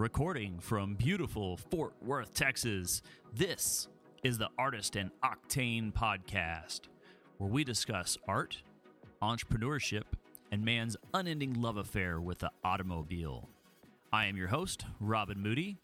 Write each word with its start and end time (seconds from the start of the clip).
recording 0.00 0.58
from 0.60 0.94
beautiful 0.94 1.58
Fort 1.58 1.92
Worth, 2.00 2.32
Texas. 2.32 3.02
This 3.34 3.86
is 4.22 4.38
the 4.38 4.48
Artist 4.58 4.96
and 4.96 5.10
Octane 5.22 5.92
podcast, 5.92 6.80
where 7.36 7.50
we 7.50 7.64
discuss 7.64 8.16
art, 8.26 8.62
entrepreneurship, 9.22 10.04
and 10.50 10.64
man's 10.64 10.96
unending 11.12 11.52
love 11.52 11.76
affair 11.76 12.18
with 12.18 12.38
the 12.38 12.50
automobile. 12.64 13.50
I 14.10 14.24
am 14.24 14.38
your 14.38 14.48
host, 14.48 14.86
Robin 15.00 15.38
Moody, 15.38 15.76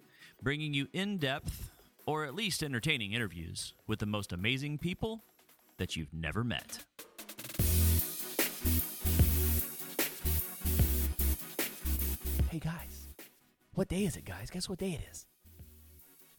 bringing 0.42 0.72
you 0.72 0.88
in 0.94 1.18
depth, 1.18 1.72
or 2.06 2.24
at 2.24 2.34
least 2.34 2.62
entertaining 2.62 3.12
interviews 3.12 3.74
with 3.86 3.98
the 3.98 4.06
most 4.06 4.32
amazing 4.32 4.78
people 4.78 5.24
that 5.76 5.94
you've 5.94 6.14
never 6.14 6.42
met. 6.42 6.86
What 13.76 13.88
day 13.88 14.04
is 14.04 14.16
it, 14.16 14.24
guys? 14.24 14.50
Guess 14.50 14.70
what 14.70 14.78
day 14.78 14.92
it 14.92 15.02
is? 15.10 15.26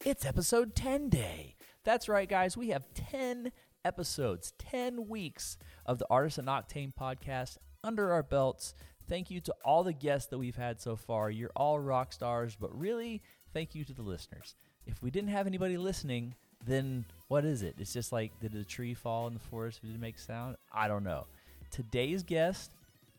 It's 0.04 0.26
episode 0.26 0.74
10 0.74 1.08
day. 1.08 1.54
That's 1.84 2.08
right, 2.08 2.28
guys. 2.28 2.56
We 2.56 2.70
have 2.70 2.92
10 2.94 3.52
episodes, 3.84 4.52
10 4.58 5.08
weeks 5.08 5.56
of 5.86 6.00
the 6.00 6.06
Artist 6.10 6.38
and 6.38 6.48
Octane 6.48 6.92
podcast 6.92 7.58
under 7.84 8.10
our 8.10 8.24
belts. 8.24 8.74
Thank 9.08 9.30
you 9.30 9.40
to 9.42 9.54
all 9.64 9.84
the 9.84 9.92
guests 9.92 10.28
that 10.30 10.38
we've 10.38 10.56
had 10.56 10.80
so 10.80 10.96
far. 10.96 11.30
You're 11.30 11.52
all 11.54 11.78
rock 11.78 12.12
stars, 12.12 12.56
but 12.60 12.76
really, 12.76 13.22
thank 13.54 13.72
you 13.72 13.84
to 13.84 13.94
the 13.94 14.02
listeners. 14.02 14.56
If 14.86 15.00
we 15.00 15.12
didn't 15.12 15.30
have 15.30 15.46
anybody 15.46 15.76
listening, 15.76 16.34
then 16.66 17.04
what 17.28 17.44
is 17.44 17.62
it? 17.62 17.76
It's 17.78 17.92
just 17.92 18.10
like, 18.10 18.32
did 18.40 18.56
a 18.56 18.64
tree 18.64 18.94
fall 18.94 19.28
in 19.28 19.34
the 19.34 19.40
forest? 19.40 19.82
Did 19.82 19.94
it 19.94 20.00
make 20.00 20.18
sound? 20.18 20.56
I 20.72 20.88
don't 20.88 21.04
know. 21.04 21.26
Today's 21.70 22.24
guest 22.24 22.72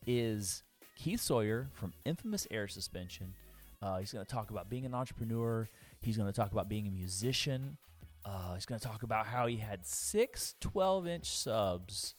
is 0.05 0.63
Keith 0.97 1.21
Sawyer 1.21 1.69
from 1.71 1.93
Infamous 2.03 2.45
Air 2.51 2.67
Suspension. 2.67 3.33
Uh, 3.81 3.97
he's 3.97 4.11
going 4.11 4.25
to 4.25 4.31
talk 4.31 4.49
about 4.51 4.69
being 4.69 4.85
an 4.85 4.93
entrepreneur. 4.93 5.69
He's 6.01 6.17
going 6.17 6.27
to 6.31 6.35
talk 6.35 6.51
about 6.51 6.67
being 6.67 6.87
a 6.87 6.91
musician. 6.91 7.77
Uh, 8.25 8.53
he's 8.53 8.65
going 8.65 8.79
to 8.79 8.85
talk 8.85 9.03
about 9.03 9.25
how 9.27 9.47
he 9.47 9.57
had 9.57 9.85
six 9.85 10.55
12 10.59 11.07
inch 11.07 11.25
subs 11.25 12.15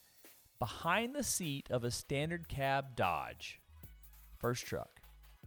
behind 0.58 1.14
the 1.14 1.22
seat 1.22 1.66
of 1.70 1.84
a 1.84 1.90
standard 1.90 2.48
cab 2.48 2.96
Dodge. 2.96 3.60
First 4.38 4.66
truck. 4.66 5.00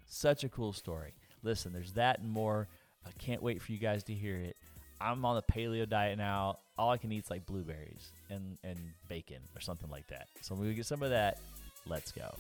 Such 0.06 0.44
a 0.44 0.50
cool 0.50 0.74
story. 0.74 1.14
Listen, 1.42 1.74
there's 1.74 1.94
that 1.94 2.20
and 2.20 2.30
more. 2.30 2.68
I 3.06 3.10
can't 3.18 3.42
wait 3.42 3.62
for 3.62 3.72
you 3.72 3.80
guys 3.80 4.04
to 4.06 4.14
hear 4.14 4.38
it. 4.38 4.56
I'm 5.02 5.26
on 5.26 5.36
the 5.36 5.54
paleo 5.54 5.90
diet 5.90 6.18
now. 6.18 6.60
All 6.78 6.92
I 6.92 6.98
can 6.98 7.12
eat 7.12 7.26
is 7.26 7.30
like 7.30 7.46
blueberries 7.46 8.12
and, 8.30 8.58
and 8.64 8.80
bacon 9.10 9.42
or 9.56 9.62
something 9.62 9.90
like 9.90 10.08
that. 10.08 10.28
So 10.42 10.56
when 10.56 10.68
we 10.68 10.74
get 10.74 10.86
some 10.86 11.04
of 11.04 11.10
that, 11.10 11.40
let's 11.86 12.12
go. 12.12 12.34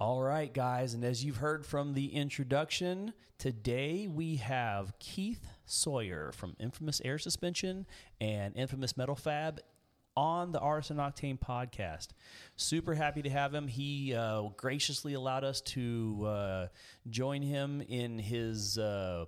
All 0.00 0.22
right, 0.22 0.54
guys, 0.54 0.94
and 0.94 1.04
as 1.04 1.24
you've 1.24 1.38
heard 1.38 1.66
from 1.66 1.94
the 1.94 2.14
introduction, 2.14 3.14
today 3.36 4.06
we 4.06 4.36
have 4.36 4.96
Keith 5.00 5.44
Sawyer 5.66 6.30
from 6.30 6.54
Infamous 6.60 7.02
Air 7.04 7.18
Suspension 7.18 7.84
and 8.20 8.56
Infamous 8.56 8.96
Metal 8.96 9.16
Fab 9.16 9.58
on 10.16 10.52
the 10.52 10.60
and 10.60 11.00
Octane 11.00 11.40
podcast. 11.40 12.10
Super 12.54 12.94
happy 12.94 13.22
to 13.22 13.28
have 13.28 13.52
him. 13.52 13.66
He 13.66 14.14
uh, 14.14 14.42
graciously 14.56 15.14
allowed 15.14 15.42
us 15.42 15.60
to 15.62 16.24
uh, 16.26 16.66
join 17.10 17.42
him 17.42 17.80
in 17.80 18.20
his. 18.20 18.78
Uh, 18.78 19.24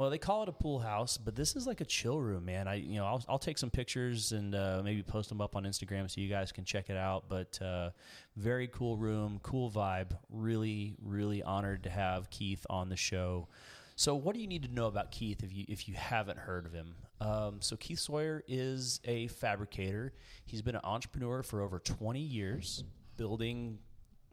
well, 0.00 0.08
they 0.08 0.16
call 0.16 0.42
it 0.42 0.48
a 0.48 0.52
pool 0.52 0.78
house, 0.78 1.18
but 1.18 1.36
this 1.36 1.54
is 1.54 1.66
like 1.66 1.82
a 1.82 1.84
chill 1.84 2.18
room, 2.18 2.46
man. 2.46 2.66
I, 2.66 2.76
you 2.76 2.98
know, 2.98 3.04
I'll, 3.04 3.22
I'll 3.28 3.38
take 3.38 3.58
some 3.58 3.68
pictures 3.68 4.32
and 4.32 4.54
uh, 4.54 4.80
maybe 4.82 5.02
post 5.02 5.28
them 5.28 5.42
up 5.42 5.54
on 5.56 5.64
Instagram 5.64 6.10
so 6.10 6.22
you 6.22 6.28
guys 6.30 6.52
can 6.52 6.64
check 6.64 6.88
it 6.88 6.96
out. 6.96 7.24
But 7.28 7.60
uh, 7.60 7.90
very 8.34 8.66
cool 8.68 8.96
room, 8.96 9.40
cool 9.42 9.70
vibe. 9.70 10.12
Really, 10.30 10.94
really 11.02 11.42
honored 11.42 11.82
to 11.82 11.90
have 11.90 12.30
Keith 12.30 12.64
on 12.70 12.88
the 12.88 12.96
show. 12.96 13.48
So, 13.94 14.14
what 14.14 14.34
do 14.34 14.40
you 14.40 14.46
need 14.46 14.62
to 14.62 14.72
know 14.72 14.86
about 14.86 15.10
Keith 15.10 15.42
if 15.42 15.52
you 15.52 15.66
if 15.68 15.86
you 15.86 15.92
haven't 15.92 16.38
heard 16.38 16.64
of 16.64 16.72
him? 16.72 16.94
Um, 17.20 17.56
so, 17.60 17.76
Keith 17.76 17.98
Sawyer 17.98 18.42
is 18.48 19.00
a 19.04 19.26
fabricator. 19.26 20.14
He's 20.46 20.62
been 20.62 20.76
an 20.76 20.80
entrepreneur 20.82 21.42
for 21.42 21.60
over 21.60 21.78
20 21.78 22.20
years, 22.20 22.84
building 23.18 23.80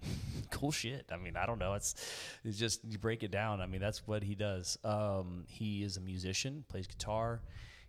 cool 0.52 0.72
shit. 0.72 1.06
I 1.12 1.18
mean, 1.18 1.36
I 1.36 1.46
don't 1.46 1.60
know. 1.60 1.74
It's 1.74 1.96
it's 2.44 2.58
just 2.58 2.82
you 2.86 2.98
break 2.98 3.24
it 3.24 3.32
down. 3.32 3.62
I 3.62 3.66
mean, 3.66 3.82
that's 3.82 4.08
what 4.08 4.24
he 4.24 4.36
does. 4.36 4.78
Um, 4.84 5.46
he 5.48 5.84
is 5.84 5.98
a 5.98 6.02
musician, 6.02 6.64
plays 6.70 6.88
guitar. 6.88 7.42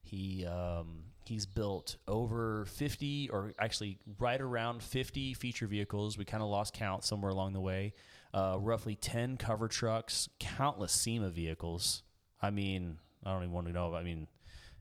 He 0.02 0.46
um, 0.46 1.04
he's 1.28 1.46
built 1.46 1.96
over 2.06 2.64
50 2.66 3.30
or 3.30 3.52
actually 3.58 3.98
right 4.18 4.40
around 4.40 4.82
50 4.82 5.34
feature 5.34 5.66
vehicles. 5.66 6.16
We 6.16 6.24
kind 6.24 6.42
of 6.42 6.48
lost 6.48 6.74
count 6.74 7.04
somewhere 7.04 7.30
along 7.30 7.52
the 7.52 7.60
way. 7.60 7.92
Uh, 8.32 8.56
roughly 8.58 8.94
10 8.94 9.36
cover 9.36 9.68
trucks, 9.68 10.28
countless 10.38 10.92
SEMA 10.92 11.30
vehicles. 11.30 12.02
I 12.40 12.50
mean, 12.50 12.98
I 13.24 13.32
don't 13.32 13.42
even 13.42 13.52
want 13.52 13.66
to 13.66 13.72
know. 13.72 13.94
I 13.94 14.02
mean, 14.02 14.26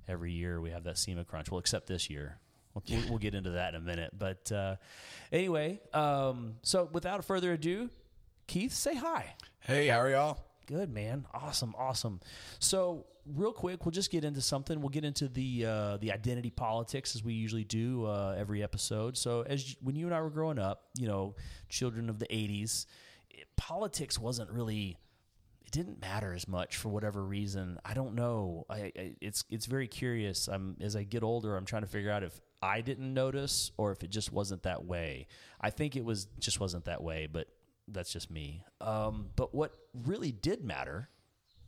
every 0.08 0.32
year 0.32 0.60
we 0.62 0.72
have 0.72 0.84
that 0.84 0.98
SEMA 0.98 1.26
crunch. 1.26 1.52
Well, 1.52 1.60
except 1.60 1.88
this 1.88 2.10
year. 2.10 2.40
We'll, 2.90 3.10
we'll 3.10 3.18
get 3.18 3.36
into 3.36 3.52
that 3.52 3.74
in 3.74 3.82
a 3.82 3.84
minute. 3.84 4.12
But 4.18 4.52
uh, 4.52 4.76
anyway, 5.32 5.80
um, 5.94 6.56
so 6.62 6.90
without 6.92 7.24
further 7.26 7.54
ado, 7.54 7.90
Keith, 8.48 8.74
say 8.74 8.96
hi. 8.96 9.36
Hey, 9.60 9.88
how 9.88 10.00
are 10.00 10.10
y'all? 10.10 10.40
Good 10.68 10.94
man, 10.94 11.26
awesome, 11.34 11.74
awesome. 11.78 12.20
So, 12.60 13.06
real 13.26 13.54
quick, 13.54 13.86
we'll 13.86 13.94
just 13.94 14.12
get 14.12 14.26
into 14.26 14.42
something. 14.42 14.82
We'll 14.82 14.90
get 14.90 15.06
into 15.06 15.30
the 15.30 15.66
uh, 15.66 15.98
the 15.98 16.12
identity 16.12 16.50
politics 16.50 17.16
as 17.16 17.24
we 17.24 17.34
usually 17.34 17.64
do 17.64 18.06
uh, 18.06 18.36
every 18.38 18.62
episode. 18.62 19.18
So, 19.18 19.44
as 19.44 19.76
when 19.82 19.96
you 19.96 20.08
and 20.08 20.16
I 20.16 20.22
were 20.22 20.30
growing 20.30 20.60
up, 20.60 20.84
you 20.98 21.08
know, 21.08 21.36
children 21.70 22.10
of 22.10 22.20
the 22.20 22.28
'80s, 22.28 22.86
it, 23.30 23.48
politics 23.56 24.20
wasn't 24.20 24.52
really 24.52 24.98
it 25.68 25.72
didn't 25.72 26.00
matter 26.00 26.34
as 26.34 26.48
much 26.48 26.78
for 26.78 26.88
whatever 26.88 27.24
reason. 27.24 27.78
I 27.84 27.94
don't 27.94 28.16
know. 28.16 28.66
I, 28.70 28.92
I, 28.98 29.16
it's 29.20 29.44
it's 29.50 29.66
very 29.66 29.88
curious. 29.88 30.48
I'm 30.48 30.78
as 30.80 30.96
I 30.96 31.04
get 31.04 31.24
older, 31.24 31.58
I'm 31.58 31.66
trying 31.66 31.82
to 31.82 31.90
figure 31.90 32.10
out 32.10 32.24
if 32.24 32.40
I 32.62 32.82
didn't 32.82 33.14
notice 33.14 33.72
or 33.78 33.92
if 33.92 34.04
it 34.04 34.10
just 34.10 34.32
wasn't 34.32 34.64
that 34.64 34.86
way. 34.86 35.28
I 35.62 35.70
think 35.70 35.96
it 35.96 36.04
was 36.04 36.28
just 36.40 36.60
wasn't 36.60 36.86
that 36.86 37.04
way, 37.04 37.28
but 37.32 37.48
that's 37.88 38.12
just 38.12 38.32
me. 38.32 38.64
Um, 38.82 39.30
but 39.36 39.54
what 39.54 39.74
really 39.94 40.32
did 40.32 40.64
matter 40.64 41.10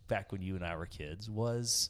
back 0.07 0.31
when 0.31 0.41
you 0.41 0.55
and 0.55 0.65
I 0.65 0.75
were 0.75 0.85
kids 0.85 1.29
was 1.29 1.89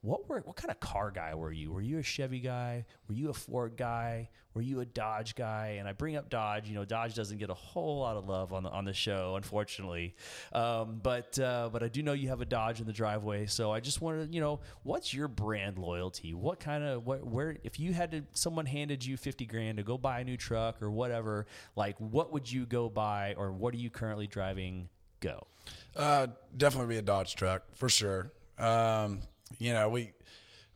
what 0.00 0.28
were 0.28 0.40
what 0.40 0.56
kind 0.56 0.70
of 0.70 0.78
car 0.78 1.10
guy 1.10 1.34
were 1.34 1.52
you? 1.52 1.72
Were 1.72 1.80
you 1.80 1.98
a 1.98 2.02
Chevy 2.02 2.38
guy? 2.38 2.84
Were 3.08 3.14
you 3.14 3.30
a 3.30 3.34
Ford 3.34 3.76
guy? 3.76 4.28
Were 4.54 4.62
you 4.62 4.80
a 4.80 4.86
Dodge 4.86 5.34
guy? 5.34 5.76
And 5.78 5.88
I 5.88 5.92
bring 5.92 6.16
up 6.16 6.30
Dodge. 6.30 6.68
You 6.68 6.74
know, 6.74 6.84
Dodge 6.84 7.14
doesn't 7.14 7.38
get 7.38 7.50
a 7.50 7.54
whole 7.54 8.00
lot 8.00 8.16
of 8.16 8.28
love 8.28 8.52
on 8.52 8.62
the 8.62 8.70
on 8.70 8.84
the 8.84 8.92
show, 8.92 9.34
unfortunately. 9.34 10.14
Um, 10.52 11.00
but 11.02 11.36
uh, 11.40 11.70
but 11.72 11.82
I 11.82 11.88
do 11.88 12.04
know 12.04 12.12
you 12.12 12.28
have 12.28 12.40
a 12.40 12.44
Dodge 12.44 12.80
in 12.80 12.86
the 12.86 12.92
driveway. 12.92 13.46
So 13.46 13.72
I 13.72 13.80
just 13.80 14.00
wanted, 14.00 14.32
you 14.32 14.40
know, 14.40 14.60
what's 14.84 15.12
your 15.12 15.26
brand 15.26 15.78
loyalty? 15.78 16.32
What 16.32 16.60
kind 16.60 16.84
of 16.84 17.04
what 17.04 17.26
where 17.26 17.56
if 17.64 17.80
you 17.80 17.92
had 17.92 18.12
to 18.12 18.22
someone 18.34 18.66
handed 18.66 19.04
you 19.04 19.16
fifty 19.16 19.46
grand 19.46 19.78
to 19.78 19.82
go 19.82 19.98
buy 19.98 20.20
a 20.20 20.24
new 20.24 20.36
truck 20.36 20.80
or 20.80 20.92
whatever, 20.92 21.46
like 21.74 21.96
what 21.98 22.32
would 22.32 22.50
you 22.50 22.66
go 22.66 22.88
buy 22.88 23.34
or 23.36 23.52
what 23.52 23.74
are 23.74 23.78
you 23.78 23.90
currently 23.90 24.28
driving? 24.28 24.88
Go. 25.20 25.48
Uh, 25.96 26.28
definitely 26.56 26.94
be 26.94 26.98
a 26.98 27.02
Dodge 27.02 27.34
truck 27.34 27.64
for 27.74 27.88
sure. 27.88 28.30
Um, 28.58 29.20
you 29.58 29.72
know, 29.72 29.88
we, 29.88 30.12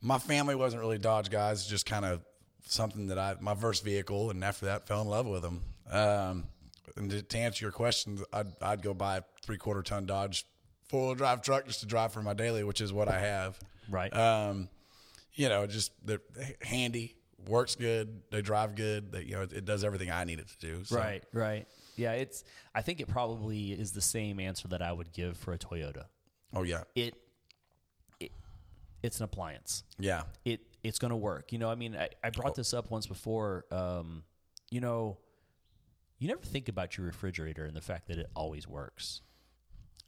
my 0.01 0.19
family 0.19 0.55
wasn't 0.55 0.81
really 0.81 0.99
Dodge 0.99 1.31
guys, 1.31 1.67
just 1.67 1.87
kind 1.87 2.05
of 2.05 2.21
something 2.67 3.09
that 3.09 3.19
I, 3.19 3.37
my 3.41 3.55
first 3.55 3.85
vehicle, 3.85 4.31
and 4.31 4.43
after 4.43 4.67
that, 4.67 4.87
fell 4.87 5.03
in 5.03 5.09
love 5.09 5.27
with 5.27 5.43
them. 5.43 5.63
Um, 5.91 6.45
and 6.97 7.11
to, 7.11 7.23
to, 7.23 7.39
answer 7.39 7.65
your 7.65 7.73
question, 7.73 8.19
I'd, 8.33 8.49
I'd 8.61 8.83
go 8.83 8.95
buy 8.95 9.19
a 9.19 9.23
three 9.43 9.57
quarter 9.57 9.83
ton 9.83 10.07
Dodge 10.07 10.47
four 10.89 11.07
wheel 11.07 11.15
drive 11.15 11.43
truck 11.43 11.67
just 11.67 11.81
to 11.81 11.87
drive 11.87 12.13
for 12.13 12.23
my 12.23 12.35
daily, 12.35 12.65
which 12.65 12.81
is 12.81 12.93
what 12.93 13.09
I 13.09 13.19
have. 13.19 13.59
Right. 13.91 14.15
Um, 14.15 14.69
you 15.35 15.49
know, 15.49 15.67
just 15.67 15.93
they're 16.05 16.21
handy, 16.61 17.17
works 17.49 17.75
good, 17.75 18.23
they 18.31 18.43
drive 18.43 18.75
good. 18.75 19.13
They, 19.13 19.23
you 19.23 19.33
know, 19.33 19.43
it, 19.43 19.53
it 19.53 19.65
does 19.65 19.85
everything 19.85 20.11
I 20.11 20.25
need 20.25 20.39
it 20.39 20.49
to 20.49 20.59
do. 20.59 20.85
So. 20.85 20.97
Right. 20.97 21.25
Right. 21.33 21.67
Yeah. 21.97 22.13
It's. 22.13 22.45
I 22.75 22.83
think 22.83 23.01
it 23.01 23.09
probably 23.09 23.73
is 23.73 23.93
the 23.93 24.01
same 24.01 24.39
answer 24.39 24.69
that 24.69 24.83
I 24.83 24.93
would 24.93 25.13
give 25.13 25.37
for 25.37 25.53
a 25.53 25.59
Toyota. 25.59 26.05
Oh 26.55 26.63
yeah. 26.63 26.83
It 26.95 27.15
it's 29.03 29.19
an 29.19 29.25
appliance. 29.25 29.85
Yeah. 29.99 30.23
It 30.45 30.61
it's 30.83 30.99
going 30.99 31.11
to 31.11 31.17
work. 31.17 31.53
You 31.53 31.59
know, 31.59 31.71
I 31.71 31.75
mean, 31.75 31.97
I, 31.97 32.09
I 32.25 32.31
brought 32.31 32.55
this 32.55 32.75
up 32.75 32.91
once 32.91 33.07
before. 33.07 33.67
Um, 33.71 34.25
you 34.71 34.81
know, 34.81 35.19
you 36.19 36.29
never 36.29 36.43
think 36.43 36.69
about 36.69 36.97
your 36.97 37.07
refrigerator 37.07 37.65
and 37.65 37.77
the 37.77 37.81
fact 37.81 38.09
that 38.09 38.19
it 38.19 38.27
always 38.35 38.67
works 38.67 39.21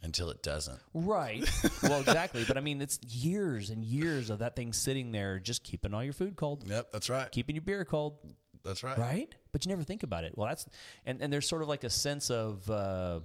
until 0.02 0.30
it 0.30 0.42
doesn't. 0.42 0.78
Right. 0.92 1.48
well, 1.82 2.00
exactly. 2.00 2.44
But 2.46 2.56
I 2.56 2.60
mean, 2.60 2.80
it's 2.82 2.98
years 3.02 3.70
and 3.70 3.84
years 3.84 4.30
of 4.30 4.40
that 4.40 4.56
thing 4.56 4.72
sitting 4.72 5.12
there, 5.12 5.38
just 5.38 5.64
keeping 5.64 5.94
all 5.94 6.04
your 6.04 6.12
food 6.12 6.36
cold. 6.36 6.64
Yep, 6.66 6.92
that's 6.92 7.10
right. 7.10 7.30
Keeping 7.30 7.56
your 7.56 7.62
beer 7.62 7.84
cold. 7.84 8.18
That's 8.64 8.82
right. 8.82 8.98
Right. 8.98 9.34
But 9.52 9.64
you 9.64 9.70
never 9.70 9.82
think 9.82 10.02
about 10.02 10.24
it. 10.24 10.32
Well, 10.36 10.48
that's 10.48 10.66
and 11.04 11.20
and 11.20 11.32
there's 11.32 11.48
sort 11.48 11.62
of 11.62 11.68
like 11.68 11.84
a 11.84 11.90
sense 11.90 12.30
of 12.30 12.68
uh, 12.70 13.20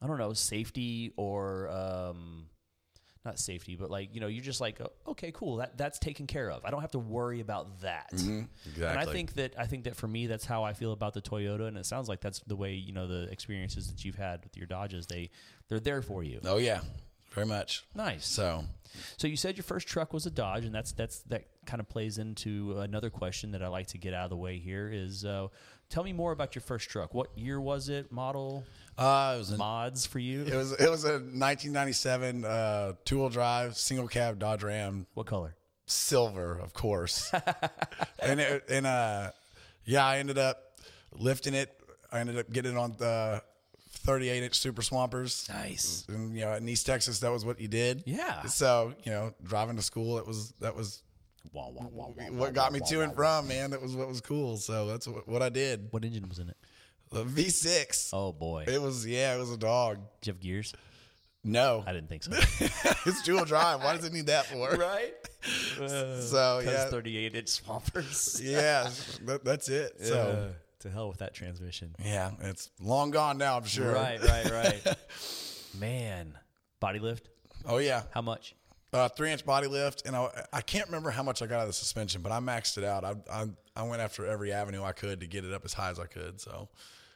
I 0.00 0.06
don't 0.06 0.18
know 0.18 0.32
safety 0.32 1.12
or 1.16 1.68
um, 1.68 2.46
not 3.24 3.38
safety, 3.38 3.74
but 3.76 3.90
like 3.90 4.14
you 4.14 4.20
know, 4.20 4.26
you're 4.26 4.44
just 4.44 4.60
like, 4.60 4.80
oh, 4.80 4.92
okay, 5.08 5.32
cool, 5.32 5.56
that 5.56 5.76
that's 5.78 5.98
taken 5.98 6.26
care 6.26 6.50
of. 6.50 6.64
I 6.64 6.70
don't 6.70 6.80
have 6.82 6.92
to 6.92 6.98
worry 6.98 7.40
about 7.40 7.80
that. 7.80 8.12
And 8.90 8.98
I 8.98 9.04
think 9.12 9.34
that 9.34 9.54
I 9.58 9.66
think 9.66 9.84
that 9.84 9.96
for 9.96 10.06
me, 10.08 10.26
that's 10.26 10.44
how 10.44 10.62
I 10.62 10.72
feel 10.74 10.92
about 10.92 11.14
the 11.14 11.22
Toyota, 11.22 11.66
and 11.68 11.76
it 11.76 11.86
sounds 11.86 12.08
like 12.08 12.20
that's 12.20 12.40
the 12.40 12.56
way 12.56 12.74
you 12.74 12.92
know 12.92 13.06
the 13.06 13.30
experiences 13.32 13.90
that 13.90 14.04
you've 14.04 14.16
had 14.16 14.42
with 14.44 14.56
your 14.56 14.66
Dodges. 14.66 15.06
They 15.06 15.30
they're 15.68 15.80
there 15.80 16.02
for 16.02 16.22
you. 16.22 16.40
Oh 16.44 16.58
yeah, 16.58 16.80
very 17.32 17.46
much. 17.46 17.84
Nice. 17.94 18.26
So 18.26 18.64
So 19.16 19.26
you 19.26 19.36
said 19.36 19.56
your 19.56 19.64
first 19.64 19.88
truck 19.88 20.12
was 20.12 20.26
a 20.26 20.30
Dodge, 20.30 20.64
and 20.64 20.74
that's 20.74 20.92
that's 20.92 21.20
that 21.22 21.44
kind 21.66 21.80
of 21.80 21.88
plays 21.88 22.18
into 22.18 22.78
another 22.80 23.10
question 23.10 23.52
that 23.52 23.62
I 23.62 23.68
like 23.68 23.86
to 23.88 23.98
get 23.98 24.14
out 24.14 24.24
of 24.24 24.30
the 24.30 24.36
way 24.36 24.58
here. 24.58 24.90
Is 24.92 25.24
uh, 25.24 25.48
tell 25.88 26.04
me 26.04 26.12
more 26.12 26.32
about 26.32 26.54
your 26.54 26.62
first 26.62 26.88
truck. 26.90 27.14
What 27.14 27.36
year 27.36 27.60
was 27.60 27.88
it? 27.88 28.12
Model? 28.12 28.64
Uh, 28.98 29.32
it 29.34 29.38
was 29.38 29.50
a, 29.52 29.56
Mods 29.56 30.06
for 30.06 30.18
you? 30.18 30.42
it 30.42 30.54
was 30.54 30.72
it 30.72 30.90
was 30.90 31.04
a 31.04 31.12
1997 31.18 32.44
uh, 32.44 32.92
two 33.04 33.18
wheel 33.18 33.28
drive 33.28 33.76
single 33.76 34.08
cab 34.08 34.38
Dodge 34.38 34.62
Ram 34.62 35.06
What 35.14 35.26
color? 35.26 35.56
silver, 35.86 36.58
of 36.58 36.72
course. 36.72 37.32
and 38.20 38.40
it, 38.40 38.64
and 38.68 38.86
uh, 38.86 39.30
yeah, 39.84 40.04
I 40.04 40.18
ended 40.18 40.38
up 40.38 40.78
lifting 41.12 41.54
it. 41.54 41.70
I 42.12 42.20
ended 42.20 42.38
up 42.38 42.50
getting 42.50 42.72
it 42.72 42.78
on 42.78 42.94
the 42.98 43.42
38 43.90 44.42
inch 44.42 44.54
Super 44.54 44.82
Swampers. 44.82 45.48
Nice. 45.48 46.04
And 46.08 46.34
you 46.34 46.44
know, 46.44 46.52
in 46.54 46.68
East 46.68 46.86
Texas, 46.86 47.20
that 47.20 47.30
was 47.30 47.44
what 47.44 47.60
you 47.60 47.68
did. 47.68 48.02
Yeah. 48.06 48.42
So 48.44 48.94
you 49.04 49.12
know, 49.12 49.34
driving 49.42 49.76
to 49.76 49.82
school, 49.82 50.18
it 50.18 50.26
was 50.26 50.52
that 50.60 50.76
was 50.76 51.02
wah, 51.52 51.68
wah, 51.70 51.86
wah, 51.90 52.06
what 52.30 52.54
got 52.54 52.72
me 52.72 52.80
to 52.88 53.00
and 53.02 53.14
from, 53.14 53.48
man. 53.48 53.70
That 53.70 53.82
was 53.82 53.94
what 53.96 54.08
was 54.08 54.20
cool. 54.20 54.56
So 54.56 54.86
that's 54.86 55.06
what, 55.06 55.28
what 55.28 55.42
I 55.42 55.48
did. 55.48 55.88
What 55.90 56.04
engine 56.04 56.28
was 56.28 56.38
in 56.38 56.48
it? 56.48 56.56
The 57.14 57.24
V6. 57.24 58.10
Oh 58.12 58.32
boy, 58.32 58.64
It 58.66 58.80
was 58.82 59.06
yeah, 59.06 59.34
it 59.34 59.38
was 59.38 59.50
a 59.52 59.56
dog. 59.56 59.98
Did 60.20 60.26
you 60.26 60.32
have 60.34 60.40
gears? 60.40 60.72
No, 61.46 61.84
I 61.86 61.92
didn't 61.92 62.08
think 62.08 62.22
so. 62.22 62.32
it's 63.06 63.22
dual 63.22 63.44
drive. 63.44 63.82
Why 63.82 63.94
does 63.94 64.04
it 64.06 64.12
need 64.12 64.26
that 64.26 64.46
for? 64.46 64.70
right? 64.76 65.14
So 65.76 66.62
yeah, 66.64 66.86
38 66.86 67.34
inch 67.34 67.48
swampers. 67.48 68.40
yeah, 68.44 68.88
that, 69.26 69.44
that's 69.44 69.68
it. 69.68 69.92
So 70.00 70.52
to 70.80 70.90
hell 70.90 71.08
with 71.08 71.18
that 71.18 71.34
transmission. 71.34 71.94
yeah, 72.02 72.30
it's 72.40 72.70
long 72.80 73.10
gone 73.10 73.36
now. 73.36 73.58
I'm 73.58 73.64
sure. 73.64 73.92
Right, 73.92 74.18
right, 74.22 74.50
right. 74.50 74.96
Man, 75.78 76.32
body 76.80 76.98
lift. 76.98 77.28
Oh 77.66 77.76
yeah, 77.76 78.04
How 78.12 78.22
much? 78.22 78.54
uh, 78.94 79.08
three 79.10 79.32
inch 79.32 79.44
body 79.44 79.66
lift, 79.66 80.06
and 80.06 80.16
I, 80.16 80.28
I 80.52 80.60
can't 80.62 80.86
remember 80.86 81.10
how 81.10 81.22
much 81.22 81.42
I 81.42 81.46
got 81.46 81.56
out 81.56 81.62
of 81.62 81.66
the 81.68 81.72
suspension, 81.74 82.22
but 82.22 82.32
I 82.32 82.38
maxed 82.38 82.78
it 82.78 82.84
out. 82.84 83.04
I, 83.04 83.14
I 83.30 83.46
I 83.76 83.82
went 83.82 84.00
after 84.00 84.24
every 84.24 84.50
avenue 84.52 84.82
I 84.82 84.92
could 84.92 85.20
to 85.20 85.26
get 85.26 85.44
it 85.44 85.52
up 85.52 85.64
as 85.66 85.74
high 85.74 85.90
as 85.90 85.98
I 85.98 86.06
could. 86.06 86.40
So, 86.40 86.68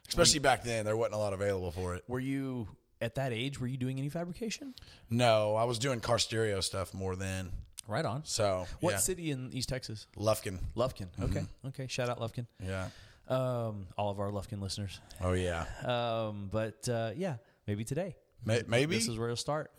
especially 0.09 0.41
back 0.41 0.65
then, 0.65 0.85
there 0.85 0.97
wasn't 0.97 1.15
a 1.15 1.19
lot 1.19 1.33
available 1.33 1.71
for 1.71 1.95
it. 1.95 2.05
Were 2.09 2.21
you 2.21 2.69
at 3.01 3.15
that 3.17 3.33
age? 3.33 3.61
Were 3.61 3.67
you 3.67 3.77
doing 3.77 3.99
any 3.99 4.09
fabrication? 4.09 4.75
No, 5.11 5.55
I 5.55 5.65
was 5.65 5.79
doing 5.79 6.01
car 6.01 6.19
stereo 6.19 6.61
stuff 6.61 6.93
more 6.95 7.15
then. 7.17 7.51
Right 7.87 8.05
on. 8.05 8.23
So 8.25 8.67
What 8.81 8.91
yeah, 8.93 8.97
city 8.99 9.31
in 9.31 9.51
East 9.53 9.69
Texas? 9.71 10.07
Lufkin. 10.17 10.59
Lufkin. 10.77 11.09
Okay. 11.23 11.43
Okay. 11.69 11.87
Shout 11.87 12.09
out 12.11 12.21
Lufkin. 12.21 12.47
Yeah. 12.63 12.89
Um, 13.29 13.87
all 13.97 14.11
of 14.11 14.21
our 14.21 14.31
Lufkin 14.31 14.61
listeners. 14.61 15.01
Oh 15.23 15.33
yeah. 15.33 15.65
Um, 15.85 16.49
but 16.53 16.87
uh, 16.89 17.13
yeah, 17.17 17.37
maybe 17.67 17.85
today. 17.85 18.17
May- 18.45 18.63
Maybe. 18.69 18.95
This 18.97 19.09
is 19.09 19.19
where 19.19 19.29
it'll 19.29 19.37
start. 19.37 19.73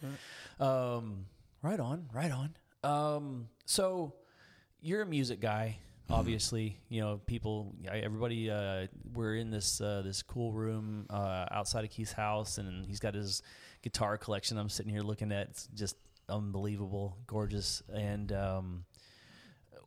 Um, 0.59 1.25
right 1.61 1.79
on. 1.79 2.09
Right 2.13 2.31
on. 2.31 2.55
Um, 2.83 3.47
so 3.65 4.13
you're 4.81 5.01
a 5.01 5.05
music 5.05 5.39
guy. 5.39 5.77
Obviously, 6.09 6.77
you 6.89 7.01
know 7.01 7.21
people. 7.25 7.75
Everybody. 7.87 8.49
Uh, 8.49 8.87
we're 9.13 9.35
in 9.35 9.51
this 9.51 9.79
uh, 9.79 10.01
this 10.03 10.23
cool 10.23 10.51
room 10.51 11.05
uh, 11.09 11.45
outside 11.51 11.83
of 11.83 11.91
Keith's 11.91 12.13
house, 12.13 12.57
and 12.57 12.85
he's 12.85 12.99
got 12.99 13.13
his 13.13 13.43
guitar 13.83 14.17
collection. 14.17 14.57
I'm 14.57 14.69
sitting 14.69 14.91
here 14.91 15.01
looking 15.01 15.31
at. 15.31 15.49
It's 15.49 15.67
just 15.73 15.95
unbelievable, 16.27 17.17
gorgeous, 17.27 17.83
and 17.93 18.31
um, 18.31 18.85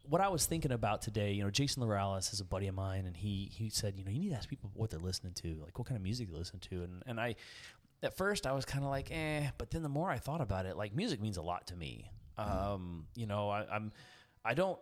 what 0.09 0.21
I 0.21 0.29
was 0.29 0.47
thinking 0.47 0.73
about 0.73 1.03
today, 1.03 1.33
you 1.33 1.43
know, 1.45 1.51
Jason 1.51 1.83
Morales 1.85 2.33
is 2.33 2.41
a 2.41 2.45
buddy 2.45 2.67
of 2.67 2.75
mine, 2.75 3.07
and 3.07 3.17
he 3.17 3.51
he 3.53 3.71
said, 3.71 3.97
you 3.97 4.05
know, 4.05 4.11
you 4.11 4.21
need 4.21 4.31
to 4.31 4.37
ask 4.37 4.49
people 4.49 4.71
what 4.75 4.91
they're 4.91 5.01
listening 5.01 5.33
to, 5.35 5.61
like 5.63 5.79
what 5.79 5.89
kind 5.89 5.97
of 5.97 6.03
music 6.03 6.31
they 6.31 6.39
listen 6.39 6.59
to, 6.61 6.83
and 6.83 7.03
and 7.07 7.21
I, 7.21 7.37
at 8.03 8.17
first 8.17 8.47
I 8.47 8.53
was 8.53 8.65
kind 8.65 8.85
of 8.85 8.91
like, 8.91 9.11
eh, 9.11 9.49
but 9.59 9.71
then 9.71 9.83
the 9.83 9.89
more 9.89 10.11
I 10.11 10.19
thought 10.19 10.41
about 10.41 10.67
it, 10.67 10.77
like 10.77 10.95
music 10.95 11.21
means 11.21 11.37
a 11.37 11.43
lot 11.43 11.67
to 11.69 11.77
me. 11.77 12.11
Um, 12.39 13.07
you 13.15 13.27
know, 13.27 13.51
I, 13.51 13.67
I'm, 13.71 13.93
I 14.45 14.55
don't. 14.55 14.79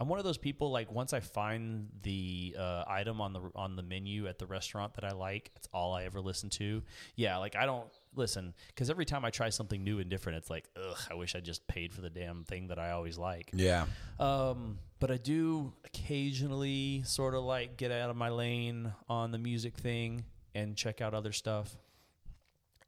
I'm 0.00 0.08
one 0.08 0.18
of 0.18 0.24
those 0.24 0.38
people 0.38 0.70
like 0.70 0.92
once 0.92 1.12
I 1.12 1.20
find 1.20 1.88
the 2.02 2.54
uh, 2.58 2.84
item 2.86 3.20
on 3.20 3.32
the 3.32 3.40
on 3.54 3.76
the 3.76 3.82
menu 3.82 4.26
at 4.28 4.38
the 4.38 4.46
restaurant 4.46 4.94
that 4.94 5.04
I 5.04 5.10
like, 5.10 5.50
it's 5.56 5.68
all 5.72 5.92
I 5.92 6.04
ever 6.04 6.20
listen 6.20 6.50
to. 6.50 6.82
Yeah, 7.16 7.38
like 7.38 7.56
I 7.56 7.66
don't 7.66 7.88
listen 8.14 8.54
because 8.68 8.90
every 8.90 9.04
time 9.04 9.24
I 9.24 9.30
try 9.30 9.48
something 9.48 9.82
new 9.82 9.98
and 9.98 10.08
different, 10.08 10.38
it's 10.38 10.50
like, 10.50 10.68
ugh, 10.76 10.98
I 11.10 11.14
wish 11.14 11.34
I 11.34 11.40
just 11.40 11.66
paid 11.66 11.92
for 11.92 12.00
the 12.00 12.10
damn 12.10 12.44
thing 12.44 12.68
that 12.68 12.78
I 12.78 12.92
always 12.92 13.18
like. 13.18 13.50
Yeah. 13.52 13.86
Um, 14.20 14.78
but 15.00 15.10
I 15.10 15.16
do 15.16 15.72
occasionally 15.84 17.02
sort 17.04 17.34
of 17.34 17.42
like 17.44 17.76
get 17.76 17.90
out 17.90 18.10
of 18.10 18.16
my 18.16 18.28
lane 18.28 18.92
on 19.08 19.32
the 19.32 19.38
music 19.38 19.76
thing 19.76 20.24
and 20.54 20.76
check 20.76 21.00
out 21.00 21.14
other 21.14 21.32
stuff. 21.32 21.76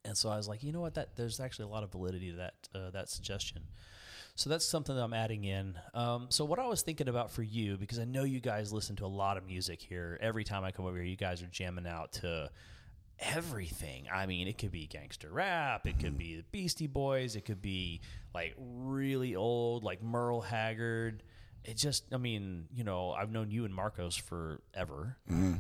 And 0.05 0.17
so 0.17 0.31
I 0.31 0.37
was 0.37 0.49
like, 0.49 0.63
you 0.63 0.73
know 0.73 0.81
what? 0.81 0.95
That 0.95 1.17
there's 1.17 1.41
actually 1.41 1.67
a 1.67 1.69
lot 1.69 1.83
of 1.83 1.93
validity 1.93 2.31
to 2.31 2.37
that 2.39 2.55
uh, 2.75 2.91
that 2.91 3.09
suggestion. 3.11 3.63
So 4.41 4.49
that's 4.49 4.65
something 4.65 4.97
that 4.97 5.03
I'm 5.03 5.13
adding 5.13 5.45
in. 5.45 5.79
Um, 5.93 6.29
so 6.31 6.47
what 6.47 6.59
I 6.59 6.67
was 6.67 6.81
thinking 6.81 7.09
about 7.09 7.31
for 7.31 7.43
you, 7.43 7.77
because 7.77 7.99
I 7.99 8.07
know 8.07 8.25
you 8.25 8.41
guys 8.41 8.73
listen 8.73 8.97
to 8.97 9.05
a 9.05 9.07
lot 9.07 9.37
of 9.37 9.45
music 9.45 9.83
here. 9.83 10.19
Every 10.19 10.45
time 10.45 10.65
I 10.65 10.71
come 10.71 10.87
over 10.87 10.97
here, 10.97 11.05
you 11.05 11.19
guys 11.19 11.43
are 11.43 11.47
jamming 11.49 11.87
out 11.87 12.13
to 12.13 12.51
everything. 13.19 14.07
I 14.11 14.25
mean, 14.25 14.49
it 14.49 14.57
could 14.57 14.73
be 14.73 14.87
gangster 14.87 15.29
rap, 15.31 15.87
it 15.87 15.99
could 15.99 16.17
be 16.17 16.37
the 16.37 16.45
Beastie 16.53 16.87
Boys, 16.87 17.37
it 17.37 17.45
could 17.45 17.61
be 17.61 18.01
like 18.35 18.55
really 18.57 19.37
old, 19.37 19.85
like 19.85 20.03
Merle 20.03 20.41
Haggard. 20.41 21.23
It 21.63 21.77
just, 21.77 22.05
I 22.11 22.17
mean, 22.17 22.65
you 22.75 22.83
know, 22.83 23.11
I've 23.11 23.31
known 23.31 23.51
you 23.51 23.67
and 23.67 23.75
Marcos 23.75 24.17
forever, 24.17 25.19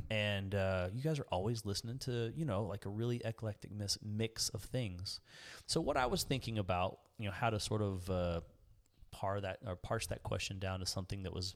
and 0.08 0.54
uh, 0.54 0.88
you 0.94 1.02
guys 1.02 1.18
are 1.18 1.26
always 1.30 1.66
listening 1.66 1.98
to, 1.98 2.32
you 2.34 2.46
know, 2.46 2.62
like 2.62 2.86
a 2.86 2.88
really 2.88 3.20
eclectic 3.26 3.72
mix 4.02 4.48
of 4.48 4.62
things. 4.62 5.20
So, 5.66 5.82
what 5.82 5.98
I 5.98 6.06
was 6.06 6.22
thinking 6.22 6.56
about, 6.56 7.00
you 7.18 7.26
know, 7.26 7.32
how 7.32 7.50
to 7.50 7.60
sort 7.60 7.82
of 7.82 8.08
uh, 8.08 8.40
par 9.20 9.40
that 9.40 9.58
or 9.66 9.76
parse 9.76 10.06
that 10.06 10.22
question 10.22 10.58
down 10.58 10.80
to 10.80 10.86
something 10.86 11.22
that 11.24 11.34
was 11.34 11.54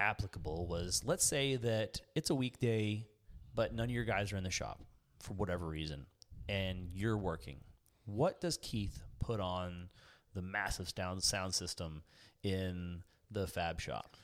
applicable 0.00 0.66
was 0.66 1.02
let's 1.04 1.24
say 1.24 1.56
that 1.56 2.00
it's 2.14 2.30
a 2.30 2.34
weekday, 2.34 3.06
but 3.54 3.74
none 3.74 3.84
of 3.84 3.90
your 3.90 4.04
guys 4.04 4.32
are 4.32 4.36
in 4.36 4.44
the 4.44 4.50
shop 4.50 4.80
for 5.20 5.34
whatever 5.34 5.66
reason, 5.66 6.06
and 6.48 6.88
you're 6.94 7.18
working. 7.18 7.58
What 8.06 8.40
does 8.40 8.58
Keith 8.62 9.02
put 9.20 9.40
on 9.40 9.88
the 10.34 10.42
massive 10.42 10.88
sound 10.88 11.22
sound 11.22 11.54
system 11.54 12.02
in 12.42 13.02
the 13.30 13.46
fab 13.46 13.80
shop? 13.80 14.16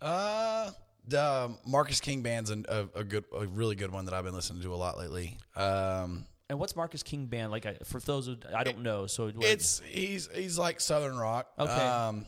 Uh, 0.00 0.70
the 1.06 1.54
Marcus 1.66 2.00
King 2.00 2.22
band's 2.22 2.50
a, 2.50 2.88
a, 2.94 3.04
good, 3.04 3.24
a 3.36 3.46
really 3.46 3.74
good 3.76 3.92
one 3.92 4.06
that 4.06 4.14
I've 4.14 4.24
been 4.24 4.34
listening 4.34 4.62
to 4.62 4.74
a 4.74 4.76
lot 4.76 4.98
lately. 4.98 5.36
Um, 5.54 6.24
And 6.48 6.58
what's 6.58 6.74
Marcus 6.74 7.02
King 7.02 7.26
band 7.26 7.52
like? 7.52 7.66
I, 7.66 7.76
for 7.84 8.00
those 8.00 8.26
who 8.26 8.36
I 8.54 8.64
don't 8.64 8.82
know, 8.82 9.06
so 9.06 9.30
it's 9.40 9.80
he's 9.86 10.28
he's 10.34 10.58
like 10.58 10.80
Southern 10.80 11.16
rock. 11.16 11.46
Okay. 11.58 11.70
Um, 11.70 12.26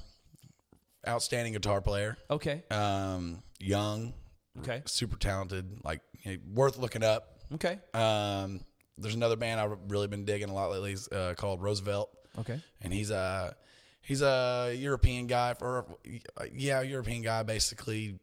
outstanding 1.07 1.53
guitar 1.53 1.81
player. 1.81 2.17
okay, 2.31 2.63
Um, 2.71 3.43
young, 3.61 4.15
okay, 4.61 4.83
super 4.87 5.17
talented. 5.17 5.81
Like 5.85 6.01
you 6.23 6.33
know, 6.33 6.39
worth 6.55 6.79
looking 6.79 7.03
up. 7.03 7.39
okay, 7.55 7.79
Um, 7.95 8.61
there's 8.99 9.15
another 9.15 9.37
band 9.37 9.61
I've 9.61 9.77
really 9.89 10.07
been 10.09 10.25
digging 10.25 10.49
a 10.49 10.55
lot 10.55 10.71
lately 10.71 10.97
uh, 11.13 11.35
called 11.35 11.63
Roosevelt. 11.63 12.11
okay. 12.39 12.61
and 12.81 12.93
he's 12.93 13.11
a 13.11 13.55
he's 14.03 14.23
a 14.23 14.75
European 14.77 15.27
guy 15.27 15.55
for 15.55 15.87
yeah 16.53 16.83
European 16.83 17.23
guy 17.23 17.43
basically 17.43 18.19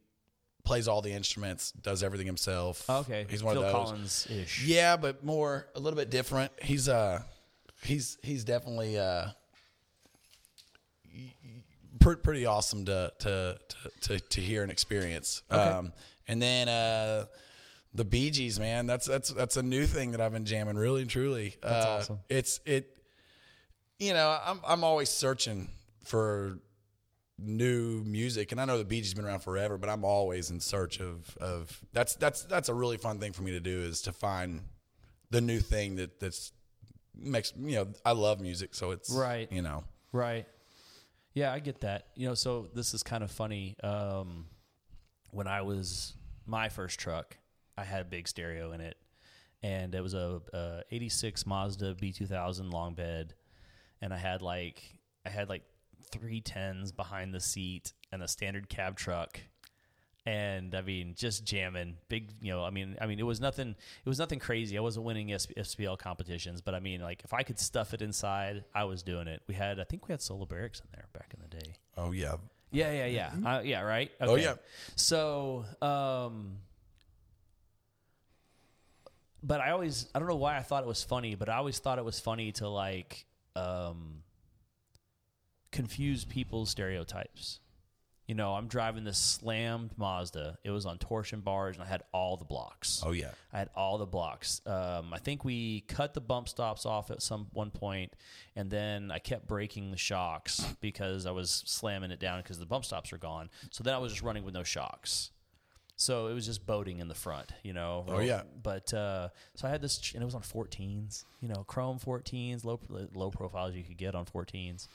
plays 0.65 0.87
all 0.87 1.01
the 1.01 1.11
instruments 1.11 1.71
does 1.71 2.03
everything 2.03 2.27
himself 2.27 2.87
Okay, 2.89 3.25
he's 3.29 3.41
one 3.43 3.55
Phil 3.55 3.63
of 3.63 3.71
those 3.73 3.85
Collins 3.87 4.27
ish. 4.29 4.65
yeah 4.65 4.97
but 4.97 5.23
more 5.23 5.67
a 5.75 5.79
little 5.79 5.97
bit 5.97 6.09
different 6.09 6.51
he's 6.61 6.87
uh 6.89 7.21
he's 7.83 8.17
he's 8.23 8.43
definitely 8.43 8.97
uh 8.99 9.27
pretty 11.99 12.45
awesome 12.45 12.85
to 12.85 13.11
to 13.19 13.57
to 13.67 13.89
to, 14.01 14.19
to 14.19 14.41
hear 14.41 14.63
and 14.63 14.71
experience 14.71 15.43
um 15.49 15.91
and 16.27 16.41
then 16.41 16.69
uh 16.69 17.25
the 17.93 18.05
Bee 18.05 18.29
Gees, 18.29 18.59
man, 18.59 18.85
that's 18.85 19.07
that's 19.07 19.29
that's 19.29 19.57
a 19.57 19.63
new 19.63 19.85
thing 19.85 20.11
that 20.11 20.21
I've 20.21 20.31
been 20.31 20.45
jamming 20.45 20.75
really 20.75 21.01
and 21.01 21.09
truly. 21.09 21.55
That's 21.61 21.85
uh, 21.85 21.89
awesome. 21.89 22.19
It's 22.29 22.59
it 22.65 22.97
you 23.97 24.13
know, 24.13 24.37
I'm 24.45 24.59
I'm 24.65 24.83
always 24.83 25.09
searching 25.09 25.69
for 26.03 26.59
new 27.37 28.03
music, 28.03 28.51
and 28.51 28.61
I 28.61 28.65
know 28.65 28.77
the 28.77 28.85
Bee 28.85 29.01
Gees 29.01 29.13
been 29.13 29.25
around 29.25 29.39
forever, 29.39 29.77
but 29.77 29.89
I'm 29.89 30.05
always 30.05 30.51
in 30.51 30.59
search 30.59 30.99
of 30.99 31.35
of 31.37 31.79
that's 31.91 32.15
that's 32.15 32.43
that's 32.43 32.69
a 32.69 32.73
really 32.73 32.97
fun 32.97 33.19
thing 33.19 33.33
for 33.33 33.41
me 33.41 33.51
to 33.51 33.59
do 33.59 33.79
is 33.79 34.01
to 34.03 34.11
find 34.11 34.61
the 35.31 35.41
new 35.41 35.59
thing 35.59 35.95
that 35.95 36.19
that's 36.19 36.51
makes 37.15 37.53
you 37.57 37.75
know 37.75 37.87
I 38.05 38.11
love 38.11 38.39
music, 38.39 38.75
so 38.75 38.91
it's 38.91 39.09
Right. 39.09 39.51
You 39.51 39.61
know, 39.61 39.83
Right. 40.11 40.45
Yeah, 41.39 41.53
I 41.53 41.59
get 41.59 41.79
that. 41.81 42.07
You 42.15 42.27
know, 42.27 42.33
so 42.33 42.67
this 42.75 42.93
is 42.93 43.01
kind 43.01 43.23
of 43.23 43.31
funny. 43.31 43.77
Um, 43.81 44.47
when 45.31 45.47
I 45.47 45.61
was 45.61 46.17
my 46.45 46.67
first 46.67 46.99
truck, 46.99 47.37
I 47.77 47.85
had 47.85 48.01
a 48.01 48.03
big 48.03 48.27
stereo 48.27 48.73
in 48.73 48.81
it, 48.81 48.97
and 49.63 49.95
it 49.95 50.03
was 50.03 50.13
a, 50.13 50.41
a 50.51 50.81
'86 50.91 51.45
Mazda 51.45 51.95
B2000 51.95 52.73
long 52.73 52.93
bed, 52.93 53.35
and 54.01 54.13
I 54.13 54.17
had 54.17 54.41
like 54.41 54.83
I 55.25 55.29
had 55.29 55.47
like 55.47 55.63
three 56.11 56.41
tens 56.41 56.91
behind 56.91 57.33
the 57.33 57.39
seat 57.39 57.93
and 58.11 58.21
a 58.21 58.27
standard 58.27 58.67
cab 58.67 58.97
truck. 58.97 59.39
And 60.25 60.75
I 60.75 60.81
mean, 60.81 61.15
just 61.15 61.45
jamming, 61.45 61.95
big. 62.07 62.29
You 62.41 62.51
know, 62.51 62.63
I 62.63 62.69
mean, 62.69 62.97
I 63.01 63.07
mean, 63.07 63.19
it 63.19 63.25
was 63.25 63.39
nothing. 63.39 63.69
It 64.05 64.09
was 64.09 64.19
nothing 64.19 64.37
crazy. 64.39 64.77
I 64.77 64.81
wasn't 64.81 65.05
winning 65.05 65.31
S- 65.31 65.47
SPL 65.47 65.97
competitions, 65.97 66.61
but 66.61 66.75
I 66.75 66.79
mean, 66.79 67.01
like, 67.01 67.23
if 67.23 67.33
I 67.33 67.41
could 67.43 67.57
stuff 67.57 67.93
it 67.93 68.01
inside, 68.01 68.63
I 68.75 68.83
was 68.83 69.01
doing 69.01 69.27
it. 69.27 69.41
We 69.47 69.55
had, 69.55 69.79
I 69.79 69.85
think, 69.85 70.07
we 70.07 70.13
had 70.13 70.21
Solo 70.21 70.45
Barics 70.45 70.81
in 70.81 70.87
there 70.91 71.05
back 71.13 71.33
in 71.33 71.41
the 71.41 71.63
day. 71.63 71.73
Oh 71.97 72.11
yeah. 72.11 72.35
Yeah, 72.71 72.91
yeah, 72.91 73.05
yeah. 73.05 73.49
Uh, 73.49 73.61
yeah, 73.61 73.81
right? 73.81 74.11
Oh, 74.21 74.35
yeah. 74.35 74.53
So, 74.95 75.65
um, 75.81 76.57
but 79.41 79.59
I 79.61 79.71
always, 79.71 80.07
I 80.13 80.19
don't 80.19 80.27
know 80.27 80.35
why 80.35 80.57
I 80.57 80.61
thought 80.61 80.83
it 80.83 80.87
was 80.87 81.03
funny, 81.03 81.33
but 81.35 81.49
I 81.49 81.55
always 81.55 81.79
thought 81.79 81.97
it 81.97 82.05
was 82.05 82.19
funny 82.19 82.51
to 82.53 82.67
like, 82.67 83.25
um, 83.55 84.21
confuse 85.71 86.25
people's 86.25 86.69
stereotypes. 86.69 87.59
You 88.29 88.35
know, 88.35 88.53
I'm 88.53 88.67
driving 88.67 89.05
this 89.05 89.17
slammed 89.17 89.89
Mazda. 89.97 90.59
It 90.63 90.69
was 90.69 90.85
on 90.85 90.99
torsion 90.99 91.39
bars, 91.39 91.77
and 91.77 91.83
I 91.83 91.87
had 91.87 92.03
all 92.13 92.37
the 92.37 92.45
blocks. 92.45 93.01
Oh 93.03 93.09
yeah. 93.11 93.31
I 93.51 93.57
had 93.57 93.71
all 93.75 93.97
the 93.97 94.05
blocks. 94.05 94.61
Um, 94.67 95.11
I 95.11 95.17
think 95.17 95.43
we 95.43 95.81
cut 95.87 96.13
the 96.13 96.21
bump 96.21 96.47
stops 96.47 96.85
off 96.85 97.09
at 97.09 97.23
some 97.23 97.47
one 97.53 97.71
point, 97.71 98.13
and 98.55 98.69
then 98.69 99.09
I 99.09 99.17
kept 99.17 99.47
breaking 99.47 99.89
the 99.89 99.97
shocks 99.97 100.63
because 100.79 101.25
I 101.25 101.31
was 101.31 101.63
slamming 101.65 102.11
it 102.11 102.19
down 102.19 102.43
because 102.43 102.59
the 102.59 102.67
bump 102.67 102.85
stops 102.85 103.11
are 103.13 103.17
gone. 103.17 103.49
So 103.71 103.83
then 103.83 103.95
I 103.95 103.97
was 103.97 104.11
just 104.11 104.21
running 104.21 104.43
with 104.43 104.53
no 104.53 104.61
shocks. 104.61 105.31
So 105.95 106.27
it 106.27 106.35
was 106.35 106.45
just 106.45 106.67
boating 106.67 106.99
in 106.99 107.07
the 107.07 107.15
front, 107.15 107.51
you 107.63 107.73
know. 107.73 108.05
Oh, 108.07 108.19
yeah. 108.19 108.43
But 108.61 108.93
uh, 108.93 109.29
so 109.55 109.67
I 109.67 109.71
had 109.71 109.81
this, 109.81 110.11
and 110.13 110.21
it 110.21 110.25
was 110.25 110.35
on 110.35 110.43
14s, 110.43 111.25
you 111.41 111.47
know, 111.47 111.63
chrome 111.63 111.97
14s, 111.97 112.63
low 112.63 112.79
low 113.11 113.31
profiles 113.31 113.73
you 113.73 113.83
could 113.83 113.97
get 113.97 114.13
on 114.13 114.25
14s, 114.25 114.87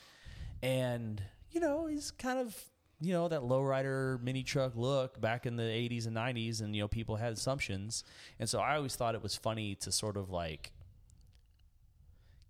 and 0.63 1.21
you 1.51 1.59
know 1.59 1.87
he's 1.87 2.13
kind 2.13 2.39
of 2.39 2.57
you 3.05 3.13
know 3.13 3.29
that 3.29 3.43
lowrider 3.43 4.21
mini 4.23 4.43
truck 4.43 4.73
look 4.75 5.21
back 5.21 5.47
in 5.47 5.57
the 5.57 5.63
80s 5.63 6.07
and 6.07 6.17
90s, 6.17 6.61
and 6.63 6.75
you 6.75 6.83
know 6.83 6.89
people 6.89 7.17
had 7.17 7.33
assumptions, 7.33 8.05
and 8.39 8.49
so 8.49 8.61
I 8.61 8.77
always 8.77 8.97
thought 8.97 9.15
it 9.15 9.23
was 9.23 9.37
funny 9.37 9.75
to 9.77 9.93
sort 9.93 10.17
of 10.17 10.31
like 10.31 10.73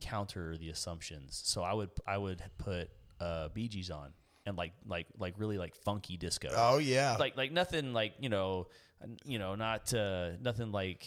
counter 0.00 0.56
the 0.56 0.70
assumptions. 0.70 1.40
So 1.44 1.62
I 1.62 1.72
would 1.72 1.90
I 2.06 2.18
would 2.18 2.42
put 2.58 2.90
uh, 3.20 3.48
Gees 3.54 3.90
on 3.90 4.12
and 4.46 4.56
like 4.56 4.72
like 4.86 5.06
like 5.18 5.34
really 5.38 5.56
like 5.56 5.74
funky 5.74 6.16
disco 6.18 6.50
Oh 6.54 6.78
yeah. 6.78 7.16
like 7.18 7.36
like 7.36 7.50
nothing 7.52 7.92
like 7.94 8.12
you 8.20 8.28
know 8.28 8.66
you 9.24 9.38
know 9.38 9.54
not 9.54 9.92
uh 9.94 10.32
nothing 10.42 10.70
like 10.72 11.06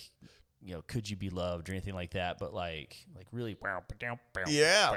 you 0.62 0.74
know 0.74 0.82
could 0.88 1.08
you 1.08 1.16
be 1.16 1.30
loved 1.30 1.70
or 1.70 1.74
anything 1.74 1.94
like 1.94 2.12
that 2.12 2.40
but 2.40 2.52
like 2.54 3.06
like 3.16 3.28
really 3.32 3.56
Yeah. 4.50 4.90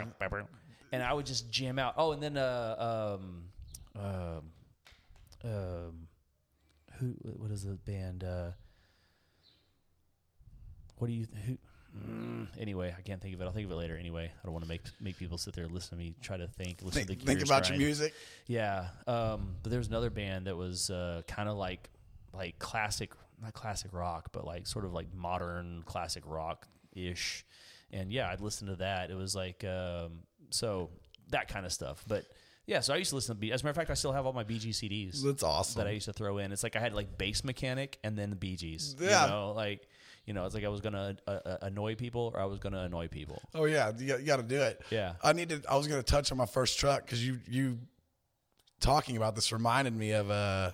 and 0.93 1.03
i 1.03 1.13
would 1.13 1.27
just 1.27 1.51
jam 1.51 1.79
out 1.79 1.95
oh 1.99 2.13
and 2.13 2.23
then 2.23 2.39
uh 2.39 3.17
um 3.19 3.45
um 3.97 4.53
um 5.45 6.09
who 6.99 7.15
what 7.37 7.51
is 7.51 7.65
the 7.65 7.75
band 7.75 8.25
uh 8.25 8.51
what 10.99 11.09
do 11.09 11.13
you 11.15 11.27
who 11.47 11.57
Mm, 11.97 12.47
anyway, 12.59 12.95
I 12.97 13.03
can't 13.03 13.21
think 13.21 13.35
of 13.35 13.41
it. 13.41 13.45
I'll 13.45 13.53
think 13.53 13.67
of 13.67 13.73
it 13.73 13.77
later. 13.77 13.97
Anyway, 13.97 14.31
I 14.31 14.45
don't 14.45 14.53
want 14.53 14.65
to 14.65 14.69
make 14.69 14.83
make 15.01 15.19
people 15.19 15.39
sit 15.39 15.55
there 15.55 15.65
and 15.65 15.73
listen 15.73 15.91
to 15.91 15.97
me 15.97 16.15
try 16.23 16.37
to 16.37 16.47
think. 16.47 16.83
Listen 16.83 17.03
to 17.03 17.09
think, 17.09 17.21
the 17.21 17.27
think 17.27 17.43
about 17.43 17.69
your 17.69 17.79
music. 17.79 18.15
Yeah, 18.47 18.89
um, 19.07 19.57
but 19.63 19.71
there 19.71 19.79
was 19.79 19.89
another 19.89 20.11
band 20.11 20.47
that 20.47 20.57
was 20.57 20.91
uh, 20.91 21.23
kind 21.27 21.49
of 21.49 21.57
like 21.57 21.91
like 22.33 22.59
classic, 22.59 23.13
not 23.43 23.55
classic 23.55 23.93
rock, 23.93 24.29
but 24.33 24.45
like 24.45 24.67
sort 24.67 24.85
of 24.85 24.93
like 24.93 25.13
modern 25.13 25.83
classic 25.85 26.23
rock 26.27 26.67
ish. 26.95 27.45
And 27.93 28.13
yeah, 28.13 28.31
I'd 28.31 28.41
listen 28.41 28.69
to 28.69 28.77
that. 28.77 29.11
It 29.11 29.17
was 29.17 29.35
like 29.35 29.65
um, 29.65 30.21
so 30.51 30.91
that 31.31 31.49
kind 31.49 31.67
of 31.67 31.73
stuff. 31.73 32.05
But 32.07 32.25
yeah, 32.71 32.81
so 32.81 32.95
I 32.95 32.99
used 32.99 33.11
to 33.11 33.17
listen 33.17 33.35
to. 33.35 33.41
B- 33.41 33.51
As 33.53 33.63
a 33.63 33.65
matter 33.65 33.71
of 33.71 33.77
fact, 33.77 33.91
I 33.91 33.95
still 33.95 34.13
have 34.13 34.25
all 34.27 34.33
my 34.33 34.45
BG 34.45 34.69
CDs 34.71 35.23
That's 35.25 35.43
awesome. 35.43 35.81
that 35.81 35.89
I 35.89 35.91
used 35.91 36.07
to 36.07 36.13
throw 36.13 36.39
in. 36.39 36.53
It's 36.53 36.63
like 36.63 36.77
I 36.77 36.81
had 36.81 36.95
like 36.95 37.19
Bass 37.19 37.41
Mekanik 37.43 37.95
and 38.05 38.17
then 38.17 38.31
the 38.31 38.37
Bee 38.37 38.57
Gees. 38.57 38.95
Yeah. 39.01 39.25
you 39.25 39.31
know, 39.31 39.53
like 39.53 39.89
you 40.27 40.35
know, 40.35 40.45
it's 40.47 40.55
like 40.55 40.65
I 40.65 40.69
was 40.69 40.81
gonna 40.81 41.17
uh, 41.27 41.31
uh, 41.31 41.57
annoy 41.63 41.97
people 41.97 42.31
or 42.35 42.41
I 42.41 42.45
was 42.45 42.59
gonna 42.61 42.83
annoy 42.83 43.09
people. 43.09 43.43
oh 43.55 43.65
yeah, 43.65 43.91
you 43.99 44.07
got, 44.07 44.21
you 44.21 44.27
got 44.27 44.37
to 44.37 44.43
do 44.45 44.61
it. 44.63 44.81
Yeah. 44.91 45.15
I 45.23 45.33
needed. 45.33 45.67
I 45.69 45.77
was 45.77 45.89
going 45.89 46.01
to 46.01 46.05
touch 46.07 46.31
on 46.31 46.39
my 46.39 46.47
first 46.47 46.79
truck 46.79 47.05
because 47.05 47.27
you 47.27 47.41
you 47.49 47.79
talking 48.81 49.17
about 49.17 49.35
this 49.35 49.53
reminded 49.53 49.95
me 49.97 50.13
of 50.13 50.31
uh 50.31 50.71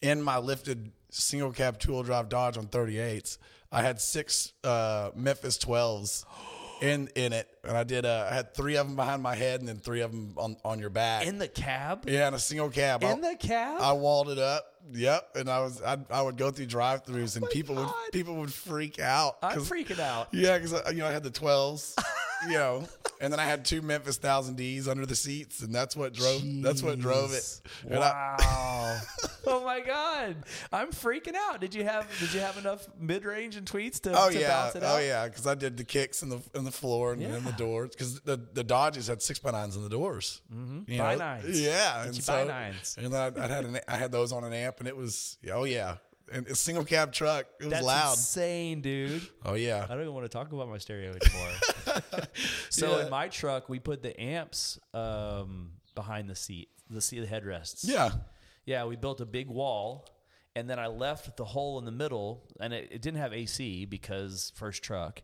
in 0.00 0.22
my 0.22 0.38
lifted 0.38 0.92
single 1.10 1.50
cab 1.52 1.78
two 1.78 1.92
wheel 1.92 2.02
drive 2.02 2.28
Dodge 2.28 2.56
on 2.58 2.66
38s. 2.66 3.38
I 3.72 3.82
had 3.82 4.00
six 4.00 4.52
uh, 4.62 5.10
Memphis 5.16 5.58
12s 5.58 6.24
in 6.80 7.08
in 7.14 7.32
it, 7.32 7.48
and 7.64 7.76
I 7.76 7.84
did. 7.84 8.04
Uh, 8.04 8.28
I 8.30 8.34
had 8.34 8.54
three 8.54 8.76
of 8.76 8.86
them 8.86 8.96
behind 8.96 9.22
my 9.22 9.34
head, 9.34 9.60
and 9.60 9.68
then 9.68 9.76
three 9.78 10.00
of 10.00 10.10
them 10.10 10.34
on 10.36 10.56
on 10.64 10.78
your 10.78 10.90
back. 10.90 11.26
In 11.26 11.38
the 11.38 11.48
cab. 11.48 12.04
yeah, 12.08 12.28
in 12.28 12.34
a 12.34 12.38
single 12.38 12.70
cab. 12.70 13.02
In 13.02 13.24
I- 13.24 13.30
the 13.32 13.36
cab. 13.36 13.80
I 13.80 13.92
walled 13.92 14.30
it 14.30 14.38
up. 14.38 14.66
Yep, 14.92 15.36
and 15.36 15.48
I 15.48 15.60
was 15.60 15.80
I, 15.82 15.96
I 16.10 16.20
would 16.20 16.36
go 16.36 16.50
through 16.50 16.66
drive-throughs 16.66 17.36
and 17.38 17.48
people 17.48 17.74
would 17.76 17.86
Oh 17.88 18.08
people 18.12 18.34
would 18.36 18.52
freak 18.52 18.98
out. 18.98 19.38
I'm 19.42 19.60
freaking 19.60 19.98
out. 19.98 20.28
Yeah, 20.32 20.58
because 20.58 20.74
you 20.92 20.98
know 20.98 21.06
I 21.06 21.10
had 21.12 21.22
the 21.22 21.30
twelves, 21.30 21.96
you 22.48 22.54
know, 22.54 22.84
and 23.20 23.32
then 23.32 23.40
I 23.40 23.44
had 23.44 23.64
two 23.64 23.82
Memphis 23.82 24.16
thousand 24.16 24.56
Ds 24.56 24.88
under 24.88 25.06
the 25.06 25.16
seats, 25.16 25.60
and 25.62 25.74
that's 25.74 25.96
what 25.96 26.12
drove 26.12 26.42
that's 26.62 26.82
what 26.82 26.98
drove 26.98 27.32
it. 27.32 27.36
Jeez. 27.42 27.60
And 27.86 27.96
I- 28.02 28.36
Wow. 28.40 29.00
oh 29.46 29.64
my 29.64 29.80
god. 29.80 30.36
I'm 30.72 30.88
freaking 30.90 31.34
out. 31.34 31.60
Did 31.60 31.74
you 31.74 31.84
have 31.84 32.06
did 32.20 32.32
you 32.34 32.40
have 32.40 32.56
enough 32.58 32.86
mid 32.98 33.24
range 33.24 33.56
and 33.56 33.66
tweets 33.66 34.00
to, 34.02 34.12
oh 34.14 34.30
to 34.30 34.38
yeah, 34.38 34.48
bounce 34.48 34.76
it 34.76 34.82
out? 34.82 34.96
oh 34.96 34.98
yeah, 35.00 35.26
because 35.28 35.46
I 35.46 35.54
did 35.54 35.76
the 35.76 35.84
kicks 35.84 36.22
in 36.22 36.28
the 36.28 36.40
in 36.54 36.64
the 36.64 36.70
floor 36.72 37.12
and 37.12 37.22
in 37.22 37.44
the 37.44 37.52
doors 37.52 37.90
because 37.90 38.20
the 38.20 38.38
the 38.52 38.64
Dodges 38.64 39.06
had 39.08 39.22
six 39.22 39.38
by 39.38 39.50
nines 39.52 39.76
in 39.76 39.82
the 39.82 39.88
doors. 39.88 40.40
Mm-hmm. 40.54 40.98
By 40.98 41.14
nines. 41.16 41.60
Yeah, 41.60 42.04
and 42.04 42.14
so 42.14 42.32
by 42.32 42.44
nines. 42.44 42.96
and 43.00 43.14
I, 43.14 43.30
I 43.36 43.46
had 43.46 43.64
an, 43.64 43.80
I 43.88 43.96
had 43.96 44.12
those 44.12 44.32
on 44.32 44.44
an 44.44 44.52
amp, 44.52 44.80
and 44.80 44.88
it 44.88 44.96
was 44.96 45.38
oh 45.52 45.64
yeah, 45.64 45.96
and 46.32 46.46
a 46.46 46.54
single 46.54 46.84
cab 46.84 47.12
truck. 47.12 47.46
It 47.60 47.64
was 47.64 47.72
That's 47.72 47.86
loud. 47.86 48.12
insane, 48.12 48.80
dude. 48.80 49.22
Oh 49.44 49.54
yeah. 49.54 49.84
I 49.84 49.92
don't 49.92 50.02
even 50.02 50.14
want 50.14 50.24
to 50.26 50.28
talk 50.30 50.52
about 50.52 50.68
my 50.68 50.78
stereo 50.78 51.10
anymore. 51.10 51.48
so 52.70 52.98
Yeah. 52.98 53.04
in 53.04 53.10
my 53.10 53.28
truck, 53.28 53.68
we 53.68 53.78
put 53.78 54.02
the 54.02 54.18
amps 54.20 54.78
um, 54.92 55.70
behind 55.94 56.28
the 56.28 56.34
seat, 56.34 56.68
the 56.90 57.00
seat, 57.00 57.20
the 57.20 57.26
headrests. 57.26 57.80
Yeah. 57.84 58.10
Yeah, 58.66 58.84
we 58.86 58.96
built 58.96 59.20
a 59.20 59.26
big 59.26 59.48
wall, 59.48 60.08
and 60.56 60.68
then 60.70 60.78
I 60.78 60.86
left 60.86 61.36
the 61.36 61.44
hole 61.44 61.78
in 61.78 61.84
the 61.84 61.92
middle, 61.92 62.44
and 62.60 62.72
it, 62.72 62.88
it 62.92 63.02
didn't 63.02 63.18
have 63.20 63.32
AC 63.34 63.84
because 63.84 64.52
first 64.56 64.82
truck, 64.82 65.22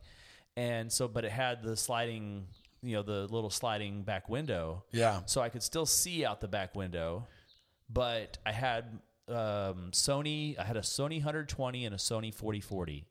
and 0.57 0.93
so 0.93 1.09
but 1.09 1.25
it 1.25 1.33
had 1.33 1.63
the 1.63 1.75
sliding, 1.77 2.47
you 2.83 2.97
know, 2.97 3.03
the 3.03 3.27
little 3.29 3.49
sliding 3.51 4.03
back 4.03 4.29
window. 4.29 4.85
Yeah. 4.93 5.21
So 5.27 5.41
I 5.41 5.49
could 5.49 5.63
still 5.63 5.87
see 5.87 6.25
out 6.27 6.41
the 6.43 6.49
back 6.49 6.75
window, 6.75 7.27
but 7.89 8.37
I 8.45 8.53
had 8.53 8.99
um, 9.29 9.91
Sony. 9.93 10.59
I 10.59 10.65
had 10.65 10.77
a 10.77 10.81
Sony 10.83 11.17
120 11.17 11.87
and 11.87 11.95
a 11.95 11.99
Sony 11.99 12.35
4040 12.35 13.07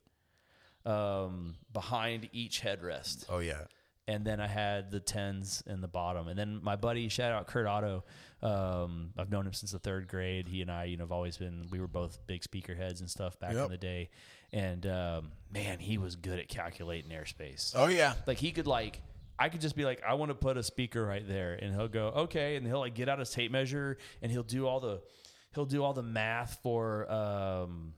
um, 0.86 1.55
behind 1.74 2.29
each 2.31 2.62
headrest 2.62 3.25
Oh 3.29 3.39
yeah. 3.39 3.62
and 4.07 4.25
then 4.25 4.39
I 4.39 4.48
had 4.48 4.91
the 4.91 5.00
tens 5.00 5.62
in 5.67 5.81
the 5.81 5.88
bottom. 5.88 6.27
And 6.27 6.38
then 6.39 6.59
my 6.63 6.75
buddy, 6.75 7.09
shout 7.09 7.31
out 7.31 7.48
Kurt 7.48 7.67
Otto. 7.67 8.03
Um, 8.41 9.12
I've 9.17 9.29
known 9.29 9.45
him 9.45 9.53
since 9.53 9.71
the 9.71 9.79
third 9.79 10.07
grade. 10.07 10.48
He 10.48 10.62
and 10.62 10.71
I, 10.71 10.86
you 10.86 10.98
know, 10.98 11.03
have 11.03 11.12
always 11.12 11.38
been. 11.38 11.67
We 11.69 11.79
were 11.79 11.88
both 11.88 12.19
big 12.25 12.43
speaker 12.43 12.74
heads 12.74 13.01
and 13.01 13.09
stuff 13.09 13.38
back 13.39 13.53
Yep. 13.53 13.65
in 13.65 13.71
the 13.71 13.77
day. 13.77 14.09
And 14.53 14.86
um, 14.88 15.31
man, 15.53 15.79
he 15.79 15.98
was 15.98 16.15
good 16.15 16.39
at 16.39 16.48
calculating 16.48 17.12
airspace. 17.12 17.74
Oh 17.75 17.88
yeah. 17.88 18.13
Like 18.25 18.38
he 18.38 18.51
could 18.51 18.67
like. 18.67 19.01
I 19.38 19.48
could 19.50 19.62
just 19.62 19.75
be 19.77 19.86
like, 19.86 20.01
I 20.05 20.15
want 20.15 20.31
to 20.31 20.36
put 20.36 20.57
a 20.57 20.63
speaker 20.63 21.05
right 21.05 21.25
there, 21.25 21.53
and 21.53 21.74
he'll 21.74 21.88
go, 21.88 22.07
okay, 22.24 22.57
and 22.57 22.67
he'll 22.67 22.79
like 22.79 22.93
get 22.93 23.07
out 23.07 23.19
his 23.19 23.29
tape 23.29 23.51
measure, 23.53 23.98
and 24.21 24.29
he'll 24.29 24.43
do 24.43 24.67
all 24.67 24.81
the, 24.81 25.01
he'll 25.55 25.65
do 25.65 25.81
all 25.81 25.93
the 25.93 26.03
math 26.03 26.59
for, 26.62 27.09
um, 27.09 27.93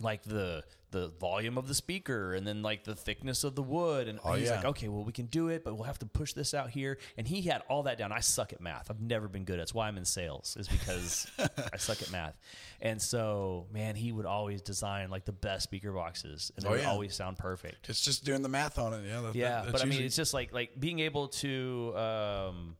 like 0.00 0.22
the 0.22 0.62
the 0.92 1.06
volume 1.20 1.56
of 1.56 1.68
the 1.68 1.74
speaker 1.74 2.34
and 2.34 2.44
then 2.44 2.62
like 2.62 2.82
the 2.82 2.96
thickness 2.96 3.44
of 3.44 3.54
the 3.54 3.62
wood 3.62 4.08
and 4.08 4.18
Oh, 4.24 4.32
he's 4.32 4.48
yeah. 4.48 4.56
like 4.56 4.64
okay 4.64 4.88
well 4.88 5.04
we 5.04 5.12
can 5.12 5.26
do 5.26 5.46
it 5.46 5.62
but 5.62 5.74
we'll 5.74 5.84
have 5.84 6.00
to 6.00 6.06
push 6.06 6.32
this 6.32 6.52
out 6.52 6.70
here 6.70 6.98
and 7.16 7.28
he 7.28 7.42
had 7.42 7.62
all 7.68 7.84
that 7.84 7.96
down 7.96 8.10
i 8.10 8.18
suck 8.18 8.52
at 8.52 8.60
math 8.60 8.90
i've 8.90 9.00
never 9.00 9.28
been 9.28 9.44
good 9.44 9.52
at 9.52 9.56
it. 9.56 9.60
that's 9.60 9.74
why 9.74 9.86
i'm 9.86 9.96
in 9.96 10.04
sales 10.04 10.56
is 10.58 10.66
because 10.66 11.28
i 11.72 11.76
suck 11.76 12.02
at 12.02 12.10
math 12.10 12.36
and 12.80 13.00
so 13.00 13.66
man 13.72 13.94
he 13.94 14.10
would 14.10 14.26
always 14.26 14.62
design 14.62 15.10
like 15.10 15.24
the 15.24 15.32
best 15.32 15.62
speaker 15.62 15.92
boxes 15.92 16.50
and 16.56 16.64
they 16.64 16.68
Oh, 16.68 16.72
would 16.72 16.80
yeah. 16.80 16.90
always 16.90 17.14
sound 17.14 17.38
perfect 17.38 17.88
It's 17.88 18.00
just 18.00 18.24
doing 18.24 18.42
the 18.42 18.48
math 18.48 18.76
on 18.76 18.92
it. 18.92 19.04
Yeah. 19.06 19.20
that- 19.20 19.34
yeah 19.36 19.62
that- 19.62 19.70
but 19.72 19.82
i 19.82 19.84
mean 19.84 20.02
it's 20.02 20.16
just 20.16 20.34
like 20.34 20.52
like 20.52 20.70
being 20.80 20.98
able 20.98 21.28
to 21.28 21.94
um 21.96 22.76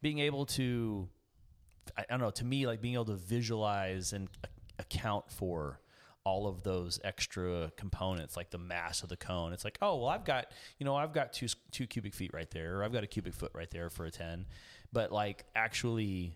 being 0.00 0.20
able 0.20 0.46
to 0.46 1.08
i, 1.98 2.02
I 2.02 2.04
don't 2.08 2.20
know 2.20 2.30
to 2.30 2.44
me 2.44 2.68
like 2.68 2.80
being 2.80 2.94
able 2.94 3.06
to 3.06 3.16
visualize 3.16 4.12
and 4.12 4.28
account 4.78 5.24
for 5.32 5.80
all 6.26 6.48
of 6.48 6.64
those 6.64 6.98
extra 7.04 7.70
components 7.76 8.36
like 8.36 8.50
the 8.50 8.58
mass 8.58 9.04
of 9.04 9.08
the 9.08 9.16
cone. 9.16 9.52
It's 9.52 9.64
like 9.64 9.78
oh 9.80 9.96
well 9.98 10.08
i've 10.08 10.24
got 10.24 10.50
you 10.76 10.84
know 10.84 10.96
i've 10.96 11.12
got 11.12 11.32
two 11.32 11.46
two 11.70 11.86
cubic 11.86 12.14
feet 12.14 12.32
right 12.34 12.50
there 12.50 12.78
or 12.78 12.84
i've 12.84 12.92
got 12.92 13.04
a 13.04 13.06
cubic 13.06 13.32
foot 13.32 13.52
right 13.54 13.70
there 13.70 13.88
for 13.88 14.06
a 14.06 14.10
10 14.10 14.44
but 14.92 15.12
like 15.12 15.44
actually 15.54 16.34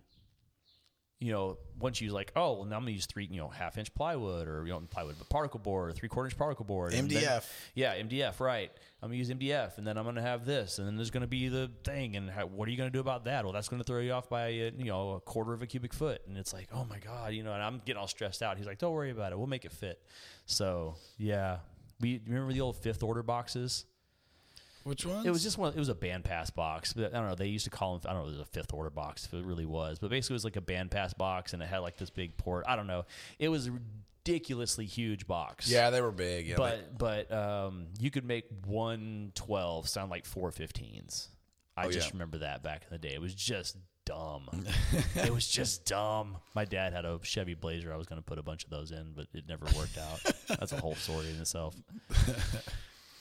you 1.21 1.33
know, 1.33 1.59
once 1.79 2.01
you 2.01 2.13
like, 2.13 2.33
oh, 2.35 2.55
well, 2.55 2.65
now 2.65 2.77
I'm 2.77 2.83
gonna 2.83 2.93
use 2.93 3.05
three, 3.05 3.29
you 3.31 3.39
know, 3.39 3.49
half 3.49 3.77
inch 3.77 3.93
plywood 3.95 4.49
or 4.49 4.65
you 4.67 4.73
know, 4.73 4.81
plywood, 4.91 5.17
but 5.19 5.29
particle 5.29 5.61
board, 5.61 5.95
three 5.95 6.09
quarter 6.09 6.27
inch 6.29 6.37
particle 6.39 6.65
board, 6.65 6.95
and 6.95 7.11
then- 7.11 7.23
MDF. 7.23 7.47
yeah, 7.75 7.95
MDF, 7.95 8.41
right? 8.41 8.71
I'm 9.03 9.09
gonna 9.11 9.17
use 9.19 9.29
MDF, 9.31 9.77
and 9.79 9.87
then 9.87 9.99
I'm 9.99 10.05
gonna 10.05 10.23
have 10.23 10.45
this, 10.47 10.79
and 10.79 10.87
then 10.89 10.97
there's 10.97 11.11
gonna 11.11 11.27
be 11.27 11.49
the 11.49 11.71
thing, 11.85 12.17
and 12.17 12.31
how, 12.31 12.47
what 12.47 12.67
are 12.69 12.71
you 12.71 12.77
gonna 12.79 12.91
do 12.91 13.01
about 13.01 13.25
that? 13.25 13.45
Well, 13.45 13.53
that's 13.53 13.69
gonna 13.69 13.85
throw 13.85 14.01
you 14.01 14.13
off 14.13 14.29
by 14.31 14.49
a, 14.49 14.73
you 14.77 14.85
know 14.87 15.11
a 15.13 15.21
quarter 15.21 15.53
of 15.53 15.61
a 15.63 15.67
cubic 15.67 15.93
foot, 15.93 16.23
and 16.27 16.39
it's 16.39 16.53
like, 16.55 16.69
oh 16.73 16.85
my 16.85 16.99
god, 16.99 17.35
you 17.35 17.43
know, 17.43 17.53
and 17.53 17.63
I'm 17.63 17.83
getting 17.85 18.01
all 18.01 18.09
stressed 18.09 18.43
out. 18.43 18.57
He's 18.57 18.67
like, 18.67 18.79
don't 18.79 18.93
worry 18.95 19.11
about 19.11 19.33
it, 19.33 19.39
we'll 19.39 19.47
make 19.47 19.65
it 19.67 19.73
fit. 19.73 20.01
So 20.47 20.95
yeah, 21.19 21.59
we 22.01 22.21
remember 22.27 22.53
the 22.55 22.63
old 22.63 22.77
fifth 22.77 23.03
order 23.03 23.23
boxes. 23.23 23.85
Which 24.85 25.05
one? 25.05 25.27
It 25.27 25.31
was 25.31 25.43
just 25.43 25.59
one. 25.59 25.73
It 25.75 25.79
was 25.79 25.89
a 25.91 25.95
band 25.95 26.25
pass 26.25 26.51
box. 26.51 26.93
But 26.93 27.15
I 27.15 27.19
don't 27.19 27.29
know. 27.29 27.35
They 27.35 27.49
used 27.49 27.65
to 27.65 27.71
call 27.71 27.99
them. 27.99 28.11
I 28.11 28.15
don't 28.15 28.23
know. 28.23 28.29
It 28.29 28.39
was 28.39 28.41
a 28.41 28.45
fifth 28.47 28.73
order 28.73 28.91
box. 28.91 29.25
If 29.27 29.35
it 29.35 29.45
really 29.45 29.67
was, 29.67 29.99
but 29.99 30.11
basically, 30.11 30.35
it 30.35 30.39
was 30.39 30.45
like 30.45 30.57
a 30.57 30.61
band 30.63 30.91
pass 30.91 31.13
box, 31.13 31.53
and 31.53 31.63
it 31.63 31.67
had 31.69 31.79
like 31.79 31.97
this 31.97 32.11
big 32.11 32.37
port. 32.37 32.65
I 32.69 32.77
don't 32.77 32.87
know. 32.87 33.05
It 33.39 33.49
was 33.49 33.67
a 33.69 33.73
ridiculously 33.73 34.87
huge 34.87 35.27
box. 35.27 35.71
Yeah, 35.71 35.91
they 35.91 36.01
were 36.01 36.13
big. 36.13 36.47
Yeah, 36.47 36.55
But 36.57 36.97
but 36.99 37.31
um, 37.33 37.87
you 37.99 38.11
could 38.11 38.25
make 38.25 38.47
one 38.67 39.33
twelve 39.35 39.89
sound 39.89 40.11
like 40.11 40.25
four 40.27 40.51
15s. 40.51 41.29
I 41.77 41.87
Oh, 41.87 41.91
just 41.91 42.09
yeah. 42.09 42.13
remember 42.15 42.39
that 42.39 42.63
back 42.63 42.83
in 42.83 42.89
the 42.91 42.99
day. 42.99 43.15
It 43.15 43.21
was 43.21 43.35
just 43.35 43.77
dumb. 44.05 44.49
it 45.15 45.33
was 45.33 45.47
just 45.49 45.87
dumb. 45.87 46.37
My 46.55 46.65
dad 46.65 46.93
had 46.93 47.05
a 47.05 47.19
Chevy 47.23 47.55
Blazer. 47.55 47.93
I 47.93 47.97
was 47.97 48.07
going 48.07 48.21
to 48.21 48.25
put 48.25 48.39
a 48.39 48.43
bunch 48.43 48.65
of 48.65 48.71
those 48.71 48.91
in, 48.91 49.13
but 49.15 49.27
it 49.33 49.45
never 49.49 49.65
worked 49.77 49.97
out. 49.97 50.21
That's 50.49 50.73
a 50.73 50.77
whole 50.81 50.95
story 50.97 51.29
in 51.31 51.41
itself. 51.41 51.75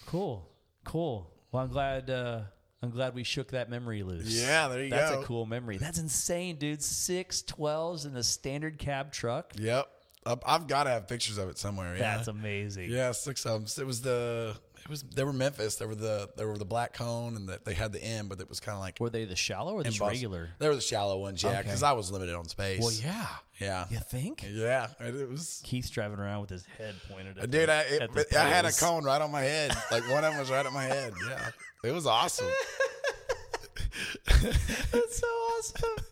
Cool, 0.05 0.47
cool. 0.85 1.31
Well, 1.51 1.63
I'm 1.63 1.69
glad. 1.69 2.09
Uh, 2.09 2.41
I'm 2.81 2.91
glad 2.91 3.13
we 3.13 3.23
shook 3.23 3.49
that 3.51 3.69
memory 3.69 4.03
loose. 4.03 4.27
Yeah, 4.27 4.67
there 4.69 4.83
you 4.83 4.89
That's 4.89 5.09
go. 5.09 5.15
That's 5.15 5.23
a 5.23 5.27
cool 5.27 5.45
memory. 5.45 5.77
That's 5.77 5.99
insane, 5.99 6.55
dude. 6.57 6.81
Six 6.81 7.43
12s 7.45 8.05
in 8.05 8.15
a 8.15 8.23
standard 8.23 8.77
cab 8.79 9.11
truck. 9.11 9.51
Yep. 9.57 9.87
I've- 10.25 10.41
I've 10.45 10.67
got 10.67 10.83
to 10.83 10.89
have 10.91 11.07
pictures 11.07 11.37
of 11.37 11.49
it 11.49 11.57
somewhere. 11.57 11.95
Yeah. 11.95 12.15
That's 12.17 12.27
amazing. 12.27 12.89
yeah, 12.89 13.11
six 13.11 13.45
of 13.45 13.53
them. 13.75 13.83
It 13.83 13.87
was 13.87 14.01
the. 14.01 14.55
It 14.83 14.89
was. 14.89 15.03
They 15.03 15.23
were 15.25 15.33
Memphis. 15.33 15.75
They 15.75 15.85
were 15.85 15.95
the. 15.95 16.29
They 16.37 16.45
were 16.45 16.57
the 16.57 16.65
black 16.65 16.93
cone, 16.93 17.35
and 17.35 17.49
the, 17.49 17.59
they 17.65 17.73
had 17.73 17.91
the 17.91 18.01
M, 18.03 18.27
but 18.29 18.39
it 18.39 18.47
was 18.47 18.59
kind 18.61 18.75
of 18.75 18.79
like 18.81 18.97
Were 18.99 19.09
they 19.09 19.25
the 19.25 19.35
shallow 19.35 19.73
or 19.73 19.83
the 19.83 19.89
embossed. 19.89 20.11
regular? 20.11 20.49
They 20.59 20.67
were 20.69 20.75
the 20.75 20.81
shallow 20.81 21.17
ones. 21.19 21.43
Yeah, 21.43 21.49
Okay. 21.51 21.63
because 21.63 21.83
I 21.83 21.91
was 21.93 22.11
limited 22.11 22.33
on 22.35 22.47
space. 22.47 22.81
Well, 22.81 22.91
yeah. 22.93 23.25
Yeah. 23.59 23.85
You 23.89 23.99
think? 23.99 24.45
Yeah. 24.49 24.87
and 24.99 25.15
It 25.19 25.29
was. 25.29 25.61
Keith's 25.65 25.89
driving 25.89 26.19
around 26.19 26.41
with 26.41 26.49
his 26.49 26.65
head 26.77 26.95
pointed 27.11 27.37
at 27.37 27.43
uh, 27.43 27.47
Dude, 27.47 27.69
the, 27.69 27.73
I, 27.73 27.79
it, 27.81 28.01
at 28.03 28.13
the 28.13 28.39
I 28.39 28.43
had 28.47 28.59
a 28.65 28.69
pedals. 28.69 28.79
cone 28.79 29.03
right 29.03 29.21
on 29.21 29.31
my 29.31 29.41
head. 29.41 29.75
Like 29.91 30.03
one 30.09 30.23
of 30.23 30.31
them 30.31 30.39
was 30.39 30.49
right 30.49 30.65
on 30.65 30.73
my 30.73 30.83
head. 30.85 31.13
Yeah, 31.29 31.49
it 31.83 31.91
was 31.93 32.05
awesome. 32.05 32.47
That's 34.25 35.19
so 35.19 35.27
awesome. 35.27 35.89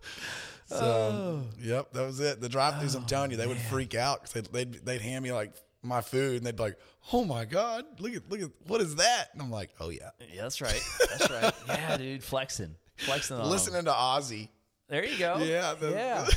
So, 0.70 0.76
Oh. 0.84 1.44
yep, 1.62 1.94
that 1.94 2.06
was 2.06 2.20
it. 2.20 2.42
The 2.42 2.50
drive-throughs, 2.50 2.94
I'm 2.98 3.04
oh, 3.04 3.08
telling 3.08 3.32
you, 3.32 3.38
they 3.38 3.48
would 3.48 3.58
freak 3.58 3.96
out 3.96 4.22
because 4.22 4.34
they'd, 4.34 4.52
they'd 4.74 4.86
they'd 4.86 5.02
hand 5.02 5.24
me 5.24 5.32
like 5.32 5.54
my 5.82 6.02
food 6.02 6.36
and 6.36 6.46
they'd 6.46 6.58
be 6.58 6.64
like, 6.64 6.78
"Oh 7.14 7.24
my 7.24 7.46
god, 7.46 7.86
look 8.00 8.14
at 8.14 8.30
look 8.30 8.42
at 8.42 8.50
what 8.66 8.82
is 8.82 8.96
that?" 8.98 9.30
And 9.32 9.42
I'm 9.42 9.50
like, 9.50 9.70
"Oh 9.80 9.88
yeah." 9.88 10.10
Yeah, 10.30 10.42
that's 10.42 10.60
right. 10.60 10.82
That's 11.10 11.30
right. 11.32 11.54
Yeah, 11.70 11.96
dude, 11.96 12.22
flexing, 12.22 12.76
flexing. 12.98 13.38
On 13.38 13.44
'em. 13.44 13.50
Listening 13.50 13.86
to 13.86 13.92
Ozzy. 13.92 14.50
There 14.90 15.06
you 15.06 15.18
go. 15.18 15.38
Yeah, 15.40 15.74
the- 15.74 15.92
yeah. 15.92 16.28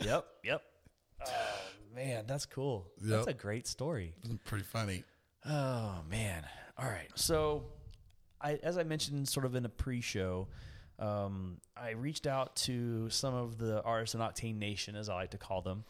yep. 0.02 0.26
Yep. 0.44 0.62
Oh 1.26 1.30
man, 1.94 2.24
that's 2.26 2.46
cool. 2.46 2.86
That's 3.00 3.26
a 3.26 3.34
great 3.34 3.66
story. 3.66 4.14
Pretty 4.44 4.64
funny. 4.64 5.04
Oh 5.44 5.96
man. 6.10 6.44
All 6.78 6.86
right. 6.88 7.10
So, 7.16 7.64
I 8.40 8.54
as 8.62 8.78
I 8.78 8.84
mentioned, 8.84 9.28
sort 9.28 9.44
of 9.46 9.54
in 9.56 9.64
a 9.64 9.68
pre-show, 9.68 10.48
um, 10.98 11.58
I 11.76 11.90
reached 11.90 12.26
out 12.26 12.56
to 12.56 13.10
some 13.10 13.34
of 13.34 13.58
the 13.58 13.82
artists 13.82 14.14
in 14.14 14.20
Octane 14.20 14.58
Nation, 14.58 14.94
as 14.96 15.08
I 15.08 15.14
like 15.14 15.30
to 15.32 15.38
call 15.38 15.60
them, 15.62 15.84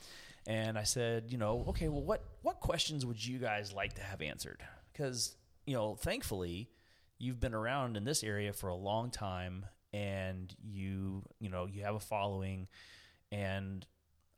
and 0.47 0.79
I 0.79 0.83
said, 0.85 1.27
you 1.31 1.39
know, 1.39 1.65
okay, 1.69 1.89
well, 1.89 2.03
what 2.03 2.25
what 2.43 2.61
questions 2.61 3.05
would 3.07 3.25
you 3.25 3.39
guys 3.39 3.73
like 3.73 3.95
to 3.95 4.03
have 4.03 4.23
answered? 4.23 4.63
Because 4.93 5.37
you 5.67 5.75
know, 5.75 5.95
thankfully, 5.95 6.71
you've 7.19 7.39
been 7.39 7.55
around 7.55 7.97
in 7.99 8.05
this 8.05 8.25
area 8.25 8.53
for 8.55 8.69
a 8.69 8.75
long 8.75 9.11
time, 9.11 9.67
and 9.93 10.55
you 10.63 11.23
you 11.41 11.49
know 11.49 11.67
you 11.67 11.83
have 11.83 11.95
a 11.95 12.01
following, 12.01 12.69
and 13.33 13.87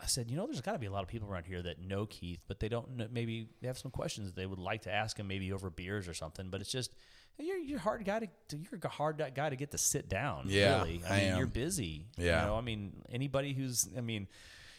I 0.03 0.07
said, 0.07 0.31
you 0.31 0.37
know, 0.37 0.47
there's 0.47 0.61
got 0.61 0.73
to 0.73 0.79
be 0.79 0.87
a 0.87 0.91
lot 0.91 1.03
of 1.03 1.09
people 1.09 1.29
around 1.29 1.45
here 1.45 1.63
that 1.63 1.81
know 1.81 2.07
Keith, 2.07 2.41
but 2.49 2.59
they 2.61 2.69
don't 2.69 2.97
know, 2.97 3.07
maybe 3.11 3.49
they 3.61 3.67
have 3.67 3.79
some 3.79 3.91
questions 3.91 4.33
they 4.33 4.47
would 4.47 4.59
like 4.59 4.83
to 4.83 4.93
ask 4.93 5.19
him, 5.19 5.29
maybe 5.29 5.53
over 5.53 5.69
beers 5.71 6.09
or 6.09 6.15
something. 6.15 6.49
But 6.49 6.61
it's 6.61 6.73
just 6.73 6.93
you're 7.39 7.59
you're 7.59 7.79
a 7.79 7.83
hard 7.83 8.05
guy 8.05 8.21
to 8.21 8.57
you're 8.57 8.81
a 8.83 8.89
hard 8.89 9.23
guy 9.35 9.51
to 9.51 9.57
get 9.57 9.73
to 9.73 9.79
sit 9.79 10.09
down. 10.09 10.47
Yeah, 10.49 10.79
really. 10.79 11.03
I 11.09 11.19
mean, 11.19 11.29
am. 11.29 11.39
you're 11.39 11.47
busy. 11.47 12.07
Yeah. 12.17 12.41
you 12.41 12.47
know, 12.49 12.57
I 12.57 12.61
mean, 12.61 13.03
anybody 13.11 13.53
who's, 13.53 13.89
I 13.97 14.01
mean. 14.01 14.29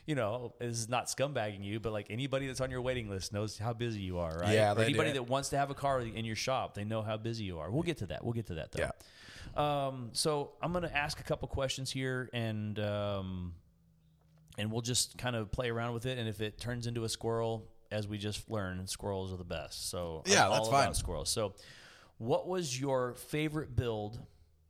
You 0.08 0.16
know, 0.16 0.56
this 0.60 0.80
is 0.80 0.90
not 0.90 1.06
scumbagging 1.06 1.64
you, 1.64 1.80
but 1.80 1.94
like 1.94 2.08
anybody 2.10 2.48
that's 2.48 2.60
on 2.60 2.72
your 2.72 2.82
waiting 2.82 3.08
list 3.08 3.32
knows 3.32 3.60
how 3.60 3.72
busy 3.72 4.02
you 4.02 4.18
are, 4.18 4.36
right? 4.36 4.56
Yeah, 4.56 4.74
anybody 4.76 5.12
that 5.12 5.30
wants 5.30 5.50
to 5.50 5.60
have 5.60 5.70
a 5.70 5.76
car 5.76 6.02
in 6.02 6.26
your 6.26 6.36
shop, 6.36 6.74
they 6.74 6.84
know 6.84 7.04
how 7.04 7.18
busy 7.18 7.44
you 7.44 7.60
are. 7.60 7.70
We'll 7.70 7.84
get 7.84 7.98
to 8.00 8.08
that. 8.08 8.24
We'll 8.24 8.34
get 8.34 8.48
to 8.48 8.56
that 8.56 8.72
though. 8.72 8.82
Yeah. 8.82 8.92
Um, 9.56 10.10
so 10.14 10.52
I'm 10.62 10.72
going 10.72 10.84
to 10.84 10.96
ask 10.96 11.20
a 11.20 11.24
couple 11.24 11.48
questions 11.48 11.92
here, 11.92 12.30
and 12.34 12.80
um, 12.80 13.54
and 14.58 14.72
we'll 14.72 14.82
just 14.82 15.18
kind 15.18 15.36
of 15.36 15.52
play 15.52 15.70
around 15.70 15.94
with 15.94 16.06
it. 16.06 16.18
And 16.18 16.28
if 16.28 16.42
it 16.42 16.60
turns 16.60 16.88
into 16.88 17.04
a 17.04 17.10
squirrel, 17.10 17.68
as 17.92 18.08
we 18.08 18.18
just 18.18 18.50
learned, 18.50 18.90
squirrels 18.90 19.34
are 19.34 19.38
the 19.38 19.44
best. 19.44 19.90
So 19.90 20.24
I'm 20.26 20.32
Yeah, 20.32 20.48
all 20.48 20.54
that's 20.54 20.68
about 20.70 20.86
fine. 20.86 20.94
Squirrels. 20.94 21.30
So, 21.30 21.54
what 22.18 22.48
was 22.48 22.80
your 22.80 23.16
favorite 23.16 23.76
build 23.76 24.20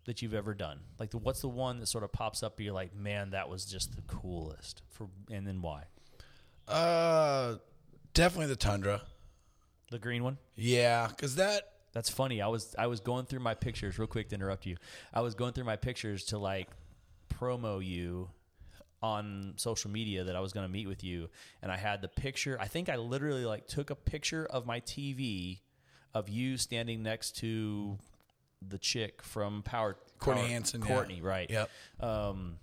that 0.05 0.21
you've 0.21 0.33
ever 0.33 0.53
done? 0.53 0.79
Like, 0.99 1.11
the, 1.11 1.17
what's 1.19 1.41
the 1.41 1.49
one 1.49 1.79
that 1.79 1.85
sort 1.87 2.03
of 2.03 2.11
pops 2.11 2.41
up? 2.43 2.57
And 2.57 2.65
you're 2.65 2.73
like, 2.73 2.95
man, 2.95 3.31
that 3.31 3.49
was 3.49 3.65
just 3.65 3.95
the 3.95 4.01
coolest. 4.03 4.81
For 4.89 5.07
and 5.29 5.45
then 5.45 5.61
why? 5.61 5.83
Uh, 6.67 7.55
definitely 8.13 8.47
the 8.47 8.55
Tundra. 8.55 9.01
The 9.91 9.99
green 9.99 10.23
one. 10.23 10.37
Yeah, 10.55 11.07
because 11.07 11.35
that. 11.35 11.67
That's 11.93 12.09
funny. 12.09 12.41
I 12.41 12.47
was 12.47 12.75
I 12.77 12.87
was 12.87 12.99
going 12.99 13.25
through 13.25 13.41
my 13.41 13.53
pictures 13.53 13.99
real 13.99 14.07
quick 14.07 14.29
to 14.29 14.35
interrupt 14.35 14.65
you. 14.65 14.77
I 15.13 15.21
was 15.21 15.35
going 15.35 15.53
through 15.53 15.65
my 15.65 15.75
pictures 15.75 16.25
to 16.25 16.37
like 16.37 16.69
promo 17.33 17.85
you 17.85 18.29
on 19.01 19.53
social 19.57 19.89
media 19.89 20.23
that 20.25 20.35
I 20.35 20.39
was 20.41 20.53
going 20.53 20.65
to 20.65 20.71
meet 20.71 20.87
with 20.87 21.03
you 21.03 21.29
and 21.61 21.71
I 21.71 21.77
had 21.77 22.01
the 22.01 22.07
picture. 22.07 22.57
I 22.59 22.67
think 22.67 22.87
I 22.87 22.97
literally 22.97 23.45
like 23.45 23.67
took 23.67 23.89
a 23.89 23.95
picture 23.95 24.45
of 24.45 24.65
my 24.65 24.79
TV 24.81 25.59
of 26.13 26.29
you 26.29 26.57
standing 26.57 27.01
next 27.01 27.37
to 27.37 27.97
the 28.65 28.77
chick 28.77 29.23
from 29.23 29.63
Power 29.63 29.97
Courtney 30.19 30.43
Power- 30.43 30.51
Hansen, 30.51 30.81
yeah. 30.81 30.87
Courtney, 30.87 31.21
right. 31.21 31.49
Yep. 31.49 31.69
Um 31.99 32.57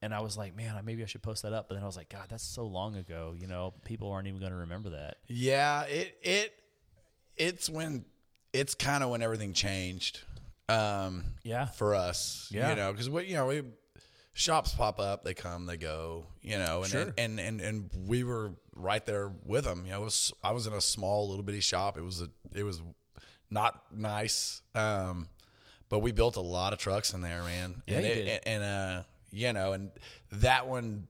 and 0.00 0.12
I 0.12 0.20
was 0.20 0.36
like, 0.36 0.56
man, 0.56 0.76
maybe 0.84 1.04
I 1.04 1.06
should 1.06 1.22
post 1.22 1.42
that 1.44 1.52
up. 1.52 1.68
But 1.68 1.76
then 1.76 1.84
I 1.84 1.86
was 1.86 1.96
like, 1.96 2.08
God, 2.08 2.26
that's 2.28 2.42
so 2.42 2.64
long 2.66 2.96
ago. 2.96 3.34
You 3.38 3.46
know, 3.46 3.72
people 3.84 4.10
aren't 4.10 4.26
even 4.26 4.40
going 4.40 4.50
to 4.50 4.58
remember 4.58 4.90
that. 4.90 5.18
Yeah, 5.28 5.82
it 5.84 6.16
it 6.22 6.52
it's 7.36 7.70
when 7.70 8.04
it's 8.52 8.74
kind 8.74 9.02
of 9.02 9.10
when 9.10 9.22
everything 9.22 9.52
changed. 9.52 10.20
Um, 10.68 11.24
Yeah. 11.42 11.66
for 11.66 11.94
us, 11.94 12.48
Yeah. 12.50 12.70
you 12.70 12.76
know, 12.76 12.92
because 12.92 13.10
what 13.10 13.26
you 13.26 13.34
know, 13.34 13.46
we 13.46 13.62
shops 14.32 14.72
pop 14.74 14.98
up, 15.00 15.24
they 15.24 15.34
come, 15.34 15.66
they 15.66 15.76
go, 15.76 16.26
you 16.40 16.56
know, 16.58 16.82
and 16.82 16.90
Sure. 16.90 17.14
and, 17.18 17.38
and 17.40 17.60
and 17.60 17.90
we 18.06 18.24
were 18.24 18.52
right 18.74 19.04
there 19.04 19.28
with 19.44 19.64
them. 19.64 19.84
You 19.84 19.92
know, 19.92 20.00
it 20.02 20.04
was 20.04 20.32
I 20.42 20.52
was 20.52 20.66
in 20.66 20.72
a 20.72 20.80
small 20.80 21.28
little 21.28 21.42
bitty 21.42 21.60
shop. 21.60 21.98
It 21.98 22.02
was 22.02 22.22
a 22.22 22.30
it 22.54 22.62
was 22.62 22.80
not 23.50 23.82
nice, 23.94 24.62
um, 24.74 25.28
but 25.90 25.98
we 25.98 26.12
built 26.12 26.36
a 26.36 26.40
lot 26.40 26.72
of 26.72 26.78
trucks 26.78 27.12
in 27.12 27.20
there, 27.20 27.42
man. 27.42 27.82
Yeah, 27.86 27.96
and 27.98 28.06
it- 28.06 28.24
did. 28.24 28.40
and 28.46 28.62
uh, 28.62 29.02
you 29.30 29.52
know, 29.52 29.72
and 29.72 29.90
that 30.30 30.66
one 30.68 31.08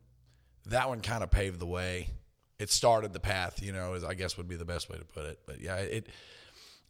that 0.66 0.88
one 0.88 1.00
kind 1.02 1.22
of 1.22 1.30
paved 1.30 1.58
the 1.60 1.66
way. 1.66 2.08
It 2.58 2.70
started 2.70 3.12
the 3.12 3.20
path, 3.20 3.60
you 3.62 3.72
know, 3.72 3.94
is 3.94 4.02
I 4.04 4.14
guess 4.14 4.36
would 4.36 4.48
be 4.48 4.56
the 4.56 4.64
best 4.64 4.88
way 4.88 4.96
to 4.96 5.04
put 5.04 5.24
it. 5.26 5.40
But 5.46 5.60
yeah, 5.60 5.76
it 5.76 6.08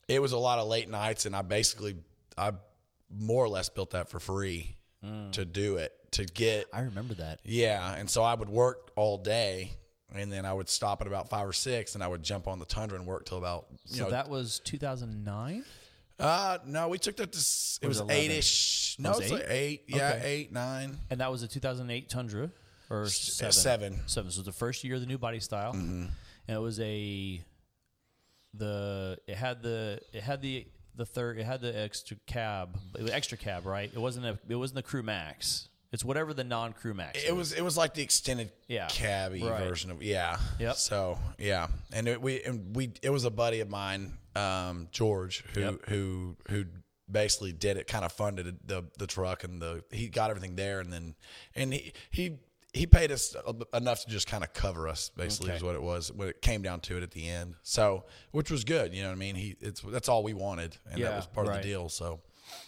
it 0.08 0.20
was 0.20 0.32
a 0.32 0.38
lot 0.38 0.58
of 0.58 0.68
late 0.68 0.88
nights, 0.88 1.26
and 1.26 1.34
I 1.36 1.42
basically 1.42 1.96
I 2.36 2.52
more 3.10 3.44
or 3.44 3.48
less 3.48 3.68
built 3.68 3.90
that 3.90 4.08
for 4.08 4.18
free 4.20 4.76
to 5.32 5.44
do 5.44 5.76
it 5.78 5.92
to 6.12 6.24
get 6.24 6.66
I 6.72 6.82
remember 6.82 7.14
that. 7.14 7.40
yeah, 7.44 7.94
and 7.94 8.08
so 8.08 8.22
I 8.22 8.34
would 8.34 8.48
work 8.48 8.92
all 8.94 9.18
day, 9.18 9.72
and 10.14 10.30
then 10.32 10.44
I 10.46 10.52
would 10.52 10.68
stop 10.68 11.00
at 11.00 11.06
about 11.08 11.28
five 11.28 11.48
or 11.48 11.52
six, 11.52 11.94
and 11.96 12.04
I 12.04 12.06
would 12.08 12.22
jump 12.22 12.46
on 12.46 12.58
the 12.60 12.64
Tundra 12.66 12.96
and 12.98 13.06
work 13.06 13.24
till 13.24 13.38
about 13.38 13.66
you 13.88 13.96
So 13.96 14.04
know. 14.04 14.10
that 14.10 14.28
was 14.28 14.60
2009? 14.64 15.64
uh 16.20 16.58
no, 16.66 16.88
we 16.88 16.98
took 16.98 17.16
that 17.16 17.32
to 17.32 17.38
s- 17.38 17.78
it 17.82 17.88
was 17.88 18.00
was 18.00 18.10
eight 18.10 18.30
ish. 18.30 18.96
No, 19.00 19.10
Was 19.10 19.20
it's 19.20 19.30
it 19.30 19.34
like 19.34 19.46
eight. 19.48 19.84
Yeah, 19.88 20.12
Okay. 20.16 20.26
eight 20.32 20.52
nine. 20.52 20.98
And 21.10 21.20
that 21.20 21.32
was 21.32 21.42
a 21.42 21.48
2008 21.48 22.08
Tundra 22.08 22.50
or 22.90 23.06
seven? 23.08 23.52
seven. 23.52 23.92
Seven. 23.92 24.08
So 24.08 24.20
it 24.20 24.24
was 24.26 24.36
the 24.44 24.52
first 24.52 24.84
year 24.84 24.94
of 24.94 25.00
the 25.00 25.06
new 25.08 25.18
body 25.18 25.40
style, 25.40 25.72
Mm-hmm. 25.72 26.04
and 26.46 26.56
it 26.56 26.60
was 26.60 26.78
a 26.78 27.42
the 28.54 29.18
it 29.26 29.36
had 29.36 29.62
the 29.62 30.00
it 30.12 30.22
had 30.22 30.42
the 30.42 30.66
the 30.94 31.06
third 31.06 31.38
it 31.38 31.44
had 31.44 31.60
the 31.62 31.78
extra 31.78 32.16
cab 32.26 32.76
it 32.98 33.02
was 33.02 33.10
extra 33.10 33.38
cab 33.38 33.64
right 33.66 33.90
it 33.94 33.98
wasn't 33.98 34.24
a 34.26 34.38
it 34.48 34.56
wasn't 34.56 34.74
the 34.76 34.82
CrewMax 34.82 35.68
it's 35.90 36.04
whatever 36.04 36.32
the 36.32 36.44
non 36.44 36.72
CrewMax 36.72 37.16
It 37.26 37.34
was 37.36 37.52
it 37.52 37.62
was 37.62 37.76
like 37.76 37.92
the 37.94 38.02
extended 38.02 38.50
Yeah, 38.66 38.88
cabby 38.88 39.42
right. 39.42 39.62
version 39.62 39.90
of 39.90 40.02
yeah. 40.02 40.38
Yep. 40.58 40.76
So 40.76 41.18
yeah, 41.38 41.66
and 41.92 42.08
it, 42.08 42.20
we 42.22 42.42
and 42.42 42.74
we 42.74 42.92
it 43.02 43.10
was 43.10 43.26
a 43.26 43.30
buddy 43.30 43.60
of 43.60 43.68
mine, 43.68 44.14
um, 44.34 44.88
George, 44.90 45.44
who 45.52 45.60
Yep. 45.60 45.74
who 45.90 46.36
who 46.48 46.64
basically 47.10 47.52
did 47.52 47.76
it, 47.76 47.86
kind 47.86 48.06
of 48.06 48.12
funded 48.12 48.56
the 48.66 48.84
the 48.98 49.06
truck 49.06 49.44
and 49.44 49.60
the 49.60 49.84
he 49.90 50.08
got 50.08 50.30
everything 50.30 50.56
there, 50.56 50.80
and 50.80 50.90
then 50.90 51.14
and 51.54 51.74
he 51.74 51.92
he 52.10 52.38
he 52.72 52.86
paid 52.86 53.12
us 53.12 53.36
enough 53.74 54.04
to 54.04 54.10
just 54.10 54.26
kind 54.26 54.42
of 54.42 54.52
cover 54.54 54.88
us, 54.88 55.10
basically, 55.16 55.50
Okay. 55.50 55.56
is 55.58 55.62
what 55.62 55.74
it 55.74 55.82
was 55.82 56.10
when 56.12 56.28
it 56.28 56.40
came 56.40 56.62
down 56.62 56.80
to 56.80 56.96
it 56.96 57.02
at 57.02 57.10
the 57.10 57.28
end. 57.28 57.54
So, 57.62 58.04
which 58.30 58.50
was 58.50 58.64
good, 58.64 58.94
you 58.94 59.02
know 59.02 59.08
what 59.08 59.14
I 59.16 59.18
mean? 59.18 59.34
He, 59.34 59.56
it's 59.60 59.80
that's 59.82 60.08
all 60.08 60.22
we 60.22 60.32
wanted, 60.32 60.76
and 60.90 60.98
Yeah, 60.98 61.10
that 61.10 61.16
was 61.16 61.26
part 61.26 61.48
of 61.48 61.54
the 61.54 61.60
deal. 61.62 61.88
So, 61.88 62.20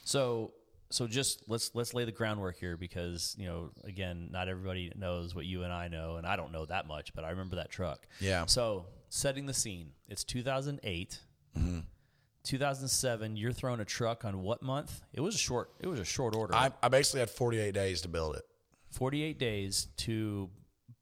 So 0.04 0.52
so 0.90 1.06
just 1.08 1.48
let's 1.48 1.74
let's 1.74 1.92
lay 1.94 2.04
the 2.04 2.12
groundwork 2.12 2.56
here 2.56 2.76
because 2.76 3.34
you 3.38 3.46
know 3.46 3.70
again 3.82 4.28
not 4.30 4.48
everybody 4.48 4.92
knows 4.94 5.34
what 5.34 5.44
you 5.44 5.64
and 5.64 5.72
I 5.72 5.88
know 5.88 6.16
and 6.16 6.26
I 6.26 6.36
don't 6.36 6.52
know 6.52 6.66
that 6.66 6.86
much 6.86 7.12
but 7.14 7.24
I 7.24 7.30
remember 7.30 7.56
that 7.56 7.70
truck. 7.70 8.06
Yeah. 8.20 8.46
So 8.46 8.86
setting 9.08 9.46
the 9.46 9.54
scene, 9.54 9.90
it's 10.08 10.22
2008. 10.22 11.18
Mm-hmm. 11.58 11.80
2007, 12.44 13.36
you're 13.36 13.52
throwing 13.52 13.80
a 13.80 13.84
truck 13.86 14.24
on 14.24 14.42
what 14.42 14.62
month? 14.62 15.00
It 15.14 15.20
was 15.22 15.34
a 15.34 15.38
short. 15.38 15.70
It 15.80 15.86
was 15.86 15.98
a 15.98 16.04
short 16.04 16.36
order. 16.36 16.54
I, 16.54 16.70
I 16.82 16.88
basically 16.88 17.20
had 17.20 17.30
48 17.30 17.72
days 17.72 18.02
to 18.02 18.08
build 18.08 18.36
it. 18.36 18.44
48 18.94 19.38
days 19.38 19.88
to 19.98 20.50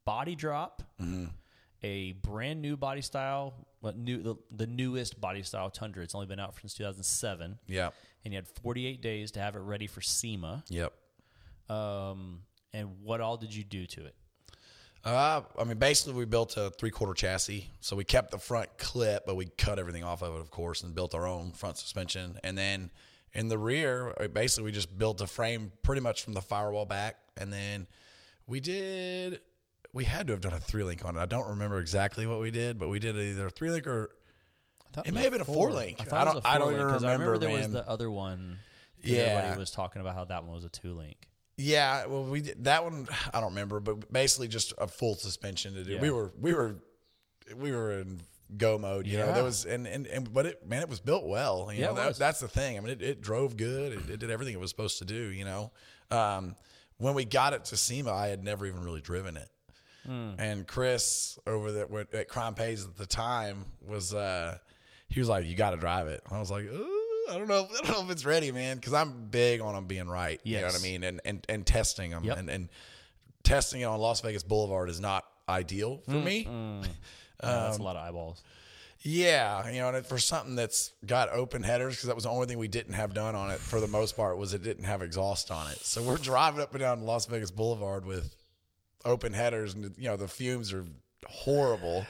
body 0.05 0.35
drop 0.35 0.83
Mm-hmm. 1.01 1.25
a 1.83 2.11
brand 2.13 2.61
new 2.61 2.75
body 2.77 3.01
style, 3.01 3.53
new 3.95 4.21
the, 4.21 4.35
the 4.55 4.67
newest 4.67 5.19
body 5.19 5.43
style 5.43 5.69
Tundra. 5.69 6.03
It's 6.03 6.15
only 6.15 6.27
been 6.27 6.39
out 6.39 6.55
since 6.59 6.73
2007, 6.75 7.57
Yeah. 7.67 7.89
and 8.23 8.33
you 8.33 8.37
had 8.37 8.47
48 8.61 9.01
days 9.01 9.31
to 9.31 9.39
have 9.39 9.55
it 9.55 9.59
ready 9.59 9.87
for 9.87 10.01
SEMA. 10.01 10.63
Yep. 10.69 10.93
Um, 11.69 12.41
and 12.73 12.89
what 13.03 13.21
all 13.21 13.37
did 13.37 13.53
you 13.53 13.63
do 13.63 13.85
to 13.85 14.05
it? 14.05 14.15
Uh, 15.05 15.41
I 15.59 15.63
mean, 15.65 15.77
basically, 15.77 16.13
we 16.13 16.23
built 16.25 16.55
a 16.55 16.69
three 16.69 16.89
quarter 16.89 17.13
chassis. 17.13 17.69
So 17.81 17.95
we 17.97 18.05
kept 18.05 18.31
the 18.31 18.37
front 18.37 18.77
clip, 18.77 19.25
but 19.25 19.35
we 19.35 19.47
cut 19.57 19.77
everything 19.77 20.03
off 20.03 20.21
of 20.23 20.35
it, 20.35 20.39
of 20.39 20.49
course, 20.49 20.81
and 20.83 20.95
built 20.95 21.13
our 21.13 21.27
own 21.27 21.51
front 21.51 21.77
suspension. 21.77 22.39
And 22.43 22.57
then 22.57 22.89
in 23.33 23.47
the 23.47 23.57
rear, 23.57 24.13
uh, 24.19 24.27
basically, 24.27 24.65
we 24.65 24.71
just 24.71 24.95
built 24.97 25.21
a 25.21 25.27
frame 25.27 25.71
pretty 25.81 26.01
much 26.01 26.23
from 26.23 26.33
the 26.33 26.41
firewall 26.41 26.85
back. 26.85 27.17
And 27.37 27.51
then 27.51 27.87
we 28.47 28.59
did, 28.59 29.41
we 29.91 30.03
had 30.05 30.27
to 30.27 30.33
have 30.33 30.41
done 30.41 30.53
a 30.53 30.59
three 30.59 30.83
link 30.83 31.03
on 31.05 31.17
it. 31.17 31.19
I 31.19 31.25
don't 31.25 31.49
remember 31.49 31.79
exactly 31.79 32.27
what 32.27 32.39
we 32.39 32.51
did, 32.51 32.77
but 32.77 32.89
we 32.89 32.99
did 32.99 33.15
either 33.15 33.47
a 33.47 33.49
three 33.49 33.71
link 33.71 33.87
or 33.87 34.11
it 35.05 35.13
may 35.13 35.23
have 35.23 35.31
been 35.31 35.41
a 35.41 35.45
four 35.45 35.71
link. 35.71 35.99
I, 36.13 36.21
I 36.21 36.25
don't, 36.25 36.45
I 36.45 36.57
don't 36.59 36.73
even 36.73 36.85
remember. 36.85 37.07
I 37.07 37.11
remember 37.13 37.37
there 37.39 37.49
was 37.49 37.71
the 37.71 37.89
other 37.89 38.11
one. 38.11 38.59
that 39.01 39.09
Yeah. 39.09 39.17
everybody 39.21 39.59
was 39.59 39.71
talking 39.71 40.01
about 40.01 40.13
how 40.13 40.25
that 40.25 40.43
one 40.43 40.53
was 40.53 40.65
a 40.65 40.69
two 40.69 40.93
link. 40.93 41.27
Yeah, 41.57 42.05
well, 42.07 42.23
we 42.23 42.41
did 42.41 42.63
that 42.65 42.83
one. 42.83 43.07
I 43.33 43.39
don't 43.39 43.49
remember, 43.51 43.79
but 43.79 44.11
basically 44.11 44.47
just 44.47 44.73
a 44.77 44.87
full 44.87 45.15
suspension 45.15 45.73
to 45.75 45.83
do. 45.83 45.93
Yeah. 45.93 46.01
We 46.01 46.09
were 46.11 46.31
we 46.39 46.53
were 46.53 46.75
we 47.57 47.71
were 47.71 47.99
in 47.99 48.21
go 48.57 48.77
mode. 48.77 49.07
You 49.07 49.17
know, 49.17 49.27
Yeah. 49.27 49.31
there 49.33 49.43
was 49.43 49.65
and, 49.65 49.87
and 49.87 50.05
and 50.07 50.33
but 50.33 50.45
it 50.45 50.67
man, 50.67 50.81
it 50.81 50.89
was 50.89 50.99
built 50.99 51.25
well. 51.25 51.69
You 51.71 51.79
Yeah, 51.81 51.87
know, 51.87 51.93
that, 51.95 52.15
that's 52.17 52.39
the 52.39 52.47
thing. 52.47 52.77
I 52.77 52.79
mean, 52.81 52.91
it, 52.91 53.01
it 53.01 53.21
drove 53.21 53.57
good. 53.57 53.93
It, 53.93 54.09
it 54.09 54.19
did 54.19 54.29
everything 54.31 54.53
it 54.53 54.59
was 54.59 54.69
supposed 54.69 54.97
to 54.99 55.05
do. 55.05 55.15
You 55.31 55.45
know, 55.45 55.71
um, 56.11 56.55
when 56.97 57.13
we 57.13 57.25
got 57.25 57.53
it 57.53 57.65
to 57.65 57.77
SEMA, 57.77 58.11
I 58.11 58.27
had 58.27 58.43
never 58.43 58.65
even 58.65 58.83
really 58.83 59.01
driven 59.01 59.35
it. 59.37 59.49
Hmm. 60.05 60.31
And 60.37 60.67
Chris 60.67 61.39
over 61.47 61.71
there 61.71 61.87
at 62.13 62.27
Crime 62.27 62.55
Pays 62.55 62.83
at 62.85 62.97
the 62.97 63.05
time 63.05 63.65
was 63.87 64.13
uh, 64.13 64.57
he 65.07 65.19
was 65.19 65.29
like, 65.29 65.45
"You 65.45 65.55
got 65.55 65.71
to 65.71 65.77
drive 65.77 66.07
it." 66.07 66.21
I 66.29 66.39
was 66.39 66.51
like, 66.51 66.65
"Ooh, 66.65 67.25
I 67.29 67.37
don't 67.37 67.47
know, 67.47 67.67
I 67.83 67.85
don't 67.85 67.89
know 67.89 68.03
if 68.05 68.11
it's 68.11 68.25
ready, 68.25 68.51
man," 68.51 68.75
because 68.77 68.93
I'm 68.93 69.27
big 69.29 69.61
on 69.61 69.75
them 69.75 69.85
being 69.85 70.07
right. 70.07 70.41
You 70.43 70.59
know 70.59 70.65
what 70.67 70.75
I 70.79 70.83
mean? 70.83 71.03
And 71.05 71.21
and 71.23 71.45
and 71.47 71.65
testing 71.65 72.11
them 72.11 72.25
Yep. 72.25 72.37
and 72.37 72.49
and 72.49 72.69
testing 73.43 73.81
it 73.81 73.85
on 73.85 73.99
Las 73.99 74.19
Vegas 74.21 74.43
Boulevard 74.43 74.89
is 74.89 74.99
not 74.99 75.25
ideal 75.47 76.01
for 76.05 76.11
me. 76.11 76.47
Yeah, 77.43 77.63
that's 77.63 77.77
a 77.77 77.83
lot 77.83 77.95
of 77.95 78.03
eyeballs. 78.07 78.43
Yeah, 79.05 79.69
you 79.69 79.79
know, 79.79 79.89
and 79.89 80.05
for 80.05 80.17
something 80.17 80.55
that's 80.55 80.93
got 81.05 81.29
open 81.29 81.61
headers, 81.61 81.95
because 81.95 82.07
that 82.07 82.15
was 82.15 82.23
the 82.23 82.29
only 82.29 82.47
thing 82.47 82.57
we 82.57 82.69
didn't 82.69 82.93
have 82.93 83.13
done 83.13 83.35
on 83.35 83.51
it 83.51 83.59
for 83.59 83.81
the 83.81 83.87
most 83.87 84.15
part 84.15 84.37
was 84.37 84.53
it 84.53 84.63
didn't 84.63 84.85
have 84.85 85.01
exhaust 85.01 85.51
on 85.51 85.69
it. 85.71 85.77
So 85.79 86.01
we're 86.01 86.17
driving 86.17 86.61
up 86.61 86.71
and 86.71 86.79
down 86.79 87.01
Las 87.01 87.25
Vegas 87.25 87.51
Boulevard 87.51 88.05
with 88.05 88.33
open 89.03 89.33
headers, 89.33 89.73
and 89.73 89.93
you 89.97 90.05
know 90.05 90.15
the 90.15 90.29
fumes 90.29 90.71
are 90.71 90.85
horrible. 91.27 92.05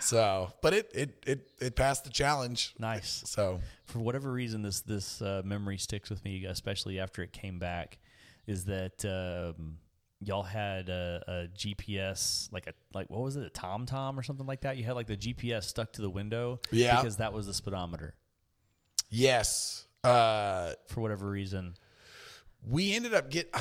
So, 0.00 0.52
but 0.62 0.72
it 0.72 0.90
it 0.94 1.22
it 1.26 1.50
it 1.60 1.76
passed 1.76 2.04
the 2.04 2.10
challenge. 2.10 2.74
Nice. 2.78 3.22
So 3.26 3.60
for 3.84 3.98
whatever 3.98 4.32
reason, 4.32 4.62
this 4.62 4.80
this 4.80 5.20
uh, 5.20 5.42
memory 5.44 5.76
sticks 5.76 6.08
with 6.08 6.24
me, 6.24 6.46
especially 6.46 6.98
after 6.98 7.22
it 7.22 7.32
came 7.32 7.58
back. 7.58 7.98
Is 8.46 8.64
that 8.64 9.04
um, 9.04 9.76
y'all 10.24 10.42
had 10.42 10.88
a, 10.88 11.22
a 11.26 11.32
GPS, 11.56 12.52
like 12.52 12.66
a 12.66 12.72
like 12.94 13.10
what 13.10 13.20
was 13.20 13.36
it, 13.36 13.46
a 13.46 13.50
TomTom 13.50 14.16
or 14.16 14.22
something 14.22 14.46
like 14.46 14.62
that? 14.62 14.76
You 14.76 14.84
had 14.84 14.94
like 14.94 15.06
the 15.06 15.16
GPS 15.16 15.64
stuck 15.64 15.92
to 15.94 16.02
the 16.02 16.10
window, 16.10 16.60
Yeah. 16.70 16.96
because 16.96 17.16
that 17.18 17.32
was 17.32 17.46
the 17.46 17.54
speedometer. 17.54 18.14
yes, 19.10 19.86
uh, 20.04 20.72
For 20.88 21.00
whatever 21.00 21.28
reason, 21.28 21.74
we 22.68 22.94
ended 22.94 23.14
up 23.14 23.30
get 23.30 23.54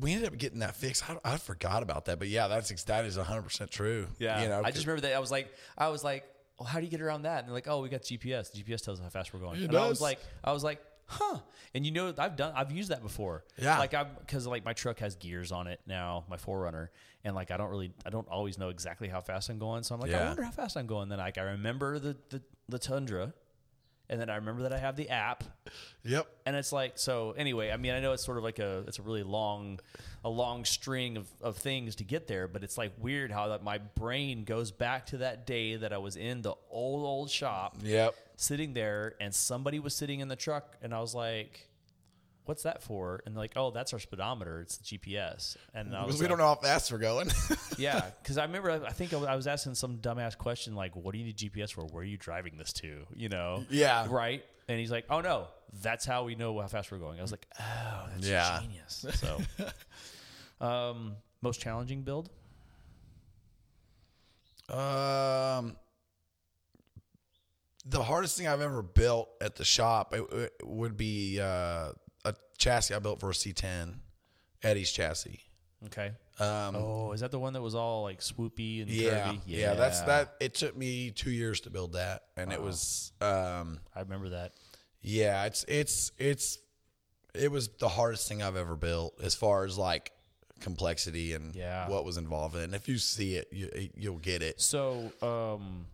we 0.00 0.12
ended 0.12 0.28
up 0.28 0.38
getting 0.38 0.60
that 0.60 0.76
fixed. 0.76 1.08
I, 1.08 1.18
I 1.24 1.36
forgot 1.38 1.82
about 1.82 2.06
that, 2.06 2.18
but 2.18 2.28
yeah, 2.28 2.48
that's 2.48 2.70
that 2.84 3.04
is 3.04 3.16
hundred 3.16 3.42
percent 3.42 3.70
true. 3.70 4.06
you 4.18 4.26
know, 4.26 4.62
I 4.64 4.70
just 4.70 4.86
remember 4.86 5.02
that 5.08 5.14
I 5.14 5.18
was 5.18 5.30
like, 5.30 5.52
I 5.76 5.88
was 5.88 6.04
like, 6.04 6.24
well, 6.58 6.66
how 6.68 6.78
do 6.78 6.84
you 6.84 6.90
get 6.90 7.00
around 7.00 7.22
that? 7.22 7.40
And 7.40 7.48
they're 7.48 7.54
like, 7.54 7.68
oh, 7.68 7.82
we 7.82 7.88
got 7.88 8.02
GPS. 8.02 8.52
The 8.52 8.62
GPS 8.62 8.82
tells 8.84 8.98
us 9.00 9.04
how 9.04 9.10
fast 9.10 9.32
we're 9.34 9.40
going. 9.40 9.60
It 9.62 9.68
and 9.68 9.76
I 9.76 9.88
was 9.88 10.00
like, 10.00 10.18
I 10.44 10.52
was 10.52 10.62
like, 10.64 10.80
huh. 11.12 11.38
And 11.74 11.86
you 11.86 11.92
know, 11.92 12.12
I've 12.18 12.36
done, 12.36 12.52
I've 12.54 12.70
used 12.72 12.90
that 12.90 13.02
before. 13.02 13.44
Yeah. 13.58 13.78
Like 13.78 13.94
I'm 13.94 14.08
because 14.20 14.46
like 14.46 14.64
my 14.64 14.72
truck 14.72 14.98
has 15.00 15.14
gears 15.16 15.52
on 15.52 15.66
it 15.66 15.80
now, 15.86 16.24
my 16.28 16.36
4Runner, 16.36 16.88
and 17.24 17.34
like 17.34 17.50
I 17.50 17.56
don't 17.56 17.70
really, 17.70 17.92
I 18.04 18.10
don't 18.10 18.28
always 18.28 18.58
know 18.58 18.68
exactly 18.68 19.08
how 19.08 19.20
fast 19.20 19.48
I'm 19.48 19.58
going. 19.58 19.82
So 19.82 19.94
I'm 19.94 20.00
like, 20.00 20.12
I 20.12 20.26
wonder 20.26 20.42
how 20.42 20.50
fast 20.50 20.76
I'm 20.76 20.86
going. 20.86 21.08
Then 21.08 21.18
like 21.18 21.38
I 21.38 21.42
remember 21.42 21.98
the 21.98 22.16
the, 22.30 22.42
the 22.68 22.78
Tundra, 22.78 23.32
and 24.10 24.20
then 24.20 24.28
I 24.28 24.36
remember 24.36 24.62
that 24.62 24.72
I 24.74 24.78
have 24.78 24.96
the 24.96 25.08
app. 25.08 25.44
yep. 26.04 26.26
And 26.44 26.54
it's 26.56 26.72
like 26.72 26.98
so. 26.98 27.32
Anyway, 27.38 27.70
I 27.70 27.76
mean, 27.78 27.92
I 27.92 28.00
know 28.00 28.12
it's 28.12 28.24
sort 28.24 28.36
of 28.36 28.44
like 28.44 28.58
a 28.58 28.84
it's 28.86 28.98
a 28.98 29.02
really 29.02 29.22
long, 29.22 29.80
a 30.24 30.28
long 30.28 30.66
string 30.66 31.16
of, 31.16 31.26
of 31.40 31.56
things 31.56 31.96
to 31.96 32.04
get 32.04 32.26
there, 32.26 32.46
but 32.48 32.62
it's 32.62 32.76
like 32.76 32.92
weird 32.98 33.30
how 33.32 33.48
that 33.48 33.62
my 33.64 33.78
brain 33.78 34.44
goes 34.44 34.70
back 34.70 35.06
to 35.06 35.18
that 35.18 35.46
day 35.46 35.76
that 35.76 35.92
I 35.92 35.98
was 35.98 36.16
in 36.16 36.42
the 36.42 36.54
old 36.70 37.04
old 37.04 37.30
shop, 37.30 37.76
Yep. 37.82 38.14
Sitting 38.42 38.74
there, 38.74 39.14
and 39.20 39.34
somebody 39.34 39.78
was 39.78 39.94
sitting 39.94 40.20
in 40.20 40.28
the 40.28 40.36
truck, 40.36 40.76
and 40.82 40.92
I 40.94 41.00
was 41.00 41.14
like, 41.14 41.68
"What's 42.44 42.64
that 42.64 42.82
for?" 42.82 43.22
And 43.24 43.34
like, 43.36 43.52
"Oh, 43.56 43.70
that's 43.70 43.92
our 43.92 43.98
speedometer. 43.98 44.60
It's 44.60 44.76
the 44.78 44.84
GPS." 44.98 45.56
And 45.74 45.94
I 45.96 46.04
was 46.04 46.16
Because 46.16 46.20
we 46.20 46.24
like, 46.24 46.28
don't 46.30 46.38
know 46.38 46.48
how 46.48 46.54
fast 46.56 46.90
we're 46.92 46.98
going. 46.98 47.30
yeah, 47.78 48.10
because 48.22 48.36
I 48.38 48.44
remember 48.44 48.70
I 48.86 48.92
think 48.92 49.12
I 49.12 49.16
was- 49.16 49.28
I 49.28 49.36
was 49.36 49.46
asking 49.46 49.74
some 49.76 49.98
dumbass 49.98 50.36
question 50.36 50.74
like, 50.74 50.94
"What 50.96 51.12
do 51.12 51.18
you 51.18 51.24
need 51.24 51.36
GPS 51.36 51.70
for? 51.72 51.82
Where 51.86 52.02
are 52.02 52.04
you 52.04 52.16
driving 52.18 52.56
this 52.58 52.72
to?" 52.74 53.06
You 53.14 53.28
know? 53.28 53.64
Yeah. 53.70 54.06
Right. 54.10 54.44
And 54.68 54.78
he's 54.78 54.90
like, 54.92 55.06
"Oh 55.10 55.20
no, 55.20 55.48
that's 55.82 56.04
how 56.04 56.24
we 56.24 56.34
know 56.34 56.60
how 56.60 56.66
fast 56.68 56.90
we're 56.92 56.98
going." 56.98 57.18
I 57.18 57.22
was 57.22 57.30
like, 57.32 57.46
"Oh, 57.60 58.08
that's 58.14 58.28
Yeah. 58.28 58.60
genius." 58.60 59.06
So, 59.14 59.40
um, 60.66 61.16
most 61.42 61.60
challenging 61.60 62.02
build? 62.02 62.30
Um, 64.68 65.76
the 67.84 68.02
hardest 68.02 68.36
thing 68.36 68.46
I've 68.46 68.60
ever 68.60 68.82
built 68.82 69.28
at 69.40 69.56
the 69.56 69.64
shop 69.64 70.14
it, 70.14 70.22
it 70.32 70.52
would 70.64 70.96
be 70.96 71.40
uh, 71.40 71.90
a 72.24 72.34
chassis 72.58 72.94
I 72.94 72.98
built 73.00 73.20
for 73.20 73.30
a 73.30 73.32
C10, 73.32 73.94
Eddie's 74.62 74.92
chassis. 74.92 75.40
Okay. 75.86 76.12
Um, 76.38 76.76
Oh, 76.76 77.12
is 77.12 77.20
that 77.20 77.30
the 77.32 77.38
one 77.40 77.52
that 77.54 77.60
was 77.62 77.74
all 77.74 78.02
like 78.04 78.20
swoopy 78.20 78.82
and 78.82 78.90
yeah, 78.90 79.28
curvy? 79.28 79.40
yeah, 79.46 79.58
yeah. 79.58 79.74
that's 79.74 80.00
that. 80.02 80.34
It 80.40 80.54
took 80.54 80.76
me 80.76 81.10
two 81.10 81.30
years 81.32 81.60
to 81.62 81.70
build 81.70 81.94
that, 81.94 82.22
and 82.36 82.52
it 82.52 82.62
was, 82.62 83.12
um, 83.20 83.80
I 83.94 84.00
remember 84.00 84.28
that. 84.30 84.52
yeah, 85.02 85.44
it's 85.44 85.64
it's 85.66 86.12
it's 86.18 86.58
it 87.34 87.50
was 87.50 87.68
the 87.80 87.88
hardest 87.88 88.28
thing 88.28 88.42
I've 88.42 88.56
ever 88.56 88.76
built 88.76 89.18
as 89.22 89.34
far 89.34 89.64
as 89.64 89.76
like 89.76 90.12
complexity 90.60 91.32
and 91.34 91.54
Yeah. 91.56 91.88
what 91.88 92.04
was 92.04 92.16
involved 92.16 92.54
in. 92.54 92.60
it. 92.60 92.64
And 92.66 92.74
if 92.76 92.88
you 92.88 92.98
see 92.98 93.34
it, 93.36 93.48
you 93.50 93.68
you'll 93.96 94.18
get 94.18 94.42
it. 94.42 94.60
So, 94.60 95.10
um, 95.20 95.86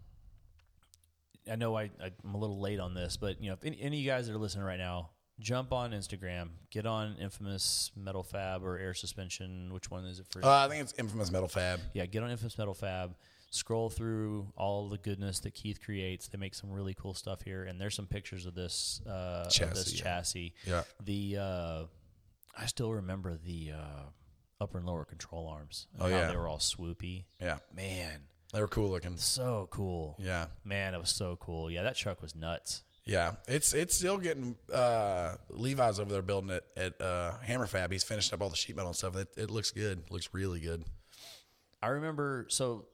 I 1.51 1.57
know 1.57 1.77
I, 1.77 1.91
I'm 2.25 2.35
a 2.35 2.39
little 2.39 2.61
late 2.61 2.81
on 2.81 2.95
this, 2.95 3.17
but 3.17 3.41
you 3.43 3.49
know, 3.49 3.55
if 3.55 3.65
any, 3.65 3.79
any 3.81 3.97
of 3.99 4.03
you 4.03 4.11
guys 4.11 4.27
that 4.27 4.35
are 4.35 4.39
listening 4.39 4.65
right 4.65 4.79
now, 4.79 5.11
jump 5.41 5.73
on 5.73 5.93
Instagram, 5.93 6.49
get 6.71 6.85
on 6.87 7.17
Infamous 7.21 7.91
Metal 7.97 8.23
Fab 8.23 8.65
or 8.65 8.79
Air 8.79 8.95
Suspension. 8.95 9.73
Which 9.73 9.91
one 9.91 10.05
is 10.05 10.19
it 10.21 10.27
for? 10.31 10.45
Uh, 10.45 10.67
I 10.67 10.69
think 10.69 10.83
it's 10.83 10.95
infamous 10.99 11.31
metal 11.31 11.49
fab. 11.49 11.81
yeah, 11.95 12.07
get 12.07 12.23
on 12.23 12.31
Infamous 12.31 12.59
Metal 12.59 12.75
Fab. 12.75 13.15
Scroll 13.51 13.89
through 13.89 14.53
all 14.57 14.91
the 14.91 14.99
goodness 14.99 15.41
that 15.41 15.55
Keith 15.55 15.81
creates. 15.83 16.29
They 16.29 16.37
make 16.37 16.55
some 16.55 16.71
really 16.71 16.93
cool 16.93 17.15
stuff 17.15 17.41
here, 17.43 17.65
and 17.65 17.81
there's 17.81 17.95
some 17.95 18.07
pictures 18.07 18.45
of 18.45 18.55
this 18.55 19.01
uh, 19.07 19.11
of 19.11 19.47
this 19.49 19.55
Chassis, 19.93 19.97
yeah. 19.97 20.03
chassis. 20.03 20.55
Yeah. 20.67 20.83
The 21.03 21.37
uh, 21.41 21.85
I 22.59 22.67
still 22.67 22.93
remember 22.93 23.39
the 23.43 23.73
uh, 23.75 24.03
upper 24.61 24.77
and 24.77 24.87
lower 24.87 25.07
control 25.07 25.49
arms. 25.49 25.87
and 25.95 26.03
Oh, 26.03 26.11
how 26.11 26.19
yeah. 26.19 26.31
they 26.31 26.37
were 26.37 26.47
all 26.47 26.59
swoopy. 26.59 27.25
Yeah, 27.41 27.57
Man, 27.75 28.21
they 28.53 28.61
were 28.61 28.69
cool 28.69 28.91
looking. 28.91 29.17
so 29.17 29.69
cool. 29.71 30.17
Yeah. 30.19 30.47
Man, 30.65 30.95
it 30.95 30.99
was 31.01 31.11
so 31.11 31.37
cool. 31.41 31.71
Yeah, 31.71 31.83
that 31.83 31.97
truck 31.97 32.23
was 32.23 32.35
nuts. 32.35 32.83
Yeah, 33.05 33.37
it's 33.47 33.73
it's 33.73 33.97
still 33.97 34.19
getting. 34.19 34.55
Uh, 34.71 35.37
Levi's 35.49 35.99
over 35.99 36.13
there 36.13 36.21
building 36.21 36.51
it 36.51 36.65
at 36.77 37.01
uh, 37.01 37.39
Hammer 37.43 37.67
Fab. 37.67 37.91
He's 37.91 38.05
finishing 38.05 38.35
up 38.35 38.43
all 38.43 38.51
the 38.51 38.57
sheet 38.57 38.77
metal 38.77 38.91
and 38.91 38.97
stuff. 38.97 39.17
It, 39.17 39.29
it 39.37 39.51
looks 39.51 39.71
good. 39.71 40.03
looks 40.11 40.29
really 40.33 40.61
good. 40.61 40.85
I 41.83 41.89
remember. 41.89 42.45
So, 42.51 42.85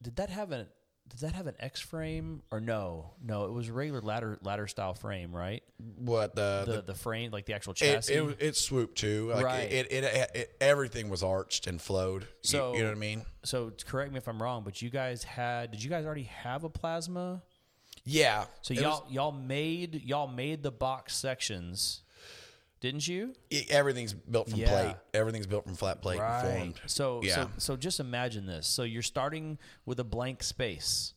did 0.00 0.14
that 0.16 0.30
have 0.30 0.52
a 0.52 0.68
did 1.08 1.20
that 1.20 1.32
have 1.34 1.46
an 1.46 1.54
X 1.60 1.80
frame 1.80 2.42
or 2.50 2.60
no? 2.60 3.12
No, 3.22 3.44
it 3.44 3.52
was 3.52 3.68
a 3.68 3.72
regular 3.72 4.00
ladder 4.00 4.38
ladder 4.42 4.66
style 4.66 4.94
frame, 4.94 5.34
right? 5.34 5.62
what 5.98 6.34
the, 6.34 6.64
The 6.66 6.82
the 6.82 6.94
frame, 6.94 7.30
like 7.30 7.46
the 7.46 7.52
actual 7.54 7.74
chassis. 7.74 8.14
it 8.14 8.36
it 8.40 8.56
swooped 8.56 8.96
too. 8.98 9.30
Like 9.34 9.44
Right. 9.44 9.70
it, 9.72 9.92
it, 9.92 10.04
it, 10.04 10.30
it 10.34 10.56
everything 10.60 11.08
was 11.10 11.22
arched 11.22 11.66
and 11.66 11.80
flowed. 11.80 12.26
So- 12.42 12.74
you, 12.74 12.80
know 12.80 12.88
what 12.88 12.96
I 12.96 13.00
mean? 13.00 13.24
so 13.44 13.70
correct 13.86 14.10
me 14.12 14.18
if 14.18 14.26
I'm 14.28 14.42
wrong, 14.42 14.62
but 14.64 14.80
you 14.82 14.90
guys 14.90 15.22
had 15.24 15.70
did 15.72 15.82
you 15.84 15.90
guys 15.90 16.04
already 16.06 16.22
have 16.24 16.64
a 16.64 16.70
plasma? 16.70 17.42
Yeah. 18.04 18.44
So 18.62 18.74
y'all 18.74 19.02
was- 19.04 19.12
y'all 19.12 19.32
made 19.32 20.02
y'all 20.04 20.26
made 20.26 20.62
the 20.62 20.72
box 20.72 21.14
sections, 21.16 22.02
didn't 22.84 23.08
you? 23.08 23.34
everything's 23.70 24.12
built 24.12 24.50
from 24.50 24.60
Yeah. 24.60 24.68
plate. 24.68 24.96
Everything's 25.14 25.46
built 25.46 25.64
from 25.64 25.74
flat 25.74 26.02
plate 26.02 26.20
and 26.20 26.76
formed. 26.76 26.80
So 26.86 27.22
Yeah. 27.22 27.34
so 27.34 27.50
so 27.58 27.76
just 27.76 27.98
imagine 27.98 28.44
this. 28.46 28.66
So 28.66 28.82
you're 28.82 29.02
starting 29.02 29.58
with 29.86 29.98
a 29.98 30.04
blank 30.04 30.42
space. 30.42 31.14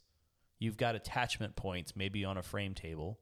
You've 0.60 0.78
got 0.78 0.96
attachment 0.96 1.56
points, 1.58 1.96
maybe 1.96 2.24
on 2.26 2.38
a 2.38 2.42
frame 2.42 2.74
table. 2.74 3.20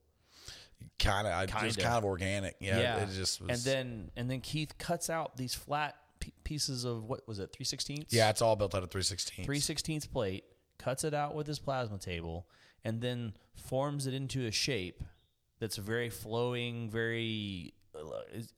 Kind 1.00 1.26
of. 1.28 1.44
It 1.50 1.66
was 1.66 1.76
Kinda. 1.76 2.04
organic. 2.06 2.56
Yeah. 2.60 2.98
It 3.04 3.10
just 3.14 3.42
was. 3.42 3.50
and 3.50 3.60
then 3.76 4.12
and 4.16 4.30
then 4.30 4.42
Keith 4.42 4.78
cuts 4.78 5.10
out 5.10 5.38
these 5.38 5.56
flat 5.56 5.96
p- 6.20 6.34
pieces 6.44 6.84
of 6.86 7.04
what 7.06 7.28
was 7.28 7.40
it, 7.40 7.52
three 7.52 7.66
sixteenths? 7.66 8.14
yeah, 8.14 8.30
it's 8.30 8.42
all 8.42 8.56
built 8.56 8.76
out 8.76 8.84
of 8.84 8.92
316. 8.92 9.44
three 9.46 9.60
sixteenths 9.60 10.06
plate, 10.06 10.44
cuts 10.78 11.04
it 11.04 11.14
out 11.16 11.34
with 11.34 11.48
his 11.48 11.58
plasma 11.60 11.98
table, 11.98 12.48
and 12.84 13.02
then 13.02 13.36
forms 13.56 14.06
it 14.06 14.14
into 14.14 14.46
a 14.46 14.52
shape 14.52 15.04
that's 15.60 15.78
very 15.78 16.10
flowing, 16.12 16.90
very. 16.92 17.74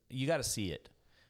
You 0.09 0.27
got 0.27 0.37
to 0.37 0.43
see 0.43 0.71
it. 0.71 0.89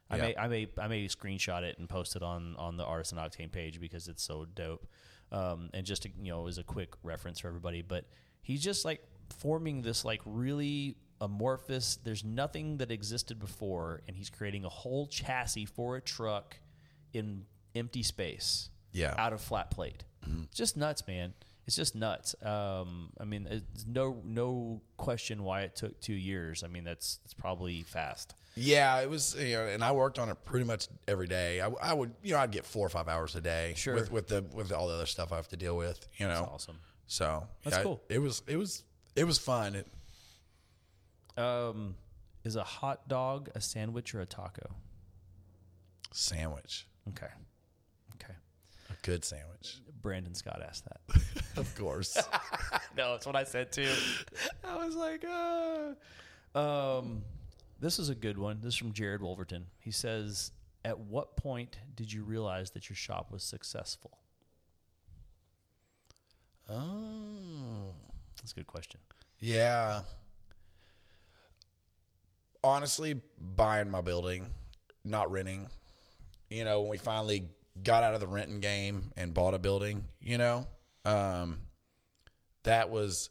I 0.10 0.16
Yeah. 0.18 0.22
may, 0.24 0.36
I 0.38 0.48
may, 0.48 0.68
I 0.78 0.88
may 0.88 1.06
screenshot 1.08 1.64
it 1.64 1.78
and 1.80 1.90
post 1.90 2.16
it 2.16 2.24
on 2.24 2.56
on 2.58 2.78
the 2.78 2.86
Artisan 2.86 3.18
Octane 3.18 3.52
page 3.52 3.80
because 3.82 4.08
it's 4.08 4.24
so 4.24 4.46
dope. 4.46 4.88
Um, 5.32 5.70
and 5.74 5.86
just 5.86 6.04
to, 6.04 6.10
you 6.22 6.32
know, 6.32 6.48
as 6.48 6.58
a 6.58 6.64
quick 6.64 6.94
reference 7.04 7.40
for 7.42 7.50
everybody, 7.50 7.82
but 7.82 8.06
he's 8.42 8.64
just 8.64 8.86
like 8.86 9.02
forming 9.40 9.82
this 9.82 10.06
like 10.06 10.22
really 10.26 10.96
amorphous. 11.20 11.98
There's 12.02 12.24
nothing 12.24 12.78
that 12.78 12.92
existed 12.92 13.38
before, 13.38 14.02
and 14.08 14.16
he's 14.16 14.30
creating 14.30 14.64
a 14.64 14.70
whole 14.70 15.08
chassis 15.08 15.66
for 15.66 15.98
a 15.98 16.02
truck 16.02 16.58
in 17.12 17.46
empty 17.76 18.04
space 18.04 18.70
Yeah. 18.94 19.14
out 19.18 19.34
of 19.34 19.42
flat 19.42 19.70
plate. 19.72 20.06
It's 20.44 20.56
just 20.56 20.78
nuts, 20.78 21.06
man. 21.08 21.34
It's 21.68 21.76
just 21.76 21.96
nuts. 21.96 22.34
Um, 22.42 23.10
I 23.20 23.26
mean, 23.26 23.46
it's 23.52 23.86
no 23.86 24.22
no 24.24 24.82
question 24.96 25.44
why 25.44 25.62
it 25.62 25.76
took 25.76 26.00
two 26.00 26.14
years. 26.14 26.64
I 26.64 26.68
mean, 26.68 26.86
that's 26.86 27.18
that's 27.18 27.34
probably 27.34 27.84
fast. 27.84 28.34
Yeah, 28.56 29.00
it 29.02 29.10
was, 29.10 29.36
you 29.38 29.54
know, 29.56 29.68
and 29.68 29.84
I 29.84 29.92
worked 29.92 30.18
on 30.18 30.30
it 30.30 30.44
pretty 30.46 30.66
much 30.66 30.88
every 31.08 31.28
day. 31.28 31.62
I, 31.62 31.68
I 31.82 31.94
would, 31.94 32.12
you 32.24 32.34
know, 32.34 32.40
I'd 32.40 32.50
get 32.52 32.66
four 32.66 32.84
or 32.88 32.90
five 32.90 33.08
hours 33.08 33.36
a 33.36 33.42
day 33.42 33.74
Sure. 33.76 33.94
with, 33.94 34.12
with 34.12 34.28
the, 34.30 34.44
with 34.52 34.72
all 34.72 34.88
the 34.88 34.96
other 34.96 35.06
stuff 35.06 35.32
I 35.32 35.36
have 35.36 35.48
to 35.50 35.58
deal 35.58 35.78
with, 35.78 36.08
you 36.18 36.28
know? 36.28 36.50
Awesome. 36.54 36.80
So 37.06 37.44
That's 37.64 37.76
yeah, 37.78 37.84
cool. 37.84 38.02
It 38.10 38.18
was, 38.18 38.42
it 38.48 38.58
was, 38.58 38.82
it 39.16 39.26
was 39.26 39.38
fun. 39.38 39.76
It, 39.76 39.88
Um, 41.40 41.98
is 42.44 42.56
a 42.56 42.64
hot 42.64 43.08
dog 43.08 43.50
a 43.54 43.62
sandwich 43.62 44.16
or 44.16 44.22
a 44.22 44.26
taco? 44.26 44.72
sandwich, 46.12 46.88
Okay. 47.10 47.28
Okay. 48.16 48.34
a 48.90 48.94
good 49.06 49.24
sandwich. 49.24 49.78
Brandon 50.02 50.34
Scott 50.36 50.62
asked 50.68 50.86
that. 50.86 51.22
Of 51.58 51.74
course. 51.76 52.16
no, 52.96 53.14
that's 53.14 53.26
what 53.26 53.36
I 53.36 53.44
said 53.44 53.72
too. 53.72 53.92
I 54.64 54.76
was 54.76 54.96
like, 54.96 55.26
uh. 55.26 56.60
um, 56.60 57.24
this 57.80 57.98
is 57.98 58.10
a 58.10 58.16
good 58.16 58.38
one. 58.38 58.60
This 58.62 58.76
is 58.76 58.78
from 58.78 58.94
Jared 58.94 59.24
Wolverton. 59.24 59.66
He 59.80 59.90
says, 59.90 60.52
"At 60.86 61.00
what 61.00 61.36
point 61.36 61.80
did 61.96 62.14
you 62.14 62.24
realize 62.24 62.70
that 62.72 62.90
your 62.90 62.96
shop 62.96 63.32
was 63.32 63.42
successful?" 63.44 64.20
oh, 66.70 67.96
That's 68.38 68.52
a 68.52 68.56
good 68.56 68.68
question. 68.68 69.00
yeah. 69.40 70.02
Honestly, 72.64 73.20
buying 73.56 73.90
my 73.90 74.02
building, 74.02 74.46
not 75.06 75.32
renting. 75.32 75.68
You 76.50 76.66
know, 76.66 76.82
when 76.82 76.90
we 76.92 76.98
finally 76.98 77.48
got 77.84 78.04
out 78.04 78.14
of 78.14 78.20
the 78.20 78.28
renting 78.28 78.60
game 78.60 79.12
and 79.16 79.34
bought 79.34 79.54
a 79.54 79.60
building, 79.60 80.06
you 80.20 80.38
know, 80.38 80.68
um, 81.06 81.60
that 82.64 82.90
was 82.90 83.30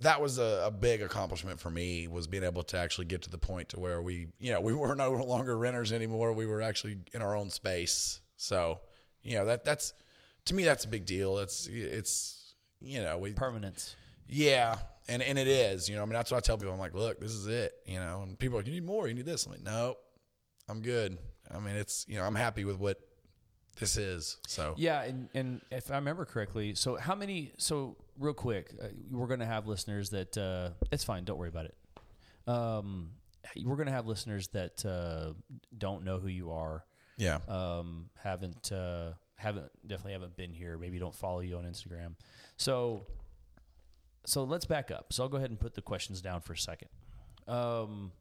that 0.00 0.20
was 0.20 0.38
a, 0.38 0.64
a 0.66 0.70
big 0.70 1.00
accomplishment 1.00 1.58
for 1.58 1.70
me 1.70 2.06
was 2.06 2.26
being 2.26 2.44
able 2.44 2.62
to 2.62 2.76
actually 2.78 3.06
get 3.06 3.22
to 3.22 3.30
the 3.30 3.38
point 3.38 3.70
to 3.70 3.80
where 3.80 4.02
we 4.02 4.28
you 4.38 4.52
know 4.52 4.60
we 4.60 4.72
were 4.74 4.94
no 4.94 5.12
longer 5.12 5.56
renters 5.56 5.92
anymore. 5.92 6.32
We 6.32 6.46
were 6.46 6.62
actually 6.62 6.98
in 7.12 7.22
our 7.22 7.36
own 7.36 7.50
space. 7.50 8.20
So 8.36 8.80
you 9.22 9.36
know 9.36 9.46
that 9.46 9.64
that's 9.64 9.94
to 10.46 10.54
me 10.54 10.64
that's 10.64 10.84
a 10.84 10.88
big 10.88 11.06
deal. 11.06 11.38
It's 11.38 11.66
it's 11.66 12.54
you 12.80 13.02
know 13.02 13.18
we 13.18 13.32
Permanence. 13.32 13.96
yeah 14.28 14.76
and 15.08 15.22
and 15.22 15.38
it 15.38 15.48
is 15.48 15.88
you 15.88 15.96
know 15.96 16.02
i 16.02 16.04
mean 16.04 16.12
that's 16.12 16.30
what 16.30 16.36
i 16.36 16.40
tell 16.40 16.58
people. 16.58 16.72
I'm 16.72 16.78
like 16.78 16.94
look 16.94 17.18
this 17.20 17.32
is 17.32 17.46
it 17.46 17.72
you 17.86 17.98
know 17.98 18.20
and 18.22 18.38
people 18.38 18.56
are 18.56 18.60
like 18.60 18.66
you 18.66 18.74
need 18.74 18.84
more. 18.84 19.08
You 19.08 19.14
need 19.14 19.26
this. 19.26 19.46
I'm 19.46 19.52
like 19.52 19.62
no 19.62 19.96
i'm 20.68 20.82
good. 20.82 21.18
I 21.50 21.58
mean 21.58 21.76
it's 21.76 22.04
you 22.06 22.16
know 22.16 22.24
i'm 22.24 22.34
happy 22.34 22.64
with 22.64 22.78
what 22.78 23.00
this 23.78 23.96
is 23.96 24.38
so 24.46 24.74
Yeah, 24.76 25.02
and, 25.02 25.28
and 25.34 25.60
if 25.70 25.90
I 25.90 25.96
remember 25.96 26.24
correctly, 26.24 26.74
so 26.74 26.96
how 26.96 27.14
many? 27.14 27.52
So 27.58 27.96
real 28.18 28.34
quick, 28.34 28.72
uh, 28.82 28.88
we're 29.10 29.26
going 29.26 29.40
to 29.40 29.46
have 29.46 29.66
listeners 29.66 30.10
that 30.10 30.36
uh, 30.36 30.70
it's 30.90 31.04
fine. 31.04 31.24
Don't 31.24 31.38
worry 31.38 31.48
about 31.48 31.66
it. 31.66 31.74
Um, 32.46 33.10
we're 33.64 33.76
going 33.76 33.86
to 33.86 33.92
have 33.92 34.06
listeners 34.06 34.48
that 34.48 34.84
uh, 34.84 35.32
don't 35.76 36.04
know 36.04 36.18
who 36.18 36.28
you 36.28 36.50
are, 36.52 36.84
yeah 37.16 37.38
um, 37.48 38.10
haven't 38.22 38.72
uh, 38.72 39.12
haven't 39.36 39.70
definitely 39.86 40.12
haven't 40.12 40.36
been 40.36 40.52
here. 40.52 40.78
Maybe 40.78 40.98
don't 40.98 41.14
follow 41.14 41.40
you 41.40 41.56
on 41.56 41.64
Instagram. 41.64 42.14
So 42.56 43.06
so 44.24 44.44
let's 44.44 44.64
back 44.64 44.90
up. 44.90 45.12
So 45.12 45.22
I'll 45.22 45.28
go 45.28 45.36
ahead 45.36 45.50
and 45.50 45.60
put 45.60 45.74
the 45.74 45.82
questions 45.82 46.20
down 46.20 46.40
for 46.40 46.52
a 46.52 46.58
second. 46.58 46.88
Um, 47.46 48.12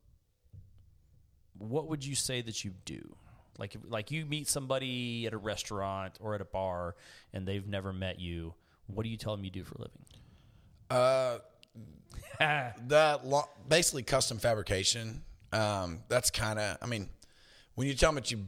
what 1.57 1.87
would 1.87 2.05
you 2.05 2.15
say 2.15 2.41
that 2.41 2.63
you 2.63 2.73
do? 2.85 3.15
Like 3.57 3.75
like 3.87 4.11
you 4.11 4.25
meet 4.25 4.47
somebody 4.47 5.25
at 5.27 5.33
a 5.33 5.37
restaurant 5.37 6.17
or 6.19 6.35
at 6.35 6.41
a 6.41 6.45
bar 6.45 6.95
and 7.33 7.47
they've 7.47 7.67
never 7.67 7.93
met 7.93 8.19
you. 8.19 8.53
What 8.87 9.03
do 9.03 9.09
you 9.09 9.17
tell 9.17 9.35
them 9.35 9.43
you 9.43 9.51
do 9.51 9.63
for 9.63 9.75
a 9.75 9.81
living? 9.81 10.01
uh 10.89 11.39
that 12.39 13.25
lo- 13.25 13.49
basically 13.67 14.03
custom 14.03 14.37
fabrication. 14.37 15.23
Um, 15.51 16.01
that's 16.09 16.29
kind 16.29 16.59
of. 16.59 16.77
I 16.81 16.85
mean, 16.85 17.09
when 17.75 17.87
you 17.87 17.93
tell 17.93 18.09
them 18.09 18.15
that 18.15 18.31
you 18.31 18.45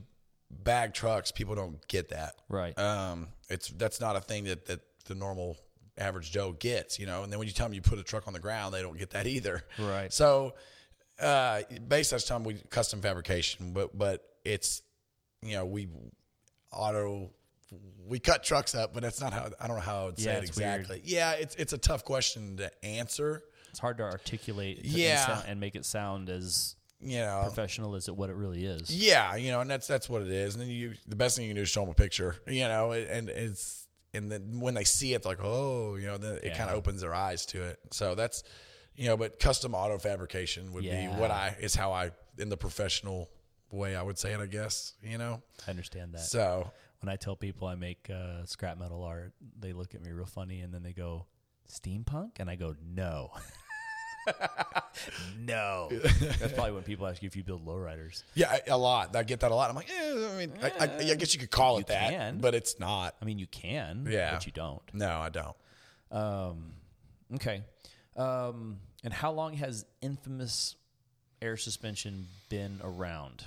bag 0.52 0.94
trucks, 0.94 1.32
people 1.32 1.56
don't 1.56 1.86
get 1.88 2.10
that. 2.10 2.36
Right. 2.50 2.78
Um, 2.78 3.30
it's 3.50 3.70
that's 3.70 4.02
not 4.02 4.16
a 4.16 4.22
thing 4.22 4.46
that 4.46 4.66
that 4.66 4.82
the 5.06 5.16
normal 5.16 5.58
average 5.98 6.32
Joe 6.32 6.54
gets. 6.54 7.00
You 7.00 7.06
know, 7.06 7.24
and 7.24 7.32
then 7.32 7.40
when 7.40 7.48
you 7.48 7.54
tell 7.54 7.66
them 7.66 7.74
you 7.74 7.82
put 7.82 8.00
a 8.00 8.04
truck 8.04 8.28
on 8.28 8.34
the 8.34 8.40
ground, 8.40 8.74
they 8.74 8.82
don't 8.82 8.98
get 8.98 9.12
that 9.12 9.28
either. 9.28 9.64
Right. 9.80 10.12
So, 10.12 10.54
uh, 11.20 11.62
basically, 11.88 12.16
that's 12.16 12.26
time 12.26 12.44
we 12.44 12.56
custom 12.70 13.02
fabrication, 13.02 13.74
but 13.74 13.98
but 13.98 14.24
it's 14.44 14.82
you 15.42 15.54
know 15.56 15.66
we 15.66 15.88
auto. 16.72 17.32
We 18.08 18.20
cut 18.20 18.46
trucks 18.46 18.74
up, 18.76 18.94
but 18.94 19.04
that's 19.04 19.20
not 19.20 19.34
how 19.34 19.50
I 19.60 19.68
don't 19.68 19.76
know 19.76 19.82
how 19.82 20.04
I 20.04 20.06
would 20.06 20.18
say 20.18 20.32
Yeah, 20.32 20.38
it 20.38 20.44
it's 20.46 20.56
weird. 20.58 20.80
exactly. 20.80 21.02
Yeah, 21.04 21.32
it's 21.34 21.54
it's 21.56 21.74
a 21.74 21.78
tough 21.78 22.06
question 22.06 22.56
to 22.58 22.72
answer. 22.86 23.44
It's 23.72 23.80
hard 23.80 23.98
to 23.98 24.04
articulate 24.04 24.86
Yeah. 24.86 25.42
and, 25.42 25.50
and 25.50 25.60
make 25.60 25.76
it 25.76 25.84
sound 25.84 26.30
as 26.30 26.78
You 27.02 27.20
know, 27.20 27.42
professional 27.44 27.96
as 27.96 28.08
it 28.08 28.16
what 28.16 28.30
it 28.30 28.38
really 28.38 28.66
is. 28.66 28.90
Yeah, 28.90 29.36
you 29.36 29.52
know, 29.52 29.60
and 29.60 29.70
that's 29.70 29.86
that's 29.86 30.08
what 30.08 30.22
it 30.22 30.30
is. 30.30 30.56
And 30.56 30.62
then 30.62 30.70
you, 30.70 30.94
the 31.10 31.18
best 31.18 31.36
thing 31.36 31.44
you 31.44 31.50
can 31.50 31.58
do 31.58 31.64
is 31.64 31.70
show 31.70 31.82
them 31.82 31.90
a 31.90 31.94
picture, 31.94 32.38
you 32.48 32.64
know, 32.70 32.94
and 32.94 33.28
it's 33.28 33.86
and 34.14 34.32
then 34.32 34.62
when 34.62 34.74
they 34.74 34.86
see 34.86 35.14
it, 35.14 35.24
they're 35.24 35.34
like, 35.34 35.44
oh, 35.44 35.96
you 35.96 36.08
know, 36.08 36.18
then 36.18 36.36
it 36.36 36.44
Yeah. 36.46 36.58
kind 36.58 36.70
of 36.70 36.78
opens 36.78 37.02
their 37.02 37.14
eyes 37.14 37.46
to 37.48 37.64
it. 37.64 37.80
So 37.92 38.16
that's, 38.16 38.44
you 38.96 39.08
know, 39.08 39.18
but 39.18 39.40
custom 39.40 39.76
auto 39.76 39.98
fabrication 39.98 40.72
would 40.72 40.86
Yeah. 40.86 41.12
be 41.14 41.20
what 41.20 41.32
I 41.32 41.58
is 41.60 41.76
how 41.76 41.92
I 41.92 42.12
in 42.38 42.48
the 42.48 42.56
professional 42.58 43.30
way 43.72 43.96
I 43.96 44.02
would 44.02 44.18
say 44.18 44.34
it, 44.34 44.40
I 44.40 44.46
guess, 44.46 44.94
you 45.04 45.18
know. 45.18 45.42
I 45.68 45.72
understand 45.72 46.14
that. 46.14 46.22
So 46.22 46.72
when 47.02 47.10
I 47.10 47.16
tell 47.16 47.36
people 47.36 47.68
I 47.68 47.76
make 47.76 48.10
uh, 48.10 48.46
scrap 48.46 48.78
metal 48.80 49.04
art, 49.04 49.34
they 49.60 49.74
look 49.74 49.94
at 49.96 50.02
me 50.04 50.12
real 50.12 50.26
funny 50.26 50.62
and 50.62 50.74
then 50.74 50.84
they 50.84 50.94
go, 50.94 51.26
steampunk? 51.70 52.32
And 52.40 52.50
I 52.50 52.56
go, 52.56 52.76
no. 52.96 53.32
no. 55.40 55.90
That's 55.92 56.54
probably 56.54 56.72
when 56.74 56.84
people 56.84 57.08
ask 57.08 57.22
you 57.22 57.28
if 57.28 57.36
you 57.36 57.44
build 57.44 57.66
lowriders. 57.66 58.24
yeah, 58.36 58.58
a 58.68 58.78
lot. 58.78 59.16
I 59.16 59.24
get 59.24 59.42
that 59.42 59.52
a 59.52 59.56
lot. 59.56 59.70
I'm 59.70 59.76
like, 59.76 59.90
eh, 59.90 60.28
I 60.34 60.38
mean, 60.38 60.54
I, 60.62 60.72
I, 60.80 61.12
I 61.12 61.16
guess 61.16 61.34
you 61.34 61.40
could 61.40 61.52
call 61.52 61.76
You 61.76 61.82
it 61.82 61.88
that, 61.88 62.10
can. 62.12 62.38
but 62.40 62.56
it's 62.56 62.80
not. 62.80 63.16
I 63.22 63.26
mean, 63.26 63.40
you 63.40 63.48
can, 63.48 64.08
Yeah. 64.10 64.34
but 64.34 64.46
you 64.46 64.52
don't. 64.52 64.82
No, 64.94 65.10
I 65.20 65.30
don't. 65.30 65.56
Um, 66.12 66.74
okay. 67.36 67.64
Um, 68.16 68.78
and 69.04 69.14
how 69.14 69.32
long 69.32 69.54
has 69.56 69.86
infamous 70.02 70.76
air 71.42 71.58
suspension 71.58 72.28
been 72.50 72.80
around? 72.84 73.46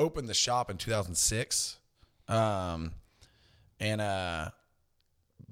Opened 0.00 0.28
the 0.28 0.34
shop 0.34 0.70
in 0.70 0.76
2006 0.76 1.76
um 2.28 2.92
and 3.78 4.00
uh 4.00 4.50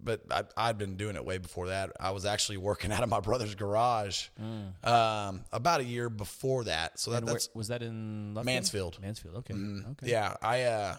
but 0.01 0.23
I, 0.31 0.45
I'd 0.57 0.79
been 0.79 0.97
doing 0.97 1.17
it 1.17 1.25
way 1.25 1.39
before 1.39 1.67
that. 1.69 1.91
I 1.99 2.13
was 2.13 2.25
actually 2.25 2.59
working 2.59 2.93
out 2.95 3.03
of 3.03 3.09
my 3.09 3.19
brother's 3.19 3.57
garage 3.57 4.29
um, 4.85 5.45
about 5.53 5.81
a 5.81 5.85
year 5.85 6.09
before 6.09 6.65
that. 6.65 7.01
So 7.01 7.11
that, 7.11 7.25
where, 7.25 7.35
that's 7.35 7.49
was 7.53 7.67
that 7.69 7.83
in 7.83 8.33
Lufkin? 8.35 8.45
Mansfield. 8.45 8.99
Mansfield. 9.03 9.35
Okay. 9.39 9.55
Mm, 9.55 9.91
Okay. 9.93 10.11
Yeah, 10.11 10.35
I 10.41 10.63
uh, 10.63 10.97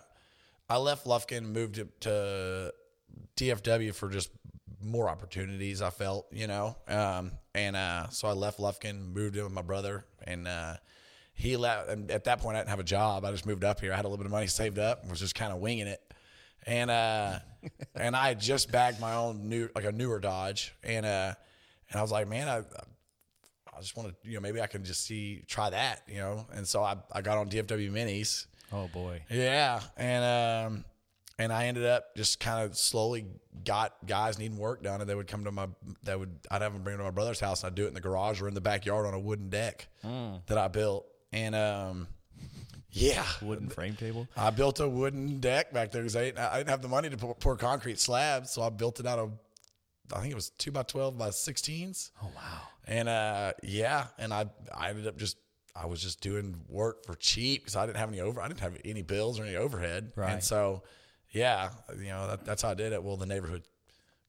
I 0.70 0.78
left 0.78 1.06
Lufkin, 1.06 1.44
moved 1.54 1.76
to, 1.76 1.88
to 2.02 2.74
DFW 3.38 3.96
for 3.96 4.10
just 4.10 4.32
more 4.84 5.10
opportunities. 5.10 5.82
I 5.82 5.90
felt, 5.92 6.28
you 6.32 6.48
know, 6.48 6.76
um, 6.90 7.32
and 7.56 7.76
uh, 7.78 8.10
so 8.10 8.28
I 8.28 8.34
left 8.34 8.60
Lufkin, 8.60 9.14
moved 9.14 9.38
in 9.38 9.44
with 9.46 9.54
my 9.54 9.62
brother, 9.64 10.04
and 10.26 10.46
uh, 10.48 10.76
he 11.40 11.56
left. 11.58 11.90
And 11.90 12.12
at 12.12 12.26
that 12.26 12.40
point, 12.42 12.58
I 12.58 12.60
didn't 12.60 12.70
have 12.70 12.80
a 12.80 12.84
job. 12.84 13.24
I 13.26 13.32
just 13.32 13.46
moved 13.46 13.64
up 13.64 13.80
here. 13.80 13.94
I 13.94 13.96
had 13.96 14.06
a 14.06 14.08
little 14.08 14.18
bit 14.18 14.26
of 14.26 14.32
money 14.32 14.48
saved 14.48 14.78
up, 14.78 15.02
and 15.02 15.10
was 15.10 15.20
just 15.20 15.36
kind 15.36 15.52
of 15.54 15.60
winging 15.60 15.88
it. 15.88 16.02
And 16.68 16.92
uh, 16.92 17.40
and 17.96 18.16
I 18.16 18.28
had 18.28 18.40
just 18.40 18.72
bagged 18.72 19.00
my 19.00 19.16
own 19.16 19.48
new, 19.48 19.70
like 19.74 19.86
a 19.86 19.92
newer 19.92 20.20
Dodge, 20.20 20.74
and 20.84 21.06
uh, 21.06 21.34
and 21.90 22.00
I 22.00 22.02
was 22.02 22.12
like, 22.12 22.28
man, 22.28 22.48
I. 22.48 22.64
I 23.76 23.82
just 23.82 23.96
want 23.96 24.10
to, 24.10 24.16
you 24.30 24.36
know, 24.36 24.42
maybe 24.42 24.60
I 24.60 24.68
can 24.68 24.84
just 24.84 25.06
see, 25.06 25.42
try 25.48 25.70
that, 25.70 26.02
you 26.06 26.18
know. 26.18 26.46
And 26.52 26.68
so 26.68 26.84
I, 26.84 26.98
I 27.14 27.22
got 27.22 27.38
on 27.38 27.50
DFW 27.50 27.90
Minis, 27.90 28.48
Oh 28.74 28.90
boy. 28.90 29.22
yeah, 29.30 29.80
and 29.96 30.68
um, 30.76 30.86
and 31.38 31.54
I 31.54 31.68
ended 31.68 31.86
up 31.86 32.14
just 32.18 32.42
kind 32.42 32.66
of 32.66 32.76
slowly 32.76 33.26
got 33.64 33.94
guys 34.06 34.38
needing 34.38 34.58
work 34.58 34.84
done, 34.84 35.00
and 35.00 35.10
they 35.10 35.16
would 35.16 35.28
come 35.28 35.46
to 35.46 35.52
my 35.54 35.68
that 36.04 36.20
would 36.20 36.40
I'd 36.52 36.62
have 36.62 36.74
them 36.74 36.84
bring 36.84 36.98
them 36.98 37.06
to 37.06 37.10
my 37.10 37.16
brother's 37.16 37.40
house, 37.40 37.64
and 37.64 37.68
I'd 37.72 37.76
do 37.76 37.86
it 37.86 37.88
in 37.88 37.94
the 37.94 38.02
garage 38.02 38.42
or 38.42 38.50
in 38.50 38.54
the 38.54 38.60
backyard 38.60 39.06
on 39.06 39.14
a 39.14 39.20
wooden 39.20 39.50
deck 39.50 39.88
that 40.48 40.58
I 40.58 40.68
built, 40.68 41.06
and 41.32 41.56
um, 41.56 42.08
yeah, 42.92 43.26
Wooden 43.42 43.70
frame 43.70 43.96
table. 43.96 44.28
I 44.36 44.50
built 44.50 44.80
a 44.80 44.88
wooden 44.90 45.40
deck 45.40 45.72
back 45.74 45.92
there 45.92 46.02
because 46.02 46.16
I, 46.16 46.26
didn't- 46.26 46.40
I 46.40 46.58
didn't 46.58 46.70
have 46.70 46.82
the 46.82 46.88
money 46.88 47.10
to 47.10 47.18
pour, 47.18 47.36
pour 47.36 47.56
concrete 47.56 48.00
slabs, 48.00 48.52
so 48.52 48.62
I 48.64 48.70
built 48.70 49.00
it 49.00 49.06
out 49.06 49.20
of 49.20 49.32
I 50.12 50.22
think 50.22 50.32
it 50.32 50.36
was 50.36 50.50
two 50.50 50.72
by 50.72 50.84
twelve 50.84 51.18
by 51.18 51.30
sixteens. 51.30 52.12
Oh 52.24 52.28
wow. 52.36 52.62
And 52.88 53.08
uh, 53.08 53.54
yeah, 53.62 54.08
and 54.18 54.34
I 54.34 54.48
I 54.76 54.90
ended 54.90 55.06
up 55.06 55.18
just 55.18 55.38
I 55.76 55.86
was 55.86 56.02
just 56.02 56.20
doing 56.22 56.56
work 56.68 57.06
for 57.06 57.14
cheap 57.14 57.62
because 57.62 57.76
I 57.76 57.86
didn't 57.86 57.98
have 57.98 58.10
any 58.10 58.20
over 58.20 58.42
I 58.42 58.48
didn't 58.48 58.60
have 58.62 58.76
any 58.84 59.04
bills 59.04 59.40
or 59.40 59.44
any 59.46 59.56
overhead. 59.56 60.12
Right. 60.16 60.32
And 60.32 60.44
so, 60.44 60.82
yeah, 61.30 61.70
you 61.96 62.08
know 62.08 62.26
that, 62.28 62.44
that's 62.44 62.64
how 62.64 62.70
I 62.70 62.74
did 62.74 62.92
it. 62.92 63.04
Well, 63.04 63.18
the 63.18 63.28
neighborhood 63.28 63.62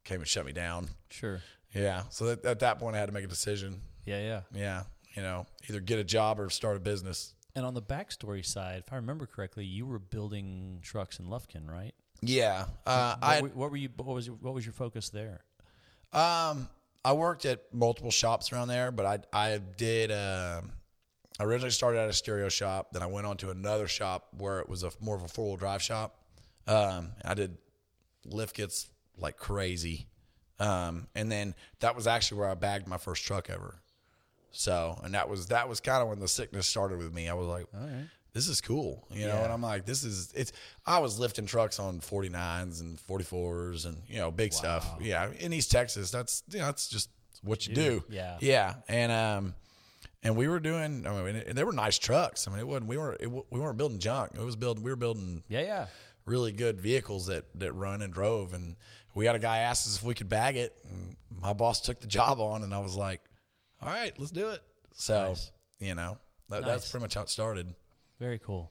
came 0.05 0.21
and 0.21 0.29
shut 0.29 0.45
me 0.45 0.53
down. 0.53 0.89
Sure. 1.09 1.41
Yeah. 1.75 2.03
So 2.11 2.27
that, 2.27 2.45
at 2.45 2.61
that 2.61 2.79
point, 2.79 2.95
I 2.95 2.99
had 2.99 3.07
to 3.07 3.13
make 3.13 3.25
a 3.25 3.29
decision. 3.29 3.81
Yeah, 4.05 4.21
yeah. 4.21 4.41
Yeah. 4.55 4.83
You 5.15 5.23
know, 5.23 5.47
either 5.69 5.81
get 5.81 5.99
a 5.99 6.05
job 6.05 6.39
or 6.39 6.51
start 6.51 6.77
a 6.77 6.81
business. 6.81 7.35
And 7.57 7.67
on 7.67 7.75
the 7.75 7.83
backstory 7.83 8.45
side, 8.45 8.85
if 8.87 8.93
I 8.93 8.97
remember 8.97 9.27
correctly, 9.27 9.65
you 9.65 9.85
were 9.87 9.99
building 9.99 10.79
trucks 10.83 11.19
in 11.19 11.27
Lufkin, 11.27 11.69
right? 11.69 11.95
Yeah. 12.23 12.67
Uh, 12.87 13.17
What, 13.17 13.25
I 13.29 13.41
were, 13.41 13.49
what 13.49 13.71
were 13.71 13.77
you? 13.77 13.89
What 13.97 14.15
was 14.15 14.27
your, 14.27 14.37
what 14.37 14.55
was 14.55 14.65
your 14.65 14.73
focus 14.73 15.09
there? 15.09 15.41
Um, 16.13 16.69
I 17.05 17.13
worked 17.13 17.45
at 17.45 17.73
multiple 17.73 18.11
shops 18.11 18.53
around 18.53 18.69
there, 18.69 18.93
but 18.93 19.07
I 19.07 19.19
I 19.53 19.59
did. 19.77 20.11
Uh, 20.11 20.61
I 21.39 21.45
originally 21.45 21.71
started 21.71 21.99
at 22.01 22.09
a 22.11 22.13
stereo 22.13 22.51
shop, 22.51 22.89
then 22.93 23.03
I 23.03 23.07
went 23.07 23.27
on 23.27 23.39
to 23.39 23.51
another 23.51 23.89
shop 23.89 24.29
where 24.37 24.61
it 24.61 24.69
was 24.69 24.83
a 24.83 24.91
more 25.01 25.17
of 25.17 25.23
a 25.23 25.29
four 25.29 25.47
wheel 25.47 25.57
drive 25.57 25.81
shop. 25.83 26.17
Um, 26.67 27.13
I 27.25 27.33
did 27.33 27.57
lift 28.27 28.55
kits 28.55 28.91
like 29.17 29.39
crazy, 29.39 30.07
um, 30.59 31.07
and 31.15 31.33
then 31.33 31.55
that 31.81 31.97
was 31.97 32.07
actually 32.07 32.41
where 32.41 32.51
I 32.51 32.55
bagged 32.55 32.87
my 32.87 32.99
first 32.99 33.25
truck 33.25 33.49
ever. 33.49 33.81
So, 34.53 34.99
and 35.05 35.15
that 35.15 35.29
was 35.29 35.47
that 35.47 35.69
was 35.69 35.81
kind 35.81 36.03
of 36.03 36.09
when 36.09 36.19
the 36.21 36.29
sickness 36.29 36.67
started 36.67 36.99
with 36.99 37.13
me. 37.15 37.29
I 37.29 37.35
was 37.35 37.47
like, 37.47 37.67
All 37.75 37.81
right. 37.81 38.07
this 38.33 38.49
is 38.49 38.61
cool, 38.61 39.07
you 39.11 39.27
know. 39.27 39.35
Yeah. 39.35 39.45
And 39.45 39.53
I'm 39.53 39.63
like, 39.63 39.87
this 39.87 40.03
is 40.05 40.33
it's. 40.35 40.53
I 40.87 40.99
was 40.99 41.19
lifting 41.19 41.47
trucks 41.47 41.79
on 41.79 42.01
49s 42.01 42.81
and 42.81 42.99
44s 43.09 43.87
and 43.87 43.97
you 44.09 44.19
know 44.19 44.31
big 44.31 44.53
stuff. 44.53 44.87
Yeah, 45.01 45.31
in 45.39 45.53
East 45.53 45.71
Texas, 45.71 46.11
that's 46.11 46.43
you 46.51 46.59
know 46.59 46.67
that's 46.67 46.89
just 46.89 47.11
what 47.43 47.67
you 47.67 47.75
do. 47.75 48.05
Yeah. 48.11 48.37
yeah. 48.41 48.75
And 48.89 49.13
um, 49.13 49.55
and 50.23 50.37
we 50.37 50.49
were 50.49 50.61
doing. 50.61 51.07
I 51.07 51.23
mean, 51.23 51.37
and 51.37 51.57
they 51.57 51.65
were 51.65 51.73
nice 51.73 51.99
trucks. 51.99 52.47
I 52.47 52.51
mean, 52.51 52.61
it 52.61 52.67
wasn't. 52.67 52.89
We 52.89 52.99
weren't. 52.99 53.21
It, 53.21 53.29
we 53.29 53.61
weren't 53.61 53.79
building 53.79 53.99
junk. 53.99 54.33
It 54.35 54.41
was 54.45 54.57
building. 54.57 54.83
We 54.83 54.91
were 54.91 54.97
building 54.97 55.43
Yeah, 55.49 55.63
yeah. 55.63 55.87
really 56.27 56.53
good 56.53 56.81
vehicles 56.81 57.27
that 57.27 57.45
that 57.55 57.73
run 57.73 58.03
and 58.03 58.13
drove. 58.13 58.53
And 58.53 58.77
we 59.15 59.27
had 59.27 59.35
a 59.37 59.39
guy 59.39 59.59
ask 59.59 59.87
us 59.87 59.97
if 59.97 60.03
we 60.03 60.15
could 60.15 60.29
bag 60.29 60.57
it. 60.57 60.77
And 60.91 61.17
my 61.41 61.53
boss 61.53 61.81
took 61.81 62.01
the 62.01 62.07
job 62.09 62.41
on, 62.41 62.63
and 62.65 62.75
I 62.75 62.79
was 62.81 62.97
like, 62.97 63.21
all 63.83 63.89
right, 63.89 64.13
let's 64.19 64.31
do 64.33 64.49
it. 64.51 64.63
So 64.95 65.29
Nice. 65.29 65.51
you 65.79 65.95
know, 65.95 66.19
that, 66.49 66.63
Nice. 66.63 66.71
that's 66.71 66.91
pretty 66.91 67.05
much 67.05 67.15
how 67.15 67.23
it 67.23 67.29
started. 67.31 67.75
Very 68.19 68.39
cool. 68.39 68.71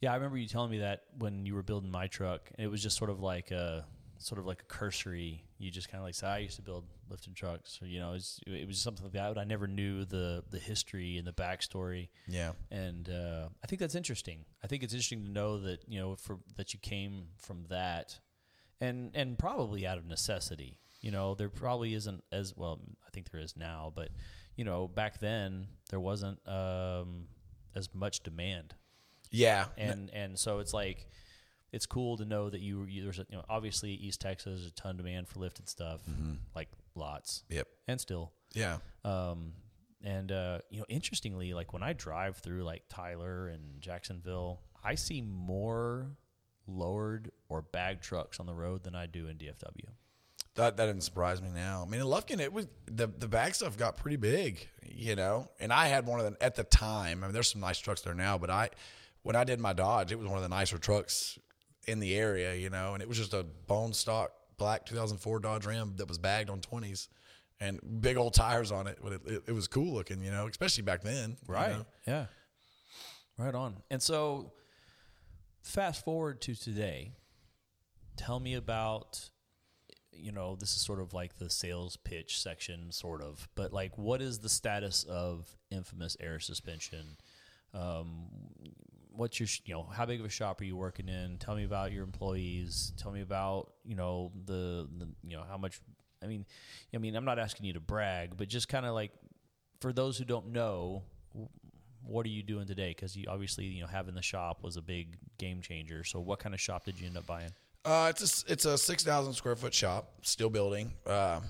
Yeah, 0.00 0.12
I 0.12 0.14
remember 0.16 0.38
you 0.38 0.46
telling 0.46 0.70
me 0.70 0.78
that 0.78 1.02
when 1.18 1.44
you 1.44 1.54
were 1.54 1.62
building 1.62 1.90
my 1.90 2.06
truck. 2.06 2.50
It 2.58 2.68
was 2.68 2.82
just 2.82 2.96
sort 2.96 3.10
of 3.10 3.20
like 3.20 3.50
a 3.50 3.84
sort 4.18 4.38
of 4.38 4.46
like 4.46 4.62
a 4.62 4.64
cursory. 4.66 5.44
You 5.58 5.70
just 5.72 5.88
kind 5.90 6.00
of 6.00 6.04
like 6.06 6.14
say, 6.14 6.26
I 6.28 6.38
used 6.38 6.54
to 6.56 6.62
build 6.62 6.84
lifted 7.10 7.34
trucks, 7.34 7.80
or 7.82 7.86
you 7.86 7.98
know, 7.98 8.10
it 8.10 8.14
was, 8.14 8.40
it 8.46 8.68
was 8.68 8.78
something 8.80 9.04
like 9.04 9.12
that. 9.14 9.34
But 9.34 9.40
I 9.40 9.44
never 9.44 9.66
knew 9.66 10.04
the 10.04 10.44
the 10.50 10.58
history 10.58 11.18
and 11.18 11.26
the 11.26 11.32
backstory. 11.32 12.08
Yeah. 12.28 12.52
and 12.70 13.08
uh, 13.08 13.48
I 13.62 13.66
think 13.66 13.80
that's 13.80 13.96
interesting. 13.96 14.44
I 14.62 14.68
think 14.68 14.84
it's 14.84 14.92
interesting 14.92 15.24
to 15.24 15.30
know 15.30 15.58
that 15.58 15.80
you 15.88 15.98
know 15.98 16.14
for 16.14 16.38
that 16.56 16.72
you 16.72 16.78
came 16.78 17.24
from 17.36 17.64
that, 17.68 18.20
and 18.80 19.10
and 19.14 19.36
probably 19.36 19.84
out 19.84 19.98
of 19.98 20.06
necessity. 20.06 20.78
You 21.00 21.10
know, 21.12 21.34
there 21.34 21.48
probably 21.48 21.94
isn't 21.94 22.24
as 22.32 22.56
well. 22.56 22.80
I 23.06 23.10
think 23.10 23.30
there 23.30 23.40
is 23.40 23.56
now, 23.56 23.92
but 23.94 24.08
you 24.56 24.64
know, 24.64 24.88
back 24.88 25.20
then 25.20 25.68
there 25.90 26.00
wasn't 26.00 26.38
um, 26.48 27.26
as 27.76 27.88
much 27.94 28.22
demand, 28.24 28.74
Yeah. 29.30 29.66
and 29.76 30.10
and 30.12 30.38
so 30.38 30.58
it's 30.58 30.74
like 30.74 31.06
it's 31.70 31.86
cool 31.86 32.16
to 32.16 32.24
know 32.24 32.48
that 32.50 32.60
you, 32.60 32.84
you 32.84 33.02
there's 33.04 33.18
a, 33.18 33.26
you 33.28 33.36
know 33.36 33.44
obviously 33.48 33.92
East 33.92 34.20
Texas 34.20 34.66
a 34.66 34.70
ton 34.72 34.92
of 34.92 34.96
demand 34.96 35.28
for 35.28 35.38
lifted 35.38 35.68
stuff, 35.68 36.00
like 36.56 36.68
lots, 36.94 37.44
Yep. 37.50 37.68
and 37.86 38.00
still. 38.00 38.32
Yeah. 38.54 38.78
Um, 39.04 39.52
and 40.02 40.32
uh, 40.32 40.60
you 40.70 40.78
know, 40.80 40.86
interestingly, 40.88 41.54
like 41.54 41.72
when 41.72 41.82
I 41.82 41.92
drive 41.92 42.38
through 42.38 42.64
like 42.64 42.82
Tyler 42.88 43.48
and 43.48 43.80
Jacksonville, 43.80 44.62
I 44.82 44.94
see 44.96 45.20
more 45.20 46.16
lowered 46.66 47.30
or 47.48 47.62
bag 47.62 48.00
trucks 48.00 48.40
on 48.40 48.46
the 48.46 48.54
road 48.54 48.82
than 48.84 48.94
I 48.94 49.06
do 49.06 49.26
in 49.28 49.36
DFW. 49.38 49.88
That 50.58 50.76
that 50.76 50.86
didn't 50.86 51.04
surprise 51.04 51.40
me 51.40 51.50
now. 51.54 51.84
I 51.86 51.88
mean, 51.88 52.00
in 52.00 52.06
Lufkin, 52.08 52.40
it 52.40 52.52
was 52.52 52.66
the 52.86 53.06
the 53.06 53.28
bag 53.28 53.54
stuff 53.54 53.76
got 53.78 53.96
pretty 53.96 54.16
big, 54.16 54.68
you 54.82 55.14
know. 55.14 55.48
And 55.60 55.72
I 55.72 55.86
had 55.86 56.04
one 56.04 56.18
of 56.18 56.24
them 56.24 56.36
at 56.40 56.56
the 56.56 56.64
time. 56.64 57.22
I 57.22 57.28
mean, 57.28 57.32
there's 57.32 57.50
some 57.50 57.60
nice 57.60 57.78
trucks 57.78 58.02
there 58.02 58.12
now, 58.12 58.38
but 58.38 58.50
I 58.50 58.70
when 59.22 59.36
I 59.36 59.44
did 59.44 59.60
my 59.60 59.72
Dodge, 59.72 60.10
it 60.10 60.18
was 60.18 60.26
one 60.26 60.36
of 60.36 60.42
the 60.42 60.48
nicer 60.48 60.76
trucks 60.78 61.38
in 61.86 62.00
the 62.00 62.16
area, 62.16 62.56
you 62.56 62.70
know. 62.70 62.94
And 62.94 63.02
it 63.02 63.08
was 63.08 63.16
just 63.16 63.34
a 63.34 63.44
bone 63.44 63.92
stock 63.92 64.32
black 64.56 64.84
2004 64.84 65.38
Dodge 65.38 65.64
Ram 65.64 65.94
that 65.96 66.08
was 66.08 66.18
bagged 66.18 66.50
on 66.50 66.60
20s 66.60 67.06
and 67.60 67.80
big 68.00 68.16
old 68.16 68.34
tires 68.34 68.72
on 68.72 68.88
it. 68.88 68.98
But 69.00 69.12
it, 69.12 69.20
it, 69.26 69.42
it 69.48 69.52
was 69.52 69.68
cool 69.68 69.94
looking, 69.94 70.20
you 70.20 70.32
know, 70.32 70.48
especially 70.48 70.82
back 70.82 71.02
then, 71.02 71.36
you 71.70 71.78
know. 71.78 71.86
Yeah. 72.06 72.26
Right 73.38 73.54
on. 73.54 73.76
And 73.90 74.02
so, 74.02 74.52
fast 75.62 76.04
forward 76.04 76.40
to 76.42 76.56
today. 76.56 77.12
Tell 78.16 78.40
me 78.40 78.54
about, 78.54 79.30
you 80.18 80.32
know, 80.32 80.56
this 80.56 80.74
is 80.76 80.82
sort 80.82 81.00
of 81.00 81.14
like 81.14 81.36
the 81.38 81.50
sales 81.50 81.96
pitch 81.96 82.40
section, 82.40 82.92
sort 82.92 83.22
of, 83.22 83.48
but 83.54 83.72
like, 83.72 83.96
what 83.96 84.20
is 84.20 84.38
the 84.38 84.48
status 84.48 85.04
of 85.04 85.46
infamous 85.70 86.16
air 86.20 86.38
suspension? 86.38 87.16
Um, 87.74 88.26
what's 89.10 89.38
your, 89.38 89.48
you 89.64 89.74
know, 89.74 89.84
how 89.84 90.06
big 90.06 90.20
of 90.20 90.26
a 90.26 90.30
shop 90.30 90.60
are 90.60 90.64
you 90.64 90.76
working 90.76 91.08
in? 91.08 91.38
Tell 91.38 91.54
me 91.54 91.64
about 91.64 91.92
your 91.92 92.04
employees. 92.04 92.92
Tell 92.96 93.12
me 93.12 93.20
about, 93.20 93.72
you 93.84 93.94
know, 93.94 94.32
the, 94.46 94.88
the 94.98 95.08
you 95.24 95.36
know, 95.36 95.44
how 95.48 95.58
much. 95.58 95.80
I 96.22 96.26
mean, 96.26 96.46
I 96.92 96.98
mean, 96.98 97.14
I'm 97.14 97.24
not 97.24 97.38
asking 97.38 97.66
you 97.66 97.74
to 97.74 97.80
brag, 97.80 98.36
but 98.36 98.48
just 98.48 98.68
kind 98.68 98.84
of 98.84 98.94
like 98.94 99.12
for 99.80 99.92
those 99.92 100.18
who 100.18 100.24
don't 100.24 100.48
know, 100.48 101.04
what 102.02 102.26
are 102.26 102.30
you 102.30 102.42
doing 102.42 102.66
today? 102.66 102.88
Because 102.88 103.16
you 103.16 103.26
obviously, 103.28 103.66
you 103.66 103.82
know, 103.82 103.86
having 103.86 104.14
the 104.14 104.22
shop 104.22 104.62
was 104.62 104.76
a 104.76 104.82
big 104.82 105.16
game 105.38 105.60
changer. 105.60 106.04
So, 106.04 106.20
what 106.20 106.38
kind 106.38 106.54
of 106.54 106.60
shop 106.60 106.84
did 106.84 106.98
you 106.98 107.06
end 107.06 107.16
up 107.16 107.26
buying? 107.26 107.52
Uh, 107.84 108.08
it's 108.10 108.44
a, 108.48 108.52
it's 108.52 108.64
a 108.64 108.76
six 108.76 109.02
thousand 109.04 109.32
square 109.34 109.56
foot 109.56 109.72
shop, 109.72 110.12
still 110.22 110.50
building. 110.50 110.92
Uh, 111.06 111.40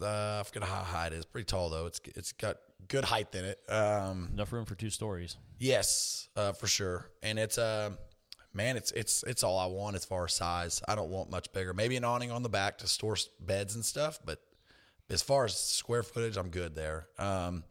uh, 0.00 0.40
I 0.40 0.42
forget 0.44 0.62
how 0.68 0.82
high 0.82 1.08
it 1.08 1.12
is. 1.12 1.24
Pretty 1.24 1.46
tall 1.46 1.70
though. 1.70 1.86
It's 1.86 2.00
it's 2.14 2.32
got 2.32 2.58
good 2.88 3.04
height 3.04 3.34
in 3.34 3.44
it. 3.44 3.58
Um, 3.68 4.30
Enough 4.32 4.52
room 4.52 4.64
for 4.64 4.74
two 4.74 4.90
stories. 4.90 5.36
yes, 5.58 6.28
uh, 6.36 6.52
for 6.52 6.66
sure. 6.66 7.06
And 7.22 7.38
it's 7.38 7.58
uh, 7.58 7.90
man, 8.54 8.76
it's 8.76 8.92
it's 8.92 9.24
it's 9.26 9.42
all 9.42 9.58
I 9.58 9.66
want 9.66 9.96
as 9.96 10.04
far 10.04 10.24
as 10.24 10.34
size. 10.34 10.80
I 10.86 10.94
don't 10.94 11.10
want 11.10 11.30
much 11.30 11.52
bigger. 11.52 11.74
Maybe 11.74 11.96
an 11.96 12.04
awning 12.04 12.30
on 12.30 12.42
the 12.42 12.48
back 12.48 12.78
to 12.78 12.86
store 12.86 13.16
beds 13.40 13.74
and 13.74 13.84
stuff, 13.84 14.20
but 14.24 14.38
as 15.08 15.22
far 15.22 15.44
as 15.44 15.58
square 15.58 16.04
footage, 16.04 16.36
I'm 16.36 16.50
good 16.50 16.76
there. 16.76 17.08
Um, 17.18 17.64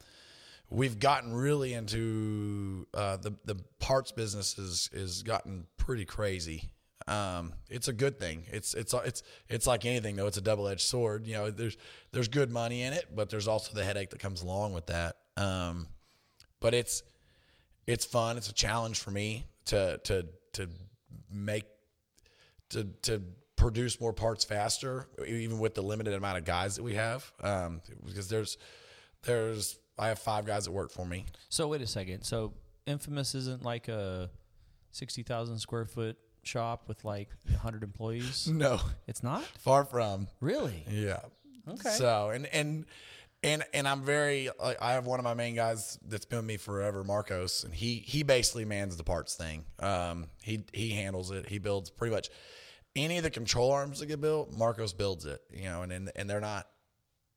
we've 0.69 0.99
gotten 0.99 1.33
really 1.33 1.73
into 1.73 2.85
uh, 2.93 3.15
the 3.17 3.31
the 3.45 3.55
parts 3.79 4.11
business 4.11 4.57
is 4.57 4.89
is 4.91 5.23
gotten 5.23 5.67
pretty 5.77 6.03
crazy. 6.05 6.69
Um, 7.09 7.53
it's 7.69 7.87
a 7.87 7.93
good 7.93 8.19
thing. 8.19 8.43
It's 8.51 8.75
it's 8.75 8.93
it's 8.93 9.23
it's 9.49 9.65
like 9.65 9.85
anything 9.85 10.15
though. 10.15 10.27
It's 10.27 10.37
a 10.37 10.41
double 10.41 10.67
edged 10.67 10.81
sword. 10.81 11.25
You 11.25 11.33
know, 11.33 11.49
there's 11.49 11.75
there's 12.11 12.27
good 12.27 12.51
money 12.51 12.83
in 12.83 12.93
it, 12.93 13.07
but 13.15 13.29
there's 13.29 13.47
also 13.47 13.73
the 13.73 13.83
headache 13.83 14.11
that 14.11 14.19
comes 14.19 14.43
along 14.43 14.73
with 14.73 14.85
that. 14.87 15.15
Um, 15.35 15.87
but 16.59 16.75
it's 16.75 17.01
it's 17.87 18.05
fun. 18.05 18.37
It's 18.37 18.49
a 18.49 18.53
challenge 18.53 18.99
for 18.99 19.09
me 19.09 19.47
to 19.65 19.99
to 20.03 20.27
to 20.53 20.69
make 21.31 21.65
to 22.69 22.83
to 23.01 23.23
produce 23.55 23.99
more 23.99 24.13
parts 24.13 24.45
faster, 24.45 25.07
even 25.27 25.57
with 25.57 25.73
the 25.73 25.81
limited 25.81 26.13
amount 26.13 26.37
of 26.37 26.45
guys 26.45 26.75
that 26.75 26.83
we 26.83 26.93
have. 26.93 27.29
Um, 27.41 27.81
because 28.05 28.29
there's 28.29 28.57
there's 29.23 29.79
I 29.97 30.09
have 30.09 30.19
five 30.19 30.45
guys 30.45 30.65
that 30.65 30.71
work 30.71 30.91
for 30.91 31.05
me. 31.05 31.25
So, 31.49 31.67
wait 31.67 31.81
a 31.81 31.87
second. 31.87 32.21
So, 32.21 32.53
Infamous 32.85 33.35
isn't 33.35 33.63
like 33.63 33.87
a 33.87 34.29
60,000 34.91 35.59
square 35.59 35.85
foot 35.85 36.17
shop 36.43 36.83
with 36.87 37.03
like 37.05 37.29
100 37.47 37.83
employees? 37.83 38.47
No, 38.51 38.79
It's 39.07 39.23
not 39.23 39.43
far 39.43 39.85
from. 39.85 40.27
really. 40.41 40.85
Yeah. 40.89 41.19
Okay. 41.67 41.89
So 41.91 42.29
and 42.29 42.45
and 42.47 42.85
and 43.43 43.63
and 43.73 43.87
I'm 43.87 44.01
very 44.03 44.49
like 44.61 44.81
I 44.81 44.93
have 44.93 45.05
one 45.05 45.19
of 45.19 45.23
my 45.23 45.33
main 45.33 45.55
guys 45.55 45.99
that's 46.07 46.25
been 46.25 46.39
with 46.39 46.45
me 46.45 46.57
forever, 46.57 47.03
Marcos, 47.03 47.63
and 47.63 47.73
he 47.73 47.95
he 47.97 48.23
basically 48.23 48.65
mans 48.65 48.97
the 48.97 49.03
parts 49.03 49.35
thing. 49.35 49.65
Um, 49.79 50.27
he 50.41 50.63
he 50.73 50.89
handles 50.91 51.31
it. 51.31 51.47
He 51.47 51.59
builds 51.59 51.89
pretty 51.89 52.13
much 52.13 52.29
any 52.95 53.17
of 53.17 53.23
the 53.23 53.29
control 53.29 53.71
arms 53.71 53.99
that 53.99 54.07
get 54.07 54.19
built. 54.19 54.51
Marcos 54.57 54.93
builds 54.93 55.25
it. 55.25 55.41
You 55.53 55.65
know, 55.65 55.83
and 55.83 55.91
and, 55.91 56.11
and 56.15 56.29
they're 56.29 56.41
not. 56.41 56.67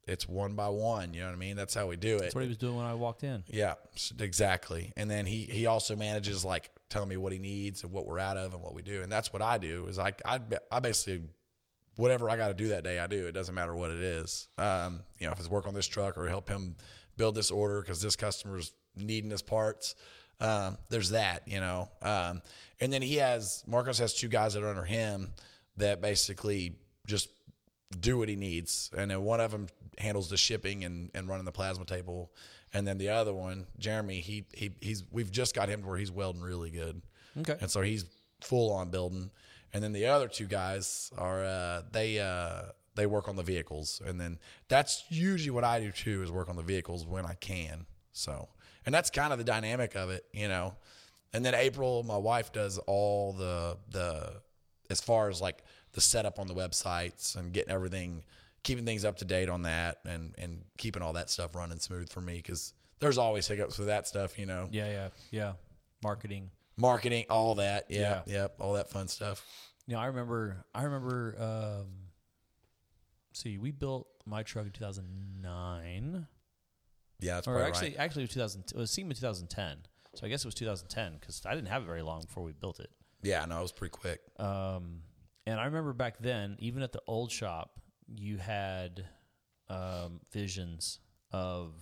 It's 0.08 0.26
one 0.28 0.54
by 0.54 0.68
one. 0.68 1.14
You 1.14 1.20
know 1.20 1.26
what 1.28 1.34
I 1.34 1.38
mean? 1.38 1.54
That's 1.54 1.74
how 1.74 1.86
we 1.86 1.96
do 1.96 2.16
it. 2.16 2.22
That's 2.22 2.34
what 2.34 2.42
he 2.42 2.48
was 2.48 2.56
doing 2.58 2.74
when 2.76 2.86
I 2.86 2.94
walked 2.94 3.22
in. 3.22 3.44
Yeah, 3.46 3.74
exactly. 4.18 4.92
And 4.96 5.08
then 5.10 5.26
he 5.26 5.44
he 5.44 5.66
also 5.66 5.94
manages 5.94 6.44
like 6.44 6.70
telling 6.92 7.08
me 7.08 7.16
what 7.16 7.32
he 7.32 7.38
needs 7.38 7.82
and 7.82 7.92
what 7.92 8.06
we're 8.06 8.18
out 8.18 8.36
of 8.36 8.54
and 8.54 8.62
what 8.62 8.74
we 8.74 8.82
do. 8.82 9.02
And 9.02 9.10
that's 9.10 9.32
what 9.32 9.42
I 9.42 9.58
do 9.58 9.86
is 9.86 9.98
I 9.98 10.12
I, 10.24 10.40
I 10.70 10.80
basically 10.80 11.22
whatever 11.96 12.30
I 12.30 12.36
got 12.36 12.48
to 12.48 12.54
do 12.54 12.68
that 12.68 12.84
day 12.84 12.98
I 12.98 13.06
do. 13.06 13.26
It 13.26 13.32
doesn't 13.32 13.54
matter 13.54 13.74
what 13.74 13.90
it 13.90 14.00
is. 14.00 14.48
Um, 14.58 15.00
you 15.18 15.26
know, 15.26 15.32
if 15.32 15.38
it's 15.38 15.50
work 15.50 15.66
on 15.66 15.74
this 15.74 15.86
truck 15.86 16.16
or 16.16 16.28
help 16.28 16.48
him 16.48 16.76
build 17.16 17.34
this 17.34 17.50
order 17.50 17.80
because 17.80 18.00
this 18.00 18.16
customer's 18.16 18.72
needing 18.96 19.30
his 19.30 19.42
parts. 19.42 19.94
Um, 20.40 20.76
there's 20.88 21.10
that, 21.10 21.46
you 21.46 21.60
know. 21.60 21.88
Um, 22.02 22.42
and 22.80 22.92
then 22.92 23.02
he 23.02 23.16
has 23.16 23.62
Marcos 23.66 23.98
has 23.98 24.14
two 24.14 24.28
guys 24.28 24.54
that 24.54 24.62
are 24.62 24.68
under 24.68 24.84
him 24.84 25.32
that 25.76 26.00
basically 26.00 26.76
just 27.06 27.28
do 28.00 28.18
what 28.18 28.28
he 28.28 28.36
needs. 28.36 28.90
And 28.96 29.10
then 29.10 29.22
one 29.22 29.40
of 29.40 29.50
them 29.50 29.68
handles 29.98 30.28
the 30.28 30.36
shipping 30.36 30.84
and, 30.84 31.10
and 31.14 31.28
running 31.28 31.44
the 31.44 31.52
plasma 31.52 31.84
table. 31.84 32.32
And 32.74 32.86
then 32.86 32.98
the 32.98 33.10
other 33.10 33.34
one, 33.34 33.66
Jeremy, 33.78 34.20
he, 34.20 34.46
he 34.52 34.72
he's 34.80 35.04
we've 35.10 35.30
just 35.30 35.54
got 35.54 35.68
him 35.68 35.82
to 35.82 35.88
where 35.88 35.98
he's 35.98 36.10
welding 36.10 36.42
really 36.42 36.70
good. 36.70 37.02
Okay. 37.38 37.56
And 37.60 37.70
so 37.70 37.82
he's 37.82 38.04
full 38.40 38.72
on 38.72 38.90
building. 38.90 39.30
And 39.74 39.82
then 39.82 39.92
the 39.92 40.06
other 40.06 40.28
two 40.28 40.46
guys 40.46 41.10
are 41.16 41.44
uh, 41.44 41.82
they 41.92 42.18
uh, 42.18 42.62
they 42.94 43.06
work 43.06 43.28
on 43.28 43.36
the 43.36 43.42
vehicles. 43.42 44.00
And 44.04 44.20
then 44.20 44.38
that's 44.68 45.04
usually 45.08 45.50
what 45.50 45.64
I 45.64 45.80
do 45.80 45.92
too 45.92 46.22
is 46.22 46.30
work 46.30 46.48
on 46.48 46.56
the 46.56 46.62
vehicles 46.62 47.06
when 47.06 47.26
I 47.26 47.34
can. 47.34 47.86
So 48.12 48.48
and 48.84 48.94
that's 48.94 49.10
kind 49.10 49.32
of 49.32 49.38
the 49.38 49.44
dynamic 49.44 49.94
of 49.94 50.10
it, 50.10 50.24
you 50.32 50.48
know. 50.48 50.74
And 51.32 51.44
then 51.44 51.54
April, 51.54 52.02
my 52.02 52.16
wife 52.16 52.52
does 52.52 52.78
all 52.78 53.32
the 53.32 53.76
the 53.90 54.40
as 54.90 55.00
far 55.00 55.28
as 55.28 55.40
like 55.40 55.64
the 55.92 56.00
setup 56.00 56.38
on 56.38 56.46
the 56.46 56.54
websites 56.54 57.36
and 57.36 57.52
getting 57.52 57.72
everything, 57.72 58.24
keeping 58.62 58.84
things 58.84 59.04
up 59.04 59.16
to 59.18 59.24
date 59.24 59.48
on 59.48 59.62
that, 59.62 59.98
and 60.04 60.34
and 60.38 60.64
keeping 60.78 61.02
all 61.02 61.12
that 61.14 61.30
stuff 61.30 61.54
running 61.54 61.78
smooth 61.78 62.10
for 62.10 62.20
me 62.20 62.36
because 62.36 62.72
there's 63.00 63.18
always 63.18 63.46
hiccups 63.48 63.78
with 63.78 63.88
that 63.88 64.06
stuff, 64.06 64.38
you 64.38 64.46
know. 64.46 64.68
Yeah, 64.70 64.90
yeah, 64.90 65.08
yeah. 65.30 65.52
Marketing. 66.02 66.50
Marketing, 66.76 67.24
all 67.28 67.56
that, 67.56 67.86
yeah, 67.90 68.22
yep, 68.26 68.54
all 68.58 68.74
that 68.74 68.88
fun 68.90 69.06
stuff. 69.08 69.44
You 69.86 69.94
know, 69.94 70.00
I 70.00 70.06
remember. 70.06 70.64
I 70.74 70.84
remember. 70.84 71.36
Um, 71.38 71.86
see, 73.32 73.58
we 73.58 73.70
built 73.72 74.06
my 74.24 74.42
truck 74.42 74.66
in 74.66 74.72
2009, 74.72 76.26
Yeah, 77.20 77.34
that's 77.34 77.48
or 77.48 77.62
actually, 77.62 77.90
right. 77.90 77.98
actually, 77.98 78.22
it 78.22 78.28
was 78.28 78.34
2000. 78.34 78.64
It 78.74 78.78
was 78.78 78.90
SEMA 78.90 79.14
2010. 79.14 79.78
So 80.14 80.26
I 80.26 80.28
guess 80.28 80.44
it 80.44 80.48
was 80.48 80.54
2010 80.54 81.18
because 81.18 81.42
I 81.46 81.54
didn't 81.54 81.68
have 81.68 81.82
it 81.82 81.86
very 81.86 82.02
long 82.02 82.20
before 82.22 82.42
we 82.42 82.52
built 82.52 82.80
it. 82.80 82.90
Yeah, 83.22 83.44
no, 83.46 83.58
it 83.58 83.62
was 83.62 83.72
pretty 83.72 83.92
quick. 83.92 84.20
Um, 84.38 85.00
and 85.46 85.58
I 85.58 85.64
remember 85.64 85.92
back 85.92 86.18
then, 86.20 86.56
even 86.58 86.82
at 86.82 86.92
the 86.92 87.00
old 87.06 87.30
shop, 87.30 87.80
you 88.14 88.36
had 88.38 89.04
um, 89.68 90.20
visions 90.32 90.98
of 91.32 91.72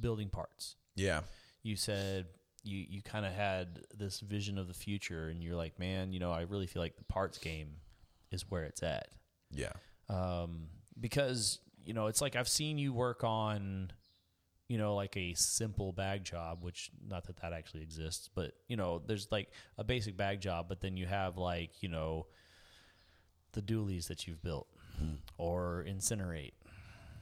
building 0.00 0.28
parts. 0.28 0.76
Yeah, 0.96 1.20
You 1.62 1.76
said 1.76 2.26
you 2.62 2.84
you 2.88 3.02
kind 3.02 3.24
of 3.24 3.32
had 3.32 3.80
this 3.96 4.20
vision 4.20 4.58
of 4.58 4.66
the 4.66 4.74
future, 4.74 5.28
and 5.28 5.42
you're 5.42 5.56
like, 5.56 5.78
man, 5.78 6.12
you 6.12 6.18
know, 6.18 6.32
I 6.32 6.42
really 6.42 6.66
feel 6.66 6.82
like 6.82 6.96
the 6.96 7.04
parts 7.04 7.38
game 7.38 7.76
is 8.32 8.50
where 8.50 8.64
it's 8.64 8.82
at. 8.82 9.08
yeah, 9.50 9.72
Um, 10.08 10.68
because 10.98 11.60
you 11.84 11.94
know, 11.94 12.08
it's 12.08 12.20
like 12.20 12.34
I've 12.34 12.48
seen 12.48 12.78
you 12.78 12.92
work 12.92 13.22
on, 13.22 13.92
you 14.68 14.78
know, 14.78 14.96
like 14.96 15.16
a 15.16 15.34
simple 15.34 15.92
bag 15.92 16.24
job, 16.24 16.64
which 16.64 16.90
not 17.06 17.24
that 17.28 17.36
that 17.42 17.52
actually 17.52 17.82
exists, 17.82 18.28
but 18.34 18.52
you 18.66 18.76
know, 18.76 19.00
there's 19.06 19.28
like 19.30 19.48
a 19.78 19.84
basic 19.84 20.16
bag 20.16 20.40
job, 20.40 20.66
but 20.68 20.80
then 20.80 20.96
you 20.96 21.06
have 21.06 21.36
like 21.36 21.82
you 21.82 21.88
know, 21.88 22.26
the 23.52 23.62
dualies 23.62 24.08
that 24.08 24.26
you've 24.26 24.42
built, 24.42 24.66
or 25.38 25.84
incinerate, 25.88 26.54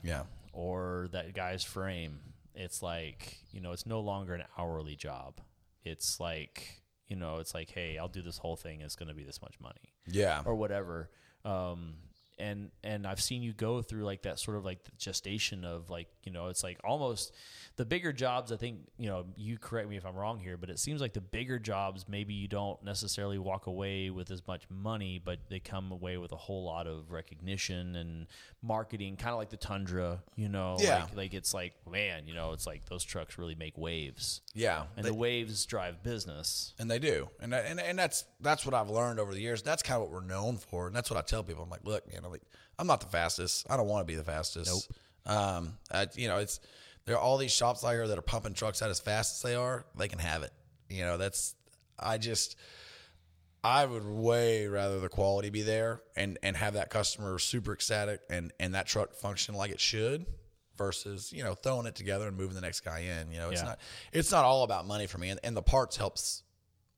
yeah, 0.03 0.23
or 0.53 1.09
that 1.13 1.35
guy's 1.35 1.65
frame. 1.65 2.21
It's 2.55 2.83
like, 2.83 3.39
you 3.51 3.61
know, 3.61 3.73
it's 3.73 3.87
no 3.87 4.01
longer 4.01 4.35
an 4.35 4.45
hourly 4.57 4.97
job. 4.97 5.41
It's 5.83 6.21
like, 6.21 6.83
you 7.09 7.17
know, 7.17 7.39
it's 7.39 7.53
like, 7.53 7.71
hey, 7.71 7.99
I'll 7.99 8.09
do 8.09 8.23
this 8.23 8.39
whole 8.39 8.57
thing. 8.57 8.81
It's 8.81 8.97
going 8.97 9.09
to 9.09 9.15
be 9.15 9.25
this 9.25 9.43
much 9.43 9.55
money 9.61 9.95
yeah, 10.07 10.43
or 10.45 10.55
whatever. 10.55 11.11
Um, 11.45 11.95
and 12.39 12.71
and 12.83 13.07
I've 13.07 13.21
seen 13.23 13.43
you 13.43 13.53
go 13.53 13.81
through 13.83 14.05
like 14.05 14.23
that 14.23 14.39
sort 14.39 14.57
of 14.57 14.65
like 14.65 14.85
the 14.85 14.91
gestation 14.99 15.65
of 15.65 15.91
like 15.91 16.09
you 16.25 16.33
know 16.33 16.49
it's 16.49 16.63
like 16.65 16.79
almost 16.85 17.33
the 17.77 17.85
bigger 17.85 18.13
jobs. 18.13 18.51
I 18.53 18.57
think 18.57 18.79
you 18.99 19.09
know 19.09 19.27
you 19.37 19.59
correct 19.59 19.89
me 19.89 19.97
if 19.97 20.05
I'm 20.07 20.15
wrong 20.17 20.39
here, 20.39 20.57
but 20.57 20.71
it 20.71 20.79
seems 20.79 21.01
like 21.01 21.13
the 21.13 21.21
bigger 21.21 21.59
jobs 21.59 22.07
maybe 22.09 22.35
you 22.35 22.49
don't 22.49 22.83
necessarily 22.85 23.39
walk 23.39 23.67
away 23.67 24.11
with 24.11 24.31
as 24.31 24.47
much 24.47 24.63
money, 24.71 25.21
but 25.25 25.39
they 25.49 25.61
come 25.61 25.93
away 25.93 26.17
with 26.19 26.33
a 26.33 26.37
whole 26.37 26.65
lot 26.65 26.87
of 26.87 27.11
recognition 27.11 27.95
and 27.97 28.27
marketing, 28.63 29.17
kind 29.17 29.33
of 29.33 29.39
like 29.39 29.51
the 29.51 29.57
Tundra. 29.57 30.23
You 30.37 30.49
know, 30.49 30.77
Yeah. 30.81 31.03
like, 31.05 31.17
like 31.17 31.35
it's 31.35 31.53
like 31.55 31.75
man, 31.91 32.27
you 32.27 32.35
know, 32.35 32.53
it's 32.53 32.67
like 32.67 32.85
those 32.87 33.05
trucks 33.05 33.39
really 33.39 33.55
make 33.55 33.77
waves, 33.79 34.41
yeah. 34.55 34.85
and 34.97 35.05
They- 35.05 35.11
the 35.11 35.15
waves 35.15 35.67
drive 35.67 36.03
business. 36.03 36.75
and 36.79 36.91
they 36.91 36.99
do, 36.99 37.29
and 37.41 37.55
and 37.55 37.79
and 37.81 37.99
that's 37.99 38.25
that's 38.41 38.65
what 38.65 38.75
I've 38.75 38.91
learned 38.91 39.21
over 39.21 39.33
the 39.35 39.41
years. 39.41 39.63
That's 39.63 39.83
kind 39.83 39.97
of 39.97 40.03
what 40.03 40.11
we're 40.11 40.27
known 40.27 40.57
for, 40.57 40.87
and 40.87 40.95
that's 40.97 41.11
what 41.11 41.19
I 41.19 41.23
tell 41.23 41.43
people. 41.43 41.63
I'm 41.63 41.71
like, 41.71 41.85
look, 41.85 42.05
know, 42.25 42.31
like 42.31 42.43
I'm 42.79 42.87
not 42.87 43.01
the 43.01 43.07
fastest. 43.07 43.67
I 43.71 43.77
don't 43.77 43.87
want 43.89 44.07
to 44.07 44.13
be 44.13 44.17
the 44.17 44.25
fastest. 44.25 44.91
Nope. 45.27 45.37
Um, 45.37 45.79
I, 45.93 46.07
you 46.15 46.29
know, 46.29 46.39
it's 46.39 46.61
there 47.07 47.17
are 47.17 47.21
all 47.21 47.39
these 47.39 47.53
shops 47.53 47.85
out 47.85 47.91
here 47.93 48.09
that 48.09 48.19
are 48.19 48.23
pumping 48.23 48.55
trucks 48.55 48.83
out 48.83 48.91
as 48.91 49.01
fast 49.01 49.37
as 49.37 49.43
they 49.51 49.55
are. 49.57 49.85
They 49.97 50.09
can 50.09 50.19
have 50.19 50.43
it. 50.43 50.53
You 50.89 51.03
know, 51.05 51.17
that's 51.17 51.55
I 51.99 52.19
just 52.19 52.57
I 53.63 53.87
would 53.87 54.05
way 54.05 54.67
rather 54.67 55.01
the 55.01 55.09
quality 55.09 55.51
be 55.51 55.63
there 55.63 56.03
and 56.17 56.39
and 56.43 56.57
have 56.57 56.75
that 56.75 56.91
customer 56.91 57.39
super 57.39 57.73
ecstatic 57.73 58.21
and 58.29 58.53
and 58.61 58.75
that 58.75 58.87
truck 58.87 59.15
function 59.15 59.55
like 59.55 59.71
it 59.71 59.81
should 59.81 60.27
versus 60.77 61.33
you 61.33 61.45
know 61.45 61.55
throwing 61.55 61.87
it 61.87 61.95
together 61.95 62.27
and 62.29 62.37
moving 62.37 62.55
the 62.55 62.61
next 62.61 62.81
guy 62.81 63.01
in. 63.21 63.31
You 63.31 63.39
know, 63.39 63.51
it's 63.51 63.61
Yeah. 63.63 63.69
not 63.69 63.79
it's 64.13 64.31
not 64.33 64.45
all 64.45 64.65
about 64.65 64.87
money 64.87 65.07
for 65.07 65.19
me, 65.19 65.31
and, 65.31 65.41
and 65.45 65.57
the 65.57 65.63
parts 65.63 65.97
helps 65.97 66.43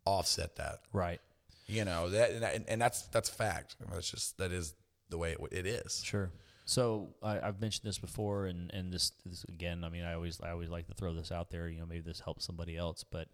offset 0.04 0.56
that. 0.56 0.80
Right. 0.92 1.20
You 1.66 1.84
know 1.84 2.10
that 2.10 2.30
and, 2.54 2.64
and 2.68 2.80
that's 2.80 3.02
that's 3.08 3.28
fact. 3.28 3.76
That's 3.92 4.10
just 4.10 4.38
that 4.38 4.50
is 4.52 4.74
the 5.08 5.18
way 5.18 5.32
it, 5.32 5.38
it 5.52 5.66
is. 5.66 6.02
Sure. 6.04 6.30
So 6.64 7.10
I, 7.22 7.40
I've 7.40 7.60
mentioned 7.60 7.86
this 7.88 7.98
before, 7.98 8.46
and 8.46 8.72
and 8.72 8.92
this, 8.92 9.12
this 9.24 9.44
again. 9.44 9.84
I 9.84 9.88
mean, 9.88 10.04
I 10.04 10.14
always 10.14 10.40
I 10.40 10.50
always 10.50 10.68
like 10.68 10.88
to 10.88 10.94
throw 10.94 11.14
this 11.14 11.30
out 11.30 11.50
there. 11.50 11.68
You 11.68 11.80
know, 11.80 11.86
maybe 11.86 12.00
this 12.00 12.20
helps 12.20 12.44
somebody 12.44 12.76
else, 12.76 13.04
but 13.04 13.28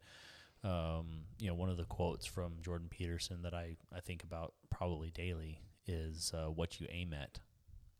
um, 0.64 1.24
you 1.38 1.48
know, 1.48 1.54
one 1.54 1.70
of 1.70 1.76
the 1.76 1.84
quotes 1.84 2.26
from 2.26 2.54
Jordan 2.60 2.88
Peterson 2.90 3.42
that 3.42 3.54
I 3.54 3.76
I 3.94 4.00
think 4.00 4.22
about 4.22 4.54
probably 4.70 5.10
daily 5.10 5.60
is 5.86 6.32
uh, 6.34 6.50
"What 6.50 6.78
you 6.80 6.86
aim 6.90 7.14
at 7.14 7.40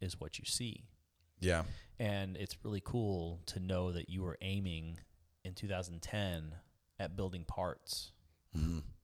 is 0.01 0.21
what 0.21 0.39
you 0.39 0.45
see," 0.45 0.85
Yeah, 1.41 1.63
and 1.99 2.37
it's 2.37 2.57
really 2.63 2.83
cool 2.85 3.41
to 3.47 3.59
know 3.59 3.91
that 3.93 4.09
you 4.09 4.23
were 4.23 4.39
aiming 4.43 4.99
in 5.45 5.55
2010 5.55 6.55
at 7.01 7.17
building 7.17 7.45
parts. 7.45 8.13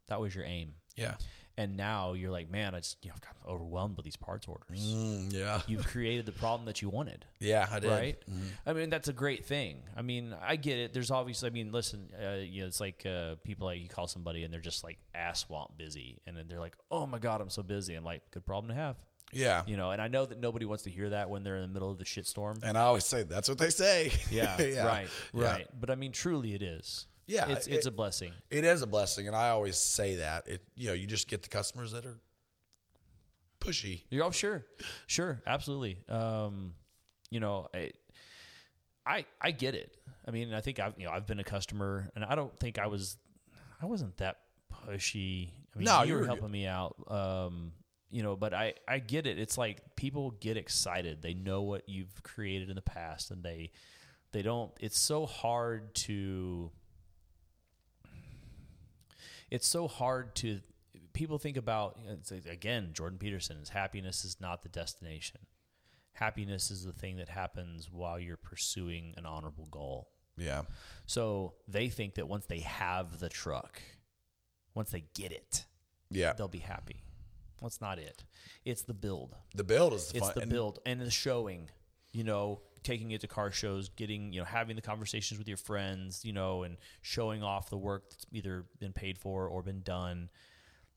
That 0.08 0.20
was 0.20 0.34
your 0.34 0.44
aim, 0.44 0.74
yeah, 0.96 1.14
and 1.59 1.76
now 1.76 2.12
you're 2.14 2.30
like, 2.30 2.48
man, 2.50 2.74
I 2.74 2.78
just 2.78 2.96
you 3.04 3.11
know, 3.11 3.14
I've 3.16 3.20
got 3.20 3.52
overwhelmed 3.52 3.96
with 3.96 4.04
these 4.04 4.16
parts 4.16 4.46
orders. 4.46 4.80
Mm, 4.80 5.32
yeah, 5.32 5.61
you've 5.66 5.86
created 5.86 6.24
the 6.24 6.32
problem 6.32 6.64
that 6.66 6.80
you 6.80 6.88
wanted. 6.88 7.26
Yeah. 7.40 7.66
I 7.70 7.80
did. 7.80 7.90
right? 7.90 8.18
I 8.64 8.72
mean 8.72 8.88
that's 8.88 9.09
a 9.09 9.12
great 9.12 9.44
thing. 9.44 9.82
I 9.96 10.02
mean 10.02 10.34
i 10.40 10.56
get 10.56 10.78
it. 10.78 10.94
There's 10.94 11.11
obviously 11.11 11.50
i 11.50 11.52
mean 11.52 11.72
listen 11.72 12.09
uh, 12.18 12.36
you 12.36 12.62
know 12.62 12.68
it's 12.68 12.80
like 12.80 13.04
uh, 13.04 13.34
people 13.44 13.66
like 13.66 13.80
you 13.82 13.88
call 13.88 14.06
somebody 14.06 14.44
and 14.44 14.52
they're 14.54 14.61
just 14.61 14.84
like 14.84 14.98
ass 15.14 15.40
swamp 15.40 15.76
busy. 15.76 16.20
And 16.26 16.36
then 16.36 16.46
they're 16.48 16.61
like 16.61 16.76
oh 16.90 17.06
my 17.06 17.18
god 17.18 17.40
i'm 17.40 17.50
so 17.50 17.62
busy. 17.62 17.94
I'm 17.94 18.04
like 18.04 18.22
good 18.30 18.46
problem 18.46 18.68
to 18.68 18.74
have. 18.80 18.96
Yeah, 19.30 19.62
you 19.66 19.76
know 19.76 19.90
and 19.90 20.00
i 20.00 20.09
know 20.09 20.24
that 20.24 20.40
nobody 20.40 20.64
wants 20.64 20.84
to 20.84 20.90
hear 20.90 21.11
that 21.11 21.28
when 21.28 21.42
they're 21.42 21.56
in 21.56 21.61
the 21.62 21.68
middle 21.68 21.90
of 21.90 21.98
the 21.98 22.04
shitstorm 22.06 22.61
and 22.62 22.78
I 22.78 22.82
always 22.82 23.04
say 23.04 23.24
that's 23.24 23.46
what 23.48 23.59
they 23.59 23.68
say. 23.68 24.11
yeah, 24.30 24.56
right 24.86 25.09
Yeah. 25.34 25.44
right. 25.44 25.66
But 25.78 25.90
i 25.90 25.96
mean 25.96 26.12
truly 26.12 26.54
it 26.54 26.62
is 26.62 27.06
Yeah, 27.29 27.49
it's 27.51 27.66
it's 27.66 27.87
a 27.87 27.91
blessing 27.91 28.33
It 28.51 28.64
is 28.64 28.83
a 28.83 28.87
blessing, 28.87 29.26
and 29.29 29.37
I 29.37 29.51
always 29.51 29.76
say 29.76 30.16
that. 30.16 30.49
It 30.49 30.62
you 30.74 30.89
know 30.89 30.95
you 30.95 31.07
just 31.07 31.29
get 31.29 31.43
the 31.43 31.49
customers 31.49 31.93
that 31.93 32.05
are 32.07 32.18
pushy. 33.61 34.03
You're 34.11 34.24
oh 34.24 34.31
sure, 34.31 34.64
sure, 35.07 35.41
absolutely. 35.47 35.99
Um, 36.09 36.72
you 37.31 37.41
know, 37.41 37.68
I, 37.74 37.93
I 39.07 39.24
I 39.41 39.51
get 39.51 39.74
it. 39.74 39.95
I 40.26 40.31
mean, 40.31 40.53
I 40.55 40.61
think 40.61 40.81
I've 40.81 40.95
you 40.99 41.07
know 41.07 41.12
I've 41.12 41.26
been 41.26 41.39
a 41.39 41.45
customer, 41.45 42.11
and 42.16 42.24
I 42.24 42.35
don't 42.35 42.59
think 42.59 42.79
I 42.79 42.87
was 42.87 43.16
I 43.81 43.87
wasn't 43.87 44.16
that 44.18 44.39
pushy. 44.72 45.51
I 45.74 45.79
mean, 45.79 45.85
No, 45.85 46.03
you 46.03 46.09
you 46.09 46.14
were 46.14 46.20
were 46.20 46.26
helping 46.26 46.51
me 46.51 46.66
out. 46.66 46.97
Um, 47.09 47.72
you 48.11 48.22
know, 48.22 48.37
but 48.37 48.55
I 48.55 48.74
I 48.89 49.01
get 49.01 49.26
it. 49.26 49.39
It's 49.39 49.59
like 49.59 49.83
people 49.97 50.31
get 50.33 50.57
excited. 50.57 51.20
They 51.20 51.35
know 51.35 51.62
what 51.62 51.89
you've 51.89 52.22
created 52.22 52.70
in 52.70 52.76
the 52.76 52.83
past, 52.83 53.31
and 53.31 53.43
they 53.43 53.70
they 54.33 54.43
don't. 54.43 54.70
It's 54.81 54.99
so 54.99 55.26
hard 55.26 55.95
to. 56.07 56.70
It's 59.51 59.66
so 59.66 59.88
hard 59.88 60.34
to 60.36 60.61
people 61.12 61.38
think 61.38 61.57
about 61.57 61.96
you 62.01 62.07
know, 62.07 62.12
it's 62.14 62.30
like, 62.30 62.46
again 62.46 62.90
Jordan 62.92 63.18
Peterson 63.18 63.57
is 63.59 63.70
happiness 63.70 64.24
is 64.24 64.40
not 64.40 64.62
the 64.62 64.68
destination. 64.68 65.40
Happiness 66.12 66.70
is 66.70 66.84
the 66.84 66.92
thing 66.92 67.16
that 67.16 67.28
happens 67.28 67.88
while 67.90 68.18
you're 68.18 68.36
pursuing 68.36 69.14
an 69.16 69.24
honorable 69.24 69.66
goal. 69.70 70.09
Yeah. 70.36 70.62
So 71.07 71.55
they 71.68 71.88
think 71.88 72.14
that 72.14 72.28
once 72.28 72.46
they 72.46 72.61
have 72.61 73.20
the 73.20 73.28
truck, 73.28 73.80
once 74.74 74.90
they 74.90 75.05
get 75.14 75.32
it, 75.32 75.64
Yeah. 76.11 76.32
they'll 76.32 76.49
be 76.49 76.59
happy. 76.59 77.03
Well, 77.61 77.72
not 77.80 77.99
it. 77.99 78.24
It's 78.64 78.82
the 78.82 78.94
build. 78.94 79.34
The 79.55 79.64
build 79.64 79.92
is 79.94 80.09
the 80.09 80.18
It's 80.18 80.30
fun. 80.30 80.40
the 80.40 80.46
build 80.46 80.78
and 80.86 81.01
the 81.01 81.11
showing. 81.11 81.70
You 82.12 82.24
know, 82.24 82.62
taking 82.83 83.11
it 83.11 83.20
to 83.22 83.26
car 83.26 83.51
shows, 83.51 83.89
getting 83.91 84.33
you 84.33 84.41
know, 84.41 84.45
having 84.45 84.76
the 84.76 84.83
conversations 84.83 85.39
with 85.39 85.49
your 85.49 85.57
friends. 85.57 86.24
You 86.24 86.33
know, 86.33 86.62
and 86.62 86.76
showing 87.03 87.43
off 87.43 87.70
the 87.70 87.79
work 87.79 88.11
that's 88.11 88.26
either 88.33 88.64
been 88.79 88.93
paid 88.93 89.18
for 89.18 89.47
or 89.49 89.62
been 89.62 89.83
done. 89.83 90.31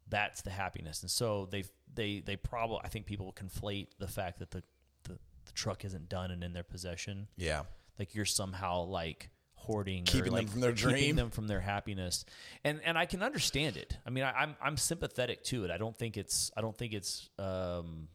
That's 0.09 0.41
the 0.41 0.49
happiness. 0.49 1.01
And 1.01 1.11
so 1.11 1.47
they 1.51 1.63
they 1.93 2.21
they 2.25 2.35
probably 2.35 2.79
I 2.83 2.89
think 2.89 3.05
people 3.05 3.33
conflate 3.33 3.87
the 3.99 4.07
fact 4.07 4.39
that 4.39 4.51
the, 4.51 4.63
the 5.03 5.13
the 5.45 5.51
truck 5.53 5.85
isn't 5.85 6.09
done 6.09 6.31
and 6.31 6.43
in 6.43 6.53
their 6.53 6.63
possession. 6.63 7.27
Yeah. 7.37 7.63
Like 7.97 8.15
you're 8.15 8.25
somehow 8.25 8.83
like 8.83 9.29
hoarding, 9.55 10.01
or, 10.01 10.05
Keeping 10.05 10.33
them 10.33 10.47
from 10.47 10.61
their 10.61 10.71
keeping 10.73 10.89
dream. 10.91 11.15
them 11.15 11.29
from 11.29 11.47
their 11.47 11.59
happiness, 11.59 12.25
and 12.63 12.81
and 12.83 12.97
I 12.97 13.05
can 13.05 13.21
understand 13.21 13.77
it. 13.77 13.95
I 14.05 14.09
mean, 14.09 14.23
I, 14.23 14.31
I'm 14.31 14.55
I'm 14.61 14.75
sympathetic 14.75 15.43
to 15.45 15.65
it. 15.65 15.71
I 15.71 15.77
don't 15.77 15.95
think 15.95 16.17
it's 16.17 16.51
I 16.57 16.61
don't 16.61 16.75
think 16.75 16.93
it's 16.93 17.29
um, 17.37 18.07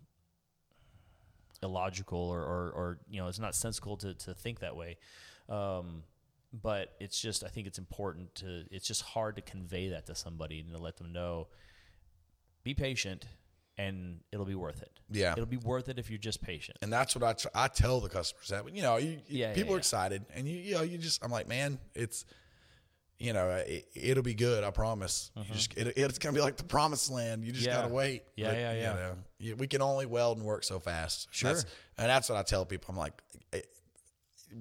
illogical 1.62 2.18
or, 2.18 2.40
or 2.40 2.70
or 2.70 2.98
you 3.08 3.20
know 3.20 3.28
it's 3.28 3.38
not 3.38 3.54
sensical 3.54 3.96
to 3.98 4.14
to 4.14 4.34
think 4.34 4.60
that 4.60 4.76
way. 4.76 4.96
Um, 5.48 6.02
but 6.52 6.94
it's 7.00 7.20
just 7.20 7.44
I 7.44 7.48
think 7.48 7.66
it's 7.66 7.78
important 7.78 8.34
to 8.36 8.64
it's 8.70 8.86
just 8.86 9.02
hard 9.02 9.36
to 9.36 9.42
convey 9.42 9.88
that 9.90 10.06
to 10.06 10.14
somebody 10.14 10.60
and 10.60 10.70
to 10.72 10.78
let 10.78 10.96
them 10.96 11.12
know 11.12 11.48
be 12.64 12.74
patient 12.74 13.26
and 13.78 14.20
it'll 14.32 14.46
be 14.46 14.54
worth 14.54 14.80
it. 14.82 14.90
Yeah. 15.10 15.32
It'll 15.32 15.44
be 15.44 15.58
worth 15.58 15.88
it 15.90 15.98
if 15.98 16.08
you're 16.08 16.18
just 16.18 16.40
patient. 16.42 16.78
And 16.80 16.90
that's 16.90 17.14
what 17.14 17.22
I 17.22 17.34
tr- 17.34 17.48
I 17.54 17.68
tell 17.68 18.00
the 18.00 18.08
customers 18.08 18.48
that 18.48 18.74
you 18.74 18.82
know 18.82 18.96
you, 18.96 19.10
you- 19.10 19.18
Yeah, 19.28 19.48
yeah, 19.48 19.54
people 19.54 19.74
are 19.74 19.78
excited 19.78 20.24
and 20.34 20.48
you 20.48 20.56
you 20.56 20.74
know 20.76 20.82
you 20.82 20.98
just 20.98 21.22
I'm 21.24 21.30
like 21.30 21.46
man 21.48 21.78
it's 21.94 22.24
you 23.18 23.32
know 23.32 23.48
it, 23.50 23.88
it'll 23.94 24.22
be 24.22 24.34
good 24.34 24.62
I 24.64 24.70
promise 24.70 25.30
you 25.36 25.44
just 25.52 25.74
it, 25.76 25.94
it's 25.96 26.18
gonna 26.18 26.34
be 26.34 26.40
like 26.40 26.56
the 26.56 26.64
promised 26.64 27.10
land 27.10 27.44
you 27.44 27.52
just. 27.52 27.66
Yeah. 27.66 27.76
gotta 27.82 27.92
wait 27.94 28.24
Yeah, 28.36 28.52
yeah, 28.52 28.72
you 28.72 28.78
yeah. 28.80 28.92
know, 28.92 29.12
you- 29.38 29.56
we 29.56 29.66
can 29.66 29.80
only 29.82 30.06
weld 30.06 30.36
and 30.38 30.46
work 30.46 30.64
so 30.64 30.78
fast 30.78 31.28
Sure. 31.30 31.48
That's- 31.54 31.66
and 31.98 32.08
that's 32.10 32.28
what 32.28 32.36
I 32.38 32.42
tell 32.42 32.64
people 32.66 32.92
I'm 32.92 32.98
like 32.98 33.14
eh, 33.52 33.60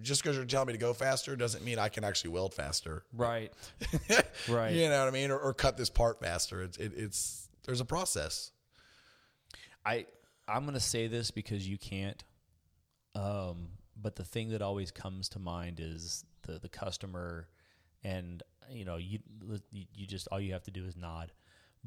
just 0.01 0.23
because 0.23 0.35
you're 0.37 0.45
telling 0.45 0.67
me 0.67 0.73
to 0.73 0.79
go 0.79 0.93
faster 0.93 1.35
doesn't 1.35 1.63
mean 1.65 1.79
I 1.79 1.89
can 1.89 2.03
actually 2.03 2.31
weld 2.31 2.53
faster 2.53 3.03
Right. 3.13 3.51
Right. 4.49 4.73
you 4.73 4.87
know 4.89 4.99
what 4.99 5.07
I 5.07 5.11
mean 5.11 5.31
or, 5.31 5.37
or 5.37 5.53
cut 5.53 5.75
this 5.77 5.89
part 5.89 6.19
faster 6.21 6.63
it's 6.63 6.77
it, 6.77 6.93
it's 6.95 7.49
there's 7.65 7.81
a 7.81 7.85
process 7.85 8.51
I 9.85 10.05
I'm 10.47 10.65
gonna 10.65 10.79
say 10.79 11.07
this 11.07 11.31
because 11.31 11.67
you 11.67 11.77
can't. 11.77 12.23
Um, 13.15 13.69
but 13.99 14.15
the 14.15 14.23
thing 14.23 14.49
that 14.49 14.61
always 14.61 14.91
comes 14.91 15.29
to 15.29 15.39
mind 15.39 15.79
is 15.79 16.23
the 16.43 16.59
the 16.59 16.69
customer, 16.69 17.47
and 18.05 18.41
you 18.71 18.85
know 18.85 18.95
you 18.95 19.19
you 19.71 20.07
just 20.07 20.27
all 20.31 20.39
you 20.39 20.53
have 20.53 20.63
to 20.63 20.71
do 20.71 20.85
is 20.85 20.95
nod. 20.95 21.31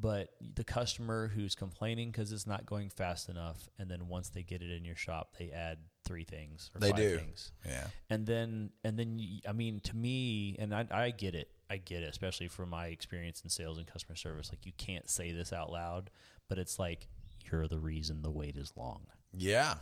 But 0.01 0.29
the 0.55 0.63
customer 0.63 1.27
who's 1.27 1.55
complaining 1.55 2.09
because 2.11 2.31
it's 2.31 2.47
not 2.47 2.65
going 2.65 2.89
fast 2.89 3.27
enough, 3.27 3.67
and 3.77 3.89
then 3.91 4.07
once 4.07 4.29
they 4.29 4.43
get 4.43 4.61
it 4.61 4.71
in 4.71 4.85
your 4.85 4.95
shop, 4.95 5.35
they 5.37 5.51
add 5.51 5.79
three 6.05 6.23
things 6.23 6.71
or 6.73 6.79
They 6.79 6.91
five 6.91 6.97
do. 6.97 7.17
things. 7.17 7.51
Yeah. 7.65 7.87
And 8.09 8.25
then 8.25 8.69
and 8.83 8.97
then 8.97 9.19
I 9.47 9.51
mean 9.51 9.79
to 9.81 9.95
me 9.95 10.55
and 10.59 10.73
I, 10.73 10.85
I 10.91 11.09
get 11.11 11.35
it. 11.35 11.49
I 11.69 11.77
get 11.77 12.01
it 12.03 12.09
especially 12.09 12.47
from 12.47 12.69
my 12.69 12.87
experience 12.87 13.41
in 13.43 13.49
sales 13.49 13.77
and 13.77 13.85
customer 13.87 14.15
service. 14.15 14.49
Like 14.51 14.65
you 14.65 14.71
can't 14.77 15.09
say 15.09 15.31
this 15.31 15.51
out 15.51 15.71
loud 15.71 16.09
but 16.47 16.57
it's 16.57 16.79
like 16.79 17.07
you're 17.51 17.67
the 17.67 17.77
reason 17.77 18.21
the 18.23 18.31
wait 18.31 18.57
is 18.57 18.73
long. 18.75 19.01
Yeah 19.33 19.75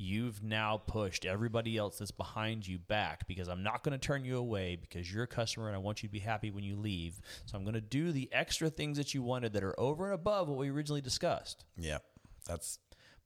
you've 0.00 0.42
now 0.42 0.80
pushed 0.86 1.24
everybody 1.24 1.76
else 1.76 1.98
that's 1.98 2.10
behind 2.10 2.66
you 2.66 2.78
back 2.78 3.28
because 3.28 3.48
I'm 3.48 3.62
not 3.62 3.82
going 3.82 3.92
to 3.92 3.98
turn 3.98 4.24
you 4.24 4.38
away 4.38 4.76
because 4.80 5.12
you're 5.12 5.24
a 5.24 5.28
customer 5.28 5.66
and 5.66 5.76
I 5.76 5.78
want 5.78 6.02
you 6.02 6.08
to 6.08 6.12
be 6.12 6.18
happy 6.18 6.50
when 6.50 6.64
you 6.64 6.76
leave. 6.76 7.20
So 7.46 7.56
I'm 7.56 7.64
going 7.64 7.74
to 7.74 7.80
do 7.80 8.10
the 8.10 8.28
extra 8.32 8.70
things 8.70 8.96
that 8.96 9.14
you 9.14 9.22
wanted 9.22 9.52
that 9.52 9.62
are 9.62 9.78
over 9.78 10.06
and 10.06 10.14
above 10.14 10.48
what 10.48 10.58
we 10.58 10.70
originally 10.70 11.02
discussed. 11.02 11.64
Yeah 11.76 11.98
that's 12.46 12.78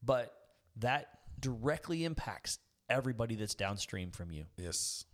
but 0.03 0.35
that 0.77 1.09
directly 1.41 2.05
impacts 2.05 2.59
everybody 2.91 3.35
that's 3.37 3.55
downstream 3.55 4.11
from 4.11 4.31
you. 4.31 4.45
Yes. 4.57 5.07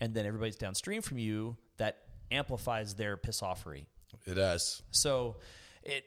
And 0.00 0.14
then 0.14 0.26
everybody's 0.26 0.56
downstream 0.56 1.02
from 1.02 1.18
you 1.18 1.56
that 1.76 1.98
amplifies 2.30 2.94
their 2.94 3.16
piss 3.16 3.40
offery. 3.40 3.84
it 4.26 4.34
does. 4.34 4.82
So 4.90 5.36
it, 5.82 6.04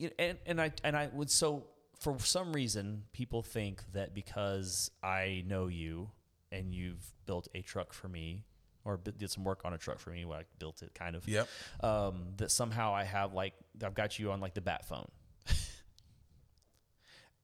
and 0.18 0.38
and 0.46 0.60
I 0.60 0.72
and 0.82 0.96
I 0.96 1.08
would 1.12 1.30
so 1.30 1.66
for 2.00 2.18
some 2.18 2.52
reason 2.52 3.04
people 3.12 3.42
think 3.42 3.82
that 3.92 4.14
because 4.14 4.90
I 5.02 5.44
know 5.46 5.66
you 5.68 6.10
and 6.50 6.74
you've 6.74 7.04
built 7.26 7.48
a 7.54 7.60
truck 7.62 7.92
for 7.92 8.08
me 8.08 8.44
or 8.84 8.96
did 8.96 9.30
some 9.30 9.44
work 9.44 9.60
on 9.64 9.74
a 9.74 9.78
truck 9.78 9.98
for 9.98 10.10
me, 10.10 10.24
well, 10.24 10.38
I 10.38 10.44
built 10.58 10.82
it 10.82 10.94
kind 10.94 11.14
of. 11.14 11.28
Yep. 11.28 11.48
Um, 11.82 12.22
that 12.38 12.50
somehow 12.50 12.94
I 12.94 13.04
have 13.04 13.34
like 13.34 13.52
I've 13.84 13.94
got 13.94 14.18
you 14.18 14.32
on 14.32 14.40
like 14.40 14.54
the 14.54 14.62
bat 14.62 14.86
phone. 14.86 15.08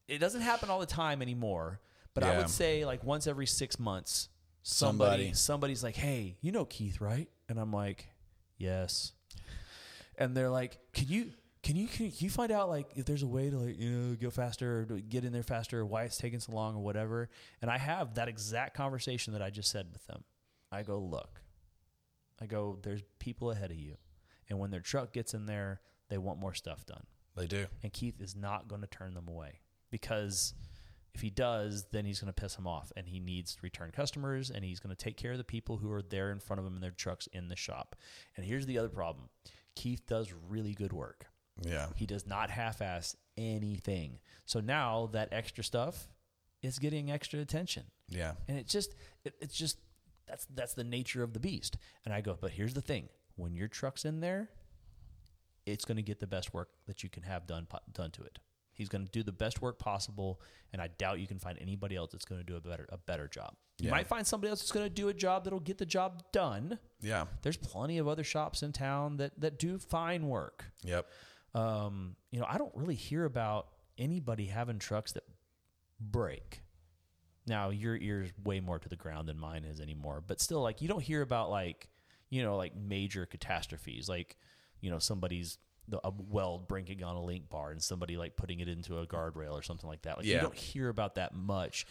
it 0.07 0.17
doesn't 0.17 0.41
happen 0.41 0.69
all 0.69 0.79
the 0.79 0.85
time 0.85 1.21
anymore, 1.21 1.79
but 2.13 2.23
I 2.23 2.37
would 2.37 2.49
say 2.49 2.85
like 2.85 3.03
once 3.03 3.27
every 3.27 3.45
six 3.45 3.79
months, 3.79 4.29
somebody, 4.63 5.09
Somebody. 5.09 5.33
somebody's 5.33 5.83
like, 5.83 5.95
"Hey, 5.95 6.37
you 6.41 6.51
know 6.51 6.65
Keith, 6.65 6.99
right?" 6.99 7.29
And 7.47 7.59
I'm 7.59 7.71
like, 7.71 8.07
"Yes." 8.57 9.11
And 10.17 10.35
they're 10.35 10.49
like, 10.49 10.79
"Can 10.93 11.07
you?" 11.09 11.31
Can 11.63 11.75
you 11.75 11.87
can 11.87 12.11
you 12.17 12.29
find 12.29 12.51
out 12.51 12.69
like 12.69 12.91
if 12.95 13.05
there's 13.05 13.23
a 13.23 13.27
way 13.27 13.49
to 13.49 13.57
like 13.57 13.79
you 13.79 13.89
know 13.89 14.15
go 14.15 14.29
faster 14.29 14.81
or 14.89 14.99
get 14.99 15.25
in 15.25 15.33
there 15.33 15.43
faster 15.43 15.79
or 15.79 15.85
why 15.85 16.03
it's 16.03 16.17
taking 16.17 16.39
so 16.39 16.51
long 16.53 16.75
or 16.75 16.83
whatever? 16.83 17.29
And 17.61 17.69
I 17.69 17.77
have 17.77 18.15
that 18.15 18.27
exact 18.27 18.75
conversation 18.75 19.33
that 19.33 19.41
I 19.41 19.49
just 19.49 19.69
said 19.71 19.87
with 19.91 20.05
them. 20.07 20.23
I 20.71 20.83
go, 20.83 20.99
look, 20.99 21.41
I 22.41 22.45
go, 22.45 22.77
there's 22.81 23.01
people 23.19 23.51
ahead 23.51 23.71
of 23.71 23.77
you, 23.77 23.95
and 24.49 24.59
when 24.59 24.69
their 24.71 24.81
truck 24.81 25.13
gets 25.13 25.33
in 25.33 25.45
there, 25.45 25.81
they 26.09 26.17
want 26.17 26.39
more 26.39 26.53
stuff 26.53 26.85
done. 26.85 27.03
They 27.35 27.47
do. 27.47 27.67
And 27.83 27.93
Keith 27.93 28.19
is 28.21 28.35
not 28.35 28.67
going 28.67 28.81
to 28.81 28.87
turn 28.87 29.13
them 29.13 29.27
away 29.27 29.59
because 29.91 30.53
if 31.13 31.21
he 31.21 31.29
does, 31.29 31.85
then 31.91 32.05
he's 32.05 32.19
going 32.19 32.31
to 32.31 32.41
piss 32.41 32.55
them 32.55 32.67
off, 32.67 32.91
and 32.95 33.07
he 33.07 33.19
needs 33.19 33.57
return 33.63 33.91
customers, 33.91 34.51
and 34.51 34.63
he's 34.63 34.79
going 34.79 34.95
to 34.95 35.03
take 35.03 35.17
care 35.17 35.31
of 35.31 35.39
the 35.39 35.43
people 35.43 35.77
who 35.77 35.91
are 35.91 36.01
there 36.03 36.31
in 36.31 36.39
front 36.39 36.59
of 36.59 36.65
him 36.65 36.75
in 36.75 36.81
their 36.81 36.91
trucks 36.91 37.27
in 37.33 37.47
the 37.47 37.55
shop. 37.55 37.95
And 38.35 38.45
here's 38.45 38.65
the 38.67 38.77
other 38.77 38.89
problem: 38.89 39.29
Keith 39.75 40.05
does 40.05 40.31
really 40.47 40.73
good 40.73 40.93
work. 40.93 41.25
Yeah. 41.61 41.87
He 41.95 42.05
does 42.05 42.25
not 42.27 42.49
half-ass 42.49 43.15
anything. 43.37 44.19
So 44.45 44.59
now 44.59 45.09
that 45.13 45.29
extra 45.31 45.63
stuff 45.63 46.07
is 46.61 46.79
getting 46.79 47.11
extra 47.11 47.39
attention 47.39 47.83
Yeah. 48.09 48.33
and 48.47 48.57
it 48.57 48.67
just 48.67 48.95
it, 49.23 49.35
it's 49.41 49.55
just 49.55 49.77
that's 50.27 50.45
that's 50.53 50.73
the 50.73 50.83
nature 50.83 51.21
of 51.23 51.33
the 51.33 51.39
beast 51.39 51.77
and 52.03 52.13
i 52.13 52.19
go 52.19 52.35
but 52.41 52.49
here's 52.51 52.73
the 52.73 52.81
thing 52.81 53.07
when 53.35 53.55
your 53.55 53.67
truck's 53.67 54.05
in 54.05 54.19
there 54.21 54.49
it's 55.65 55.85
going 55.85 55.97
to 55.97 56.01
get 56.01 56.19
the 56.19 56.27
best 56.27 56.53
work 56.53 56.69
that 56.87 57.03
you 57.03 57.09
can 57.09 57.23
have 57.23 57.45
done 57.45 57.67
done 57.93 58.09
to 58.11 58.23
it 58.23 58.39
he's 58.73 58.89
going 58.89 59.05
to 59.05 59.11
do 59.11 59.21
the 59.23 59.31
best 59.31 59.61
work 59.61 59.77
possible 59.77 60.41
and 60.73 60.81
i 60.81 60.87
doubt 60.97 61.19
you 61.19 61.27
can 61.27 61.37
find 61.39 61.57
anybody 61.61 61.95
else 61.95 62.11
that's 62.11 62.25
going 62.25 62.41
to 62.41 62.45
do 62.45 62.55
a 62.55 62.59
better 62.61 62.87
a 62.91 62.97
better 62.97 63.27
job 63.27 63.53
you 63.79 63.91
might 63.91 64.07
find 64.07 64.25
somebody 64.25 64.49
else 64.49 64.59
that's 64.61 64.71
going 64.71 64.85
to 64.85 64.89
do 64.89 65.09
a 65.09 65.13
job 65.13 65.43
that'll 65.43 65.59
get 65.59 65.77
the 65.77 65.85
job 65.85 66.23
done 66.33 66.79
Yeah. 67.01 67.25
there's 67.43 67.57
plenty 67.57 67.99
of 67.99 68.07
other 68.07 68.23
shops 68.23 68.63
in 68.63 68.71
town 68.73 69.17
that 69.17 69.39
that 69.39 69.59
do 69.59 69.77
fine 69.77 70.27
work 70.27 70.65
Yep. 70.83 71.07
Um, 71.53 72.15
you 72.31 72.39
know, 72.39 72.45
I 72.47 72.57
don't 72.57 72.75
really 72.75 72.95
hear 72.95 73.25
about 73.25 73.67
anybody 73.97 74.45
having 74.45 74.79
trucks 74.79 75.13
that 75.13 75.23
break. 75.99 76.61
Now, 77.47 77.69
your 77.69 77.95
ear's 77.95 78.29
way 78.43 78.59
more 78.59 78.77
to 78.77 78.89
the 78.89 78.97
ground 78.97 79.29
than 79.29 79.39
mine 79.39 79.63
is 79.63 79.79
anymore, 79.79 80.21
but 80.25 80.41
still, 80.41 80.61
like, 80.61 80.81
you 80.81 80.87
don't 80.87 81.01
hear 81.01 81.21
about 81.21 81.49
like, 81.49 81.87
you 82.29 82.43
know, 82.43 82.57
like 82.57 82.75
major 82.75 83.25
catastrophes, 83.25 84.09
like, 84.09 84.35
you 84.81 84.91
know, 84.91 84.99
somebody's 84.99 85.57
the, 85.87 85.99
a 86.05 86.11
weld 86.11 86.67
breaking 86.67 87.03
on 87.03 87.15
a 87.15 87.23
link 87.23 87.49
bar 87.49 87.71
and 87.71 87.81
somebody 87.81 88.17
like 88.17 88.35
putting 88.35 88.59
it 88.59 88.67
into 88.67 88.97
a 88.99 89.07
guardrail 89.07 89.53
or 89.53 89.61
something 89.61 89.87
like 89.87 90.01
that. 90.01 90.17
Like, 90.17 90.25
you 90.35 90.41
don't 90.41 90.55
hear 90.55 90.89
about 90.89 91.15
that 91.15 91.33
much. 91.33 91.85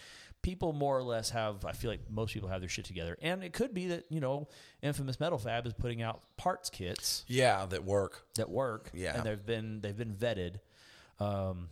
People 0.47 0.73
more 0.73 0.97
or 0.97 1.03
less 1.03 1.31
have, 1.31 1.65
I 1.65 1.73
feel 1.73 1.91
like 1.91 2.09
most 2.09 2.33
people 2.33 2.49
have 2.49 2.61
their 2.61 2.69
shit 2.69 2.85
together, 2.85 3.19
and 3.21 3.43
it 3.43 3.53
could 3.53 3.75
be 3.75 3.89
that 3.89 4.05
you 4.11 4.21
know, 4.21 4.47
Infamous 4.81 5.19
Metal 5.19 5.39
Fab 5.39 5.67
is 5.67 5.73
putting 5.73 6.03
out 6.03 6.23
parts 6.37 6.71
kits 6.71 7.25
Yeah. 7.27 7.67
That 7.67 7.83
work. 7.83 8.27
that 8.37 8.49
work. 8.49 8.89
Yeah. 8.95 9.17
and 9.17 9.27
they've 9.27 9.45
been 9.45 9.81
they've 9.81 9.97
been 9.97 10.15
vetted. 10.15 10.61
Um, 11.19 11.71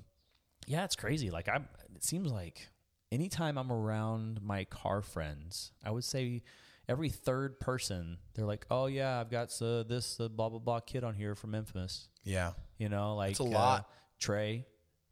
yeah, 0.66 0.82
it's 0.82 0.96
crazy. 0.96 1.30
Like 1.30 1.48
I'm. 1.48 1.68
It 1.94 2.02
seems 2.02 2.32
like 2.32 2.66
anytime 3.12 3.58
I'm 3.58 3.70
around 3.70 4.42
my 4.42 4.64
car 4.64 5.02
friends, 5.02 5.70
I 5.84 5.92
would 5.92 6.02
say 6.02 6.42
every 6.88 7.10
third 7.10 7.60
person 7.60 8.18
they're 8.34 8.44
like, 8.44 8.66
"Oh 8.72 8.86
yeah, 8.86 9.20
I've 9.20 9.30
got 9.30 9.56
uh, 9.62 9.84
this 9.84 10.18
uh, 10.18 10.26
blah 10.26 10.48
blah 10.48 10.58
blah 10.58 10.80
kit 10.80 11.04
on 11.04 11.14
here 11.14 11.36
from 11.36 11.54
Infamous." 11.54 12.08
Yeah. 12.24 12.54
You 12.78 12.88
know, 12.88 13.14
like 13.14 13.38
a 13.38 13.44
uh, 13.44 13.46
lot. 13.46 13.88
Trey, 14.18 14.66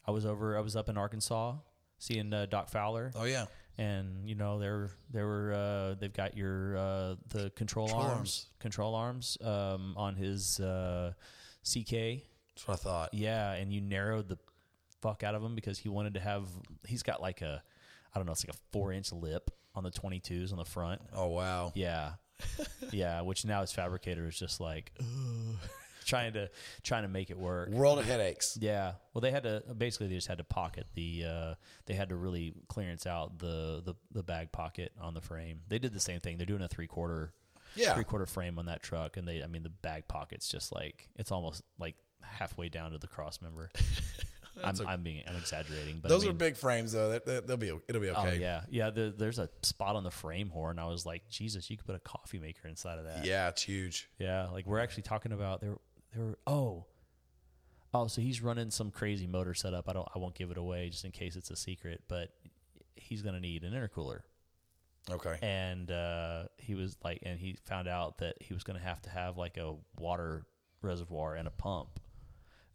I 0.05 0.11
was 0.11 0.27
over. 0.27 0.59
I 0.59 0.63
was 0.63 0.75
up 0.75 0.89
in 0.89 0.99
Arkansas 0.99 1.55
seeing 2.03 2.33
uh, 2.35 2.47
Doc 2.47 2.69
Fowler. 2.69 3.13
Oh 3.15 3.25
yeah. 3.25 3.47
And 3.79 4.29
you 4.29 4.35
know 4.35 4.59
they're 4.59 4.91
they 5.13 5.23
were 5.23 5.53
uh, 5.55 5.95
they've 5.99 6.13
got 6.13 6.37
your 6.37 6.77
uh, 6.77 7.15
the 7.29 7.51
control, 7.57 7.87
Control 7.87 8.03
arms, 8.03 8.17
arms. 8.19 8.47
control 8.59 8.95
arms 8.95 9.39
um, 9.43 9.95
on 9.97 10.15
his 10.17 10.61
uh, 10.61 11.13
CK 11.65 11.91
That's 11.91 12.67
what 12.67 12.75
I 12.75 12.77
thought. 12.77 13.15
Yeah, 13.15 13.53
and 13.53 13.73
you 13.73 13.81
narrowed 13.81 14.29
the 14.29 14.37
fuck 15.01 15.23
out 15.23 15.35
of 15.35 15.43
him 15.43 15.55
because 15.55 15.79
he 15.79 15.89
wanted 15.89 16.15
to 16.15 16.21
have. 16.21 16.49
He's 16.87 17.03
got 17.03 17.23
like 17.23 17.41
a, 17.41 17.63
I 18.15 18.19
don't 18.19 18.27
know, 18.27 18.33
it's 18.33 18.47
like 18.47 18.55
a 18.55 18.59
four 18.73 18.93
inch 18.93 19.11
lip 19.13 19.51
on 19.75 19.85
the 19.85 19.91
22s 19.91 20.53
on 20.53 20.59
the 20.59 20.65
front. 20.67 21.01
Oh 21.15 21.29
wow. 21.29 21.73
Yeah, 21.75 22.13
yeah. 22.93 23.23
Which 23.23 23.47
now 23.47 23.63
his 23.63 23.73
fabricator 23.73 24.27
is 24.29 24.39
just 24.39 24.61
like 24.61 24.93
"Ugh," 25.01 25.57
trying 26.07 26.33
to 26.35 26.49
trying 26.83 27.03
to 27.03 27.09
make 27.09 27.31
it 27.31 27.39
work. 27.39 27.69
World 27.71 27.99
of 27.99 28.05
headaches. 28.07 28.59
Yeah. 28.61 28.93
Well, 29.15 29.21
they 29.21 29.31
had 29.31 29.43
to 29.45 29.63
basically 29.77 30.09
they 30.09 30.15
just 30.15 30.29
had 30.29 30.39
to 30.39 30.45
pocket 30.45 30.87
the. 30.95 31.25
Uh, 31.27 31.55
they 31.87 31.95
had 31.95 32.09
to 32.11 32.17
really 32.17 32.55
clearance 32.69 33.07
out 33.07 33.39
the, 33.39 33.83
the 33.85 33.95
the 34.13 34.23
bag 34.23 34.53
pocket 34.53 34.93
on 35.01 35.15
the 35.15 35.21
frame. 35.21 35.61
They 35.69 35.79
did 35.79 35.93
the 35.93 36.01
same 36.01 36.21
thing. 36.21 36.37
They're 36.39 36.47
doing 36.47 36.63
a 36.63 36.69
three 36.69 36.87
quarter. 36.87 37.33
Yeah. 37.75 37.95
Three 37.95 38.05
quarter 38.05 38.27
frame 38.27 38.59
on 38.59 38.67
that 38.67 38.83
truck, 38.83 39.17
and 39.17 39.27
they, 39.27 39.43
I 39.43 39.47
mean, 39.47 39.63
the 39.63 39.71
bag 39.71 40.07
pocket's 40.07 40.49
just 40.49 40.73
like 40.73 41.09
it's 41.17 41.33
almost 41.33 41.63
like 41.79 41.95
halfway 42.23 42.69
down 42.69 42.93
to 42.93 42.99
the 42.99 43.07
cross 43.07 43.41
member. 43.41 43.71
I'm, 44.63 44.75
a- 44.79 44.85
I'm 44.87 45.03
being, 45.03 45.23
I'm 45.27 45.37
exaggerating, 45.37 46.01
but 46.03 46.11
I 46.11 46.15
Those 46.15 46.27
are 46.27 46.33
big 46.35 46.57
frames 46.59 46.93
though. 46.93 47.09
They, 47.11 47.21
they, 47.25 47.41
they'll 47.41 47.57
be 47.57 47.73
it'll 47.89 48.03
be 48.03 48.11
Oh 48.11 48.21
okay. 48.27 48.39
yeah, 48.39 48.61
yeah. 48.69 48.91
The, 48.91 49.13
there's 49.17 49.39
a 49.39 49.49
spot 49.63 49.97
on 49.97 50.05
the 50.05 50.11
frame 50.11 50.51
horn. 50.51 50.79
I 50.79 50.85
was 50.87 51.07
like, 51.07 51.27
Jesus, 51.31 51.71
you 51.71 51.79
could 51.79 51.87
put 51.87 51.95
a 51.97 52.01
coffee 52.01 52.39
maker 52.39 52.69
inside 52.69 52.99
of 52.99 53.07
that. 53.07 53.25
Yeah, 53.25 53.49
it's 53.49 53.63
huge. 53.63 54.11
Yeah, 54.19 54.49
like 54.53 54.67
we're 54.67 54.79
actually 54.81 55.05
talking 55.05 55.33
about 55.33 55.63
there. 55.63 55.77
There. 56.15 56.25
were- 56.25 56.39
Oh, 56.47 56.87
oh. 57.95 58.07
So 58.07 58.21
he's 58.21 58.41
running 58.43 58.71
some 58.71 58.91
crazy 58.91 59.27
motor 59.27 59.55
setup. 59.55 59.89
I 59.89 59.93
don't. 59.93 60.09
I 60.15 60.19
won't 60.19 60.35
give 60.35 60.51
it 60.51 60.59
away 60.59 60.89
just 60.91 61.05
in 61.05 61.11
case 61.11 61.37
it's 61.37 61.51
a 61.51 61.57
secret. 61.57 62.03
But 62.09 62.31
he's 62.97 63.23
gonna 63.23 63.41
need 63.41 63.65
an 63.65 63.73
intercooler, 63.73 64.21
Okay. 65.11 65.39
and 65.43 65.91
uh, 65.91 66.45
he 66.59 66.75
was 66.75 66.97
like, 67.03 67.21
and 67.23 67.39
he 67.39 67.57
found 67.65 67.89
out 67.89 68.19
that 68.19 68.37
he 68.41 68.53
was 68.55 68.63
gonna 68.65 68.79
have 68.81 69.01
to 69.03 69.11
have 69.11 69.37
like 69.39 69.57
a 69.57 69.75
water 69.99 70.47
reservoir 70.83 71.35
and 71.37 71.49
a 71.49 71.51
pump. 71.53 72.01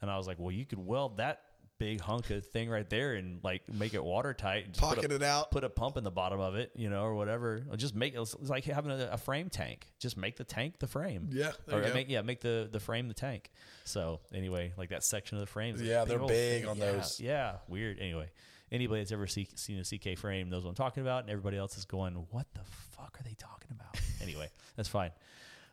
And 0.02 0.10
I 0.12 0.18
was 0.18 0.28
like, 0.28 0.38
well, 0.40 0.52
you 0.52 0.66
could 0.66 0.80
weld 0.80 1.18
that 1.18 1.42
big 1.80 2.02
hunk 2.02 2.30
of 2.32 2.46
thing 2.46 2.70
right 2.70 2.90
there 2.90 3.14
and 3.16 3.40
like 3.44 3.62
make 3.72 3.94
it 3.94 4.04
watertight. 4.04 4.66
and 4.66 4.74
just 4.74 4.82
put 4.84 4.94
a- 4.94 4.96
Pocket 5.02 5.12
it 5.12 5.24
out. 5.24 5.52
put 5.52 5.64
a 5.64 5.70
pump 5.70 5.98
in 5.98 6.04
the 6.04 6.12
bottom 6.12 6.40
of 6.40 6.56
it, 6.56 6.72
you 6.76 6.90
know, 6.90 7.04
or 7.04 7.14
whatever. 7.16 7.64
Or 7.70 7.78
just 7.78 7.96
make 7.96 8.16
it's 8.16 8.36
like 8.50 8.66
having 8.66 8.92
a, 8.92 9.10
a 9.12 9.18
frame 9.18 9.50
tank. 9.50 9.88
Just 10.00 10.18
make 10.18 10.38
the 10.38 10.44
tank 10.44 10.80
the 10.80 10.88
frame. 10.88 11.30
Yeah, 11.32 11.52
or 11.72 11.82
go. 11.82 11.94
make 11.94 12.10
yeah, 12.10 12.22
make 12.22 12.42
the 12.42 12.68
the 12.72 12.80
frame 12.80 13.08
the 13.08 13.14
tank. 13.14 13.52
So 13.84 14.20
anyway, 14.34 14.74
like 14.78 14.90
that 14.90 15.04
section 15.04 15.38
of 15.38 15.42
the 15.42 15.48
frame. 15.52 15.76
Yeah, 15.80 16.06
they're 16.06 16.20
big 16.20 16.66
on 16.66 16.78
Yeah, 16.78 16.92
those. 16.92 17.20
Yeah, 17.20 17.56
weird. 17.68 18.00
Anyway, 18.00 18.30
anybody 18.72 19.02
that's 19.02 19.12
ever 19.12 19.28
see, 19.28 19.48
seen 19.56 19.80
a 19.80 19.84
CK 19.84 20.18
frame 20.18 20.50
knows 20.50 20.64
what 20.64 20.70
I'm 20.70 20.76
talking 20.76 21.02
about, 21.04 21.22
and 21.24 21.30
everybody 21.30 21.58
else 21.58 21.78
is 21.78 21.86
going, 21.86 22.14
"What 22.32 22.48
the 22.54 22.62
fuck 22.92 23.18
are 23.20 23.24
they 23.24 23.36
talking 23.38 23.70
about?" 23.72 24.00
anyway, 24.22 24.50
that's 24.76 24.90
fine. 24.90 25.12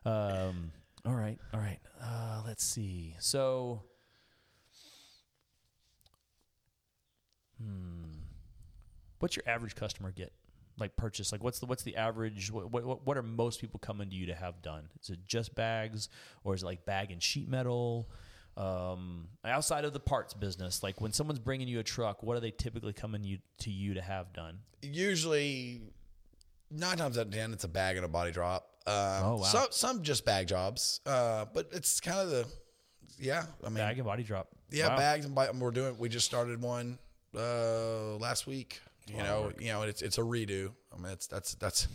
Um, 0.05 0.71
all 1.07 1.15
right, 1.15 1.39
all 1.53 1.61
right. 1.61 1.79
Uh, 2.03 2.43
let's 2.47 2.63
see. 2.65 3.15
So. 3.21 3.83
Hmm. 7.63 8.05
What's 9.19 9.37
your 9.37 9.45
average 9.47 9.75
customer 9.75 10.11
get? 10.11 10.33
Like 10.79 10.97
purchase, 10.97 11.31
like 11.31 11.43
what's 11.43 11.61
the 11.61 11.67
what's 11.67 11.85
the 11.85 11.95
average? 11.97 12.51
What 12.51 12.71
what 12.73 13.07
what 13.07 13.17
are 13.17 13.23
most 13.23 13.61
people 13.61 13.79
coming 13.79 14.11
to 14.11 14.15
you 14.17 14.27
to 14.27 14.35
have 14.35 14.61
done? 14.61 14.89
Is 15.01 15.11
it 15.11 15.21
just 15.27 15.55
bags, 15.55 16.09
or 16.43 16.55
is 16.55 16.63
it 16.63 16.67
like 16.67 16.85
bag 16.85 17.13
and 17.13 17.23
sheet 17.23 17.49
metal? 17.49 18.09
Um, 18.57 19.29
outside 19.45 19.85
of 19.85 19.93
the 19.93 20.01
parts 20.01 20.35
business, 20.35 20.83
like 20.83 21.01
when 21.01 21.13
someone's 21.13 21.39
bringing 21.39 21.69
you 21.69 21.79
a 21.79 21.85
truck, 21.85 22.23
what 22.25 22.37
are 22.37 22.41
they 22.41 22.51
typically 22.51 22.93
coming 22.93 23.23
you 23.25 23.39
to 23.61 23.71
you 23.71 23.95
to 23.95 24.03
have 24.03 24.33
done? 24.33 24.59
Usually, 24.83 25.81
nine 26.73 26.97
times 26.97 27.19
out 27.19 27.27
of 27.27 27.33
ten, 27.33 27.53
it's 27.53 27.65
a 27.65 27.69
bag 27.69 27.97
and 27.97 28.05
a 28.05 28.09
body 28.09 28.33
drop. 28.33 28.69
Um, 28.87 28.95
Oh, 28.95 29.37
wow. 29.37 29.43
Some 29.45 29.67
some 29.71 30.03
just 30.03 30.25
bag 30.25 30.49
jobs, 30.49 31.01
uh, 31.07 31.45
but 31.55 31.69
it's 31.73 32.01
kind 32.01 32.19
of 32.19 32.31
the 32.31 32.47
yeah. 33.21 33.45
I 33.63 33.69
mean, 33.69 33.77
Bag 33.77 33.99
and 33.99 34.07
body 34.07 34.25
drop. 34.25 34.49
yeah, 34.73 34.89
Wow. 34.89 34.97
bags 34.97 35.25
and 35.25 35.37
bi- 35.37 35.51
we're 35.53 35.71
doing. 35.71 35.97
We 35.99 36.09
just 36.09 36.27
started 36.27 36.61
one 36.61 36.99
uh, 37.37 38.17
last 38.17 38.47
week. 38.47 38.81
You 39.07 39.19
know, 39.19 39.53
you 39.59 39.69
know, 39.69 39.83
it's 39.83 40.01
it's 40.01 40.17
a 40.17 40.23
redo. 40.23 40.73
I 40.93 40.97
mean, 40.97 41.13
it's 41.13 41.27
that's 41.27 41.55
that's 41.57 41.89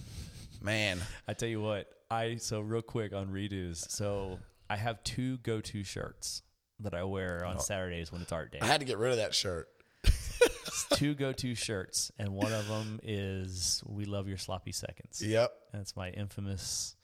man. 0.61 0.99
I 1.27 1.33
tell 1.33 1.49
you 1.49 1.59
what, 1.59 1.87
I 2.11 2.35
so 2.35 2.61
real 2.61 2.83
quick 2.83 3.13
on 3.13 3.29
redos. 3.29 3.89
So 3.89 4.39
I 4.69 4.75
have 4.77 5.03
two 5.03 5.37
go 5.37 5.59
to 5.59 5.83
shirts 5.83 6.43
that 6.81 6.93
I 6.93 7.03
wear 7.03 7.43
on 7.45 7.59
Saturdays 7.59 8.11
when 8.11 8.21
it's 8.21 8.31
art 8.31 8.51
day. 8.51 8.59
I 8.61 8.65
had 8.65 8.79
to 8.81 8.85
get 8.85 8.97
rid 8.97 9.11
of 9.11 9.17
that 9.17 9.33
shirt. 9.33 9.67
two 10.93 11.13
go 11.13 11.33
to 11.33 11.55
shirts, 11.55 12.11
and 12.17 12.29
one 12.29 12.53
of 12.53 12.67
them 12.67 12.99
is 13.03 13.83
"We 13.85 14.05
love 14.05 14.27
your 14.27 14.37
sloppy 14.37 14.71
seconds." 14.71 15.21
Yep. 15.21 15.51
That's 15.73 15.95
my 15.95 16.09
infamous, 16.09 16.95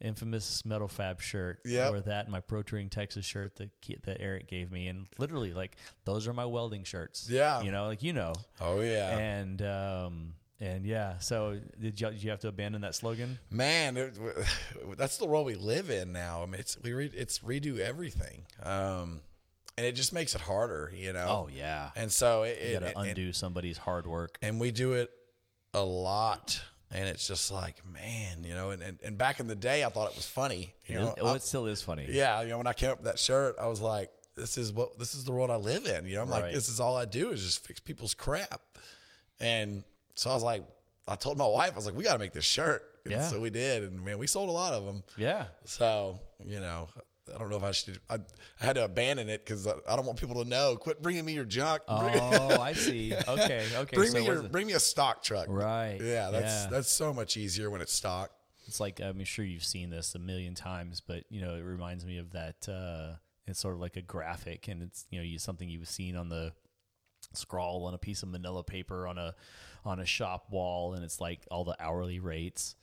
infamous 0.00 0.64
metal 0.64 0.88
fab 0.88 1.20
shirt. 1.20 1.60
Yep. 1.64 1.92
Or 1.92 2.00
that 2.02 2.24
and 2.26 2.32
my 2.32 2.40
Pro 2.40 2.62
Touring 2.62 2.88
Texas 2.88 3.24
shirt 3.26 3.56
that 3.56 3.70
that 4.04 4.20
Eric 4.20 4.46
gave 4.48 4.70
me, 4.70 4.88
and 4.88 5.06
literally 5.18 5.52
like 5.52 5.76
those 6.04 6.26
are 6.28 6.32
my 6.32 6.44
welding 6.46 6.84
shirts. 6.84 7.28
Yeah. 7.30 7.60
You 7.62 7.70
know, 7.72 7.86
like 7.86 8.02
you 8.02 8.12
know, 8.12 8.32
Oh 8.60 8.80
yeah. 8.80 9.16
and 9.18 9.62
um 9.62 10.34
and 10.60 10.84
yeah. 10.84 11.18
So 11.18 11.60
did 11.80 12.00
you, 12.00 12.10
did 12.10 12.22
you 12.22 12.30
have 12.30 12.40
to 12.40 12.48
abandon 12.48 12.80
that 12.82 12.94
slogan? 12.94 13.38
Man, 13.50 13.96
it, 13.96 14.18
that's 14.96 15.16
the 15.18 15.26
world 15.26 15.46
we 15.46 15.54
live 15.54 15.90
in 15.90 16.12
now. 16.12 16.42
I 16.42 16.46
mean, 16.46 16.60
it's 16.60 16.76
we 16.82 16.92
re, 16.92 17.10
it's 17.14 17.38
redo 17.40 17.78
everything, 17.78 18.42
um, 18.62 19.20
and 19.76 19.86
it 19.86 19.92
just 19.92 20.12
makes 20.12 20.34
it 20.34 20.40
harder, 20.40 20.90
you 20.94 21.12
know. 21.12 21.26
Oh 21.28 21.48
yeah. 21.52 21.90
and 21.94 22.10
so 22.10 22.42
it, 22.42 22.58
You 22.60 22.66
it, 22.76 22.80
got 22.80 22.86
to 22.92 22.98
and, 22.98 23.08
undo 23.10 23.32
somebody's 23.32 23.78
hard 23.78 24.06
work. 24.08 24.36
and 24.42 24.58
we 24.58 24.72
do 24.72 24.94
it 24.94 25.10
a 25.74 25.82
lot, 25.84 26.60
and 26.90 27.08
it's 27.08 27.26
just 27.26 27.50
like, 27.50 27.76
man, 27.92 28.44
you 28.44 28.54
know. 28.54 28.70
And, 28.70 28.82
and, 28.82 28.98
and 29.04 29.18
back 29.18 29.40
in 29.40 29.46
the 29.46 29.54
day, 29.54 29.84
I 29.84 29.88
thought 29.88 30.10
it 30.10 30.16
was 30.16 30.26
funny, 30.26 30.72
you 30.86 30.96
know. 30.96 31.14
oh, 31.20 31.26
I- 31.28 31.36
it 31.36 31.42
still 31.42 31.66
is 31.66 31.82
funny. 31.82 32.06
yeah, 32.08 32.40
you 32.42 32.48
know, 32.48 32.58
when 32.58 32.66
I 32.66 32.72
came 32.72 32.90
up 32.90 32.98
with 32.98 33.06
that 33.06 33.18
shirt, 33.18 33.56
I 33.60 33.66
was 33.66 33.80
like, 33.80 34.10
this 34.36 34.56
is 34.56 34.72
what 34.72 34.98
this 34.98 35.14
is 35.14 35.24
the 35.24 35.32
world 35.32 35.50
I 35.50 35.56
live 35.56 35.86
in. 35.86 36.06
You 36.06 36.16
know, 36.16 36.22
I'm 36.22 36.30
like, 36.30 36.52
this 36.54 36.68
is 36.68 36.78
all 36.80 36.96
I 36.96 37.04
do 37.04 37.30
is 37.30 37.42
just 37.42 37.66
fix 37.66 37.80
people's 37.80 38.14
crap, 38.14 38.60
and 39.40 39.82
so 40.14 40.30
I 40.30 40.34
was 40.34 40.42
like, 40.42 40.64
I 41.06 41.14
told 41.16 41.38
my 41.38 41.46
wife, 41.46 41.72
I 41.72 41.76
was 41.76 41.86
like, 41.86 41.96
we 41.96 42.04
got 42.04 42.12
to 42.14 42.18
make 42.18 42.32
this 42.32 42.44
shirt. 42.44 42.82
And 43.04 43.12
Yeah. 43.12 43.28
So 43.28 43.40
we 43.40 43.50
did, 43.50 43.82
and 43.84 44.04
man, 44.04 44.18
we 44.18 44.26
sold 44.26 44.48
a 44.48 44.52
lot 44.52 44.72
of 44.74 44.84
them. 44.84 45.02
Yeah. 45.16 45.46
So 45.64 46.18
you 46.44 46.60
know, 46.60 46.88
I 47.34 47.38
don't 47.38 47.50
know 47.50 47.56
if 47.56 47.62
I 47.62 47.70
should. 47.72 47.98
I, 48.08 48.18
I 48.60 48.64
had 48.64 48.74
to 48.76 48.84
abandon 48.84 49.28
it 49.28 49.44
because 49.44 49.66
I, 49.66 49.72
I 49.88 49.96
don't 49.96 50.06
want 50.06 50.18
people 50.18 50.42
to 50.42 50.48
know. 50.48 50.76
Quit 50.76 51.02
bringing 51.02 51.24
me 51.24 51.32
your 51.32 51.44
junk. 51.44 51.82
Oh, 51.88 51.98
I 52.60 52.72
see. 52.72 53.14
Okay. 53.14 53.66
Okay. 53.78 53.96
bring 53.96 54.10
so 54.10 54.18
me 54.18 54.24
your 54.24 54.42
bring 54.42 54.66
me 54.66 54.72
a 54.72 54.80
stock 54.80 55.22
truck. 55.22 55.46
Right. 55.48 55.98
Yeah, 56.02 56.30
that's 56.30 56.64
Yeah. 56.64 56.68
that's 56.70 56.90
so 56.90 57.12
much 57.12 57.36
easier 57.36 57.70
when 57.70 57.80
it's 57.80 57.92
stock. 57.92 58.30
It's 58.66 58.80
like 58.80 59.00
I'm 59.00 59.22
sure 59.24 59.44
you've 59.44 59.64
seen 59.64 59.90
this 59.90 60.14
a 60.14 60.18
million 60.18 60.54
times, 60.54 61.00
but 61.00 61.24
you 61.30 61.40
know 61.40 61.54
it 61.54 61.62
reminds 61.62 62.04
me 62.04 62.18
of 62.18 62.32
that. 62.32 62.68
Uh, 62.68 63.16
it's 63.46 63.60
sort 63.60 63.74
of 63.74 63.80
like 63.80 63.96
a 63.96 64.02
graphic, 64.02 64.68
and 64.68 64.82
it's 64.82 65.06
you 65.10 65.18
know 65.18 65.24
you, 65.24 65.38
something 65.38 65.68
you've 65.68 65.88
seen 65.88 66.16
on 66.16 66.28
the 66.28 66.52
scrawl 67.34 67.84
on 67.86 67.94
a 67.94 67.98
piece 67.98 68.22
of 68.22 68.28
Manila 68.28 68.62
paper 68.64 69.06
on 69.06 69.18
a 69.18 69.34
on 69.84 70.00
a 70.00 70.04
shop 70.06 70.46
wall, 70.50 70.94
and 70.94 71.04
it's 71.04 71.20
like 71.20 71.40
all 71.50 71.64
the 71.64 71.76
hourly 71.80 72.18
rates. 72.20 72.74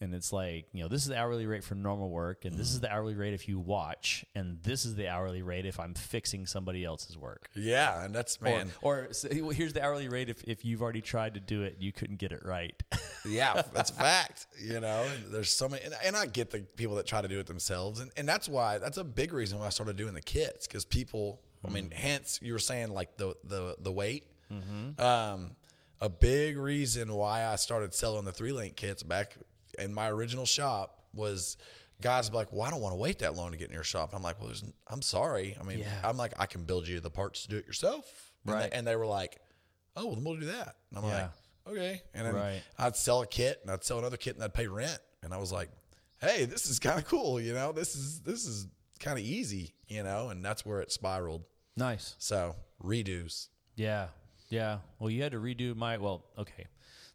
And 0.00 0.14
it's 0.14 0.32
like, 0.32 0.66
you 0.72 0.82
know, 0.82 0.88
this 0.88 1.02
is 1.02 1.08
the 1.08 1.16
hourly 1.16 1.46
rate 1.46 1.64
for 1.64 1.74
normal 1.74 2.10
work, 2.10 2.44
and 2.44 2.56
this 2.56 2.70
is 2.70 2.78
mm. 2.78 2.82
the 2.82 2.92
hourly 2.92 3.14
rate 3.14 3.32
if 3.32 3.48
you 3.48 3.58
watch, 3.58 4.24
and 4.34 4.58
this 4.62 4.84
is 4.84 4.96
the 4.96 5.08
hourly 5.08 5.42
rate 5.42 5.66
if 5.66 5.78
I'm 5.78 5.94
fixing 5.94 6.46
somebody 6.46 6.84
else's 6.84 7.16
work. 7.16 7.48
Yeah, 7.54 8.04
and 8.04 8.14
that's 8.14 8.40
man. 8.40 8.72
Or, 8.82 9.06
or 9.06 9.12
so 9.12 9.28
here's 9.28 9.72
the 9.72 9.82
hourly 9.84 10.08
rate 10.08 10.28
if, 10.28 10.42
if 10.44 10.64
you've 10.64 10.82
already 10.82 11.00
tried 11.00 11.34
to 11.34 11.40
do 11.40 11.62
it, 11.62 11.76
you 11.78 11.92
couldn't 11.92 12.16
get 12.16 12.32
it 12.32 12.44
right. 12.44 12.74
Yeah, 13.26 13.62
that's 13.72 13.90
a 13.90 13.94
fact. 13.94 14.48
You 14.60 14.80
know, 14.80 15.02
and 15.02 15.32
there's 15.32 15.50
so 15.50 15.66
many, 15.66 15.82
and, 15.82 15.94
and 16.04 16.14
I 16.14 16.26
get 16.26 16.50
the 16.50 16.58
people 16.58 16.96
that 16.96 17.06
try 17.06 17.22
to 17.22 17.28
do 17.28 17.40
it 17.40 17.46
themselves, 17.46 18.00
and, 18.00 18.10
and 18.18 18.28
that's 18.28 18.50
why 18.50 18.76
that's 18.76 18.98
a 18.98 19.04
big 19.04 19.32
reason 19.32 19.58
why 19.58 19.64
I 19.64 19.70
started 19.70 19.96
doing 19.96 20.12
the 20.12 20.20
kits 20.20 20.66
because 20.66 20.84
people. 20.84 21.40
I 21.66 21.70
mean, 21.70 21.88
mm. 21.88 21.94
hence 21.94 22.38
you 22.42 22.52
were 22.52 22.58
saying 22.58 22.90
like 22.92 23.16
the 23.16 23.34
the 23.42 23.76
the 23.80 23.90
weight. 23.90 24.26
Mm-hmm. 24.52 25.00
Um, 25.00 25.52
a 26.00 26.10
big 26.10 26.58
reason 26.58 27.14
why 27.14 27.46
I 27.46 27.56
started 27.56 27.94
selling 27.94 28.26
the 28.26 28.32
three 28.32 28.52
link 28.52 28.76
kits 28.76 29.02
back 29.02 29.36
in 29.78 29.92
my 29.94 30.08
original 30.10 30.46
shop 30.46 31.04
was 31.12 31.56
guys 32.00 32.28
be 32.30 32.36
like, 32.36 32.52
"Well, 32.52 32.62
I 32.62 32.70
don't 32.70 32.80
want 32.80 32.92
to 32.92 32.98
wait 32.98 33.20
that 33.20 33.34
long 33.36 33.52
to 33.52 33.56
get 33.56 33.68
in 33.68 33.74
your 33.74 33.84
shop." 33.84 34.10
I'm 34.14 34.22
like, 34.22 34.38
"Well, 34.38 34.48
there's, 34.48 34.64
I'm 34.88 35.02
sorry. 35.02 35.56
I 35.60 35.62
mean, 35.64 35.78
Yeah. 35.80 36.00
I'm 36.02 36.16
like, 36.16 36.32
I 36.38 36.46
can 36.46 36.64
build 36.64 36.86
you 36.88 37.00
the 37.00 37.10
parts 37.10 37.42
to 37.42 37.48
do 37.48 37.56
it 37.56 37.66
yourself." 37.66 38.32
And 38.44 38.54
Right. 38.54 38.70
they, 38.70 38.76
and 38.76 38.86
they 38.86 38.96
were 38.96 39.06
like, 39.06 39.40
"Oh, 39.96 40.06
well, 40.06 40.14
then 40.16 40.24
we'll 40.24 40.36
do 40.40 40.46
that." 40.46 40.76
And 40.90 40.98
I'm 40.98 41.04
Yeah. 41.04 41.22
like, 41.22 41.30
"Okay." 41.74 42.02
And 42.14 42.26
then 42.26 42.34
Right. 42.34 42.62
I'd 42.78 42.96
sell 42.96 43.22
a 43.22 43.26
kit 43.26 43.60
and 43.62 43.70
I'd 43.70 43.84
sell 43.84 43.98
another 43.98 44.16
kit 44.16 44.34
and 44.34 44.44
I'd 44.44 44.54
pay 44.54 44.66
rent. 44.66 44.98
And 45.22 45.32
I 45.32 45.38
was 45.38 45.50
like, 45.52 45.70
hey, 46.20 46.44
this 46.44 46.66
is 46.66 46.78
kind 46.78 46.98
of 46.98 47.06
cool, 47.06 47.40
you 47.40 47.54
know, 47.54 47.72
this 47.72 47.94
is 47.96 48.20
this 48.20 48.44
is 48.44 48.66
kind 49.00 49.18
of 49.18 49.24
easy, 49.24 49.74
you 49.88 50.02
know, 50.02 50.28
and 50.30 50.44
that's 50.44 50.64
where 50.66 50.80
it 50.80 50.90
spiraled. 50.92 51.44
nice. 51.76 52.14
So 52.18 52.56
redos. 52.82 53.48
Yeah. 53.76 54.08
Yeah. 54.50 54.78
Well, 54.98 55.10
you 55.10 55.22
had 55.22 55.32
to 55.32 55.38
redo 55.38 55.74
my. 55.74 55.96
Well, 55.98 56.24
okay. 56.38 56.66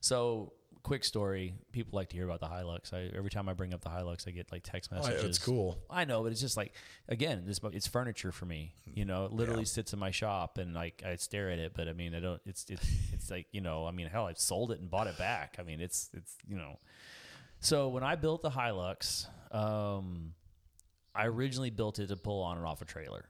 So, 0.02 0.54
quick 0.90 1.04
story. 1.06 1.54
People 1.72 1.96
like 1.96 2.10
to 2.10 2.16
hear 2.16 2.26
about 2.26 2.40
the 2.40 2.48
Hilux. 2.48 2.92
I, 2.94 3.16
every 3.16 3.30
time 3.30 3.48
I 3.48 3.54
bring 3.54 3.74
up 3.74 3.82
the 3.82 3.90
Hilux, 3.90 4.28
I 4.28 4.32
get 4.32 4.52
like 4.52 4.64
text 4.64 4.90
Oh, 4.92 4.96
messages. 4.98 5.24
it's 5.24 5.38
cool. 5.38 5.78
I 5.90 6.04
know, 6.06 6.24
but 6.24 6.32
it's 6.32 6.42
just 6.42 6.58
like 6.58 6.74
again, 7.08 7.44
this 7.46 7.60
it's 7.72 7.88
furniture 7.88 8.32
for 8.32 8.46
me. 8.46 8.74
You 8.86 9.06
know, 9.06 9.26
it 9.26 9.32
literally 9.32 9.62
Yeah. 9.62 9.66
sits 9.68 9.94
in 9.94 10.00
my 10.00 10.12
shop, 10.12 10.58
and 10.58 10.74
like 10.74 11.04
I 11.06 11.16
stare 11.16 11.52
at 11.52 11.60
it, 11.60 11.74
but 11.76 11.88
I 11.88 11.94
mean, 11.94 12.16
I 12.16 12.20
don't. 12.20 12.42
It's 12.46 12.66
it's 12.70 12.88
it's 13.14 13.30
like 13.30 13.46
you 13.52 13.62
know, 13.62 13.86
I 13.86 13.92
mean, 13.92 14.08
hell, 14.08 14.26
I've 14.26 14.40
sold 14.40 14.72
it 14.72 14.80
and 14.82 14.90
bought 14.90 15.08
it 15.08 15.18
back. 15.18 15.58
I 15.60 15.64
mean, 15.64 15.80
it's 15.80 16.10
it's 16.14 16.36
you 16.48 16.58
know. 16.58 16.80
So 17.60 17.90
when 17.90 18.04
I 18.04 18.16
built 18.16 18.42
the 18.42 18.50
Hilux, 18.50 19.28
um, 19.54 20.34
I 21.14 21.26
originally 21.28 21.70
built 21.70 22.00
it 22.00 22.08
to 22.08 22.16
pull 22.16 22.42
on 22.42 22.58
and 22.58 22.66
off 22.66 22.82
a 22.82 22.86
trailer. 22.86 23.26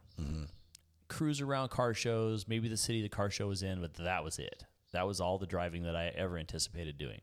cruise 1.09 1.41
around 1.41 1.69
car 1.71 1.93
shows, 1.93 2.47
maybe 2.47 2.67
the 2.69 2.77
city 2.77 3.01
the 3.01 3.09
car 3.09 3.29
show 3.29 3.47
was 3.47 3.63
in, 3.63 3.81
but 3.81 3.95
that 3.95 4.23
was 4.23 4.39
it. 4.39 4.63
That 4.91 5.07
was 5.07 5.19
all 5.19 5.37
the 5.39 5.45
driving 5.47 5.83
that 5.83 5.95
I 5.95 6.07
ever 6.15 6.37
anticipated 6.37 6.97
doing. 6.97 7.21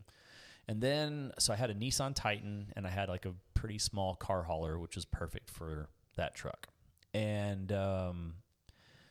And 0.68 0.80
then, 0.80 1.32
so 1.38 1.52
I 1.52 1.56
had 1.56 1.70
a 1.70 1.74
Nissan 1.74 2.14
Titan 2.14 2.72
and 2.74 2.86
I 2.86 2.90
had 2.90 3.08
like 3.08 3.24
a 3.24 3.34
pretty 3.54 3.78
small 3.78 4.16
car 4.16 4.42
hauler, 4.42 4.78
which 4.78 4.96
was 4.96 5.04
perfect 5.04 5.48
for 5.48 5.88
that 6.16 6.34
truck. 6.34 6.68
And 7.14 7.70
um, 7.72 8.34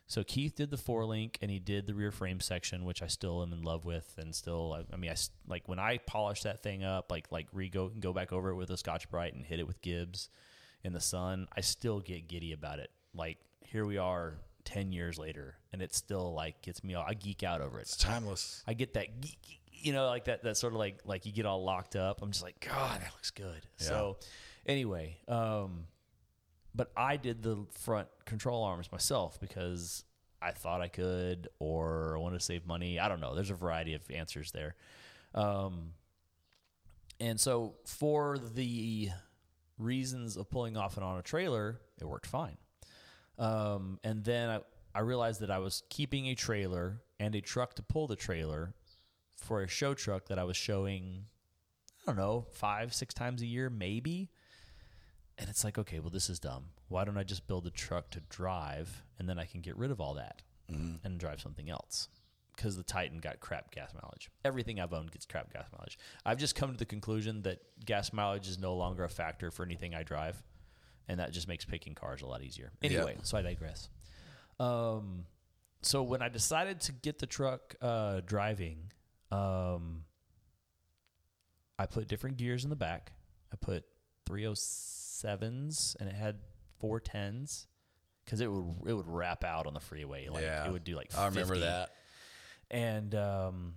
so 0.08 0.24
Keith 0.24 0.56
did 0.56 0.70
the 0.70 0.78
four 0.78 1.06
link 1.06 1.38
and 1.41 1.49
he 1.49 1.60
did 1.60 1.88
the 1.88 1.93
rear 1.93 2.12
frame 2.12 2.39
section, 2.39 2.84
which 2.84 3.01
I 3.01 3.08
still 3.08 3.41
am 3.41 3.53
in 3.53 3.62
love 3.62 3.86
with. 3.86 4.14
And 4.18 4.36
still, 4.36 4.74
I, 4.74 4.93
I 4.93 4.97
mean, 4.97 5.10
I 5.10 5.16
like 5.47 5.68
when 5.68 5.80
I 5.80 5.97
polish 5.99 6.43
that 6.43 6.62
thing 6.62 6.84
up, 6.84 7.10
like, 7.10 7.32
like 7.32 7.47
re 7.53 7.70
go, 7.70 7.89
go 7.89 8.12
back 8.12 8.34
over 8.34 8.49
it 8.49 8.56
with 8.56 8.70
a 8.70 8.78
Scotch 8.78 9.10
Brite 9.10 9.34
and 9.34 9.45
hit 9.45 9.60
it 9.60 9.68
with 9.68 9.82
Gibbs 9.82 10.30
in 10.84 10.93
the 10.93 11.01
sun, 11.01 11.47
I 11.56 11.62
still 11.62 11.99
get 11.99 12.28
giddy 12.28 12.51
about 12.51 12.80
it. 12.80 12.91
Like, 13.16 13.38
here 13.62 13.86
we 13.86 13.97
are 13.97 14.36
10 14.66 14.91
years 14.91 15.18
later 15.18 15.56
and 15.72 15.82
it 15.82 15.95
still 15.95 16.34
like 16.34 16.62
gets 16.62 16.84
me 16.84 16.95
all, 16.95 17.06
I 17.08 17.14
geek 17.14 17.43
out 17.43 17.62
over 17.62 17.80
it. 17.80 17.84
It's 17.84 17.97
timeless. 17.97 18.64
I 18.68 18.74
get 18.74 18.93
that 18.93 19.22
geek, 19.22 19.62
you 19.86 19.93
know, 19.93 20.07
like 20.07 20.25
that, 20.25 20.43
that 20.43 20.57
sort 20.57 20.73
of 20.73 20.79
like, 20.79 21.01
like 21.05 21.25
you 21.25 21.31
get 21.31 21.45
all 21.45 21.63
locked 21.63 21.95
up. 21.95 22.21
I'm 22.23 22.31
just 22.31 22.43
like, 22.43 22.59
God, 22.59 23.01
that 23.01 23.11
looks 23.13 23.29
good. 23.29 23.67
So 23.77 24.17
anyway, 24.65 25.19
um, 25.27 25.86
but 26.73 26.91
I 26.97 27.17
did 27.17 27.43
the 27.43 27.65
front 27.71 28.07
control 28.25 28.63
arms 28.63 28.91
myself 28.91 29.39
because 29.39 30.03
I 30.41 30.51
thought 30.51 30.81
I 30.81 30.88
could, 30.88 31.49
or 31.59 32.15
I 32.17 32.19
wanted 32.19 32.39
to 32.39 32.45
save 32.45 32.65
money. 32.65 32.99
I 32.99 33.07
don't 33.07 33.21
know. 33.21 33.36
There's 33.36 33.51
a 33.51 33.55
variety 33.55 33.93
of 33.93 34.01
answers 34.09 34.51
there. 34.51 34.75
Um, 35.36 35.91
and 37.19 37.39
so 37.39 37.75
for 37.86 38.38
the 38.38 39.09
reasons 39.77 40.36
of 40.36 40.49
pulling 40.49 40.77
off 40.77 40.97
and 40.97 41.05
on 41.05 41.19
a 41.19 41.21
trailer, 41.21 41.79
it 42.01 42.05
worked 42.05 42.25
fine. 42.25 42.57
Um, 43.38 43.99
and 44.03 44.23
then 44.23 44.49
I, 44.49 44.59
I 44.95 45.01
realized 45.01 45.41
that 45.41 45.51
I 45.51 45.59
was 45.59 45.83
keeping 45.89 46.27
a 46.27 46.36
trailer 46.36 47.01
and 47.19 47.36
a 47.36 47.41
truck 47.41 47.75
to 47.75 47.83
pull 47.83 48.07
the 48.07 48.15
trailer 48.15 48.73
for 49.45 49.61
a 49.61 49.67
show 49.67 49.93
truck 49.93 50.27
that 50.27 50.39
I 50.39 50.43
was 50.43 50.57
showing, 50.57 51.25
I 52.03 52.07
don't 52.07 52.17
know, 52.17 52.45
five, 52.51 52.93
six 52.93 53.13
times 53.13 53.41
a 53.41 53.45
year, 53.45 53.69
maybe. 53.69 54.29
And 55.37 55.49
it's 55.49 55.63
like, 55.63 55.77
okay, 55.77 55.99
well, 55.99 56.09
this 56.09 56.29
is 56.29 56.39
dumb. 56.39 56.65
Why 56.87 57.03
don't 57.03 57.17
I 57.17 57.23
just 57.23 57.47
build 57.47 57.67
a 57.67 57.71
truck 57.71 58.09
to 58.11 58.21
drive 58.29 59.03
and 59.19 59.29
then 59.29 59.37
I 59.37 59.45
can 59.45 59.61
get 59.61 59.77
rid 59.77 59.91
of 59.91 59.99
all 60.01 60.15
that 60.15 60.41
and 61.03 61.19
drive 61.19 61.41
something 61.41 61.69
else? 61.69 62.09
Because 62.55 62.77
the 62.77 62.83
Titan 62.83 63.19
got 63.19 63.39
crap 63.39 63.71
gas 63.71 63.93
mileage. 63.93 64.31
Everything 64.45 64.79
I've 64.79 64.93
owned 64.93 65.11
gets 65.11 65.25
crap 65.25 65.51
gas 65.51 65.67
mileage. 65.73 65.99
I've 66.25 66.37
just 66.37 66.55
come 66.55 66.71
to 66.71 66.77
the 66.77 66.85
conclusion 66.85 67.41
that 67.43 67.59
gas 67.85 68.13
mileage 68.13 68.47
is 68.47 68.57
no 68.57 68.75
longer 68.75 69.03
a 69.03 69.09
factor 69.09 69.51
for 69.51 69.63
anything 69.63 69.93
I 69.93 70.03
drive. 70.03 70.41
And 71.07 71.19
that 71.19 71.33
just 71.33 71.47
makes 71.47 71.65
picking 71.65 71.93
cars 71.93 72.21
a 72.21 72.25
lot 72.25 72.41
easier. 72.41 72.71
Anyway, 72.81 73.17
so 73.23 73.37
I 73.37 73.41
digress. 73.41 73.89
Um, 74.59 75.25
so 75.81 76.01
when 76.01 76.21
I 76.21 76.29
decided 76.29 76.79
to 76.81 76.93
get 76.93 77.19
the 77.19 77.27
truck 77.27 77.75
uh, 77.81 78.21
driving, 78.25 78.91
um, 79.32 80.03
I 81.78 81.86
put 81.86 82.07
different 82.07 82.38
gears 82.38 82.63
in 82.63 82.69
the 82.69 82.76
back. 82.76 83.11
I 83.51 83.55
put 83.57 83.84
307s 84.30 85.95
and 85.99 86.09
it 86.09 86.15
had 86.15 86.39
410s 86.82 87.67
because 88.23 88.41
it 88.41 88.51
would 88.51 88.76
it 88.88 88.93
would 88.93 89.07
wrap 89.07 89.43
out 89.43 89.67
on 89.67 89.73
the 89.73 89.80
freeway. 89.80 90.28
Like 90.30 90.43
yeah, 90.43 90.65
it 90.65 90.71
would 90.71 90.84
do 90.84 90.95
like 90.95 91.11
50. 91.11 91.21
I 91.21 91.26
remember 91.28 91.59
that. 91.59 91.91
And 92.71 93.13
um, 93.15 93.73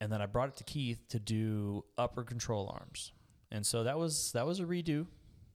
and 0.00 0.10
then 0.10 0.22
I 0.22 0.26
brought 0.26 0.48
it 0.48 0.56
to 0.56 0.64
Keith 0.64 1.06
to 1.10 1.18
do 1.18 1.84
upper 1.98 2.24
control 2.24 2.74
arms. 2.74 3.12
And 3.52 3.66
so 3.66 3.84
that 3.84 3.98
was 3.98 4.32
that 4.32 4.46
was 4.46 4.60
a 4.60 4.64
redo. 4.64 5.06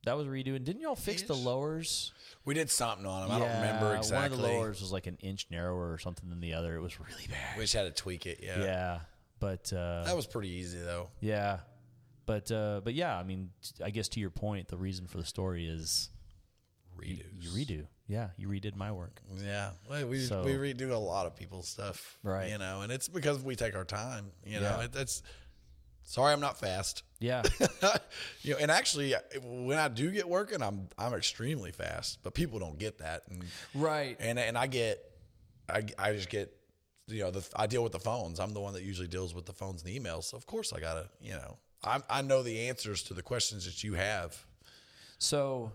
That 0.05 0.15
was 0.17 0.27
a 0.27 0.29
redo. 0.29 0.55
And 0.55 0.63
didn't 0.63 0.81
y'all 0.81 0.95
fix 0.95 1.23
the 1.23 1.33
lowers? 1.33 2.11
We 2.45 2.53
did 2.53 2.69
something 2.69 3.07
on 3.07 3.27
them. 3.27 3.31
I 3.31 3.39
don't 3.39 3.55
remember 3.55 3.95
exactly. 3.95 4.37
One 4.37 4.45
of 4.45 4.51
the 4.53 4.59
lowers 4.59 4.81
was 4.81 4.91
like 4.91 5.07
an 5.07 5.17
inch 5.19 5.47
narrower 5.49 5.91
or 5.91 5.97
something 5.97 6.29
than 6.29 6.41
the 6.41 6.53
other. 6.53 6.75
It 6.75 6.81
was 6.81 6.99
really 6.99 7.27
bad. 7.27 7.57
We 7.57 7.63
just 7.63 7.73
had 7.73 7.83
to 7.83 7.91
tweak 7.91 8.27
it. 8.27 8.39
Yeah, 8.43 8.59
Yeah, 8.59 8.99
but 9.45 9.71
uh, 9.73 10.03
that 10.05 10.15
was 10.15 10.25
pretty 10.27 10.49
easy 10.49 10.79
though. 10.79 11.09
yeah, 11.19 11.59
but 12.25 12.51
uh, 12.51 12.81
but 12.83 12.93
yeah. 12.93 13.15
I 13.17 13.23
mean, 13.23 13.51
t- 13.61 13.83
I 13.83 13.89
guess 13.91 14.07
to 14.09 14.19
your 14.19 14.31
point, 14.31 14.67
the 14.69 14.77
reason 14.77 15.05
for 15.07 15.17
the 15.17 15.25
story 15.25 15.67
is 15.67 16.09
you, 17.03 17.17
you 17.39 17.49
redo. 17.51 17.85
Yeah, 18.07 18.29
you 18.37 18.47
redid 18.47 18.75
my 18.75 18.91
work. 18.91 19.19
Yeah, 19.43 19.71
well, 19.89 20.07
we 20.07 20.19
So- 20.19 20.43
we 20.43 20.53
redo 20.53 20.91
a 20.91 20.97
lot 20.97 21.25
of 21.25 21.35
people's 21.35 21.67
stuff, 21.67 22.17
Right. 22.23 22.49
You 22.51 22.57
know, 22.57 22.81
and 22.81 22.91
it's 22.91 23.07
because 23.07 23.41
we 23.43 23.55
take 23.55 23.75
our 23.75 23.85
time. 23.85 24.31
You 24.45 24.59
know, 24.59 24.77
Yeah. 24.79 24.85
it, 24.85 24.91
that's. 24.91 25.21
Sorry, 26.07 26.31
I'm 26.33 26.39
not 26.39 26.59
fast. 26.59 27.01
Yeah, 27.19 27.41
you 28.43 28.51
know, 28.53 28.59
and 28.59 28.69
actually, 28.69 29.15
when 29.43 29.79
I 29.79 29.87
do 29.87 30.11
get 30.11 30.27
working, 30.29 30.61
I'm 30.61 30.87
I'm 30.99 31.13
extremely 31.15 31.71
fast, 31.71 32.19
but 32.23 32.33
people 32.35 32.59
don't 32.59 32.77
get 32.77 32.99
that, 32.99 33.23
and 33.29 33.43
right. 33.73 34.15
and 34.19 34.37
and 34.37 34.55
I 34.55 34.67
get, 34.67 34.99
I 35.67 35.83
I 35.97 36.13
just 36.13 36.29
get, 36.29 36.55
you 37.07 37.21
know, 37.21 37.31
the 37.31 37.47
I 37.55 37.67
deal 37.67 37.83
with 37.83 37.91
the 37.91 37.99
phones. 37.99 38.39
I'm 38.39 38.53
the 38.53 38.59
one 38.59 38.73
that 38.73 38.83
usually 38.83 39.07
deals 39.07 39.33
with 39.33 39.45
the 39.45 39.53
phones 39.53 39.83
and 39.83 39.91
the 39.91 39.99
emails. 39.99 40.25
So 40.25 40.37
of 40.37 40.45
course 40.45 40.73
I 40.73 40.79
gotta, 40.79 41.09
you 41.21 41.33
know, 41.33 41.57
I 41.83 42.01
I 42.09 42.21
know 42.21 42.43
the 42.43 42.67
answers 42.67 43.03
to 43.03 43.13
the 43.13 43.21
questions 43.21 43.65
that 43.65 43.83
you 43.83 43.93
have. 43.93 44.45
So, 45.17 45.71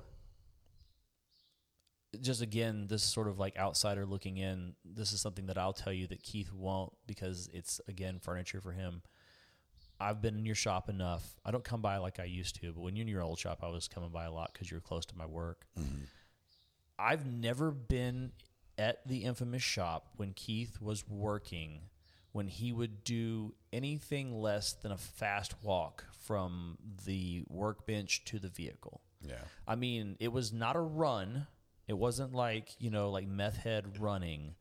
just 2.21 2.43
again, 2.43 2.87
this 2.89 3.03
is 3.03 3.09
sort 3.09 3.29
of 3.29 3.39
like 3.39 3.57
outsider 3.59 4.05
looking 4.05 4.37
in. 4.37 4.75
This 4.85 5.13
is 5.13 5.21
something 5.21 5.47
that 5.47 5.57
I'll 5.57 5.73
tell 5.73 5.93
you 5.93 6.07
that 6.09 6.23
Keith 6.23 6.53
won't 6.53 6.93
because 7.07 7.49
it's 7.53 7.81
again 7.89 8.19
furniture 8.21 8.61
for 8.61 8.73
him. 8.73 9.03
I've 10.01 10.23
been 10.23 10.37
in 10.37 10.47
your 10.47 10.55
shop 10.55 10.89
enough. 10.89 11.37
I 11.45 11.51
don't 11.51 11.63
come 11.63 11.83
by 11.83 11.99
like 11.99 12.19
I 12.19 12.25
used 12.25 12.61
to, 12.63 12.73
but 12.73 12.81
when 12.81 12.97
you're 12.97 13.03
in 13.03 13.09
your 13.09 13.23
old 13.23 13.39
shop, 13.39 13.61
I 13.63 13.69
was 13.69 13.87
coming 13.87 14.11
by 14.11 14.25
a 14.25 14.33
lot 14.33 14.51
because 14.53 14.71
you're 14.71 14.81
close 14.81 15.05
to 15.07 15.17
my 15.17 15.27
work. 15.27 15.67
Mm-hmm. 15.79 16.05
I've 16.99 17.27
never 17.27 17.71
been 17.71 18.33
at 18.81 19.07
the 19.07 19.19
infamous 19.19 19.63
shop 19.63 20.09
when 20.17 20.33
Keith 20.33 20.81
was 20.81 21.07
working 21.09 21.83
when 22.33 22.47
he 22.47 22.73
would 22.73 23.05
do 23.05 23.55
anything 23.73 24.41
less 24.41 24.73
than 24.73 24.93
a 24.93 24.97
fast 24.97 25.55
walk 25.63 26.05
from 26.25 26.79
the 27.05 27.43
workbench 27.49 28.25
to 28.25 28.39
the 28.39 28.49
vehicle. 28.49 29.01
Yeah. 29.27 29.43
I 29.67 29.75
mean, 29.75 30.17
it 30.21 30.33
was 30.33 30.53
not 30.53 30.77
a 30.77 30.81
run. 30.81 31.47
It 31.89 31.99
wasn't 31.99 32.35
like, 32.35 32.69
you 32.79 32.91
know, 32.91 33.11
like 33.11 33.27
meth 33.27 33.57
head 33.57 34.01
running, 34.01 34.55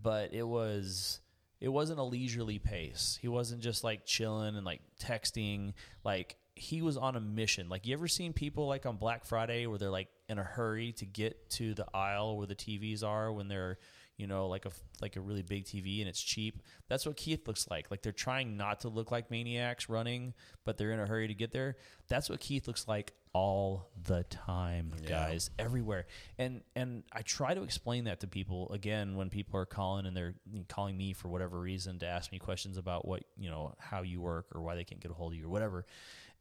but 0.00 0.32
it 0.32 0.46
was 0.46 1.20
it 1.60 1.68
wasn't 1.68 2.00
a 2.00 2.04
leisurely 2.04 2.58
pace. 2.58 3.18
He 3.20 3.28
wasn't 3.28 3.60
just 3.60 3.84
like 3.84 4.06
chilling 4.06 4.56
and 4.56 4.64
like 4.64 4.80
texting. 4.98 5.74
Like 6.04 6.36
he 6.54 6.80
was 6.80 6.96
on 6.96 7.16
a 7.16 7.20
mission. 7.20 7.68
Like 7.68 7.86
you 7.86 7.92
ever 7.92 8.08
seen 8.08 8.32
people 8.32 8.66
like 8.66 8.86
on 8.86 8.96
Black 8.96 9.26
Friday 9.26 9.66
where 9.66 9.78
they're 9.78 9.90
like 9.90 10.08
in 10.30 10.38
a 10.38 10.44
hurry 10.44 10.92
to 10.92 11.04
get 11.04 11.50
to 11.50 11.74
the 11.74 11.86
aisle 11.92 12.38
where 12.38 12.46
the 12.46 12.54
TVs 12.54 13.04
are 13.04 13.32
when 13.32 13.48
they're 13.48 13.78
you 14.20 14.26
know, 14.26 14.48
like 14.48 14.66
a 14.66 14.70
like 15.00 15.16
a 15.16 15.20
really 15.20 15.40
big 15.40 15.64
TV 15.64 16.00
and 16.00 16.08
it's 16.08 16.20
cheap. 16.20 16.62
That's 16.88 17.06
what 17.06 17.16
Keith 17.16 17.48
looks 17.48 17.66
like. 17.70 17.90
Like 17.90 18.02
they're 18.02 18.12
trying 18.12 18.54
not 18.58 18.80
to 18.80 18.90
look 18.90 19.10
like 19.10 19.30
maniacs 19.30 19.88
running, 19.88 20.34
but 20.66 20.76
they're 20.76 20.92
in 20.92 21.00
a 21.00 21.06
hurry 21.06 21.26
to 21.26 21.32
get 21.32 21.52
there. 21.52 21.76
That's 22.06 22.28
what 22.28 22.38
Keith 22.38 22.66
looks 22.66 22.86
like 22.86 23.14
all 23.32 23.88
the 24.02 24.24
time, 24.24 24.92
guys, 25.08 25.48
everywhere. 25.58 26.04
And 26.36 26.60
and 26.76 27.04
I 27.10 27.22
try 27.22 27.54
to 27.54 27.62
explain 27.62 28.04
that 28.04 28.20
to 28.20 28.26
people 28.26 28.70
again 28.72 29.16
when 29.16 29.30
people 29.30 29.58
are 29.58 29.64
calling 29.64 30.04
and 30.04 30.14
they're 30.14 30.34
calling 30.68 30.98
me 30.98 31.14
for 31.14 31.28
whatever 31.28 31.58
reason 31.58 31.98
to 32.00 32.06
ask 32.06 32.30
me 32.30 32.38
questions 32.38 32.76
about 32.76 33.08
what 33.08 33.22
you 33.38 33.48
know 33.48 33.74
how 33.78 34.02
you 34.02 34.20
work 34.20 34.48
or 34.54 34.60
why 34.60 34.74
they 34.74 34.84
can't 34.84 35.00
get 35.00 35.10
a 35.10 35.14
hold 35.14 35.32
of 35.32 35.38
you 35.38 35.46
or 35.46 35.50
whatever. 35.50 35.86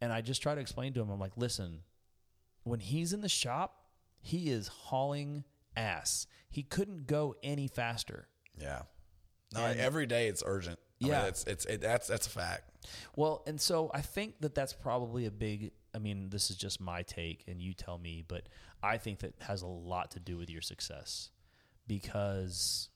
And 0.01 0.11
I 0.11 0.19
just 0.19 0.41
try 0.41 0.53
to 0.53 0.59
explain 0.59 0.91
to 0.95 0.99
them. 0.99 1.09
I'm 1.09 1.19
like, 1.19 1.37
listen, 1.37 1.79
when 2.63 2.81
he's 2.81 3.13
in 3.13 3.21
the 3.21 3.29
shop, 3.29 3.78
he 4.21 4.49
is 4.49 4.67
hauling 4.67 5.43
ass. 5.75 6.27
He 6.49 6.63
couldn't 6.63 7.07
go 7.07 7.35
any 7.43 7.67
faster. 7.67 8.27
Yeah. 8.57 8.83
No, 9.53 9.65
And- 9.65 9.79
every 9.79 10.05
day 10.05 10.27
it's 10.27 10.43
urgent. 10.45 10.79
I 11.01 11.07
Yeah. 11.07 11.19
mean, 11.19 11.27
it's 11.29 11.43
it's 11.45 11.65
it, 11.65 11.79
that's 11.81 12.07
that's 12.07 12.27
a 12.27 12.29
fact. 12.29 12.71
Well, 13.15 13.43
and 13.47 13.59
so 13.61 13.89
I 13.93 14.01
think 14.01 14.41
that 14.41 14.53
that's 14.53 14.73
probably 14.73 15.25
a 15.25 15.31
big. 15.31 15.71
I 15.95 15.97
mean, 15.99 16.29
this 16.29 16.51
is 16.51 16.57
just 16.57 16.79
my 16.81 17.01
take, 17.03 17.45
and 17.47 17.61
you 17.61 17.73
tell 17.73 17.97
me, 17.97 18.23
but 18.27 18.47
I 18.83 18.97
think 18.97 19.19
that 19.19 19.33
has 19.41 19.61
a 19.61 19.67
lot 19.67 20.11
to 20.11 20.19
do 20.19 20.37
with 20.37 20.49
your 20.49 20.61
success 20.61 21.31
because 21.87 22.89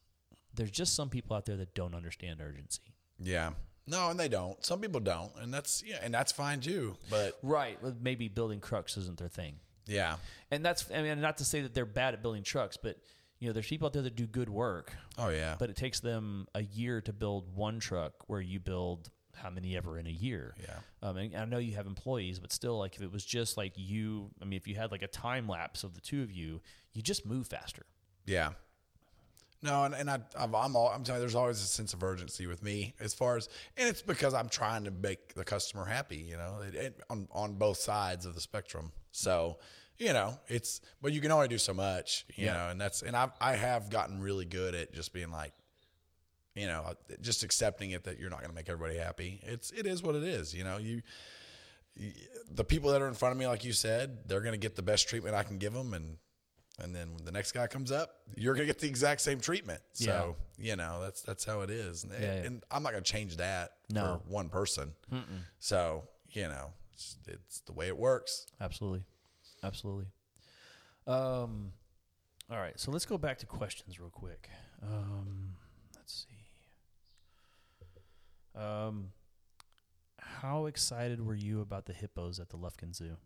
there's 0.53 0.71
just 0.71 0.95
some 0.95 1.09
people 1.09 1.36
out 1.36 1.45
there 1.45 1.57
that 1.57 1.74
don't 1.74 1.95
understand 1.95 2.39
urgency. 2.41 2.93
Yeah. 3.19 3.51
No, 3.86 4.09
and 4.09 4.19
they 4.19 4.30
don't. 4.30 4.63
Some 4.65 4.80
people 4.80 5.01
don't, 5.01 5.32
and 5.38 5.53
that's 5.53 5.84
yeah, 5.86 5.99
and 6.01 6.13
that's 6.13 6.32
fine 6.32 6.61
too. 6.61 6.95
But 7.09 7.38
Right. 7.41 7.78
Maybe 8.01 8.28
building 8.30 8.59
crux 8.61 8.95
isn't 8.97 9.17
their 9.17 9.28
thing. 9.28 9.59
Yeah, 9.86 10.15
And 10.51 10.63
that's, 10.63 10.89
I 10.93 11.01
mean, 11.01 11.19
not 11.21 11.38
to 11.38 11.45
say 11.45 11.61
that 11.61 11.73
they're 11.73 11.86
bad 11.86 12.13
at 12.13 12.21
building 12.21 12.43
trucks, 12.43 12.77
but, 12.77 12.97
you 13.39 13.47
know, 13.47 13.53
there's 13.53 13.67
people 13.67 13.86
out 13.88 13.93
there 13.93 14.01
that 14.03 14.15
do 14.15 14.25
good 14.25 14.49
work, 14.49 14.93
oh 15.17 15.29
yeah, 15.29 15.55
but 15.59 15.69
it 15.69 15.75
takes 15.75 15.99
them 15.99 16.47
a 16.55 16.63
year 16.63 17.01
to 17.01 17.13
build 17.13 17.55
one 17.55 17.79
truck 17.79 18.13
where 18.27 18.41
you 18.41 18.59
build 18.59 19.09
how 19.36 19.49
many 19.49 19.75
ever 19.75 19.97
in 19.97 20.05
a 20.05 20.11
year. 20.11 20.53
Yeah. 20.61 20.75
Um, 21.01 21.17
and 21.17 21.36
I 21.36 21.45
know 21.45 21.57
you 21.57 21.75
have 21.75 21.88
employees, 21.88 22.39
but 22.39 22.51
still, 22.53 22.77
like 22.77 22.95
if 22.95 23.01
it 23.01 23.11
was 23.11 23.25
just 23.25 23.57
like 23.57 23.73
you, 23.75 24.29
I 24.41 24.45
mean, 24.45 24.57
if 24.57 24.67
you 24.67 24.75
had 24.75 24.91
like 24.91 25.01
a 25.01 25.07
time 25.07 25.47
lapse 25.47 25.84
of 25.84 25.95
the 25.95 26.01
two 26.01 26.21
of 26.21 26.31
you, 26.31 26.61
you 26.93 27.01
just 27.01 27.25
move 27.25 27.47
faster. 27.47 27.86
yeah. 28.25 28.51
No, 29.64 29.86
and, 29.86 29.95
and 29.95 30.09
I, 30.09 30.20
I'm, 30.38 30.53
I'm, 30.53 30.76
all, 30.76 30.89
I'm 30.89 31.03
telling 31.03 31.20
you, 31.22 31.26
there's 31.26 31.36
always 31.36 31.61
a 31.61 31.66
sense 31.66 31.93
of 31.93 32.03
urgency 32.03 32.47
with 32.47 32.61
me 32.61 32.93
as 32.99 33.14
far 33.14 33.38
as, 33.38 33.47
and 33.78 33.88
it's 33.88 34.01
because 34.01 34.34
I'm 34.34 34.49
trying 34.49 34.84
to 34.84 34.91
make 34.91 35.34
the 35.36 35.45
customer 35.45 35.86
happy, 35.86 36.18
you 36.18 36.36
know, 36.36 36.59
it, 36.68 36.76
it, 36.76 36.99
on 37.09 37.28
on 37.32 37.53
both 37.53 37.78
sides 37.78 38.26
of 38.26 38.36
the 38.36 38.41
spectrum. 38.41 38.91
So, 39.11 39.57
you 39.97 40.11
know, 40.11 40.38
it's 40.49 40.82
but 41.01 41.14
you 41.14 41.22
can 41.22 41.32
only 41.32 41.47
do 41.47 41.57
so 41.57 41.74
much, 41.74 42.26
you 42.36 42.47
Yeah. 42.47 42.53
know, 42.53 42.70
and 42.70 42.82
that's 42.82 43.01
and 43.03 43.16
I 43.16 43.30
I 43.39 43.53
have 43.55 43.89
gotten 43.89 44.20
really 44.22 44.45
good 44.45 44.76
at 44.76 44.93
just 44.93 45.14
being 45.14 45.32
like, 45.32 45.53
you 46.55 46.68
know, 46.68 46.93
just 47.22 47.43
accepting 47.43 47.91
it 47.91 48.03
that 48.03 48.20
you're 48.20 48.30
not 48.30 48.39
going 48.39 48.49
to 48.51 48.55
make 48.55 48.68
everybody 48.70 48.99
happy. 48.99 49.39
It's 49.43 49.72
it 49.72 49.88
is 49.88 50.03
what 50.03 50.16
it 50.16 50.24
is, 50.24 50.53
you 50.53 50.66
know. 50.66 50.78
You, 50.78 51.01
you 51.95 52.11
the 52.51 52.66
people 52.66 52.91
that 52.91 53.01
are 53.01 53.07
in 53.07 53.14
front 53.14 53.32
of 53.32 53.39
me, 53.39 53.47
like 53.47 53.64
you 53.64 53.72
said, 53.72 54.28
they're 54.28 54.41
going 54.41 54.53
to 54.53 54.59
get 54.59 54.76
the 54.76 54.82
best 54.82 55.07
treatment 55.07 55.36
I 55.36 55.43
can 55.43 55.57
give 55.57 55.72
them, 55.74 55.93
and 55.93 56.18
and 56.80 56.95
then 56.95 57.13
when 57.13 57.24
the 57.26 57.32
next 57.32 57.51
guy 57.51 57.67
comes 57.67 57.91
up, 57.91 58.15
you're 58.36 58.53
going 58.55 58.67
to 58.67 58.74
get 58.74 58.80
the 58.82 58.88
exact 58.88 59.21
same 59.21 59.39
treatment. 59.39 59.82
So 59.93 60.36
you 60.57 60.76
know 60.76 60.99
that's 61.01 61.21
that's 61.21 61.45
how 61.45 61.61
it 61.61 61.69
is, 61.69 62.03
and, 62.03 62.13
Yeah, 62.13 62.19
yeah. 62.19 62.32
and 62.43 62.63
I'm 62.71 62.84
not 62.84 62.91
going 62.93 63.03
to 63.03 63.11
change 63.11 63.38
that 63.38 63.71
No. 63.89 64.21
for 64.26 64.32
one 64.32 64.49
person. 64.49 64.93
So 65.59 66.07
you 66.30 66.43
know, 66.47 66.71
it's, 66.93 67.17
it's 67.28 67.59
the 67.61 67.74
way 67.74 67.88
it 67.88 67.97
works. 67.97 68.47
Absolutely. 68.59 69.03
Absolutely. 69.63 70.07
Um, 71.05 71.74
all 72.49 72.57
right. 72.57 72.80
So 72.80 72.91
let's 72.91 73.05
go 73.05 73.17
back 73.19 73.38
to 73.39 73.45
questions 73.45 73.99
real 73.99 74.09
quick. 74.09 74.49
Um, 74.82 75.49
let's 75.95 76.26
see. 78.55 78.59
Um, 78.59 79.09
how 80.19 80.65
excited 80.65 81.26
were 81.26 81.36
you 81.36 81.61
about 81.61 81.86
the 81.86 81.93
hippos 81.93 82.39
at 82.39 82.49
the 82.49 82.57
Lufkin 82.57 82.93
Zoo? 82.95 83.17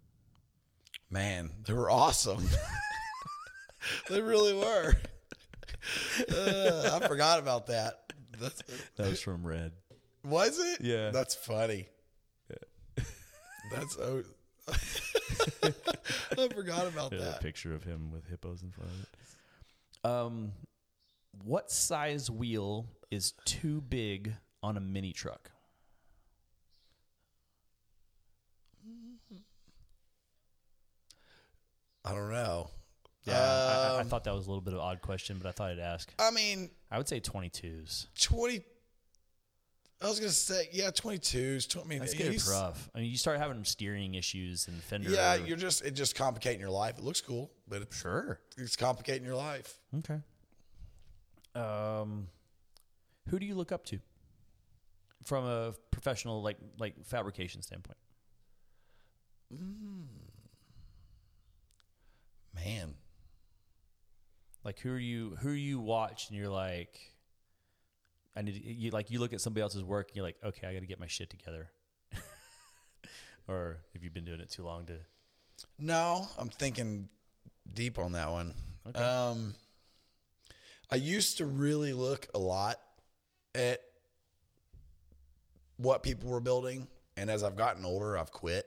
Man, 1.09 1.51
they 1.65 1.73
were 1.73 1.89
awesome. 1.89 2.45
they 4.09 4.21
really 4.21 4.53
were. 4.53 4.95
Uh, 6.29 6.99
I 7.01 7.07
forgot 7.07 7.39
about 7.39 7.67
that. 7.67 8.11
That's, 8.39 8.61
That 8.97 9.07
was 9.09 9.21
from 9.21 9.45
Red. 9.45 9.71
was 10.23 10.59
it? 10.59 10.81
Yeah. 10.81 11.11
That's 11.11 11.35
funny. 11.35 11.87
Yeah. 12.49 13.03
That's 13.71 13.97
oh, 13.97 14.23
I 16.37 16.47
forgot 16.53 16.87
about 16.87 17.11
Yeah, 17.13 17.19
a 17.19 17.21
that. 17.23 17.41
picture 17.41 17.73
of 17.73 17.83
him 17.83 18.11
with 18.11 18.27
hippos 18.27 18.61
in 18.63 18.71
front 18.71 18.91
of 18.91 18.99
it. 19.01 20.09
Um, 20.09 20.51
what 21.43 21.71
size 21.71 22.29
wheel 22.29 22.87
is 23.11 23.33
too 23.45 23.81
big 23.81 24.33
on 24.63 24.77
a 24.77 24.79
mini 24.81 25.13
truck? 25.13 25.51
I 32.05 32.11
don't 32.13 32.31
know. 32.31 32.69
Yeah, 33.27 33.39
I, 33.39 33.93
I, 33.93 33.97
I 33.97 34.01
Um, 34.01 34.07
thought 34.07 34.23
that 34.23 34.33
was 34.33 34.45
a 34.45 34.49
little 34.49 34.61
bit 34.61 34.73
of 34.73 34.79
an 34.79 34.85
odd 34.85 35.01
question, 35.01 35.37
but 35.41 35.47
I 35.47 35.51
thought 35.51 35.71
I'd 35.71 35.79
ask. 35.79 36.11
I 36.19 36.31
mean, 36.31 36.69
I 36.89 36.97
would 36.97 37.07
say 37.07 37.19
22s. 37.19 38.07
twenty. 38.21 38.63
I 39.99 40.07
was 40.07 40.19
gonna 40.19 40.29
say, 40.31 40.69
yeah, 40.71 40.91
twenty 40.91 41.17
twos. 41.17 41.67
I 41.75 41.83
mean, 41.87 41.97
That's 41.99 42.13
getting 42.13 42.39
rough. 42.49 42.87
I 42.93 42.99
mean, 42.99 43.09
you 43.11 43.17
start 43.17 43.39
having 43.39 43.63
steering 43.63 44.13
issues 44.13 44.67
and 44.67 44.77
fender. 44.83 45.09
Yeah, 45.09 45.33
you're 45.35 45.57
just 45.57 45.83
it 45.83 45.91
just 45.95 46.15
complicating 46.15 46.59
your 46.59 46.69
life. 46.69 46.99
It 46.99 47.03
looks 47.03 47.19
cool, 47.19 47.51
but 47.67 47.81
it's 47.81 47.97
sure. 47.99 48.39
it's 48.57 48.75
complicating 48.75 49.25
your 49.25 49.35
life. 49.35 49.79
Okay. 49.97 50.19
Um, 51.55 52.27
who 53.29 53.39
do 53.39 53.47
you 53.47 53.55
look 53.55 53.71
up 53.71 53.85
to 53.87 53.99
from 55.23 55.45
a 55.45 55.73
professional 55.89 56.43
like 56.43 56.57
like 56.77 57.03
fabrication 57.03 57.63
standpoint? 57.63 57.97
Man, 62.53 62.93
Like 64.67 64.81
who 64.81 64.91
are 64.91 64.99
you 64.99 65.37
who 65.39 65.51
you 65.51 65.79
watch 65.79 66.27
and 66.27 66.37
you're 66.37 66.49
like, 66.49 66.99
I 68.35 68.41
need 68.41 68.61
to, 68.61 68.69
you 68.69 68.91
like 68.91 69.09
you 69.09 69.17
look 69.21 69.31
at 69.31 69.39
somebody 69.39 69.61
else's 69.61 69.81
work 69.81 70.09
and 70.09 70.17
you're 70.17 70.25
like, 70.25 70.35
okay, 70.43 70.67
I 70.67 70.73
got 70.73 70.81
to 70.81 70.85
get 70.85 70.99
my 70.99 71.07
shit 71.07 71.29
together. 71.29 71.69
or 73.47 73.77
have 73.93 74.03
you 74.03 74.09
been 74.09 74.25
doing 74.25 74.41
it 74.41 74.49
too 74.49 74.65
long 74.65 74.85
to? 74.87 74.97
No, 75.79 76.27
I'm 76.37 76.49
thinking 76.49 77.07
deep 77.73 77.97
on 77.97 78.11
that 78.11 78.29
one. 78.29 78.53
Okay. 78.89 78.99
Um, 78.99 79.55
I 80.91 80.97
used 80.97 81.37
to 81.37 81.45
really 81.45 81.93
look 81.93 82.27
a 82.35 82.37
lot 82.37 82.75
at 83.55 83.79
what 85.77 86.03
people 86.03 86.29
were 86.29 86.41
building, 86.41 86.89
and 87.15 87.31
as 87.31 87.41
I've 87.41 87.55
gotten 87.55 87.85
older, 87.85 88.17
I've 88.17 88.33
quit. 88.33 88.65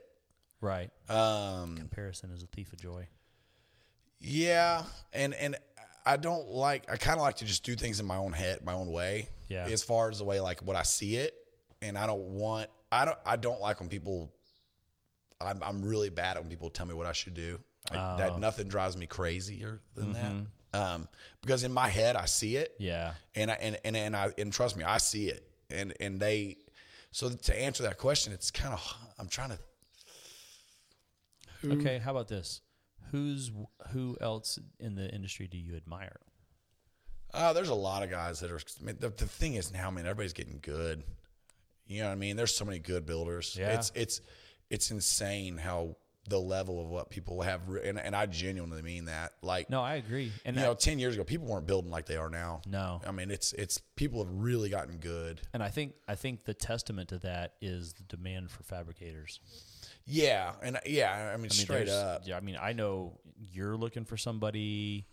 Right. 0.61 0.89
Um, 1.09 1.77
Comparison 1.77 2.31
is 2.31 2.41
a 2.41 2.47
thief 2.47 2.73
of 2.73 2.81
joy. 2.81 3.07
yeah, 4.19 4.81
and 5.13 5.35
and 5.35 5.57
I 6.05 6.17
don't 6.17 6.47
like. 6.49 6.89
I 6.91 6.97
kind 6.97 7.17
of 7.17 7.21
like 7.23 7.37
to 7.37 7.45
just 7.45 7.63
do 7.63 7.75
things 7.75 7.99
in 7.99 8.05
my 8.05 8.17
own 8.17 8.31
head, 8.33 8.63
my 8.63 8.73
own 8.73 8.91
way. 8.91 9.29
Yeah. 9.47 9.67
As 9.67 9.83
far 9.83 10.09
as 10.09 10.17
the 10.19 10.23
way 10.23 10.39
like 10.39 10.61
what 10.61 10.75
I 10.75 10.83
see 10.83 11.15
it, 11.17 11.33
and 11.81 11.97
I 11.97 12.07
don't 12.07 12.21
want. 12.21 12.69
I 12.91 13.05
don't. 13.05 13.17
I 13.25 13.35
don't 13.35 13.61
like 13.61 13.79
when 13.79 13.89
people. 13.89 14.31
I'm 15.39 15.61
I'm 15.63 15.81
really 15.81 16.09
bad 16.09 16.37
at 16.37 16.43
when 16.43 16.49
people 16.49 16.69
tell 16.69 16.85
me 16.85 16.93
what 16.93 17.05
I 17.07 17.11
should 17.13 17.33
do. 17.33 17.59
I, 17.91 17.95
Oh. 17.97 18.17
That 18.17 18.39
nothing 18.39 18.67
drives 18.67 18.95
me 18.95 19.07
crazier 19.07 19.81
than 19.95 20.13
Mm-hmm. 20.13 20.39
that. 20.73 20.79
Um, 20.79 21.07
because 21.41 21.63
in 21.65 21.73
my 21.73 21.89
head 21.89 22.15
I 22.15 22.25
see 22.25 22.55
it, 22.55 22.73
Yeah. 22.79 23.13
and 23.35 23.51
I 23.51 23.55
and 23.55 23.77
and, 23.83 23.97
and 23.97 24.15
I 24.15 24.31
and 24.37 24.53
trust 24.53 24.77
me, 24.77 24.83
I 24.83 24.97
see 24.99 25.27
it, 25.29 25.45
and 25.69 25.93
and 25.99 26.19
they. 26.19 26.57
So 27.11 27.29
to 27.29 27.59
answer 27.59 27.83
that 27.83 27.97
question, 27.97 28.31
it's 28.31 28.51
kind 28.51 28.73
of 28.73 28.95
I'm 29.19 29.27
trying 29.27 29.49
to. 29.49 29.59
Okay. 31.73 31.97
How 31.99 32.11
about 32.11 32.27
this? 32.27 32.61
Who's 33.11 33.51
who 33.91 34.17
else 34.21 34.57
in 34.79 34.95
the 34.95 35.13
industry 35.13 35.47
do 35.47 35.57
you 35.57 35.75
admire? 35.75 36.17
Uh, 37.33 37.53
there's 37.53 37.69
a 37.69 37.75
lot 37.75 38.03
of 38.03 38.09
guys 38.09 38.39
that 38.41 38.51
are. 38.51 38.59
I 38.59 38.83
mean, 38.83 38.97
the, 38.99 39.09
the 39.09 39.25
thing 39.25 39.53
is 39.55 39.71
now, 39.71 39.89
man, 39.91 40.05
everybody's 40.05 40.33
getting 40.33 40.59
good. 40.61 41.03
You 41.87 42.01
know 42.01 42.07
what 42.07 42.13
I 42.13 42.15
mean? 42.15 42.35
There's 42.35 42.55
so 42.55 42.65
many 42.65 42.79
good 42.79 43.05
builders. 43.05 43.55
Yeah. 43.59 43.73
It's 43.73 43.91
it's 43.95 44.21
it's 44.69 44.91
insane 44.91 45.57
how 45.57 45.95
the 46.29 46.39
level 46.39 46.79
of 46.79 46.87
what 46.87 47.09
people 47.09 47.41
have, 47.41 47.61
and, 47.83 47.99
and 47.99 48.15
I 48.15 48.27
genuinely 48.27 48.81
mean 48.83 49.05
that. 49.05 49.33
Like, 49.41 49.71
No, 49.71 49.81
I 49.81 49.95
agree. 49.95 50.31
And 50.45 50.55
you 50.55 50.61
I, 50.61 50.65
know, 50.65 50.73
ten 50.75 50.99
years 50.99 51.15
ago, 51.15 51.23
people 51.23 51.47
weren't 51.47 51.65
building 51.65 51.89
like 51.89 52.05
they 52.05 52.15
are 52.17 52.29
now. 52.29 52.61
No. 52.67 53.01
I 53.05 53.11
mean, 53.11 53.31
it's 53.31 53.53
it's 53.53 53.79
people 53.95 54.23
have 54.23 54.33
really 54.33 54.69
gotten 54.69 54.97
good. 54.97 55.41
and 55.53 55.63
I 55.63 55.69
think 55.69 55.93
I 56.07 56.15
think 56.15 56.43
the 56.45 56.53
testament 56.53 57.09
to 57.09 57.17
that 57.19 57.53
is 57.61 57.93
the 57.93 58.03
demand 58.03 58.51
for 58.51 58.63
fabricators. 58.63 59.39
Yeah, 60.05 60.53
and 60.61 60.79
yeah, 60.85 61.11
I 61.13 61.17
mean, 61.25 61.33
I 61.33 61.37
mean, 61.37 61.49
straight 61.49 61.85
there's- 61.87 61.91
up. 61.91 62.21
Yeah, 62.25 62.37
I 62.37 62.39
mean, 62.41 62.57
I 62.59 62.73
know 62.73 63.19
you're 63.51 63.75
looking 63.77 64.05
for 64.05 64.17
somebody. 64.17 65.07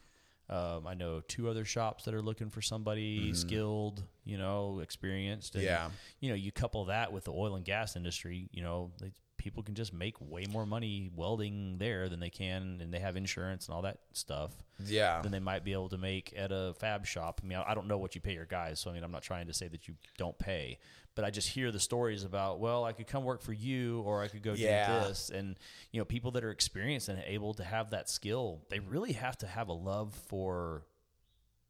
Um, 0.51 0.87
I 0.87 0.95
know 0.95 1.21
two 1.21 1.49
other 1.51 1.65
shops 1.67 2.05
that 2.05 2.15
are 2.15 2.23
looking 2.23 2.49
for 2.49 2.63
somebody 2.63 3.35
skilled, 3.35 4.03
you 4.25 4.39
know, 4.39 4.79
experienced. 4.81 5.55
And, 5.55 5.65
Mm-hmm. 5.65 5.73
Yeah. 5.75 5.91
You 6.21 6.31
know, 6.31 6.35
you 6.37 6.51
couple 6.53 6.87
that 6.87 7.13
with 7.13 7.25
the 7.25 7.33
oil 7.33 7.55
and 7.55 7.65
gas 7.67 7.97
industry, 7.97 8.49
you 8.51 8.63
know, 8.63 8.91
they, 8.99 9.13
people 9.39 9.63
can 9.63 9.75
just 9.75 9.93
make 9.95 10.17
way 10.21 10.45
more 10.51 10.67
money 10.67 11.11
welding 11.17 11.77
there 11.79 12.09
than 12.09 12.21
they 12.21 12.29
can, 12.31 12.81
and 12.83 12.93
they 12.93 12.99
have 12.99 13.17
insurance 13.17 13.67
and 13.67 13.75
all 13.75 13.83
that 13.83 13.99
stuff. 14.13 14.53
Yeah, 14.85 15.23
Than 15.23 15.33
they 15.33 15.41
might 15.41 15.65
be 15.65 15.73
able 15.73 15.89
to 15.89 15.99
make 15.99 16.33
at 16.37 16.53
a 16.53 16.75
fab 16.79 17.07
shop. 17.07 17.41
I 17.43 17.47
mean, 17.47 17.59
I 17.67 17.75
don't 17.75 17.89
know 17.89 17.99
what 17.99 18.15
you 18.15 18.21
pay 18.21 18.35
your 18.35 18.45
guys, 18.47 18.79
so 18.79 18.91
I 18.91 18.95
mean, 18.95 19.03
I'm 19.03 19.11
not 19.11 19.23
trying 19.23 19.47
to 19.49 19.53
say 19.55 19.67
that 19.69 19.89
you 19.89 19.95
don't 20.19 20.39
pay, 20.39 20.79
but 21.17 21.25
I 21.25 21.31
just 21.31 21.49
hear 21.49 21.73
the 21.73 21.81
stories 21.81 22.23
about, 22.23 22.61
well, 22.61 22.85
I 22.85 22.93
could 22.93 23.07
come 23.09 23.25
work 23.25 23.43
for 23.43 23.53
you, 23.53 24.03
or 24.03 24.23
I 24.23 24.29
could 24.29 24.43
go 24.43 24.53
Yeah. 24.53 25.01
do 25.03 25.09
this, 25.09 25.31
and 25.31 25.57
you 25.91 26.01
know, 26.01 26.05
people 26.05 26.31
that 26.33 26.45
are 26.45 26.51
experienced 26.53 27.09
and 27.09 27.21
able 27.27 27.55
to 27.55 27.65
have 27.65 27.91
that 27.91 28.09
skill, 28.09 28.63
they 28.71 28.79
really 28.79 29.13
have 29.15 29.37
to 29.39 29.47
have 29.47 29.69
a 29.69 29.73
love 29.73 30.15
for 30.29 30.85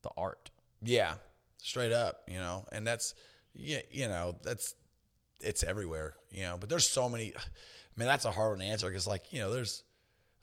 the 0.03 0.11
art. 0.17 0.51
Yeah, 0.83 1.15
straight 1.63 1.93
up, 1.93 2.23
you 2.29 2.39
know, 2.39 2.67
and 2.73 2.87
that's 2.87 3.15
yeah, 3.55 3.81
you 3.91 4.07
know, 4.09 4.37
that's 4.43 4.75
it's 5.41 5.63
everywhere, 5.63 6.15
you 6.31 6.43
know. 6.43 6.57
But 6.59 6.69
there's 6.69 6.89
so 6.89 7.09
many. 7.09 7.35
I 7.35 7.41
mean, 7.97 8.09
that's 8.09 8.25
a 8.25 8.31
hard 8.31 8.51
one 8.51 8.59
to 8.61 8.65
answer 8.65 8.89
because, 8.89 9.07
like, 9.07 9.33
you 9.33 9.41
know, 9.41 9.53
there's 9.53 9.83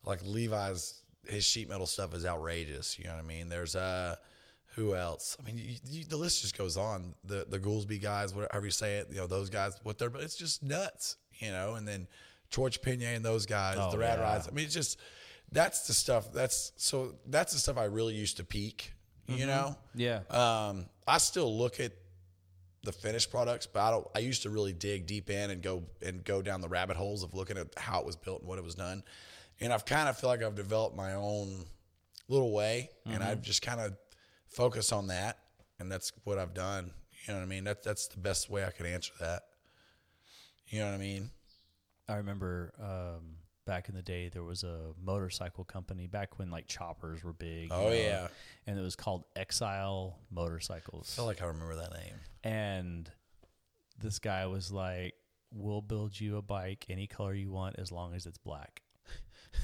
like 0.04 0.20
Levi's 0.24 1.02
his 1.28 1.44
sheet 1.44 1.70
metal 1.70 1.88
stuff 1.88 2.14
is 2.14 2.26
outrageous. 2.26 2.98
You 3.00 3.06
know 3.06 3.16
what 3.16 3.24
I 3.24 3.28
mean? 3.28 3.50
There's 3.50 3.76
uh, 3.76 4.16
who 4.76 4.96
else? 4.96 5.38
I 5.40 5.46
mean, 5.46 5.58
you, 5.58 5.76
you, 5.90 6.06
the 6.06 6.18
list 6.18 6.42
just 6.42 6.58
goes 6.58 6.78
on. 6.78 7.16
The 7.24 7.46
the 7.48 7.60
Goolsby 7.60 8.02
guys, 8.02 8.34
whatever 8.34 8.66
you 8.66 8.72
say 8.72 8.98
it, 8.98 9.08
you 9.10 9.18
know, 9.18 9.28
those 9.28 9.50
guys, 9.50 9.80
what 9.84 9.98
they're, 9.98 10.10
but 10.10 10.22
it's 10.22 10.36
just 10.36 10.64
nuts, 10.64 11.18
you 11.40 11.52
know. 11.52 11.76
And 11.76 11.88
then 11.88 12.08
George 12.50 12.82
Pinier 12.82 13.10
and 13.10 13.24
those 13.24 13.46
guys, 13.46 13.78
Oh, 13.80 13.92
the 13.92 13.98
Rad 13.98 14.20
yeah. 14.20 14.26
Rides. 14.26 14.48
I 14.48 14.52
mean, 14.52 14.66
it's 14.66 14.74
just 14.74 15.00
that's 15.52 15.88
the 15.88 15.94
stuff. 15.94 16.32
That's 16.34 16.74
so 16.78 17.16
that's 17.28 17.54
the 17.54 17.60
stuff 17.60 17.78
I 17.78 17.86
really 17.86 18.14
used 18.14 18.38
to 18.38 18.44
peak. 18.44 18.92
You 19.28 19.48
know. 19.48 19.76
Yeah. 19.96 20.20
Um, 20.30 20.86
I 21.08 21.18
still 21.18 21.58
look 21.58 21.80
at 21.80 21.94
the 22.86 22.92
finished 22.92 23.32
products, 23.32 23.68
but 23.68 23.82
I 23.82 23.92
don't. 23.92 24.08
I 24.16 24.20
used 24.20 24.44
to 24.44 24.50
really 24.50 24.74
dig 24.74 25.06
deep 25.08 25.30
in 25.30 25.50
and 25.50 25.62
go 25.62 25.84
and 26.02 26.24
go 26.24 26.42
down 26.42 26.62
the 26.62 26.70
rabbit 26.70 26.96
holes 26.96 27.24
of 27.24 27.34
looking 27.34 27.58
at 27.58 27.68
how 27.78 28.00
it 28.00 28.06
was 28.06 28.16
built 28.16 28.42
and 28.42 28.48
what 28.48 28.58
it 28.58 28.64
was 28.64 28.76
done. 28.76 29.04
And 29.60 29.74
I've 29.74 29.86
kind 29.86 30.10
of 30.10 30.18
feel 30.18 30.30
like 30.30 30.44
I've 30.44 30.56
developed 30.56 30.96
my 30.96 31.14
own 31.14 31.66
little 32.28 32.54
way, 32.54 32.90
and 33.06 33.24
I've 33.24 33.42
just 33.42 33.62
kind 33.62 33.80
of 33.80 33.96
focused 34.48 34.94
on 34.94 35.08
that, 35.08 35.40
and 35.80 35.92
that's 35.92 36.12
what 36.24 36.38
I've 36.38 36.54
done. 36.54 36.92
You 37.26 37.34
know 37.34 37.40
what 37.40 37.46
I 37.46 37.50
mean? 37.50 37.64
That 37.64 37.84
that's 37.84 38.08
the 38.08 38.20
best 38.20 38.50
way 38.50 38.66
I 38.66 38.70
could 38.70 38.86
answer 38.86 39.14
that. 39.20 39.44
You 40.68 40.80
know 40.80 40.86
what 40.86 40.96
I 40.96 40.98
mean? 40.98 41.30
I 42.08 42.16
remember 42.16 42.74
um, 42.82 43.38
back 43.66 43.90
in 43.90 43.96
the 43.96 44.02
day 44.02 44.30
there 44.30 44.44
was 44.44 44.64
a 44.64 44.92
motorcycle 45.04 45.64
company 45.64 46.08
back 46.08 46.38
when 46.40 46.50
like 46.52 46.68
choppers 46.68 47.24
were 47.24 47.34
big. 47.34 47.70
you 47.70 47.76
Oh, 47.76 47.90
know, 47.90 47.94
yeah. 47.96 48.28
and 48.68 48.78
it 48.78 48.82
was 48.82 48.96
called 48.96 49.26
Exile 49.36 50.18
Motorcycles. 50.32 51.14
I 51.14 51.16
feel 51.18 51.26
like 51.26 51.42
I 51.42 51.46
remember 51.46 51.76
that 51.76 51.94
name. 51.94 52.16
and 52.44 53.10
this 54.00 54.20
guy 54.20 54.46
was 54.48 54.72
like, 54.72 55.14
"We'll 55.54 55.82
build 55.82 56.20
you 56.20 56.38
a 56.38 56.42
bike 56.42 56.86
any 56.90 57.08
color 57.08 57.34
you 57.34 57.50
want 57.50 57.76
as 57.80 57.92
long 57.92 58.14
as 58.14 58.26
it's 58.26 58.38
black." 58.38 58.82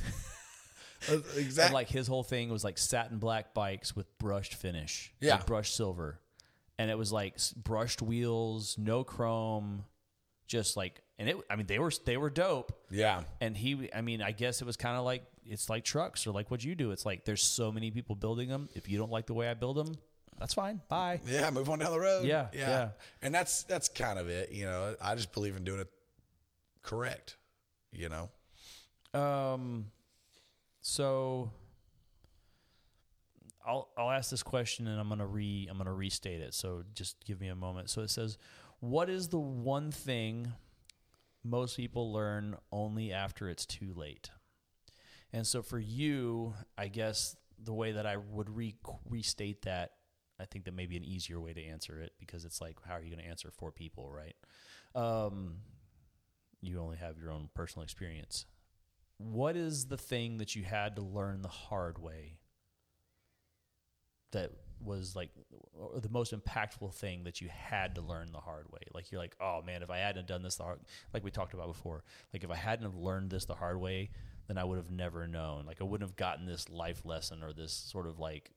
And 1.10 1.24
exactly. 1.36 1.74
like 1.74 1.90
his 1.90 2.06
whole 2.08 2.22
thing 2.22 2.50
was 2.50 2.64
like 2.64 2.78
satin 2.78 3.18
black 3.18 3.56
bikes 3.56 3.96
with 3.96 4.06
brushed 4.20 4.54
finish. 4.54 5.12
Yeah. 5.20 5.38
Like 5.38 5.48
brushed 5.48 5.76
silver. 5.76 6.20
And 6.78 6.92
it 6.92 6.98
was 6.98 7.12
like 7.12 7.38
brushed 7.56 8.04
wheels, 8.04 8.76
no 8.78 9.04
chrome, 9.04 9.86
just 10.48 10.78
like 10.78 11.02
and 11.22 11.30
it 11.30 11.38
I 11.50 11.56
mean 11.56 11.68
they 11.68 11.78
were 11.80 11.92
they 12.06 12.18
were 12.18 12.32
dope. 12.32 12.74
yeah. 12.90 13.22
And 13.40 13.56
he 13.56 13.90
I 13.96 14.02
mean 14.02 14.22
I 14.22 14.32
guess 14.32 14.60
it 14.62 14.66
was 14.66 14.76
kind 14.76 14.98
of 14.98 15.06
like 15.06 15.24
it's 15.46 15.70
like 15.70 15.84
trucks 15.86 16.26
or 16.26 16.32
like 16.32 16.50
what 16.50 16.64
you 16.64 16.74
do. 16.76 16.92
It's 16.92 17.06
like 17.06 17.26
there's 17.26 17.44
so 17.44 17.72
many 17.72 17.92
people 17.92 18.16
building 18.16 18.50
them. 18.50 18.70
If 18.74 18.90
you 18.90 18.98
don't 18.98 19.12
like 19.12 19.28
the 19.28 19.34
way 19.36 19.48
I 19.48 19.54
build 19.54 19.78
them, 19.78 19.96
that's 20.40 20.56
fine. 20.56 20.82
Bye. 20.90 21.22
Yeah, 21.28 21.50
move 21.52 21.70
on 21.70 21.80
down 21.80 21.92
the 21.92 22.00
road. 22.00 22.26
Yeah, 22.26 22.48
yeah. 22.54 22.90
And 23.22 23.34
that's 23.34 23.64
that's 23.64 23.88
kind 23.88 24.18
of 24.18 24.30
it. 24.30 24.52
You 24.52 24.66
know, 24.66 24.96
I 25.00 25.14
just 25.16 25.32
believe 25.32 25.56
in 25.56 25.64
doing 25.64 25.80
it 25.80 25.90
correct. 26.82 27.38
You 27.92 28.10
know. 28.10 28.30
Um, 29.20 29.92
so 30.82 31.52
I'll 33.66 33.90
I'll 33.96 34.10
ask 34.10 34.32
this 34.32 34.44
question 34.44 34.88
and 34.88 35.00
I'm 35.00 35.10
gonna 35.10 35.28
re 35.28 35.68
I'm 35.70 35.78
gonna 35.78 35.94
restate 35.94 36.42
it. 36.42 36.54
So 36.56 36.84
just 36.96 37.24
give 37.26 37.40
me 37.40 37.48
a 37.50 37.56
moment. 37.56 37.90
So 37.90 38.02
it 38.02 38.10
says, 38.10 38.38
"What 38.80 39.10
is 39.10 39.28
the 39.30 39.40
one 39.40 39.92
thing 39.92 40.52
most 41.44 41.78
people 41.78 42.12
learn 42.12 42.56
only 42.72 43.12
after 43.12 43.50
it's 43.50 43.66
too 43.66 43.94
late?" 43.94 44.30
And 45.34 45.48
so 45.48 45.62
for 45.62 45.80
you, 45.80 46.56
I 46.78 46.88
guess 46.88 47.36
the 47.58 47.74
way 47.74 47.94
that 47.94 48.06
I 48.06 48.18
would 48.18 48.50
re- 48.50 48.76
restate 49.10 49.62
that, 49.64 49.92
I 50.40 50.46
think 50.46 50.66
that 50.66 50.74
may 50.74 50.88
be 50.88 50.98
an 50.98 51.06
easier 51.06 51.40
way 51.40 51.54
to 51.54 51.64
answer 51.64 52.02
it 52.02 52.14
because 52.20 52.44
it's 52.44 52.60
like, 52.60 52.78
how 52.86 52.96
are 52.96 53.04
you 53.04 53.12
going 53.14 53.24
to 53.24 53.30
answer 53.30 53.52
four 53.52 53.72
people, 53.72 54.12
right? 54.12 54.36
Um, 54.96 55.58
you 56.60 56.80
only 56.80 56.98
have 56.98 57.18
your 57.18 57.32
own 57.32 57.50
personal 57.54 57.84
experience 57.84 58.46
what 59.30 59.56
is 59.56 59.86
the 59.86 59.98
thing 59.98 60.38
that 60.38 60.56
you 60.56 60.64
had 60.64 60.96
to 60.96 61.02
learn 61.02 61.42
the 61.42 61.48
hard 61.48 62.00
way 62.00 62.38
that 64.32 64.52
was 64.84 65.16
like 65.16 65.30
the 66.02 66.10
most 66.10 66.34
impactful 66.34 66.94
thing 66.94 67.24
that 67.24 67.42
you 67.42 67.50
had 67.50 67.96
to 67.96 68.02
learn 68.02 68.32
the 68.32 68.40
hard 68.40 68.66
way. 68.72 68.82
Like 68.94 69.12
you're 69.12 69.22
like 69.22 69.36
oh 69.40 69.62
man 69.66 69.84
if 69.84 69.90
i 69.90 69.98
hadn't 69.98 70.28
done 70.28 70.44
this 70.44 70.56
the 70.56 70.64
hard 70.64 70.80
like 71.14 71.24
we 71.24 71.32
talked 71.32 71.54
about 71.54 71.68
before 71.68 72.04
like 72.34 72.44
if 72.44 72.52
i 72.52 72.56
hadn't 72.56 72.86
have 72.86 72.96
learned 72.96 73.30
this 73.30 73.46
the 73.46 73.56
hard 73.56 73.80
way 73.80 74.10
then 74.48 74.58
i 74.58 74.64
would 74.64 74.78
have 74.78 74.92
never 74.92 75.28
known. 75.28 75.66
Like 75.66 75.82
i 75.82 75.84
wouldn't 75.84 76.10
have 76.10 76.18
gotten 76.18 76.46
this 76.46 76.70
life 76.70 77.06
lesson 77.06 77.44
or 77.44 77.54
this 77.54 77.74
sort 77.74 78.08
of 78.08 78.20
like 78.20 78.52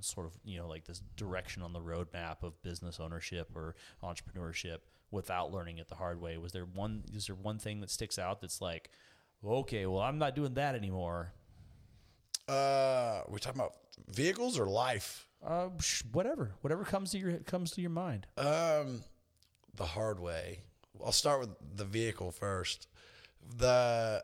sort 0.00 0.26
of 0.26 0.32
you 0.44 0.58
know 0.58 0.68
like 0.68 0.84
this 0.84 1.02
direction 1.16 1.62
on 1.62 1.72
the 1.72 1.80
roadmap 1.80 2.42
of 2.42 2.62
business 2.62 3.00
ownership 3.00 3.48
or 3.54 3.74
entrepreneurship 4.02 4.78
without 5.10 5.50
learning 5.50 5.78
it 5.78 5.88
the 5.88 5.96
hard 5.96 6.20
way. 6.20 6.38
Was 6.38 6.52
there 6.52 6.64
one 6.64 7.04
is 7.12 7.26
there 7.26 7.36
one 7.36 7.58
thing 7.58 7.80
that 7.80 7.90
sticks 7.90 8.18
out 8.18 8.40
that's 8.40 8.60
like 8.60 8.90
okay 9.44 9.86
well 9.86 10.02
i'm 10.02 10.18
not 10.18 10.34
doing 10.34 10.54
that 10.54 10.74
anymore. 10.74 11.32
Uh, 12.48 13.22
we're 13.28 13.38
talking 13.38 13.60
about 13.60 13.74
vehicles 14.08 14.58
or 14.58 14.66
life? 14.66 15.28
Uh 15.46 15.68
sh- 15.80 16.02
whatever 16.12 16.52
whatever 16.60 16.84
comes 16.84 17.10
to 17.12 17.18
your 17.18 17.38
comes 17.38 17.70
to 17.72 17.80
your 17.80 17.90
mind 17.90 18.26
Um, 18.36 19.02
the 19.74 19.86
hard 19.86 20.20
way. 20.20 20.60
I'll 21.04 21.12
start 21.12 21.40
with 21.40 21.50
the 21.76 21.84
vehicle 21.84 22.30
first. 22.30 22.86
The 23.56 24.22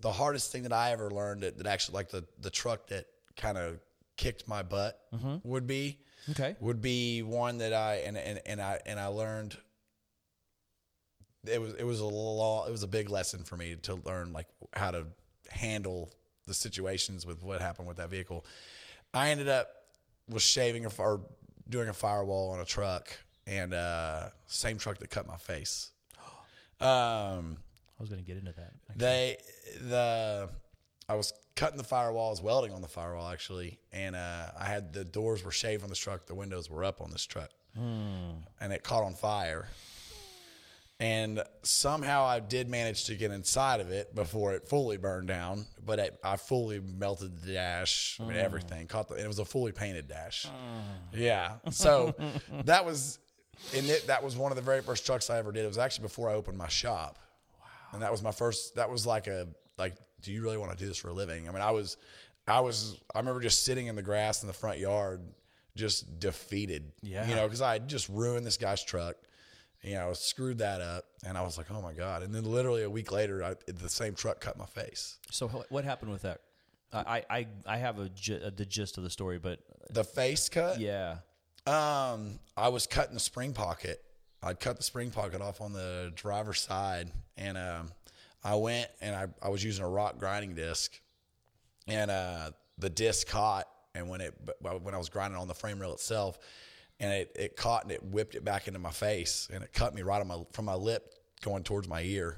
the 0.00 0.12
hardest 0.12 0.50
thing 0.50 0.62
that 0.62 0.72
I 0.72 0.92
ever 0.92 1.10
learned 1.10 1.42
that, 1.42 1.58
that 1.58 1.66
actually 1.66 1.94
like 1.96 2.08
the 2.10 2.24
the 2.40 2.50
truck 2.50 2.86
that 2.88 3.06
kind 3.36 3.58
of 3.58 3.78
kicked 4.16 4.48
my 4.48 4.62
butt 4.62 4.98
would 5.44 5.66
be 5.66 5.98
okay 6.30 6.56
would 6.60 6.80
be 6.80 7.22
one 7.22 7.58
that 7.58 7.72
I 7.74 7.96
and 8.06 8.16
and 8.16 8.40
and 8.46 8.60
I 8.62 8.80
and 8.86 8.98
I 9.00 9.06
learned 9.06 9.56
it 11.46 11.60
was 11.60 11.74
it 11.74 11.84
was 11.84 12.00
a 12.00 12.04
law 12.06 12.66
it 12.66 12.70
was 12.70 12.82
a 12.82 12.86
big 12.88 13.08
lesson 13.10 13.44
for 13.44 13.56
me 13.56 13.76
to 13.82 13.94
learn 14.06 14.32
like 14.32 14.46
how 14.74 14.90
to 14.90 15.06
handle 15.50 16.12
the 16.50 16.54
situations 16.54 17.24
with 17.24 17.42
what 17.44 17.60
happened 17.60 17.86
with 17.86 17.96
that 17.98 18.10
vehicle. 18.10 18.44
I 19.14 19.30
ended 19.30 19.48
up 19.48 19.68
was 20.28 20.42
shaving 20.42 20.84
a, 20.84 20.90
or 20.98 21.20
doing 21.68 21.88
a 21.88 21.92
firewall 21.92 22.50
on 22.50 22.60
a 22.60 22.64
truck 22.64 23.08
and 23.46 23.72
uh 23.72 24.28
same 24.46 24.76
truck 24.78 24.98
that 24.98 25.10
cut 25.10 25.26
my 25.26 25.36
face. 25.36 25.90
Um 26.80 27.58
i 27.98 28.02
was 28.02 28.08
going 28.08 28.22
to 28.22 28.26
get 28.26 28.38
into 28.38 28.52
that 28.52 28.72
they 28.96 29.36
the 29.82 30.48
I 31.10 31.14
was 31.14 31.34
cutting 31.56 31.76
the 31.76 31.84
firewall, 31.84 32.28
I 32.28 32.30
was 32.30 32.40
welding 32.40 32.72
on 32.72 32.80
the 32.80 32.88
firewall 32.88 33.28
actually, 33.30 33.78
and 33.92 34.16
uh, 34.16 34.46
I 34.58 34.64
had 34.64 34.92
the 34.94 35.04
doors 35.04 35.44
were 35.44 35.50
shaved 35.50 35.82
on 35.82 35.90
this 35.90 35.98
truck, 35.98 36.24
the 36.26 36.34
windows 36.34 36.70
were 36.70 36.84
up 36.84 37.00
on 37.02 37.10
this 37.10 37.24
truck, 37.26 37.50
and 38.60 38.72
it 38.72 38.82
caught 38.82 39.02
on 39.04 39.12
fire. 39.14 39.68
And 41.00 41.42
somehow 41.62 42.26
I 42.26 42.40
did 42.40 42.68
manage 42.68 43.06
to 43.06 43.14
get 43.14 43.30
inside 43.30 43.80
of 43.80 43.90
it 43.90 44.14
before 44.14 44.52
it 44.52 44.68
fully 44.68 44.98
burned 44.98 45.28
down, 45.28 45.64
but 45.82 45.98
it, 45.98 46.20
I 46.22 46.36
fully 46.36 46.78
melted 46.78 47.40
the 47.40 47.54
dash, 47.54 48.18
I 48.20 48.24
mean, 48.24 48.36
mm. 48.36 48.44
everything. 48.44 48.86
Caught 48.86 49.08
the, 49.08 49.14
and 49.14 49.24
it 49.24 49.28
was 49.28 49.38
a 49.38 49.46
fully 49.46 49.72
painted 49.72 50.08
dash. 50.08 50.46
Mm. 50.46 51.18
Yeah, 51.18 51.52
so 51.70 52.14
that 52.64 52.84
was, 52.84 53.18
and 53.74 53.86
it, 53.88 54.08
that 54.08 54.22
was 54.22 54.36
one 54.36 54.52
of 54.52 54.56
the 54.56 54.62
very 54.62 54.82
first 54.82 55.06
trucks 55.06 55.30
I 55.30 55.38
ever 55.38 55.52
did. 55.52 55.64
It 55.64 55.68
was 55.68 55.78
actually 55.78 56.02
before 56.02 56.28
I 56.28 56.34
opened 56.34 56.58
my 56.58 56.68
shop. 56.68 57.18
wow. 57.58 57.66
And 57.94 58.02
that 58.02 58.12
was 58.12 58.22
my 58.22 58.32
first. 58.32 58.74
That 58.74 58.90
was 58.90 59.06
like 59.06 59.26
a 59.26 59.48
like. 59.78 59.94
Do 60.20 60.32
you 60.32 60.42
really 60.42 60.58
want 60.58 60.70
to 60.72 60.76
do 60.76 60.86
this 60.86 60.98
for 60.98 61.08
a 61.08 61.14
living? 61.14 61.48
I 61.48 61.52
mean, 61.52 61.62
I 61.62 61.70
was, 61.70 61.96
I 62.46 62.60
was. 62.60 63.00
I 63.14 63.20
remember 63.20 63.40
just 63.40 63.64
sitting 63.64 63.86
in 63.86 63.96
the 63.96 64.02
grass 64.02 64.42
in 64.42 64.48
the 64.48 64.52
front 64.52 64.78
yard, 64.78 65.22
just 65.76 66.20
defeated. 66.20 66.92
Yeah. 67.00 67.26
You 67.26 67.36
know, 67.36 67.44
because 67.44 67.62
I 67.62 67.72
had 67.72 67.88
just 67.88 68.10
ruined 68.10 68.44
this 68.44 68.58
guy's 68.58 68.84
truck. 68.84 69.16
You 69.82 69.94
know, 69.94 70.12
screwed 70.12 70.58
that 70.58 70.80
up, 70.82 71.04
and 71.24 71.38
I 71.38 71.42
was 71.42 71.56
like, 71.56 71.70
oh 71.70 71.80
my 71.80 71.92
god. 71.94 72.22
And 72.22 72.34
then 72.34 72.44
literally 72.44 72.82
a 72.82 72.90
week 72.90 73.10
later, 73.12 73.42
I, 73.42 73.54
the 73.66 73.88
same 73.88 74.14
truck 74.14 74.40
cut 74.40 74.58
my 74.58 74.66
face. 74.66 75.16
so 75.30 75.48
what 75.70 75.84
happened 75.84 76.12
with 76.12 76.22
that 76.22 76.40
i 76.92 77.22
i 77.30 77.46
i 77.66 77.76
have 77.76 78.00
a, 78.00 78.06
uh, 78.46 78.50
the 78.56 78.66
gist 78.66 78.98
of 78.98 79.04
the 79.04 79.10
story 79.10 79.38
but 79.38 79.60
The 79.90 80.02
face 80.02 80.48
cut. 80.48 80.80
yeah 80.80 81.18
Um, 81.66 82.40
I 82.56 82.68
was 82.68 82.86
cutting 82.86 83.14
the 83.14 83.20
spring 83.20 83.52
pocket. 83.52 84.02
I'd 84.42 84.58
cut 84.58 84.76
the 84.76 84.82
spring 84.82 85.10
pocket 85.10 85.40
off 85.40 85.60
on 85.60 85.72
the 85.72 86.12
driver's 86.16 86.60
side, 86.60 87.12
and 87.36 87.56
um, 87.58 87.92
I 88.42 88.54
went 88.56 88.90
and 89.00 89.14
I, 89.14 89.26
I 89.42 89.50
was 89.50 89.62
using 89.62 89.84
a 89.84 89.88
rock 89.88 90.18
grinding 90.18 90.54
disc, 90.54 90.98
and 91.86 92.10
uh, 92.10 92.50
the 92.78 92.90
disc 92.90 93.26
caught, 93.28 93.68
and 93.94 94.08
when 94.08 94.20
it 94.20 94.34
when 94.60 94.94
I 94.94 94.98
was 94.98 95.08
grinding 95.10 95.38
on 95.38 95.46
the 95.48 95.54
frame 95.54 95.78
rail 95.78 95.92
itself, 95.92 96.38
and 97.00 97.12
it, 97.12 97.32
it 97.34 97.56
caught 97.56 97.82
and 97.82 97.90
it 97.90 98.02
whipped 98.04 98.34
it 98.36 98.44
back 98.44 98.68
into 98.68 98.78
my 98.78 98.90
face, 98.92 99.48
and 99.52 99.64
it 99.64 99.72
cut 99.72 99.94
me 99.94 100.02
right 100.02 100.20
on 100.20 100.28
my 100.28 100.38
from 100.52 100.66
my 100.66 100.74
lip 100.74 101.14
going 101.42 101.64
towards 101.64 101.88
my 101.88 102.02
ear, 102.02 102.36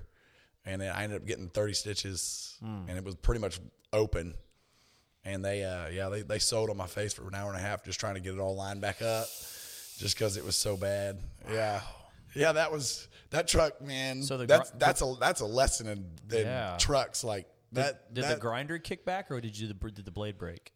and 0.65 0.81
then 0.81 0.95
I 0.95 1.03
ended 1.05 1.21
up 1.21 1.27
getting 1.27 1.49
thirty 1.49 1.75
stitches, 1.75 2.57
and 2.63 2.91
it 2.97 3.05
was 3.05 3.17
pretty 3.17 3.41
much 3.41 3.61
open. 3.93 4.35
And 5.25 5.45
they, 5.45 5.63
uh, 5.63 5.89
yeah, 5.89 6.09
they, 6.09 6.23
they 6.23 6.41
sewed 6.41 6.69
on 6.69 6.77
my 6.77 6.89
face 6.89 7.13
for 7.13 7.29
an 7.29 7.35
hour 7.37 7.49
and 7.49 7.57
a 7.57 7.63
half, 7.63 7.85
just 7.85 8.01
trying 8.01 8.15
to 8.15 8.21
get 8.21 8.35
it 8.35 8.41
all 8.41 8.57
lined 8.57 8.81
back 8.81 9.01
up, 9.03 9.27
just 9.99 10.17
because 10.17 10.37
it 10.37 10.45
was 10.45 10.57
so 10.57 10.77
bad. 10.77 11.21
Yeah, 11.49 11.81
yeah, 12.35 12.51
that 12.53 12.73
was 12.73 13.07
that 13.31 13.47
truck, 13.47 13.81
man. 13.81 14.23
So 14.25 14.37
the 14.39 14.47
that's 14.47 14.71
gr- 14.73 14.79
that's 14.79 15.01
a 15.01 15.15
that's 15.21 15.41
a 15.41 15.47
lesson 15.47 15.87
in, 15.87 16.07
in 16.37 16.47
Yeah. 16.47 16.77
trucks 16.79 17.23
like 17.23 17.47
that. 17.71 18.13
did 18.13 18.25
that 18.25 18.35
the 18.35 18.41
grinder 18.41 18.79
kick 18.79 19.05
back 19.05 19.31
or 19.31 19.41
did 19.41 19.57
you 19.57 19.69
the, 19.69 19.75
did 19.91 20.05
the 20.05 20.11
blade 20.11 20.39
break 20.39 20.73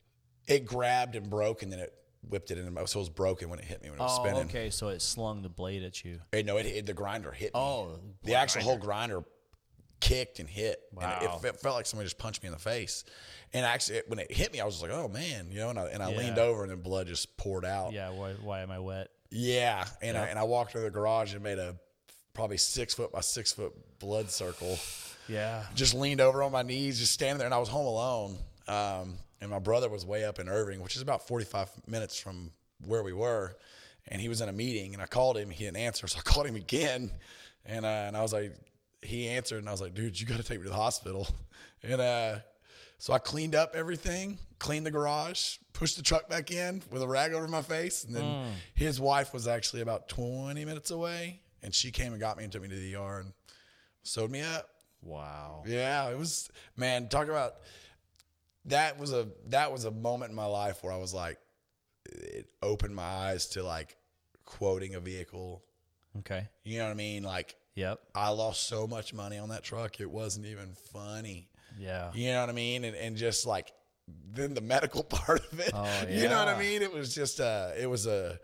it 0.46 0.64
grabbed 0.64 1.16
and 1.16 1.28
broke, 1.28 1.64
and 1.64 1.72
then 1.72 1.80
it 1.80 1.92
whipped 2.28 2.50
it 2.50 2.58
in. 2.58 2.72
my- 2.74 2.84
So 2.84 2.98
it 2.98 3.02
was 3.02 3.08
broken 3.08 3.48
when 3.48 3.58
it 3.58 3.64
hit 3.64 3.82
me 3.82 3.90
when 3.90 3.98
it 3.98 4.02
was 4.02 4.18
oh 4.18 4.22
spinning. 4.24 4.44
okay 4.46 4.70
so 4.70 4.88
it 4.88 5.00
slung 5.02 5.42
the 5.42 5.48
blade 5.48 5.82
at 5.82 6.04
you 6.04 6.20
Hey, 6.32 6.42
no, 6.42 6.56
it, 6.56 6.66
it 6.66 6.86
the 6.86 6.94
grinder 6.94 7.30
hit 7.32 7.54
me. 7.54 7.60
Oh, 7.60 7.98
the 8.24 8.34
actual 8.34 8.62
whole 8.62 8.78
grinder 8.78 9.22
kicked 10.00 10.38
and 10.40 10.48
hit. 10.48 10.78
And 11.00 11.22
it, 11.22 11.28
Wow. 11.30 11.40
it 11.42 11.56
felt 11.56 11.74
like 11.76 11.86
somebody 11.86 12.06
just 12.06 12.18
punched 12.18 12.42
me 12.42 12.48
in 12.48 12.52
the 12.52 12.58
face. 12.58 13.04
And 13.52 13.64
actually, 13.64 13.98
it, 13.98 14.08
when 14.10 14.18
it 14.18 14.30
hit 14.30 14.52
me, 14.52 14.60
I 14.60 14.64
was 14.66 14.82
like, 14.82 14.90
"Oh 14.90 15.08
man," 15.08 15.48
you 15.50 15.58
know. 15.60 15.70
And 15.70 15.78
I, 15.78 15.84
and 15.86 16.02
I 16.02 16.10
Yeah. 16.10 16.18
leaned 16.18 16.38
over, 16.38 16.62
and 16.62 16.70
then 16.70 16.80
blood 16.80 17.06
just 17.06 17.36
poured 17.36 17.64
out. 17.64 17.92
yeah 17.92 18.10
why, 18.10 18.32
why 18.34 18.60
am 18.60 18.70
i 18.70 18.78
wet 18.78 19.08
Yeah, 19.30 19.84
and 20.02 20.16
I 20.18 20.26
and 20.26 20.38
I 20.38 20.42
walked 20.42 20.72
to 20.72 20.80
the 20.80 20.90
garage 20.90 21.32
and 21.32 21.42
made 21.42 21.58
a 21.58 21.76
probably 22.34 22.58
six 22.58 22.92
foot 22.94 23.10
by 23.12 23.20
six 23.20 23.52
foot 23.52 23.72
blood 23.98 24.30
circle. 24.30 24.78
yeah 25.28 25.64
Just 25.74 25.94
leaned 25.94 26.20
over 26.20 26.42
on 26.42 26.52
my 26.52 26.62
knees, 26.62 26.98
just 26.98 27.12
standing 27.14 27.38
there, 27.38 27.46
and 27.46 27.54
I 27.54 27.58
was 27.58 27.68
home 27.70 27.86
alone. 27.86 28.38
Um, 28.68 29.18
and 29.40 29.50
my 29.50 29.58
brother 29.58 29.88
was 29.88 30.04
way 30.06 30.24
up 30.24 30.38
in 30.38 30.48
Irving, 30.48 30.80
which 30.82 30.96
is 30.96 31.02
about 31.02 31.26
forty 31.26 31.44
five 31.44 31.70
minutes 31.86 32.18
from 32.18 32.50
where 32.84 33.02
we 33.02 33.12
were, 33.12 33.56
and 34.08 34.20
he 34.20 34.28
was 34.28 34.40
in 34.40 34.48
a 34.48 34.52
meeting. 34.52 34.94
And 34.94 35.02
I 35.02 35.06
called 35.06 35.36
him, 35.36 35.50
he 35.50 35.64
didn't 35.64 35.78
answer, 35.78 36.06
so 36.08 36.18
I 36.18 36.22
called 36.22 36.46
him 36.46 36.56
again, 36.56 37.10
and 37.64 37.84
uh, 37.84 37.88
and 38.06 38.16
I 38.16 38.22
was 38.22 38.32
like, 38.32 38.54
he 39.02 39.28
answered, 39.28 39.58
and 39.58 39.68
I 39.68 39.72
was 39.72 39.80
like, 39.80 39.94
dude, 39.94 40.18
you 40.18 40.26
got 40.26 40.38
to 40.38 40.42
take 40.42 40.58
me 40.58 40.64
to 40.64 40.70
the 40.70 40.76
hospital, 40.76 41.28
and 41.82 42.00
uh. 42.00 42.38
So 42.98 43.12
I 43.12 43.18
cleaned 43.18 43.54
up 43.54 43.72
everything, 43.74 44.38
cleaned 44.58 44.86
the 44.86 44.90
garage, 44.90 45.58
pushed 45.74 45.98
the 45.98 46.02
truck 46.02 46.30
back 46.30 46.50
in 46.50 46.82
with 46.90 47.02
a 47.02 47.06
rag 47.06 47.34
over 47.34 47.46
my 47.46 47.60
face, 47.60 48.04
and 48.04 48.16
then 48.16 48.46
his 48.74 48.98
wife 48.98 49.34
was 49.34 49.46
actually 49.46 49.82
about 49.82 50.08
20 50.08 50.64
minutes 50.64 50.90
away, 50.90 51.40
and 51.62 51.74
she 51.74 51.90
came 51.90 52.12
and 52.12 52.20
got 52.22 52.38
me 52.38 52.44
and 52.44 52.52
took 52.54 52.62
me 52.62 52.68
to 52.68 52.74
the 52.74 52.96
ER 52.96 53.18
and 53.20 53.34
sewed 54.02 54.30
me 54.30 54.40
up. 54.40 54.70
wow 55.02 55.62
Yeah, 55.66 56.08
it 56.08 56.16
was 56.16 56.48
man, 56.74 57.10
talk 57.10 57.28
about 57.28 57.56
that 58.66 58.98
was 58.98 59.12
a 59.12 59.28
that 59.48 59.72
was 59.72 59.84
a 59.84 59.90
moment 59.90 60.30
in 60.30 60.36
my 60.36 60.46
life 60.46 60.82
where 60.82 60.92
I 60.92 60.98
was 60.98 61.14
like 61.14 61.38
it 62.04 62.46
opened 62.62 62.94
my 62.94 63.02
eyes 63.02 63.46
to 63.48 63.62
like 63.62 63.96
quoting 64.44 64.94
a 64.94 65.00
vehicle. 65.00 65.62
okay 66.18 66.48
You 66.64 66.78
know 66.78 66.84
what 66.84 66.92
I 66.92 66.94
mean? 66.94 67.22
Like 67.22 67.56
yep 67.74 68.00
I 68.14 68.30
lost 68.30 68.68
so 68.68 68.86
much 68.86 69.12
money 69.14 69.38
on 69.38 69.48
that 69.50 69.62
truck, 69.64 70.00
it 70.00 70.10
wasn't 70.10 70.46
even 70.46 70.74
funny. 70.92 71.48
Yeah. 71.78 72.10
You 72.14 72.32
know 72.32 72.40
what 72.40 72.48
I 72.48 72.52
mean? 72.52 72.84
And, 72.84 72.96
and 72.96 73.16
just 73.16 73.46
like 73.46 73.72
then 74.32 74.54
the 74.54 74.60
medical 74.60 75.02
part 75.18 75.42
of 75.52 75.60
it. 75.60 75.70
Oh, 75.74 76.06
You 76.08 76.28
know 76.28 76.38
what 76.38 76.48
I 76.48 76.58
mean? 76.58 76.82
It 76.82 76.92
was 76.92 77.14
just 77.14 77.40
uh 77.40 77.70
it 77.78 77.88
was 77.88 78.06
a 78.06 78.38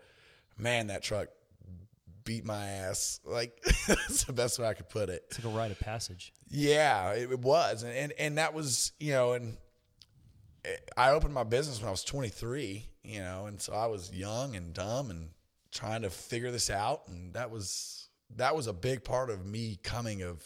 man, 0.57 0.87
that 0.87 1.03
truck 1.03 1.29
beat 2.23 2.45
my 2.45 2.65
ass. 2.65 3.19
Like 3.25 3.61
that's 3.87 4.23
the 4.25 4.33
best 4.33 4.59
way 4.59 4.67
I 4.67 4.73
could 4.73 4.89
put 4.89 5.09
it. 5.09 5.23
It's 5.29 5.43
like 5.43 5.53
a 5.53 5.57
rite 5.57 5.71
of 5.71 5.79
passage. 5.79 6.33
Yeah, 6.49 7.11
it, 7.11 7.31
it 7.31 7.39
was. 7.39 7.83
And, 7.83 7.93
and 7.93 8.13
and 8.19 8.37
that 8.37 8.53
was, 8.53 8.91
you 8.99 9.11
know, 9.13 9.33
and 9.33 9.57
I 10.95 11.11
opened 11.11 11.33
my 11.33 11.43
business 11.43 11.79
when 11.79 11.87
I 11.87 11.91
was 11.91 12.03
23, 12.03 12.85
you 13.03 13.19
know, 13.19 13.47
and 13.47 13.61
so 13.61 13.73
I 13.73 13.87
was 13.87 14.13
young 14.13 14.55
and 14.55 14.73
dumb 14.73 15.09
and 15.09 15.29
trying 15.71 16.03
to 16.03 16.09
figure 16.09 16.51
this 16.51 16.69
out 16.69 17.07
and 17.07 17.33
that 17.33 17.49
was 17.51 18.07
that 18.35 18.55
was 18.55 18.67
a 18.67 18.73
big 18.73 19.03
part 19.03 19.29
of 19.29 19.45
me 19.45 19.77
coming 19.83 20.21
of 20.21 20.43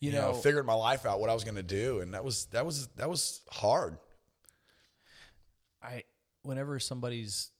You, 0.00 0.10
you 0.10 0.16
know, 0.16 0.32
know, 0.32 0.34
figuring 0.34 0.66
my 0.66 0.74
life 0.74 1.06
out, 1.06 1.20
what 1.20 1.30
I 1.30 1.34
was 1.34 1.44
going 1.44 1.56
to 1.56 1.62
do, 1.62 2.00
and 2.00 2.14
that 2.14 2.24
was 2.24 2.46
that 2.46 2.64
was 2.64 2.88
that 2.96 3.08
was 3.08 3.40
hard. 3.50 3.98
I 5.82 6.04
whenever 6.42 6.78
somebody's 6.78 7.50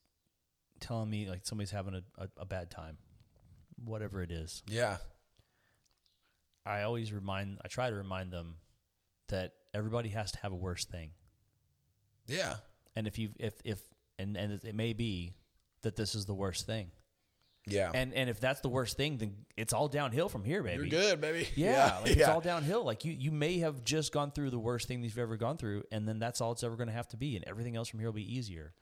telling 0.80 1.10
me 1.10 1.28
like 1.28 1.40
somebody's 1.44 1.70
having 1.70 1.94
a, 1.94 2.02
a, 2.22 2.28
a 2.38 2.46
bad 2.46 2.70
time, 2.70 2.98
whatever 3.84 4.22
it 4.22 4.30
is, 4.30 4.62
Yeah, 4.68 4.98
I 6.64 6.82
always 6.82 7.12
remind 7.12 7.58
I 7.64 7.68
try 7.68 7.90
to 7.90 7.96
remind 7.96 8.32
them 8.32 8.56
that 9.28 9.52
everybody 9.74 10.10
has 10.10 10.32
to 10.32 10.38
have 10.38 10.52
a 10.52 10.56
worse 10.56 10.84
thing. 10.84 11.10
Yeah, 12.28 12.56
And 12.94 13.06
if 13.06 13.18
you 13.18 13.30
if 13.38 13.54
if 13.64 13.80
and 14.18 14.36
and 14.36 14.52
it 14.64 14.74
may 14.74 14.92
be 14.92 15.34
that 15.82 15.96
this 15.96 16.14
is 16.14 16.26
the 16.26 16.34
worst 16.34 16.66
thing. 16.66 16.90
yeah. 17.66 17.90
And 17.94 18.14
and 18.14 18.28
if 18.30 18.40
that's 18.40 18.60
the 18.60 18.68
worst 18.68 18.96
thing, 18.96 19.18
then 19.18 19.34
it's 19.56 19.72
all 19.72 19.88
downhill 19.88 20.28
from 20.28 20.44
here, 20.44 20.62
baby. 20.62 20.88
You're 20.88 21.00
good, 21.02 21.20
baby. 21.20 21.48
Yeah, 21.54 21.98
like 22.02 22.16
it's 22.16 22.28
all 22.28 22.40
downhill. 22.40 22.84
Like 22.84 23.04
you, 23.04 23.12
you 23.12 23.30
may 23.30 23.58
have 23.58 23.84
just 23.84 24.12
gone 24.12 24.30
through 24.30 24.50
the 24.50 24.58
worst 24.58 24.88
thing 24.88 25.00
that 25.00 25.06
you've 25.06 25.18
ever 25.18 25.36
gone 25.36 25.56
through, 25.56 25.82
and 25.92 26.06
then 26.08 26.18
that's 26.18 26.40
all 26.40 26.52
it's 26.52 26.64
ever 26.64 26.76
going 26.76 26.88
to 26.88 26.94
have 26.94 27.08
to 27.08 27.16
be, 27.16 27.36
and 27.36 27.44
everything 27.46 27.76
else 27.76 27.88
from 27.88 28.00
here 28.00 28.08
will 28.08 28.14
be 28.14 28.36
easier. 28.36 28.72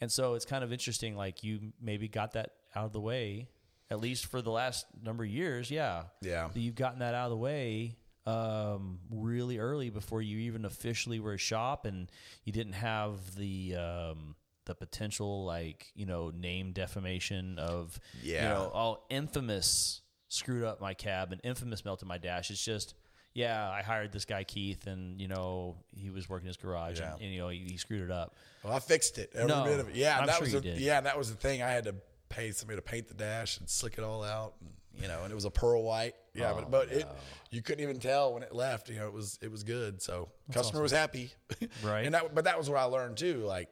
And 0.00 0.10
so 0.10 0.34
it's 0.34 0.44
kind 0.44 0.64
of 0.64 0.72
interesting. 0.72 1.16
Like 1.16 1.44
you 1.44 1.72
maybe 1.80 2.08
got 2.08 2.32
that 2.32 2.50
out 2.74 2.86
of 2.86 2.92
the 2.92 3.00
way, 3.00 3.48
at 3.90 4.00
least 4.00 4.26
for 4.26 4.42
the 4.42 4.50
last 4.50 4.84
number 5.02 5.22
of 5.24 5.30
years. 5.30 5.70
Yeah, 5.70 6.04
Yeah. 6.20 6.48
You've 6.54 6.74
gotten 6.74 6.98
that 6.98 7.14
out 7.14 7.26
of 7.26 7.30
the 7.30 7.36
way 7.36 7.96
um, 8.26 8.98
really 9.10 9.58
early 9.58 9.90
before 9.90 10.22
you 10.22 10.38
even 10.38 10.64
officially 10.64 11.20
were 11.20 11.34
a 11.34 11.38
shop, 11.38 11.84
and 11.84 12.10
you 12.44 12.52
didn't 12.52 12.74
have 12.74 13.34
the. 13.36 13.76
Um, 13.76 14.36
the 14.66 14.74
potential, 14.74 15.44
like 15.44 15.92
you 15.94 16.06
know, 16.06 16.30
name 16.34 16.72
defamation 16.72 17.58
of 17.58 18.00
yeah. 18.22 18.42
you 18.42 18.48
know, 18.48 18.70
oh, 18.74 19.00
infamous 19.10 20.00
screwed 20.28 20.64
up 20.64 20.80
my 20.80 20.94
cab 20.94 21.32
and 21.32 21.40
infamous 21.44 21.84
melted 21.84 22.08
my 22.08 22.18
dash. 22.18 22.50
It's 22.50 22.64
just, 22.64 22.94
yeah, 23.34 23.68
I 23.70 23.82
hired 23.82 24.12
this 24.12 24.24
guy 24.24 24.44
Keith, 24.44 24.86
and 24.86 25.20
you 25.20 25.28
know 25.28 25.76
he 25.94 26.10
was 26.10 26.28
working 26.28 26.46
his 26.46 26.56
garage, 26.56 26.98
Yeah. 27.00 27.12
and, 27.12 27.22
and, 27.22 27.32
you 27.32 27.40
know 27.40 27.48
he, 27.48 27.58
he 27.58 27.76
screwed 27.76 28.02
it 28.02 28.10
up. 28.10 28.36
Well, 28.62 28.72
I 28.72 28.78
fixed 28.78 29.18
it. 29.18 29.32
Every 29.34 29.48
No, 29.48 29.64
bit 29.64 29.80
of 29.80 29.88
it. 29.88 29.96
Yeah, 29.96 30.18
I'm 30.18 30.26
that 30.26 30.36
sure 30.36 30.44
was 30.44 30.54
a, 30.54 30.60
yeah, 30.60 31.00
that 31.00 31.18
was 31.18 31.30
the 31.30 31.36
thing. 31.36 31.62
I 31.62 31.70
had 31.70 31.84
to 31.84 31.94
pay 32.28 32.50
somebody 32.52 32.78
to 32.78 32.82
paint 32.82 33.08
the 33.08 33.14
dash 33.14 33.58
and 33.58 33.68
slick 33.68 33.98
it 33.98 34.04
all 34.04 34.24
out, 34.24 34.54
and, 34.60 34.70
you 35.00 35.08
know, 35.08 35.22
and 35.22 35.32
it 35.32 35.34
was 35.34 35.44
a 35.44 35.50
pearl 35.50 35.82
white. 35.82 36.14
Yeah, 36.34 36.52
Oh, 36.52 36.56
but 36.56 36.70
but 36.70 36.92
it 36.92 37.06
you 37.50 37.62
couldn't 37.62 37.82
even 37.82 37.98
tell 38.00 38.34
when 38.34 38.42
it 38.42 38.54
left. 38.54 38.88
You 38.88 38.96
know, 38.96 39.06
it 39.06 39.12
was 39.12 39.38
it 39.42 39.50
was 39.50 39.62
good. 39.64 40.02
So 40.02 40.30
customer 40.52 40.82
was 40.82 40.92
happy, 40.92 41.32
Right. 41.84 42.04
and 42.04 42.14
that 42.14 42.34
but 42.34 42.44
that 42.44 42.58
was 42.58 42.68
what 42.70 42.78
I 42.78 42.84
learned 42.84 43.16
too. 43.16 43.44
Like 43.44 43.68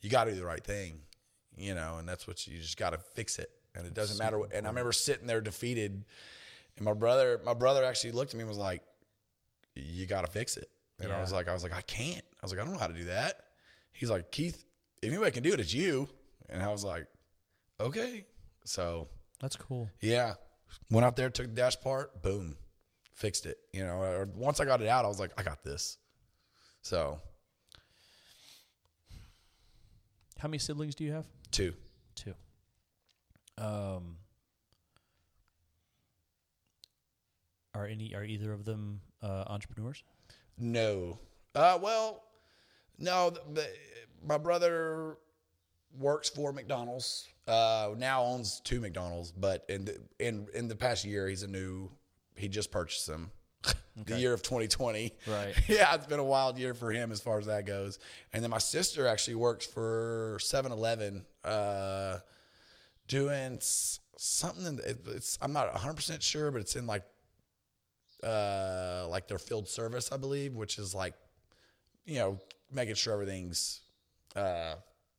you 0.00 0.10
got 0.10 0.24
to 0.24 0.32
do 0.32 0.36
the 0.38 0.44
right 0.44 0.62
thing, 0.62 1.00
you 1.56 1.74
know, 1.74 1.96
and 1.98 2.08
that's 2.08 2.26
what 2.26 2.46
you 2.46 2.58
just 2.58 2.76
got 2.76 2.90
to 2.90 2.98
fix 2.98 3.38
it. 3.38 3.50
And 3.74 3.86
it 3.86 3.94
doesn't 3.94 4.18
matter. 4.18 4.38
What, 4.38 4.52
and 4.52 4.66
I 4.66 4.70
remember 4.70 4.92
sitting 4.92 5.26
there 5.26 5.40
defeated, 5.40 6.04
and 6.76 6.84
my 6.84 6.92
brother 6.94 7.40
my 7.44 7.54
brother 7.54 7.84
actually 7.84 8.12
looked 8.12 8.32
at 8.32 8.36
me 8.36 8.40
and 8.42 8.48
was 8.48 8.58
like, 8.58 8.82
"You 9.74 10.06
got 10.06 10.24
to 10.24 10.30
fix 10.30 10.56
it." 10.56 10.70
And 10.98 11.12
I 11.12 11.20
was 11.20 11.30
like, 11.30 11.46
I 11.46 11.52
was 11.52 11.62
like, 11.62 11.74
I 11.74 11.82
can't. 11.82 12.24
I 12.24 12.38
was 12.42 12.52
like, 12.52 12.58
I 12.60 12.64
don't 12.64 12.72
know 12.72 12.78
how 12.80 12.86
to 12.86 12.94
do 12.94 13.04
that. 13.04 13.42
He's 13.92 14.08
like, 14.08 14.30
Keith, 14.32 14.64
if 15.02 15.10
anybody 15.10 15.30
can 15.30 15.42
do 15.42 15.52
it, 15.52 15.60
it's 15.60 15.74
you. 15.74 16.08
And 16.48 16.62
I 16.62 16.68
was 16.68 16.84
like, 16.84 17.06
okay. 17.78 18.24
So 18.64 19.08
That's 19.40 19.56
cool. 19.56 19.90
yeah, 20.00 20.34
went 20.90 21.04
out 21.04 21.16
there, 21.16 21.28
took 21.30 21.46
the 21.46 21.52
dash 21.52 21.78
part, 21.80 22.22
boom, 22.22 22.56
fixed 23.12 23.46
it. 23.46 23.58
You 23.72 23.84
know, 23.84 23.96
or 23.96 24.28
once 24.34 24.60
I 24.60 24.64
got 24.64 24.80
it 24.80 24.88
out, 24.88 25.04
I 25.04 25.08
was 25.08 25.20
like, 25.20 25.32
I 25.38 25.42
got 25.42 25.62
this. 25.62 25.98
So 26.82 27.18
How 30.38 30.48
many 30.48 30.58
siblings 30.58 30.94
do 30.94 31.04
you 31.04 31.12
have? 31.12 31.26
two. 31.50 31.74
Two. 32.14 32.34
Um, 33.58 34.16
are 37.74 37.86
any 37.86 38.14
are 38.14 38.24
either 38.24 38.52
of 38.52 38.64
them 38.64 39.00
uh, 39.22 39.44
entrepreneurs? 39.46 40.02
No. 40.58 41.18
Uh, 41.54 41.78
well, 41.80 42.22
no. 42.98 43.30
The, 43.30 43.40
the, 43.52 43.66
my 44.26 44.38
brother 44.38 45.16
works 45.98 46.28
for 46.28 46.52
McDonald's. 46.52 47.26
Uh, 47.46 47.90
now 47.96 48.22
owns 48.22 48.60
two 48.64 48.80
McDonald's, 48.80 49.30
but 49.32 49.64
in 49.68 49.84
the, 49.84 50.00
in 50.18 50.48
in 50.54 50.68
the 50.68 50.76
past 50.76 51.04
year, 51.04 51.28
he's 51.28 51.42
a 51.42 51.48
new. 51.48 51.90
He 52.34 52.48
just 52.48 52.70
purchased 52.70 53.06
them. 53.06 53.30
The 54.04 54.18
year 54.18 54.34
of 54.34 54.42
2020. 54.42 55.14
Right. 55.26 55.54
yeah, 55.68 55.94
it's 55.94 56.04
been 56.06 56.18
a 56.18 56.24
wild 56.24 56.58
year 56.58 56.74
for 56.74 56.90
him 56.92 57.10
as 57.10 57.20
far 57.22 57.38
as 57.38 57.46
that 57.46 57.64
goes. 57.64 57.98
And 58.34 58.42
then 58.42 58.50
my 58.50 58.58
sister 58.58 59.06
actually 59.06 59.36
works 59.36 59.64
for 59.64 60.36
7-Eleven, 60.42 61.24
uh, 61.42 62.18
doing 63.08 63.54
s- 63.54 64.00
something. 64.18 64.66
In, 64.66 64.78
it, 64.80 64.98
it's 65.06 65.38
I'm 65.40 65.54
not 65.54 65.72
100 65.72 65.94
percent 65.94 66.22
sure, 66.22 66.50
but 66.50 66.60
it's 66.60 66.76
in 66.76 66.86
like 66.86 67.04
uh, 68.22 69.06
like 69.08 69.28
their 69.28 69.38
field 69.38 69.66
service, 69.68 70.10
I 70.12 70.16
believe, 70.18 70.54
which 70.54 70.78
is 70.78 70.94
like, 70.94 71.14
you 72.04 72.16
know, 72.18 72.38
making 72.70 72.96
sure 72.96 73.12
everything's 73.14 73.80
uh, 74.34 74.74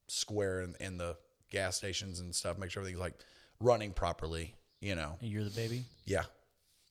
square 0.07 0.61
in, 0.61 0.75
in 0.79 0.97
the 0.97 1.17
gas 1.49 1.77
stations 1.77 2.19
and 2.19 2.33
stuff, 2.35 2.57
make 2.57 2.71
sure 2.71 2.81
everything's 2.81 3.01
like 3.01 3.19
running 3.59 3.91
properly, 3.91 4.55
you 4.81 4.95
know. 4.95 5.17
And 5.21 5.29
you're 5.29 5.43
the 5.43 5.49
baby. 5.49 5.83
Yeah, 6.05 6.23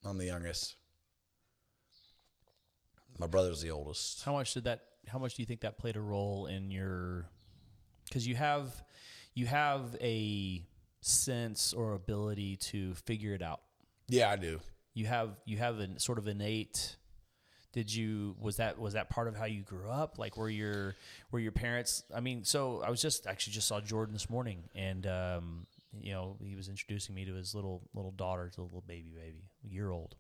I'm 0.05 0.19
the 0.19 0.27
youngest. 0.27 0.77
My 3.19 3.27
brother's 3.27 3.63
the 3.63 3.71
oldest. 3.71 4.25
How 4.25 4.33
much 4.33 4.55
did 4.55 4.65
that? 4.65 4.83
How 5.09 5.19
much 5.19 5.35
do 5.35 5.43
you 5.43 5.47
think 5.47 5.61
that 5.61 5.79
played 5.79 5.97
a 5.97 6.01
role 6.01 6.47
in 6.47 6.71
your? 6.71 7.27
Because 8.05 8.27
you 8.27 8.35
have, 8.35 8.85
you 9.35 9.47
have 9.47 9.97
a 10.01 10.63
sense 11.01 11.73
or 11.73 11.95
ability 11.95 12.57
to 12.57 12.95
figure 12.95 13.35
it 13.35 13.43
out. 13.43 13.61
Yeah, 14.09 14.31
I 14.31 14.37
do. 14.37 14.61
You 14.95 15.07
have 15.07 15.31
you 15.45 15.59
have 15.59 15.79
a 15.79 15.99
sort 15.99 16.19
of 16.19 16.27
innate. 16.27 16.97
Did 17.77 17.95
you 17.95 18.35
was 18.41 18.57
that 18.57 18.79
was 18.79 18.95
that 18.95 19.11
part 19.11 19.29
of 19.29 19.37
how 19.37 19.45
you 19.45 19.61
grew 19.61 19.91
up? 19.91 20.19
Like 20.19 20.39
were 20.39 20.49
your 20.49 20.97
were 21.31 21.39
your 21.39 21.53
parents? 21.53 22.05
I 22.15 22.21
mean, 22.21 22.43
so 22.43 22.81
I 22.83 22.89
was 22.89 23.03
just 23.03 23.27
actually 23.27 23.53
just 23.53 23.69
saw 23.69 23.83
Jordan 23.83 24.15
this 24.15 24.31
morning, 24.31 24.65
and 24.75 25.07
um, 25.07 25.67
you 26.01 26.15
know 26.15 26.39
he 26.43 26.57
was 26.57 26.71
introducing 26.71 27.15
me 27.15 27.27
to 27.27 27.35
his 27.35 27.55
little 27.55 27.83
little 27.93 28.13
daughter, 28.13 28.49
to 28.49 28.57
the 28.57 28.63
little 28.63 28.81
baby 28.87 29.13
baby, 29.15 29.51
a 29.63 29.69
year 29.69 29.91
old. 29.91 30.17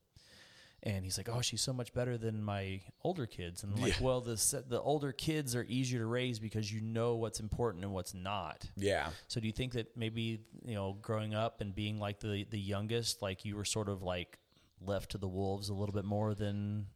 And 0.82 1.02
he's 1.02 1.16
like, 1.16 1.30
"Oh, 1.30 1.40
she's 1.40 1.62
so 1.62 1.72
much 1.72 1.94
better 1.94 2.18
than 2.18 2.42
my 2.42 2.82
older 3.02 3.24
kids." 3.24 3.62
And 3.62 3.72
I'm 3.74 3.80
like, 3.80 3.98
Yeah. 3.98 4.04
"Well, 4.04 4.20
the 4.20 4.36
the 4.68 4.78
older 4.78 5.12
kids 5.12 5.57
are 5.57 5.64
easier 5.66 6.00
to 6.00 6.07
raise 6.07 6.38
because 6.38 6.70
you 6.70 6.82
know 6.82 7.14
what's 7.16 7.40
important 7.40 7.84
and 7.84 7.94
what's 7.94 8.12
not." 8.12 8.68
Yeah. 8.76 9.09
So 9.28 9.40
do 9.40 9.46
you 9.46 9.54
think 9.54 9.72
that 9.72 9.96
maybe 9.96 10.42
you 10.62 10.74
know 10.74 10.98
growing 11.00 11.34
up 11.34 11.62
and 11.62 11.74
being 11.74 11.98
like 11.98 12.20
the 12.20 12.44
the 12.50 12.61
youngest, 12.61 13.22
like 13.22 13.46
you 13.46 13.57
were 13.57 13.64
sort 13.64 13.88
of 13.88 14.02
like 14.02 14.38
left 14.82 15.12
to 15.12 15.18
the 15.18 15.26
wolves 15.26 15.70
a 15.70 15.74
little 15.74 15.94
bit 15.94 16.04
more 16.04 16.34
than 16.34 16.88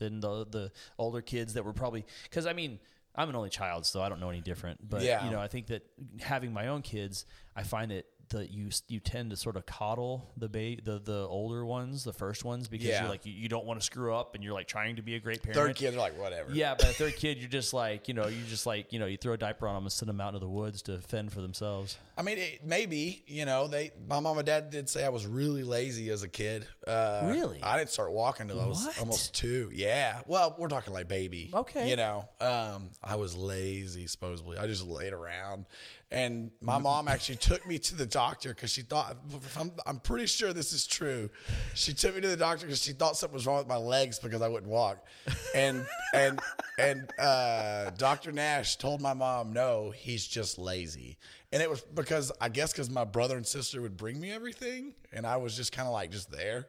than 0.00 0.18
the 0.18 0.44
the 0.44 0.72
older 0.98 1.22
kids 1.22 1.54
that 1.54 1.64
were 1.64 1.72
probably 1.72 2.04
because 2.24 2.44
I 2.46 2.52
mean 2.52 2.80
I'm 3.14 3.28
an 3.28 3.34
only 3.36 3.50
child, 3.50 3.86
so 3.86 4.02
I 4.02 4.08
don't 4.08 4.20
know 4.20 4.30
any 4.30 4.40
different. 4.40 4.88
But 4.88 5.02
Yeah. 5.02 5.24
you 5.24 5.30
know, 5.32 5.40
I 5.40 5.48
think 5.48 5.66
that 5.66 5.82
having 6.20 6.52
my 6.52 6.68
own 6.68 6.82
kids, 6.82 7.26
I 7.56 7.64
find 7.64 7.90
it 7.90 8.06
that 8.30 8.50
you 8.50 8.70
you 8.88 9.00
tend 9.00 9.30
to 9.30 9.36
sort 9.36 9.56
of 9.56 9.66
coddle 9.66 10.30
the 10.36 10.48
ba- 10.48 10.80
the 10.82 10.98
the 10.98 11.26
older 11.28 11.64
ones, 11.64 12.04
the 12.04 12.12
first 12.12 12.44
ones, 12.44 12.68
because 12.68 12.86
Yeah. 12.86 13.02
you're 13.02 13.10
like 13.10 13.26
you, 13.26 13.32
you 13.32 13.48
don't 13.48 13.66
want 13.66 13.78
to 13.80 13.84
screw 13.86 14.14
up 14.14 14.34
and 14.34 14.42
you're 14.42 14.52
like 14.54 14.66
trying 14.68 14.96
to 14.96 15.02
be 15.02 15.14
a 15.16 15.20
great 15.20 15.42
parent. 15.42 15.56
Third 15.56 15.76
kid, 15.76 15.92
they're 15.92 16.00
like, 16.00 16.18
whatever. 16.18 16.52
Yeah, 16.52 16.74
but 16.74 16.86
a 16.90 16.92
third 16.92 17.16
kid, 17.16 17.38
you're 17.38 17.48
just 17.48 17.72
like, 17.74 18.08
you 18.08 18.14
know, 18.14 18.26
you 18.28 18.42
just 18.48 18.66
like, 18.66 18.92
you 18.92 18.98
know, 18.98 19.06
you 19.06 19.16
throw 19.16 19.34
a 19.34 19.36
diaper 19.36 19.66
on 19.68 19.74
them 19.74 19.84
and 19.84 19.92
send 19.92 20.08
them 20.08 20.20
out 20.20 20.28
into 20.28 20.40
the 20.40 20.48
woods 20.48 20.82
to 20.82 20.98
fend 20.98 21.32
for 21.32 21.40
themselves. 21.40 21.98
I 22.16 22.22
mean, 22.22 22.38
it, 22.38 22.64
maybe 22.64 23.22
you 23.26 23.44
know 23.46 23.66
they. 23.68 23.92
My 24.08 24.20
mom 24.20 24.38
and 24.38 24.46
dad 24.46 24.70
did 24.70 24.88
say 24.88 25.04
I 25.04 25.08
was 25.08 25.26
really 25.26 25.62
lazy 25.64 26.10
as 26.10 26.22
a 26.22 26.28
kid. 26.28 26.66
Uh, 26.86 27.28
Really? 27.30 27.62
I 27.62 27.78
didn't 27.78 27.90
start 27.90 28.12
walking 28.12 28.50
until 28.50 28.60
I 28.62 28.66
was 28.66 28.84
What? 28.84 28.98
almost 29.00 29.34
two. 29.34 29.70
Yeah. 29.72 30.20
Well, 30.26 30.54
we're 30.58 30.68
talking 30.68 30.92
like 30.92 31.08
baby. 31.08 31.50
Okay. 31.52 31.88
You 31.90 31.96
know, 31.96 32.28
um, 32.40 32.90
I 33.02 33.16
was 33.16 33.34
lazy 33.36 34.06
supposedly. 34.06 34.58
I 34.58 34.66
just 34.66 34.86
laid 34.86 35.12
around, 35.12 35.66
and 36.12 36.50
my 36.60 36.78
mom 36.78 37.06
actually 37.06 37.36
took 37.36 37.66
me 37.66 37.78
to 37.78 37.94
the 37.94 38.06
doctor 38.06 38.50
because 38.50 38.70
she 38.70 38.82
thought. 38.82 39.16
I'm, 39.58 39.72
I'm 39.86 40.00
pretty 40.00 40.26
sure 40.26 40.52
this 40.52 40.72
is 40.72 40.86
true. 40.86 41.30
She 41.74 41.94
took 41.94 42.14
me 42.14 42.20
to 42.20 42.28
the 42.28 42.36
doctor 42.36 42.66
because 42.66 42.82
she 42.82 42.92
thought 42.92 43.16
something 43.16 43.34
was 43.34 43.46
wrong 43.46 43.58
with 43.58 43.68
my 43.68 43.76
legs 43.76 44.18
because 44.18 44.42
I 44.42 44.48
wouldn't 44.48 44.70
walk, 44.70 45.06
and 45.54 45.86
and 46.12 46.40
and 46.78 47.08
uh, 47.18 47.90
Doctor 47.90 48.32
Nash 48.32 48.76
told 48.76 49.00
my 49.00 49.14
mom, 49.14 49.52
no, 49.52 49.90
he's 49.90 50.26
just 50.26 50.58
lazy. 50.58 51.16
And 51.52 51.62
it 51.62 51.70
was 51.70 51.80
because 51.80 52.32
I 52.40 52.48
guess 52.48 52.72
because 52.72 52.90
my 52.90 53.04
brother 53.04 53.36
and 53.36 53.46
sister 53.46 53.80
would 53.80 53.96
bring 53.96 54.20
me 54.20 54.32
everything, 54.32 54.94
and 55.12 55.26
I 55.26 55.36
was 55.36 55.56
just 55.56 55.72
kind 55.72 55.86
of 55.86 55.92
like 55.92 56.10
just 56.10 56.30
there. 56.30 56.66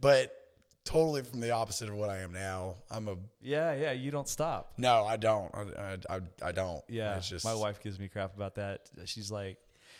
But 0.00 0.34
totally 0.84 1.22
from 1.22 1.40
the 1.40 1.50
opposite 1.50 1.88
of 1.88 1.94
what 1.94 2.10
I 2.10 2.18
am 2.18 2.32
now. 2.32 2.76
I'm 2.90 3.08
a 3.08 3.16
Yeah, 3.40 3.74
yeah. 3.74 3.92
You 3.92 4.10
don't 4.10 4.28
stop. 4.28 4.72
no, 4.78 5.04
I 5.04 5.16
don't. 5.16 5.54
I, 5.54 5.98
I, 6.08 6.20
I 6.42 6.52
don't. 6.52 6.82
Yeah, 6.88 7.16
it's 7.16 7.28
just 7.28 7.44
my 7.44 7.54
wife 7.54 7.82
gives 7.82 7.98
me 7.98 8.08
crap 8.08 8.36
about 8.36 8.56
that. 8.56 8.90
She's 9.04 9.30
like, 9.30 9.58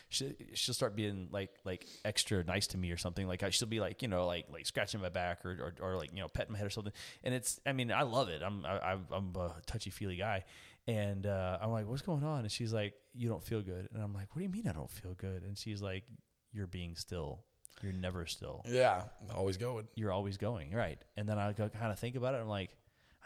she, 0.09 0.35
she'll 0.55 0.75
start 0.75 0.95
being 0.95 1.29
like 1.31 1.51
like 1.65 1.87
extra 2.05 2.45
nice 2.45 2.67
to 2.69 2.79
me 2.79 2.91
or 2.91 2.97
something. 2.97 3.27
Like 3.27 3.43
I, 3.43 3.51
she'll 3.51 3.69
be 3.69 3.81
like, 3.81 4.03
you 4.03 4.09
know, 4.09 4.27
like 4.27 4.47
like 4.53 4.67
scratching 4.67 5.01
my 5.01 5.09
back 5.09 5.45
or, 5.45 5.75
or, 5.81 5.93
or 5.93 5.97
like 5.97 6.11
you 6.13 6.21
know 6.21 6.29
petting 6.29 6.53
my 6.53 6.59
head 6.59 6.67
or 6.67 6.71
something. 6.71 6.93
And 7.25 7.35
it's, 7.35 7.61
I 7.65 7.73
mean, 7.73 7.91
I 7.91 8.03
love 8.03 8.29
it. 8.29 8.43
I'm 8.43 8.65
I, 8.67 8.99
I'm 9.11 9.33
a 9.37 9.55
touchy 9.67 9.91
feely 9.91 10.17
guy, 10.17 10.45
and 10.87 11.27
uh, 11.27 11.59
I'm 11.63 11.71
like, 11.71 11.87
what's 11.87 12.03
going 12.03 12.25
on? 12.25 12.41
And 12.41 12.51
she's 12.53 12.73
like, 12.73 12.95
you 13.15 13.29
don't 13.29 13.43
feel 13.43 13.63
good. 13.63 13.89
And 13.95 14.03
I'm 14.03 14.13
like, 14.13 14.35
what 14.35 14.41
do 14.41 14.43
you 14.45 14.51
mean 14.51 14.67
I 14.69 14.73
don't 14.73 14.91
feel 14.91 15.15
good? 15.15 15.45
And 15.45 15.57
she's 15.57 15.81
like, 15.81 16.05
you're 16.53 16.67
being 16.67 16.97
still. 16.97 17.45
You're 17.83 17.93
never 17.93 18.27
still. 18.27 18.63
Yeah, 18.69 19.05
always 19.35 19.57
going. 19.57 19.89
You're 19.95 20.13
always 20.13 20.37
going 20.37 20.73
right. 20.73 20.99
And 21.17 21.29
then 21.29 21.39
I 21.39 21.53
go 21.53 21.69
kind 21.69 21.91
of 21.93 21.99
think 21.99 22.15
about 22.17 22.35
it. 22.35 22.39
I'm 22.39 22.49
like, 22.49 22.71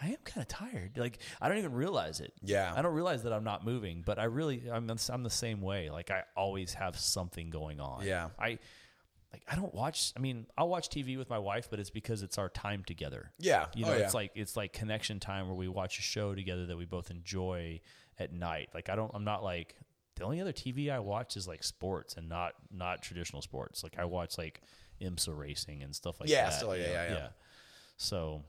I 0.00 0.08
am 0.08 0.16
kind 0.24 0.42
of 0.42 0.48
tired. 0.48 0.92
Like 0.96 1.18
I 1.40 1.48
don't 1.48 1.58
even 1.58 1.72
realize 1.72 2.20
it. 2.20 2.32
Yeah. 2.42 2.72
I 2.74 2.82
don't 2.82 2.94
realize 2.94 3.22
that 3.24 3.32
I'm 3.32 3.44
not 3.44 3.64
moving, 3.64 4.02
but 4.04 4.18
I 4.18 4.24
really 4.24 4.62
I'm 4.70 4.90
I'm 5.10 5.22
the 5.22 5.30
same 5.30 5.60
way. 5.60 5.90
Like 5.90 6.10
I 6.10 6.22
always 6.36 6.74
have 6.74 6.98
something 6.98 7.50
going 7.50 7.80
on. 7.80 8.04
Yeah. 8.04 8.28
I 8.38 8.58
like 9.32 9.42
I 9.48 9.56
don't 9.56 9.74
watch 9.74 10.12
I 10.16 10.20
mean, 10.20 10.46
I'll 10.56 10.68
watch 10.68 10.88
TV 10.88 11.18
with 11.18 11.28
my 11.30 11.38
wife, 11.38 11.68
but 11.70 11.80
it's 11.80 11.90
because 11.90 12.22
it's 12.22 12.38
our 12.38 12.48
time 12.48 12.84
together. 12.84 13.32
Yeah. 13.38 13.66
You 13.74 13.84
Oh, 13.86 13.88
know, 13.90 13.96
yeah. 13.96 14.04
it's 14.04 14.14
like 14.14 14.32
it's 14.34 14.56
like 14.56 14.72
connection 14.72 15.18
time 15.20 15.46
where 15.46 15.56
we 15.56 15.68
watch 15.68 15.98
a 15.98 16.02
show 16.02 16.34
together 16.34 16.66
that 16.66 16.76
we 16.76 16.84
both 16.86 17.10
enjoy 17.10 17.80
at 18.18 18.32
night. 18.32 18.68
Like 18.74 18.88
I 18.90 18.96
don't 18.96 19.10
I'm 19.14 19.24
not 19.24 19.42
like 19.44 19.74
the 20.16 20.24
only 20.24 20.40
other 20.40 20.52
TV 20.52 20.90
I 20.90 20.98
watch 20.98 21.36
is 21.36 21.46
like 21.46 21.62
sports 21.62 22.16
and 22.16 22.28
not 22.28 22.54
not 22.70 23.02
traditional 23.02 23.42
sports. 23.42 23.82
Like 23.82 23.98
I 23.98 24.04
watch 24.04 24.36
like 24.38 24.60
IMSA 25.00 25.36
racing 25.36 25.82
and 25.82 25.94
stuff 25.94 26.18
like 26.20 26.28
Yeah, 26.28 26.44
that. 26.46 26.52
still, 26.54 26.76
you 26.76 26.82
yeah, 26.82 27.08
yeah, 27.08 27.12
yeah. 27.12 27.28
So 27.96 28.42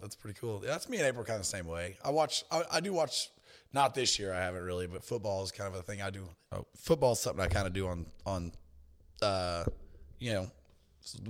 That's 0.00 0.16
pretty 0.16 0.38
cool. 0.40 0.58
That's 0.60 0.88
me 0.88 0.98
and 0.98 1.06
April 1.06 1.24
kind 1.24 1.36
of 1.36 1.42
the 1.42 1.46
same 1.46 1.66
way. 1.66 1.96
I 2.04 2.10
watch. 2.10 2.44
I, 2.50 2.62
I 2.72 2.80
do 2.80 2.92
watch. 2.92 3.30
Not 3.72 3.94
this 3.94 4.18
year. 4.18 4.32
I 4.32 4.38
haven't 4.40 4.62
really, 4.62 4.86
but 4.86 5.04
football 5.04 5.42
is 5.42 5.52
kind 5.52 5.72
of 5.72 5.78
a 5.78 5.82
thing 5.82 6.00
I 6.00 6.08
do. 6.10 6.26
Oh, 6.52 6.66
football 6.74 7.12
is 7.12 7.20
something 7.20 7.44
I 7.44 7.48
kind 7.48 7.66
of 7.66 7.74
do 7.74 7.86
on 7.86 8.06
on, 8.24 8.52
uh, 9.20 9.64
you 10.18 10.32
know, 10.32 10.50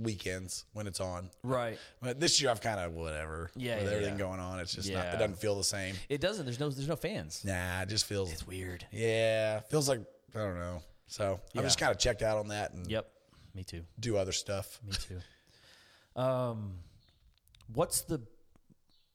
weekends 0.01 0.65
when 0.73 0.87
it's 0.87 0.99
on. 0.99 1.29
Right. 1.43 1.77
But 2.01 2.19
this 2.19 2.41
year 2.41 2.51
I've 2.51 2.61
kind 2.61 2.79
of 2.79 2.93
whatever. 2.93 3.51
Yeah, 3.55 3.75
with 3.75 3.85
yeah, 3.85 3.91
everything 3.91 4.13
yeah. 4.15 4.19
going 4.19 4.39
on, 4.39 4.59
it's 4.59 4.73
just 4.73 4.91
not. 4.91 5.05
It 5.07 5.17
doesn't 5.19 5.37
feel 5.39 5.55
the 5.55 5.63
same. 5.63 5.95
It 6.09 6.21
doesn't. 6.21 6.45
There's 6.45 6.59
no 6.59 6.69
there's 6.69 6.87
no 6.87 6.95
fans. 6.95 7.43
Nah, 7.45 7.81
it 7.81 7.89
just 7.89 8.05
feels. 8.05 8.31
It's 8.31 8.45
weird. 8.47 8.85
Yeah, 8.91 9.59
feels 9.61 9.87
like 9.89 10.01
I 10.35 10.39
don't 10.39 10.59
know. 10.59 10.81
So 11.07 11.39
Yeah. 11.53 11.61
I'm 11.61 11.65
just 11.67 11.79
kind 11.79 11.91
of 11.91 11.97
checked 11.99 12.21
out 12.21 12.37
on 12.37 12.49
that 12.49 12.73
and 12.73 12.89
Yep. 12.89 13.09
Me 13.55 13.63
too. 13.63 13.83
do 13.99 14.15
other 14.17 14.31
stuff. 14.31 14.79
Me 14.85 14.93
too. 14.93 16.21
um, 16.21 16.73
what's 17.73 18.01
the 18.01 18.21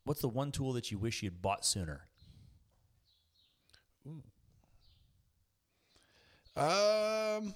what's 0.05 0.21
the 0.21 0.29
one 0.29 0.51
tool 0.53 0.73
that 0.73 0.91
you 0.91 0.99
wish 0.99 1.23
you'd 1.23 1.41
bought 1.41 1.65
sooner? 1.65 2.03
Um, 6.57 7.55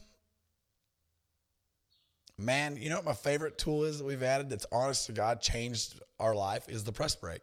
man, 2.39 2.77
you 2.77 2.89
know 2.89 2.97
what 2.97 3.05
my 3.05 3.13
favorite 3.13 3.59
tool 3.59 3.85
is 3.85 3.99
that 3.99 4.05
we've 4.05 4.23
added 4.23 4.49
that's 4.49 4.67
honest 4.73 5.07
to 5.07 5.13
God 5.13 5.41
changed 5.41 6.01
our 6.19 6.35
life 6.35 6.69
is 6.69 6.85
the 6.85 6.93
press 6.93 7.15
brake. 7.17 7.43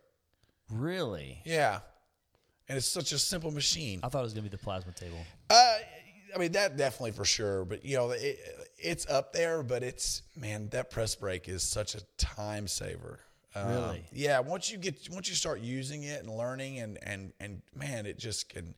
Really? 0.72 1.42
Yeah. 1.46 1.80
And 2.68 2.78
it's 2.78 2.88
such 2.88 3.12
a 3.12 3.20
simple 3.20 3.52
machine. 3.52 4.00
I 4.02 4.10
thought 4.10 4.20
it 4.20 4.24
was 4.24 4.34
gonna 4.34 4.44
be 4.44 4.50
the 4.50 4.58
plasma 4.58 4.92
table. 4.94 5.20
Uh, 5.50 5.78
I 6.34 6.38
mean, 6.38 6.54
that 6.54 6.76
definitely 6.78 7.12
for 7.12 7.26
sure. 7.26 7.64
But, 7.66 7.86
you 7.86 7.96
know, 7.98 8.12
it, 8.12 8.40
it's 8.78 9.08
up 9.08 9.32
there, 9.32 9.64
but 9.64 9.84
it's, 9.84 10.24
man, 10.36 10.70
that 10.70 10.90
press 10.90 11.16
brake 11.16 11.48
is 11.48 11.64
such 11.64 11.96
a 11.96 12.02
time 12.18 12.68
saver. 12.68 13.20
Um, 13.54 13.70
Really? 13.70 14.06
yeah. 14.12 14.40
Once 14.40 14.72
you 14.72 14.78
get, 14.78 15.08
once 15.12 15.30
you 15.30 15.36
start 15.36 15.62
using 15.62 16.04
it 16.04 16.22
and 16.24 16.30
learning 16.36 16.80
and, 16.80 16.98
and, 17.04 17.32
and 17.40 17.62
man, 17.74 18.06
it 18.06 18.18
just 18.18 18.50
can, 18.50 18.76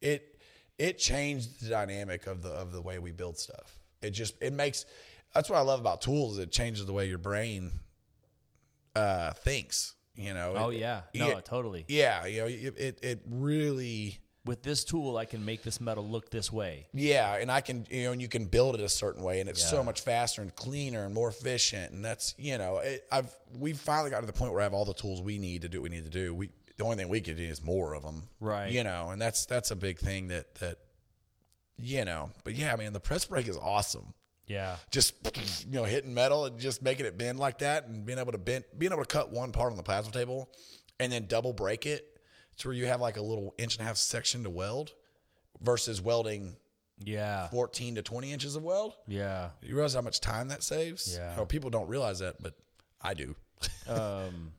it, 0.00 0.40
it 0.78 0.98
changed 0.98 1.60
the 1.60 1.68
dynamic 1.70 2.26
of 2.26 2.42
the, 2.42 2.50
of 2.50 2.70
the 2.72 2.80
way 2.80 2.98
we 2.98 3.10
build 3.10 3.38
stuff. 3.38 3.78
It 4.02 4.10
just, 4.10 4.34
it 4.40 4.52
makes, 4.52 4.84
that's 5.34 5.48
what 5.50 5.56
I 5.58 5.62
love 5.62 5.80
about 5.80 6.00
tools. 6.00 6.38
It 6.38 6.50
changes 6.52 6.86
the 6.86 6.92
way 6.92 7.06
your 7.08 7.18
brain, 7.18 7.72
uh, 8.96 9.32
thinks, 9.32 9.94
you 10.14 10.34
know? 10.34 10.54
Oh 10.56 10.70
It- 10.70 10.78
yeah. 10.80 11.02
No, 11.14 11.28
yeah. 11.28 11.40
totally. 11.40 11.84
Yeah. 11.88 12.26
You 12.26 12.40
know, 12.40 12.46
it, 12.46 12.78
it, 12.78 12.98
it 13.02 13.20
really, 13.28 14.18
With 14.46 14.62
this 14.62 14.84
tool, 14.84 15.16
I 15.18 15.26
can 15.26 15.44
make 15.44 15.62
this 15.62 15.80
metal 15.82 16.06
look 16.06 16.30
this 16.30 16.50
way. 16.50 16.86
Yeah, 16.94 17.36
and 17.36 17.52
I 17.52 17.60
can, 17.60 17.86
you 17.90 18.04
know, 18.04 18.12
and 18.12 18.22
you 18.22 18.28
can 18.28 18.46
build 18.46 18.74
it 18.74 18.80
a 18.80 18.88
certain 18.88 19.22
way, 19.22 19.40
and 19.40 19.50
it's 19.50 19.60
Yeah. 19.62 19.68
so 19.68 19.84
much 19.84 20.00
faster 20.00 20.40
and 20.40 20.54
cleaner 20.56 21.04
and 21.04 21.14
more 21.14 21.28
efficient. 21.28 21.92
And 21.92 22.02
that's, 22.04 22.34
you 22.38 22.56
know, 22.56 22.78
it, 22.78 23.04
I've 23.12 23.32
we've 23.58 23.78
finally 23.78 24.10
got 24.10 24.20
to 24.20 24.26
the 24.26 24.32
point 24.32 24.52
where 24.52 24.62
I 24.62 24.64
have 24.64 24.72
all 24.72 24.86
the 24.86 24.94
tools 24.94 25.20
we 25.20 25.36
need 25.38 25.60
to 25.62 25.68
do 25.68 25.82
what 25.82 25.90
we 25.90 25.96
need 25.96 26.04
to 26.04 26.10
do. 26.10 26.34
We 26.34 26.48
the 26.78 26.84
only 26.84 26.96
thing 26.96 27.10
we 27.10 27.20
could 27.20 27.36
do 27.36 27.42
is 27.44 27.62
more 27.62 27.92
of 27.94 28.02
them, 28.02 28.22
Right. 28.40 28.72
You 28.72 28.82
know, 28.82 29.10
and 29.10 29.20
that's 29.20 29.44
that's 29.44 29.70
a 29.70 29.76
big 29.76 29.98
thing 29.98 30.28
that 30.28 30.54
that, 30.56 30.78
you 31.78 32.06
know. 32.06 32.30
But 32.42 32.54
yeah, 32.54 32.74
man, 32.76 32.94
the 32.94 33.00
press 33.00 33.26
brake 33.26 33.46
is 33.46 33.58
awesome. 33.58 34.14
Yeah. 34.50 34.76
Just 34.90 35.14
you 35.70 35.76
know, 35.78 35.84
hitting 35.84 36.12
metal 36.12 36.46
and 36.46 36.58
just 36.58 36.82
making 36.82 37.06
it 37.06 37.16
bend 37.16 37.38
like 37.38 37.58
that, 37.58 37.86
and 37.86 38.04
being 38.04 38.18
able 38.18 38.32
to 38.32 38.38
bend, 38.38 38.64
being 38.76 38.90
able 38.92 39.02
to 39.04 39.08
cut 39.08 39.30
one 39.30 39.52
part 39.52 39.70
on 39.70 39.76
the 39.76 39.82
plasma 39.84 40.10
table, 40.12 40.50
and 40.98 41.12
then 41.12 41.26
double 41.26 41.52
break 41.52 41.86
it 41.86 42.18
to 42.58 42.68
where 42.68 42.76
you 42.76 42.86
have 42.86 43.00
like 43.00 43.16
a 43.16 43.22
little 43.22 43.54
inch 43.58 43.76
and 43.76 43.82
a 43.82 43.84
half 43.86 43.96
section 43.96 44.42
to 44.42 44.50
weld, 44.50 44.92
versus 45.62 46.02
welding 46.02 46.56
Yeah. 46.98 47.48
14 47.48 47.94
to 47.94 48.02
20 48.02 48.32
inches 48.32 48.56
of 48.56 48.62
weld. 48.64 48.94
Yeah. 49.06 49.50
You 49.62 49.74
realize 49.74 49.94
how 49.94 50.00
much 50.00 50.20
time 50.20 50.48
that 50.48 50.62
saves? 50.64 51.14
Yeah. 51.16 51.30
You 51.30 51.36
know, 51.38 51.46
people 51.46 51.70
don't 51.70 51.88
realize 51.88 52.18
that, 52.18 52.42
but 52.42 52.54
I 53.00 53.14
do. 53.14 53.36
Um, 53.88 54.52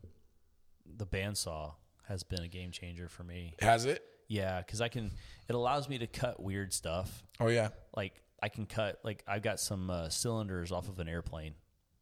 the 0.97 1.05
bandsaw 1.07 1.73
has 2.07 2.21
been 2.23 2.41
a 2.43 2.47
game 2.47 2.71
changer 2.71 3.07
for 3.09 3.23
me. 3.23 3.55
Has 3.59 3.85
it? 3.85 4.03
Yeah, 4.27 4.61
because 4.61 4.79
I 4.79 4.87
can. 4.89 5.11
It 5.49 5.55
allows 5.55 5.89
me 5.89 5.97
to 5.99 6.07
cut 6.07 6.39
weird 6.41 6.71
stuff. 6.73 7.23
Oh 7.39 7.47
yeah. 7.47 7.69
like 7.95 8.13
I 8.41 8.49
can 8.49 8.65
cut 8.65 8.99
like 9.03 9.23
I've 9.27 9.41
got 9.43 9.59
some 9.59 9.89
uh, 9.89 10.09
cylinders 10.09 10.71
off 10.71 10.89
of 10.89 10.99
an 10.99 11.07
airplane. 11.07 11.53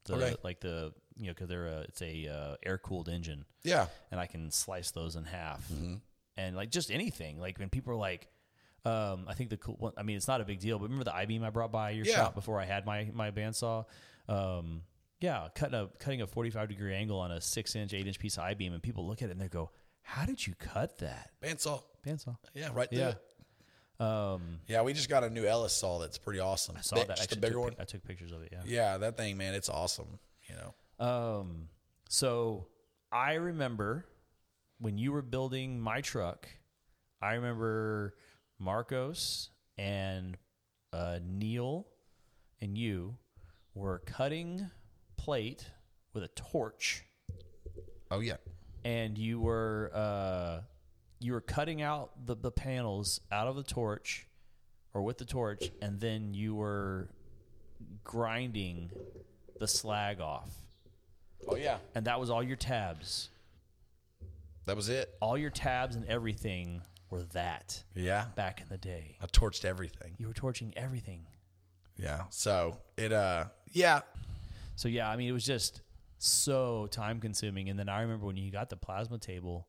The, 0.05 0.15
Okay. 0.15 0.35
Like 0.43 0.59
the 0.61 0.93
you 1.17 1.27
know 1.27 1.33
because 1.33 1.49
they're 1.49 1.67
a, 1.67 1.79
it's 1.81 2.01
a 2.01 2.27
uh, 2.27 2.55
air 2.65 2.77
cooled 2.77 3.09
engine, 3.09 3.45
Yeah. 3.63 3.87
and 4.11 4.19
I 4.19 4.25
can 4.25 4.49
slice 4.51 4.91
those 4.91 5.15
in 5.15 5.25
half, 5.25 5.67
Mm-hmm. 5.69 5.95
and 6.37 6.55
like 6.55 6.71
just 6.71 6.89
anything. 6.91 7.39
Like 7.39 7.59
when 7.59 7.69
people 7.69 7.93
are 7.93 7.97
like, 7.97 8.27
um, 8.85 9.25
I 9.27 9.33
think 9.33 9.49
the 9.49 9.57
cool 9.57 9.75
one. 9.77 9.93
I 9.97 10.03
mean, 10.03 10.15
it's 10.17 10.27
not 10.29 10.39
a 10.41 10.45
big 10.45 10.59
deal, 10.61 10.79
but 10.79 10.83
remember 10.85 11.03
the 11.03 11.13
I 11.15 11.25
beam 11.25 11.43
I 11.43 11.49
brought 11.49 11.71
by 11.71 11.89
your 11.91 12.05
Yeah. 12.05 12.15
shop 12.15 12.35
before 12.35 12.59
I 12.59 12.65
had 12.65 12.85
my 12.85 13.09
my 13.13 13.31
bandsaw. 13.31 13.85
Um, 14.29 14.83
yeah, 15.19 15.49
cutting 15.53 15.75
a 15.75 15.89
cutting 15.99 16.21
a 16.21 16.27
forty 16.27 16.49
five 16.49 16.69
degree 16.69 16.95
angle 16.95 17.19
on 17.19 17.31
a 17.31 17.41
six 17.41 17.75
inch, 17.75 17.93
eight 17.93 18.07
inch 18.07 18.17
piece 18.19 18.37
of 18.37 18.43
I 18.43 18.53
beam, 18.53 18.73
and 18.73 18.81
people 18.81 19.05
look 19.05 19.21
at 19.21 19.27
it 19.29 19.33
and 19.33 19.41
they 19.41 19.49
go, 19.49 19.71
"How 20.01 20.25
did 20.25 20.47
you 20.47 20.55
cut 20.55 20.99
that 20.99 21.31
Bandsaw. 21.43 21.83
bandsaw?" 22.05 22.37
Yeah, 22.53 22.69
right 22.73 22.87
Yeah. 22.91 22.97
there. 22.99 23.17
Um, 23.99 24.59
Yeah, 24.67 24.81
we 24.83 24.93
just 24.93 25.09
got 25.09 25.23
a 25.23 25.29
new 25.29 25.45
Ellis 25.45 25.73
saw 25.73 25.99
that's 25.99 26.17
pretty 26.17 26.39
awesome. 26.39 26.75
I 26.77 26.81
saw 26.81 26.95
that. 27.03 27.19
Actually 27.19 27.41
bigger 27.41 27.53
took, 27.55 27.63
one. 27.63 27.75
I 27.79 27.83
took 27.83 28.03
pictures 28.03 28.31
of 28.31 28.41
it. 28.43 28.49
Yeah. 28.51 28.61
Yeah, 28.65 28.97
that 28.97 29.17
thing, 29.17 29.37
man, 29.37 29.53
it's 29.53 29.69
awesome. 29.69 30.19
You 30.47 30.55
know. 30.55 31.05
Um, 31.05 31.67
so 32.07 32.67
I 33.11 33.33
remember 33.33 34.05
when 34.79 34.97
you 34.97 35.11
were 35.11 35.21
building 35.21 35.79
my 35.79 36.01
truck, 36.01 36.47
I 37.21 37.33
remember 37.33 38.15
Marcos 38.57 39.49
and 39.77 40.37
uh, 40.93 41.19
Neil 41.23 41.85
and 42.61 42.77
you 42.77 43.15
were 43.73 43.99
cutting 44.05 44.69
plate 45.17 45.69
with 46.13 46.23
a 46.23 46.27
torch, 46.29 47.05
Oh 48.11 48.19
yeah. 48.19 48.37
and 48.83 49.17
you 49.17 49.39
were 49.39 49.91
uh, 49.93 50.61
you 51.19 51.33
were 51.33 51.41
cutting 51.41 51.81
out 51.81 52.11
the, 52.25 52.35
the 52.35 52.51
panels 52.51 53.19
out 53.31 53.47
of 53.47 53.55
the 53.55 53.63
torch 53.63 54.27
or 54.93 55.01
with 55.01 55.17
the 55.17 55.25
torch, 55.25 55.69
and 55.81 55.99
then 55.99 56.33
you 56.33 56.55
were 56.55 57.09
grinding 58.03 58.89
the 59.59 59.67
slag 59.67 60.19
off 60.21 60.49
Oh 61.47 61.55
yeah. 61.55 61.77
and 61.95 62.05
that 62.05 62.19
was 62.19 62.29
all 62.29 62.43
your 62.43 62.55
tabs. 62.57 63.29
That 64.65 64.75
was 64.75 64.89
it. 64.89 65.15
All 65.21 65.37
your 65.37 65.49
tabs 65.49 65.95
and 65.95 66.05
everything 66.05 66.81
were 67.09 67.23
that 67.33 67.83
Yeah. 67.95 68.25
back 68.35 68.61
in 68.61 68.67
the 68.69 68.77
day. 68.77 69.15
I 69.21 69.25
torched 69.27 69.65
everything. 69.65 70.15
You 70.17 70.27
were 70.27 70.33
torching 70.33 70.73
everything. 70.77 71.25
Yeah. 71.97 72.23
So 72.29 72.77
it 72.97 73.11
uh 73.11 73.45
yeah. 73.71 74.01
So 74.75 74.87
yeah, 74.87 75.09
I 75.09 75.15
mean 75.15 75.27
it 75.29 75.33
was 75.33 75.45
just 75.45 75.81
so 76.17 76.87
time 76.91 77.19
consuming. 77.19 77.69
And 77.69 77.79
then 77.79 77.89
I 77.89 78.01
remember 78.01 78.25
when 78.25 78.37
you 78.37 78.51
got 78.51 78.69
the 78.69 78.75
plasma 78.77 79.17
table 79.17 79.67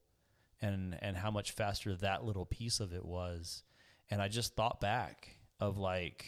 and 0.62 0.96
and 1.00 1.16
how 1.16 1.30
much 1.30 1.52
faster 1.52 1.94
that 1.96 2.24
little 2.24 2.44
piece 2.46 2.80
of 2.80 2.92
it 2.92 3.04
was. 3.04 3.62
And 4.10 4.20
I 4.20 4.28
just 4.28 4.54
thought 4.56 4.80
back 4.80 5.36
of 5.60 5.78
like 5.78 6.24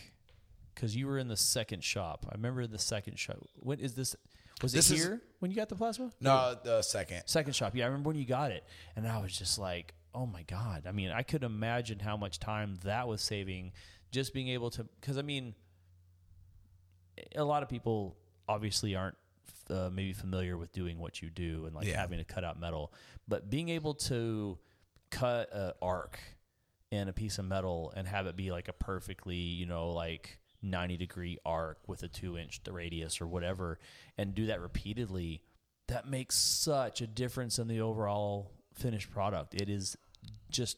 because 0.74 0.96
you 0.96 1.06
were 1.06 1.18
in 1.18 1.28
the 1.28 1.36
second 1.36 1.84
shop. 1.84 2.26
I 2.30 2.34
remember 2.34 2.66
the 2.66 2.78
second 2.78 3.18
shop. 3.18 3.38
When 3.56 3.78
is 3.78 3.94
this? 3.94 4.16
Was 4.62 4.72
This 4.72 4.90
it 4.90 4.94
is- 4.94 5.02
here 5.04 5.20
when 5.40 5.50
you 5.50 5.56
got 5.56 5.68
the 5.68 5.74
plasma? 5.74 6.12
No, 6.20 6.56
the 6.62 6.82
second. 6.82 7.22
Second 7.26 7.54
shop. 7.54 7.74
Yeah, 7.74 7.84
I 7.84 7.88
remember 7.88 8.08
when 8.08 8.16
you 8.16 8.24
got 8.24 8.52
it. 8.52 8.64
And 8.94 9.06
I 9.08 9.20
was 9.20 9.36
just 9.36 9.58
like, 9.58 9.92
oh 10.14 10.24
my 10.26 10.42
God. 10.44 10.84
I 10.86 10.92
mean, 10.92 11.10
I 11.10 11.22
could 11.22 11.42
imagine 11.42 11.98
how 11.98 12.16
much 12.16 12.38
time 12.38 12.76
that 12.84 13.08
was 13.08 13.20
saving 13.22 13.72
just 14.12 14.32
being 14.32 14.48
able 14.48 14.70
to, 14.70 14.84
because 15.00 15.18
I 15.18 15.22
mean, 15.22 15.54
a 17.34 17.44
lot 17.44 17.62
of 17.62 17.68
people 17.68 18.16
obviously 18.48 18.94
aren't 18.94 19.16
uh, 19.70 19.90
maybe 19.92 20.12
familiar 20.12 20.56
with 20.56 20.72
doing 20.72 20.98
what 20.98 21.22
you 21.22 21.30
do 21.30 21.66
and 21.66 21.74
like 21.74 21.86
Yeah. 21.86 22.00
having 22.00 22.18
to 22.18 22.24
cut 22.24 22.44
out 22.44 22.58
metal, 22.60 22.92
but 23.28 23.48
being 23.50 23.68
able 23.68 23.94
to 23.94 24.58
cut 25.10 25.48
an 25.52 25.72
arc 25.80 26.18
in 26.90 27.08
a 27.08 27.12
piece 27.12 27.38
of 27.38 27.44
metal 27.46 27.92
and 27.96 28.06
have 28.06 28.26
it 28.26 28.36
be 28.36 28.50
like 28.50 28.68
a 28.68 28.72
perfectly, 28.72 29.36
you 29.36 29.66
know, 29.66 29.90
like 29.90 30.38
90 30.62 30.96
degree 30.96 31.38
arc 31.44 31.78
with 31.88 32.02
a 32.02 32.08
two 32.08 32.36
inch 32.38 32.60
radius 32.70 33.20
or 33.20 33.26
whatever, 33.26 33.78
and 34.18 34.34
do 34.34 34.46
that 34.46 34.60
repeatedly, 34.60 35.42
that 35.88 36.06
makes 36.06 36.36
such 36.36 37.00
a 37.00 37.06
difference 37.06 37.58
in 37.58 37.66
the 37.68 37.80
overall 37.80 38.50
finished 38.74 39.10
product. 39.10 39.54
It 39.54 39.68
is 39.68 39.96
just 40.50 40.76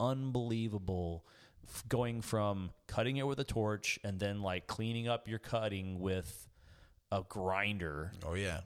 unbelievable 0.00 1.24
going 1.88 2.20
from 2.20 2.70
cutting 2.86 3.16
it 3.16 3.26
with 3.26 3.38
a 3.38 3.44
torch 3.44 3.98
and 4.04 4.18
then 4.18 4.42
like 4.42 4.66
cleaning 4.66 5.08
up 5.08 5.28
your 5.28 5.38
cutting 5.38 6.00
with 6.00 6.48
a 7.12 7.22
grinder 7.28 8.12
Oh 8.26 8.34
yeah. 8.34 8.60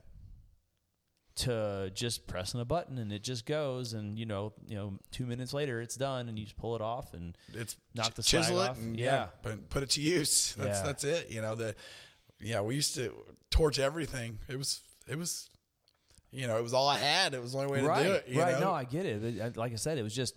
to 1.36 1.90
just 1.94 2.26
pressing 2.26 2.60
a 2.60 2.64
button 2.64 2.96
and 2.96 3.12
it 3.12 3.22
just 3.22 3.44
goes 3.44 3.92
and 3.92 4.18
you 4.18 4.24
know 4.24 4.54
you 4.66 4.74
know 4.74 4.98
two 5.10 5.26
minutes 5.26 5.52
later 5.52 5.82
it's 5.82 5.94
done 5.96 6.28
and 6.30 6.38
you 6.38 6.44
just 6.44 6.56
pull 6.56 6.74
it 6.74 6.80
off 6.80 7.12
and 7.12 7.36
It's 7.52 7.76
Knock 7.94 8.14
the 8.14 8.22
chisel 8.22 8.60
it 8.62 8.70
off. 8.70 8.78
and 8.78 8.98
Yeah. 8.98 9.04
yeah, 9.04 9.26
put, 9.42 9.68
put 9.68 9.82
it 9.82 9.90
to 9.90 10.00
use. 10.00 10.54
That's 10.58 10.78
Yeah. 10.80 10.86
that's 10.86 11.04
it. 11.04 11.30
You 11.30 11.42
know 11.42 11.54
the 11.54 11.74
yeah 12.40 12.60
we 12.62 12.74
used 12.74 12.94
to 12.94 13.12
torch 13.50 13.78
everything. 13.78 14.38
It 14.48 14.56
was 14.56 14.80
it 15.08 15.18
was 15.18 15.50
you 16.30 16.46
know 16.46 16.56
it 16.56 16.62
was 16.62 16.72
all 16.72 16.88
I 16.88 16.98
had. 16.98 17.34
It 17.34 17.42
was 17.42 17.52
the 17.52 17.58
only 17.58 17.70
way 17.72 17.82
right 17.86 18.02
to 18.02 18.08
do 18.08 18.14
it. 18.14 18.24
You 18.28 18.40
right 18.40 18.52
know? 18.54 18.68
no 18.68 18.72
I 18.72 18.84
get 18.84 19.04
it 19.04 19.56
like 19.58 19.72
I 19.72 19.76
said 19.76 19.98
it 19.98 20.02
was 20.02 20.14
just 20.14 20.36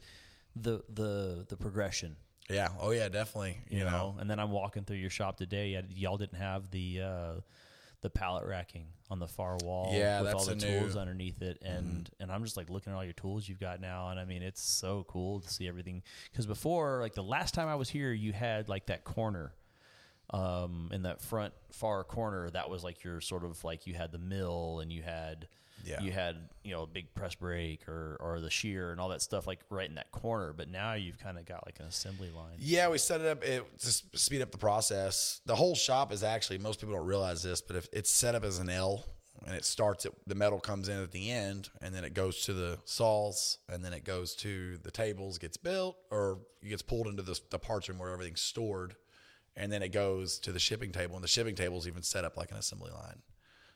the 0.55 0.81
the 0.89 1.45
the 1.47 1.55
progression 1.55 2.17
yeah. 2.49 2.69
Oh 2.79 2.89
yeah. 2.91 3.07
Definitely. 3.09 3.59
you, 3.69 3.83
know? 3.83 4.15
and 4.19 4.27
then 4.29 4.39
I'm 4.39 4.49
walking 4.51 4.83
through 4.83 4.97
your 4.97 5.11
shop 5.11 5.37
today 5.37 5.81
y'all 5.91 6.17
didn't 6.17 6.39
have 6.39 6.71
the 6.71 7.01
uh 7.01 7.33
the 8.01 8.09
pallet 8.09 8.45
racking 8.45 8.85
on 9.09 9.19
the 9.19 9.27
far 9.27 9.57
wall 9.63 9.89
Yeah, 9.93 10.21
with 10.21 10.33
all 10.33 10.45
the 10.45 10.55
new- 10.55 10.65
Mm-hmm. 10.65 10.79
tools 10.79 10.95
underneath 10.95 11.41
it. 11.41 11.61
And 11.61 12.09
and 12.19 12.31
I'm 12.31 12.43
just 12.43 12.55
like 12.57 12.69
looking 12.69 12.93
at 12.93 12.95
all 12.95 13.03
your 13.03 13.13
tools 13.13 13.47
you've 13.49 13.59
got 13.59 13.81
now. 13.81 14.09
And 14.09 14.19
I 14.19 14.25
mean 14.25 14.41
it's 14.41 14.61
so 14.61 15.05
cool 15.09 15.41
to 15.41 15.49
see 15.49 15.67
everything. 15.67 16.03
Cuz 16.33 16.45
before 16.45 17.01
like 17.01 17.13
the 17.13 17.23
last 17.23 17.53
time 17.53 17.67
I 17.67 17.75
was 17.75 17.89
here 17.89 18.11
you 18.13 18.31
had 18.33 18.69
like 18.69 18.85
that 18.85 19.03
corner 19.03 19.53
um 20.31 20.89
in 20.93 21.01
that 21.03 21.21
front 21.21 21.53
far 21.71 22.03
corner. 22.03 22.49
That 22.49 22.69
was 22.69 22.83
like 22.83 23.03
your 23.03 23.19
sort 23.21 23.43
of 23.43 23.63
like 23.63 23.87
you 23.87 23.95
had 23.95 24.11
the 24.11 24.19
mill 24.19 24.79
and 24.79 24.91
you 24.93 25.01
had 25.01 25.47
Yeah. 25.85 26.01
you 26.01 26.11
had 26.11 26.35
you 26.63 26.71
know 26.71 26.83
a 26.83 26.87
big 26.87 27.13
press 27.15 27.35
brake 27.35 27.87
or 27.87 28.17
or 28.19 28.39
the 28.39 28.49
shear 28.49 28.91
and 28.91 28.99
all 28.99 29.09
that 29.09 29.21
stuff 29.21 29.47
like 29.47 29.59
right 29.69 29.87
in 29.89 29.95
that 29.95 30.11
corner 30.11 30.53
but 30.53 30.69
now 30.69 30.93
you've 30.93 31.17
kind 31.17 31.37
of 31.37 31.45
got 31.45 31.65
like 31.65 31.79
an 31.79 31.85
assembly 31.85 32.29
line 32.35 32.55
Yeah, 32.59 32.89
we 32.89 32.97
set 32.97 33.21
it 33.21 33.27
up 33.27 33.43
it, 33.43 33.79
to 33.79 33.91
speed 34.17 34.41
up 34.41 34.51
the 34.51 34.57
process. 34.57 35.41
The 35.45 35.55
whole 35.55 35.75
shop 35.75 36.11
is 36.11 36.23
actually 36.23 36.57
most 36.59 36.79
people 36.79 36.95
don't 36.95 37.05
realize 37.05 37.41
this, 37.43 37.61
but 37.61 37.75
if 37.75 37.87
it's 37.93 38.09
set 38.11 38.35
up 38.35 38.43
as 38.43 38.59
an 38.59 38.69
L 38.69 39.05
and 39.45 39.55
it 39.55 39.63
starts 39.63 40.05
at 40.05 40.11
the 40.27 40.35
metal 40.35 40.59
comes 40.59 40.89
in 40.89 41.01
at 41.01 41.11
the 41.11 41.31
end 41.31 41.69
and 41.81 41.95
then 41.95 42.03
it 42.03 42.13
goes 42.13 42.41
to 42.41 42.53
the 42.53 42.77
saws 42.85 43.57
and 43.69 43.83
then 43.83 43.93
it 43.93 44.03
goes 44.03 44.35
to 44.35 44.77
the 44.83 44.91
tables, 44.91 45.37
gets 45.37 45.57
built 45.57 45.97
or 46.11 46.39
it 46.61 46.69
gets 46.69 46.81
pulled 46.81 47.07
into 47.07 47.23
the, 47.23 47.39
the 47.49 47.59
parts 47.59 47.87
room 47.87 47.97
where 47.99 48.11
everything's 48.11 48.41
stored, 48.41 48.95
and 49.55 49.71
then 49.71 49.81
it 49.81 49.89
goes 49.93 50.39
to 50.39 50.51
the 50.51 50.59
shipping 50.59 50.91
table 50.91 51.15
and 51.15 51.23
the 51.23 51.27
shipping 51.29 51.55
table 51.55 51.77
is 51.77 51.87
even 51.87 52.03
set 52.03 52.25
up 52.25 52.35
like 52.37 52.51
an 52.51 52.57
assembly 52.57 52.91
line. 52.91 53.21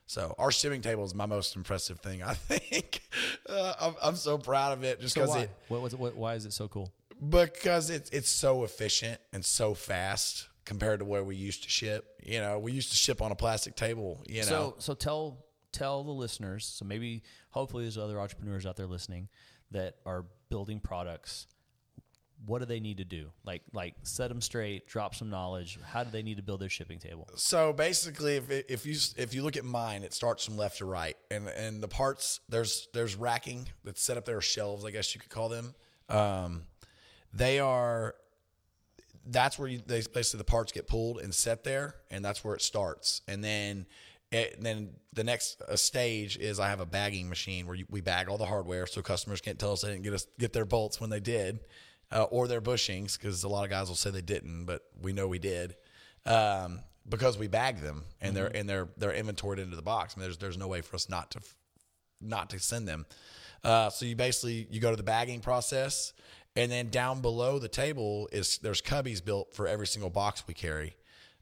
So 0.06 0.36
our 0.38 0.52
shipping 0.52 0.82
table 0.82 1.04
is 1.06 1.16
my 1.16 1.26
most 1.26 1.56
impressive 1.56 2.00
thing. 2.00 2.24
I 2.24 2.34
think 2.34 3.02
uh, 3.48 3.74
I'm, 3.80 3.96
I'm 4.02 4.16
so 4.16 4.38
proud 4.38 4.74
of 4.74 4.84
it 4.84 5.00
just 5.00 5.16
because 5.16 5.30
why 5.30 5.42
it 5.42 5.50
what 5.68 5.82
was 5.82 5.94
it 5.94 6.00
what, 6.00 6.16
why 6.16 6.36
is 6.36 6.46
it 6.46 6.54
so 6.54 6.68
cool 6.68 6.92
because 7.30 7.90
it's 7.90 8.10
it's 8.10 8.30
so 8.30 8.64
efficient 8.64 9.20
and 9.32 9.44
so 9.44 9.74
fast 9.74 10.50
compared 10.66 11.00
to 11.00 11.06
where 11.06 11.24
we 11.24 11.36
used 11.36 11.64
to 11.64 11.70
ship. 11.70 12.06
You 12.24 12.40
know, 12.40 12.60
we 12.60 12.72
used 12.72 12.92
to 12.92 12.98
ship 12.98 13.22
on 13.22 13.32
a 13.32 13.36
plastic 13.36 13.76
table. 13.76 14.24
You 14.28 14.42
know, 14.42 14.48
So 14.48 14.76
so 14.80 14.94
tell 14.94 15.46
tell 15.72 16.04
the 16.04 16.12
listeners. 16.12 16.66
So 16.66 16.86
maybe 16.86 17.24
hopefully 17.50 17.84
there's 17.84 17.98
other 17.98 18.20
entrepreneurs 18.20 18.66
out 18.66 18.76
there 18.76 18.88
listening 18.88 19.30
that 19.72 19.96
are 20.06 20.26
building 20.50 20.80
products. 20.80 21.48
What 22.46 22.60
do 22.60 22.66
they 22.66 22.80
need 22.80 22.98
to 22.98 23.06
do? 23.06 23.30
Like 23.46 23.62
like 23.74 23.96
set 24.04 24.28
them 24.30 24.42
straight, 24.42 24.88
drop 24.88 25.16
some 25.16 25.30
knowledge. 25.30 25.80
How 25.84 26.04
do 26.04 26.12
they 26.12 26.24
need 26.24 26.38
to 26.38 26.44
build 26.44 26.60
their 26.60 26.70
shipping 26.70 27.00
table? 27.00 27.30
so 27.36 27.74
basically, 27.74 28.36
if 28.36 28.50
if 28.50 28.86
you 28.86 28.96
if 29.18 29.34
you 29.34 29.44
look 29.44 29.58
at 29.58 29.66
mine, 29.66 30.04
it 30.04 30.14
starts 30.14 30.46
from 30.46 30.58
left 30.58 30.80
to 30.80 30.86
right, 30.86 31.18
and 31.32 31.48
and 31.48 31.82
the 31.82 31.88
parts 31.88 32.42
there's 32.50 32.88
there's 32.94 33.16
racking 33.16 33.70
that's 33.84 34.02
set 34.02 34.18
up 34.18 34.26
there, 34.26 34.42
shelves, 34.42 34.86
I 34.86 34.92
guess 34.92 35.16
you 35.16 35.22
could 35.22 35.30
call 35.30 35.50
them. 35.50 35.74
Um, 36.10 36.64
they 37.34 37.60
are. 37.60 38.16
That's 39.26 39.58
where 39.58 39.70
you, 39.70 39.82
they 39.86 40.02
basically 40.02 40.40
the 40.40 40.44
parts 40.44 40.72
get 40.72 40.88
pulled 40.88 41.20
and 41.20 41.34
set 41.34 41.64
there, 41.64 41.96
and 42.12 42.24
that's 42.24 42.44
where 42.44 42.56
it 42.56 42.62
starts. 42.62 43.22
And 43.28 43.42
then, 43.42 43.86
it, 44.34 44.62
then 44.62 44.90
the 45.14 45.24
next 45.24 45.62
uh, 45.62 45.78
stage 45.78 46.38
is 46.38 46.60
I 46.60 46.68
have 46.68 46.82
a 46.82 46.86
bagging 46.86 47.30
machine 47.30 47.66
where 47.66 47.76
you, 47.76 47.86
we 47.90 48.02
bag 48.02 48.28
all 48.28 48.38
the 48.38 48.46
hardware, 48.46 48.86
so 48.86 49.02
customers 49.02 49.40
can't 49.40 49.58
tell 49.58 49.72
us 49.72 49.82
they 49.82 49.92
didn't 49.92 50.04
get 50.04 50.14
us 50.14 50.28
get 50.40 50.52
their 50.52 50.66
bolts 50.66 51.00
when 51.00 51.10
they 51.10 51.22
did, 51.22 51.62
uh, 52.14 52.24
or 52.24 52.48
their 52.48 52.62
bushings, 52.62 53.18
because 53.18 53.44
a 53.44 53.50
lot 53.50 53.64
of 53.64 53.70
guys 53.70 53.90
will 53.90 53.96
say 53.96 54.12
they 54.12 54.22
didn't, 54.22 54.66
but 54.66 54.84
we 55.02 55.12
know 55.12 55.28
we 55.28 55.40
did, 55.40 55.76
um, 56.26 56.80
because 57.10 57.38
we 57.38 57.48
bag 57.48 57.82
them 57.82 58.04
and 58.22 58.36
they're 58.36 58.56
and 58.56 58.70
they're 58.70 58.88
they're 58.98 59.14
inventoried 59.14 59.60
into 59.60 59.76
the 59.76 59.82
box. 59.82 60.14
I 60.16 60.20
mean, 60.20 60.28
there's 60.28 60.38
there's 60.38 60.58
no 60.58 60.68
way 60.68 60.82
for 60.82 60.96
us 60.96 61.10
not 61.10 61.32
to 61.32 61.40
not 62.22 62.50
to 62.52 62.60
send 62.60 62.88
them. 62.88 63.06
Uh, 63.64 63.90
so 63.90 64.06
you 64.06 64.16
basically 64.16 64.68
you 64.70 64.80
go 64.80 64.92
to 64.92 64.96
the 64.98 65.04
bagging 65.04 65.42
process, 65.42 66.14
and 66.56 66.72
then 66.72 66.90
down 66.90 67.22
below 67.22 67.60
the 67.60 67.68
table 67.68 68.30
is 68.32 68.60
there's 68.60 68.82
cubbies 68.82 69.24
built 69.24 69.56
for 69.56 69.68
every 69.68 69.88
single 69.88 70.10
box 70.10 70.44
we 70.48 70.54
carry, 70.54 70.96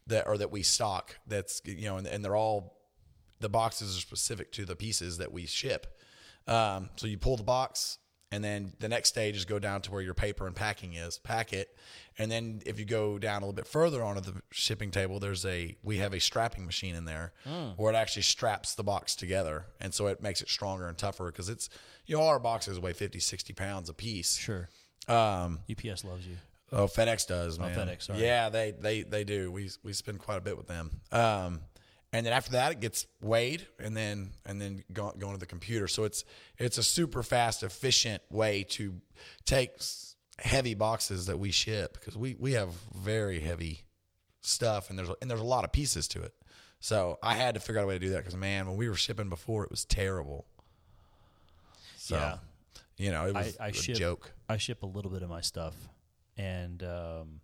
that 0.07 0.27
or 0.27 0.37
that 0.37 0.51
we 0.51 0.63
stock. 0.63 1.19
That's 1.27 1.61
you 1.65 1.85
know, 1.85 1.97
and, 1.97 2.07
and 2.07 2.23
they're 2.23 2.35
all 2.35 2.77
the 3.39 3.49
boxes 3.49 3.97
are 3.97 4.01
specific 4.01 4.51
to 4.53 4.65
the 4.65 4.75
pieces 4.75 5.17
that 5.17 5.31
we 5.31 5.45
ship. 5.45 5.99
Um, 6.47 6.89
so 6.95 7.07
you 7.07 7.17
pull 7.17 7.37
the 7.37 7.43
box, 7.43 7.97
and 8.31 8.43
then 8.43 8.73
the 8.79 8.87
next 8.87 9.09
stage 9.09 9.35
is 9.35 9.45
go 9.45 9.59
down 9.59 9.81
to 9.81 9.91
where 9.91 10.01
your 10.01 10.13
paper 10.13 10.47
and 10.47 10.55
packing 10.55 10.93
is, 10.93 11.17
pack 11.17 11.53
it, 11.53 11.75
and 12.17 12.31
then 12.31 12.61
if 12.65 12.79
you 12.79 12.85
go 12.85 13.17
down 13.19 13.41
a 13.41 13.45
little 13.45 13.53
bit 13.53 13.67
further 13.67 14.03
onto 14.03 14.21
the 14.21 14.41
shipping 14.51 14.91
table, 14.91 15.19
there's 15.19 15.45
a 15.45 15.75
we 15.83 15.97
have 15.97 16.13
a 16.13 16.19
strapping 16.19 16.65
machine 16.65 16.95
in 16.95 17.05
there 17.05 17.33
where 17.75 17.93
it 17.93 17.95
actually 17.95 18.23
straps 18.23 18.75
the 18.75 18.83
box 18.83 19.15
together, 19.15 19.65
and 19.79 19.93
so 19.93 20.07
it 20.07 20.21
makes 20.21 20.41
it 20.41 20.49
stronger 20.49 20.87
and 20.87 20.97
tougher 20.97 21.25
because 21.25 21.49
it's 21.49 21.69
you 22.05 22.17
know 22.17 22.23
our 22.23 22.39
boxes 22.39 22.79
weigh 22.79 22.93
50, 22.93 23.19
60 23.19 23.53
pounds 23.53 23.89
a 23.89 23.93
piece. 23.93 24.37
Sure. 24.37 24.69
Um, 25.07 25.59
UPS 25.69 26.03
loves 26.03 26.25
you. 26.27 26.37
Oh, 26.73 26.85
FedEx 26.85 27.27
does, 27.27 27.59
man. 27.59 27.75
FedEx, 27.75 28.03
sorry. 28.03 28.21
Yeah, 28.21 28.49
they 28.49 28.71
they 28.71 29.03
they 29.03 29.23
do. 29.23 29.51
We 29.51 29.69
we 29.83 29.93
spend 29.93 30.19
quite 30.19 30.37
a 30.37 30.41
bit 30.41 30.57
with 30.57 30.67
them. 30.67 31.01
Um, 31.11 31.61
and 32.13 32.25
then 32.25 32.33
after 32.33 32.51
that, 32.51 32.73
it 32.73 32.79
gets 32.81 33.07
weighed, 33.21 33.65
and 33.79 33.95
then 33.95 34.31
and 34.45 34.59
then 34.59 34.83
go, 34.91 35.13
going 35.17 35.33
to 35.33 35.39
the 35.39 35.45
computer. 35.45 35.87
So 35.87 36.03
it's 36.03 36.25
it's 36.57 36.77
a 36.77 36.83
super 36.83 37.23
fast, 37.23 37.63
efficient 37.63 38.21
way 38.29 38.63
to 38.69 38.95
take 39.45 39.71
heavy 40.39 40.73
boxes 40.73 41.27
that 41.27 41.39
we 41.39 41.51
ship 41.51 41.93
because 41.93 42.17
we 42.17 42.35
we 42.39 42.53
have 42.53 42.69
very 42.95 43.39
heavy 43.39 43.83
stuff, 44.41 44.89
and 44.89 44.99
there's 44.99 45.09
and 45.21 45.29
there's 45.29 45.41
a 45.41 45.45
lot 45.45 45.63
of 45.63 45.71
pieces 45.71 46.07
to 46.09 46.21
it. 46.21 46.33
So 46.79 47.19
I 47.21 47.35
had 47.35 47.53
to 47.53 47.59
figure 47.59 47.79
out 47.79 47.83
a 47.83 47.87
way 47.87 47.93
to 47.95 47.99
do 47.99 48.09
that 48.11 48.17
because 48.17 48.35
man, 48.35 48.67
when 48.67 48.75
we 48.75 48.89
were 48.89 48.95
shipping 48.95 49.29
before, 49.29 49.63
it 49.63 49.69
was 49.69 49.85
terrible. 49.85 50.45
So, 51.97 52.15
Yeah. 52.15 52.37
you 52.97 53.11
know, 53.11 53.27
it 53.27 53.35
was 53.35 53.55
I, 53.59 53.65
I 53.65 53.67
a 53.69 53.73
ship 53.73 53.95
joke. 53.97 54.31
I 54.49 54.57
ship 54.57 54.81
a 54.83 54.87
little 54.87 55.11
bit 55.11 55.21
of 55.21 55.29
my 55.29 55.41
stuff, 55.41 55.75
and 56.37 56.81
um, 56.83 57.41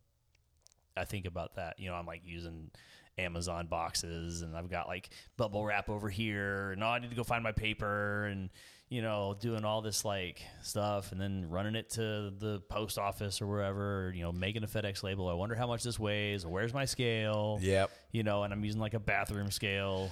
I 0.97 1.05
think 1.05 1.25
about 1.25 1.55
that. 1.55 1.79
You 1.79 1.89
know, 1.89 1.95
I'm 1.95 2.07
like 2.07 2.21
using 2.25 2.71
Amazon 3.17 3.67
boxes, 3.67 4.41
and 4.41 4.55
I've 4.55 4.69
got 4.69 4.87
like 4.87 5.09
bubble 5.37 5.65
wrap 5.65 5.89
over 5.89 6.09
here, 6.09 6.71
and 6.71 6.83
oh, 6.83 6.87
I 6.87 6.99
need 6.99 7.09
to 7.09 7.15
go 7.15 7.23
find 7.23 7.43
my 7.43 7.51
paper, 7.51 8.25
and 8.25 8.49
you 8.89 9.01
know, 9.01 9.35
doing 9.39 9.65
all 9.65 9.81
this 9.81 10.05
like 10.05 10.41
stuff, 10.63 11.11
and 11.11 11.19
then 11.19 11.49
running 11.49 11.75
it 11.75 11.89
to 11.91 12.31
the 12.37 12.61
post 12.69 12.97
office 12.97 13.41
or 13.41 13.47
wherever, 13.47 14.13
you 14.15 14.21
know, 14.21 14.31
making 14.31 14.63
a 14.63 14.67
FedEx 14.67 15.03
label. 15.03 15.27
I 15.27 15.33
wonder 15.33 15.55
how 15.55 15.67
much 15.67 15.83
this 15.83 15.99
weighs, 15.99 16.45
where's 16.45 16.73
my 16.73 16.85
scale? 16.85 17.59
Yep. 17.61 17.91
You 18.13 18.23
know, 18.23 18.43
and 18.43 18.53
I'm 18.53 18.63
using 18.63 18.79
like 18.79 18.93
a 18.93 18.99
bathroom 18.99 19.51
scale. 19.51 20.09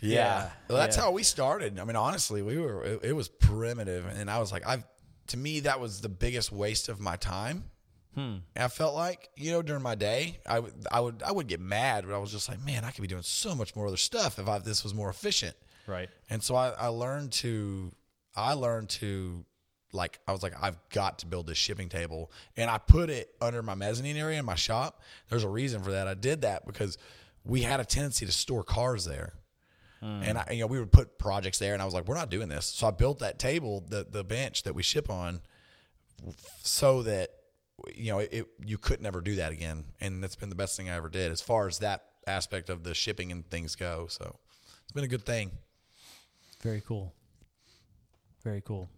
Yeah. 0.00 0.10
Yeah, 0.10 0.50
Well, 0.68 0.78
that's 0.78 0.96
yeah. 0.96 1.04
how 1.04 1.10
we 1.12 1.22
started. 1.22 1.78
I 1.80 1.84
mean, 1.84 1.96
honestly, 1.96 2.42
we 2.42 2.58
were, 2.58 2.84
it, 2.84 3.00
it 3.04 3.12
was 3.14 3.28
primitive. 3.28 4.06
And 4.06 4.30
I 4.30 4.38
was 4.38 4.52
like, 4.52 4.66
I've, 4.66 4.84
to 5.28 5.36
me, 5.36 5.60
that 5.60 5.80
was 5.80 6.00
the 6.02 6.10
biggest 6.10 6.52
waste 6.52 6.88
of 6.88 7.00
my 7.00 7.16
time. 7.16 7.64
Hmm. 8.14 8.36
I 8.56 8.68
felt 8.68 8.94
like, 8.94 9.28
you 9.36 9.50
know, 9.52 9.62
during 9.62 9.82
my 9.82 9.94
day, 9.94 10.38
I 10.46 10.60
would, 10.60 10.72
I 10.90 11.00
would, 11.00 11.22
I 11.22 11.32
would 11.32 11.48
get 11.48 11.60
mad, 11.60 12.04
but 12.06 12.14
I 12.14 12.18
was 12.18 12.30
just 12.30 12.48
like, 12.48 12.64
man, 12.64 12.84
I 12.84 12.90
could 12.90 13.02
be 13.02 13.08
doing 13.08 13.22
so 13.22 13.54
much 13.54 13.74
more 13.74 13.86
other 13.86 13.96
stuff 13.96 14.38
if 14.38 14.48
I, 14.48 14.58
this 14.58 14.84
was 14.84 14.94
more 14.94 15.10
efficient. 15.10 15.56
Right. 15.86 16.08
And 16.30 16.42
so 16.42 16.54
I, 16.54 16.70
I 16.70 16.86
learned 16.88 17.32
to, 17.32 17.92
I 18.36 18.52
learned 18.52 18.88
to, 18.90 19.44
like, 19.92 20.18
I 20.26 20.32
was 20.32 20.42
like, 20.42 20.54
I've 20.60 20.78
got 20.90 21.20
to 21.20 21.26
build 21.26 21.46
this 21.46 21.58
shipping 21.58 21.88
table. 21.88 22.30
And 22.56 22.70
I 22.70 22.78
put 22.78 23.10
it 23.10 23.34
under 23.40 23.62
my 23.62 23.74
mezzanine 23.74 24.16
area 24.16 24.38
in 24.38 24.44
my 24.44 24.54
shop. 24.54 25.02
There's 25.28 25.44
a 25.44 25.48
reason 25.48 25.82
for 25.82 25.92
that. 25.92 26.08
I 26.08 26.14
did 26.14 26.42
that 26.42 26.66
because 26.66 26.98
we 27.44 27.62
had 27.62 27.80
a 27.80 27.84
tendency 27.84 28.26
to 28.26 28.32
store 28.32 28.62
cars 28.64 29.04
there. 29.04 29.34
And 30.06 30.36
I, 30.36 30.50
you 30.50 30.60
know, 30.60 30.66
we 30.66 30.78
would 30.78 30.92
put 30.92 31.18
projects 31.18 31.58
there, 31.58 31.72
and 31.72 31.80
I 31.80 31.86
was 31.86 31.94
like, 31.94 32.06
"We're 32.06 32.14
not 32.14 32.28
doing 32.28 32.50
this." 32.50 32.66
So 32.66 32.86
I 32.86 32.90
built 32.90 33.20
that 33.20 33.38
table, 33.38 33.82
the 33.88 34.04
the 34.04 34.22
bench 34.22 34.64
that 34.64 34.74
we 34.74 34.82
ship 34.82 35.08
on, 35.08 35.40
so 36.62 37.02
that 37.04 37.30
you 37.94 38.12
know, 38.12 38.18
it, 38.20 38.46
you 38.64 38.78
could 38.78 39.00
never 39.00 39.20
do 39.20 39.36
that 39.36 39.52
again. 39.52 39.84
And 40.00 40.22
that's 40.22 40.36
been 40.36 40.48
the 40.48 40.54
best 40.54 40.76
thing 40.76 40.88
I 40.88 40.94
ever 40.94 41.08
did 41.08 41.32
as 41.32 41.40
far 41.40 41.66
as 41.66 41.78
that 41.80 42.04
aspect 42.26 42.70
of 42.70 42.84
the 42.84 42.94
shipping 42.94 43.32
and 43.32 43.48
things 43.48 43.76
go. 43.76 44.06
So 44.08 44.36
it's 44.82 44.92
been 44.92 45.04
a 45.04 45.08
good 45.08 45.24
thing. 45.26 45.50
Very 46.62 46.82
cool. 46.86 47.12
Very 48.42 48.60
cool. 48.60 48.88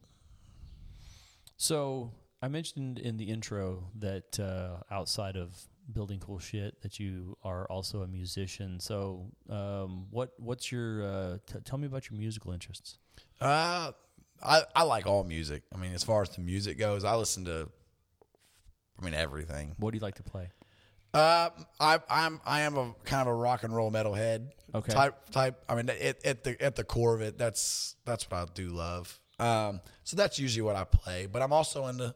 So 1.56 2.12
I 2.42 2.48
mentioned 2.48 2.98
in 2.98 3.16
the 3.16 3.24
intro 3.24 3.84
that 3.98 4.38
uh, 4.38 4.82
outside 4.90 5.36
of 5.36 5.56
building 5.92 6.18
cool 6.18 6.38
shit, 6.38 6.80
that 6.82 6.98
you 6.98 7.36
are 7.42 7.66
also 7.70 8.02
a 8.02 8.06
musician. 8.06 8.80
So 8.80 9.30
um, 9.48 10.06
what 10.10 10.32
what's 10.38 10.70
your 10.70 11.04
uh, 11.04 11.38
t- 11.46 11.60
tell 11.64 11.78
me 11.78 11.86
about 11.86 12.10
your 12.10 12.18
musical 12.18 12.52
interests? 12.52 12.98
Uh, 13.40 13.92
I 14.42 14.62
I 14.74 14.82
like 14.82 15.06
all 15.06 15.24
music. 15.24 15.62
I 15.74 15.78
mean, 15.78 15.92
as 15.92 16.04
far 16.04 16.22
as 16.22 16.30
the 16.30 16.42
music 16.42 16.78
goes, 16.78 17.04
I 17.04 17.14
listen 17.16 17.44
to. 17.46 17.68
I 19.00 19.04
mean 19.04 19.14
everything. 19.14 19.74
What 19.78 19.90
do 19.92 19.96
you 19.96 20.02
like 20.02 20.16
to 20.16 20.22
play? 20.22 20.48
Uh, 21.14 21.50
I 21.80 22.00
I'm 22.10 22.40
I 22.44 22.60
am 22.62 22.76
a 22.76 22.94
kind 23.04 23.22
of 23.22 23.28
a 23.28 23.34
rock 23.34 23.62
and 23.62 23.74
roll 23.74 23.90
metalhead. 23.90 24.48
Okay. 24.74 24.92
Type 24.92 25.30
type. 25.30 25.62
I 25.68 25.74
mean, 25.74 25.88
at, 25.88 26.24
at 26.26 26.44
the 26.44 26.60
at 26.62 26.76
the 26.76 26.84
core 26.84 27.14
of 27.14 27.22
it, 27.22 27.38
that's 27.38 27.96
that's 28.04 28.30
what 28.30 28.36
I 28.38 28.46
do 28.54 28.68
love. 28.68 29.18
Um, 29.38 29.80
so 30.04 30.16
that's 30.16 30.38
usually 30.38 30.62
what 30.62 30.76
I 30.76 30.84
play. 30.84 31.26
But 31.26 31.42
I'm 31.42 31.52
also 31.52 31.86
into 31.86 32.14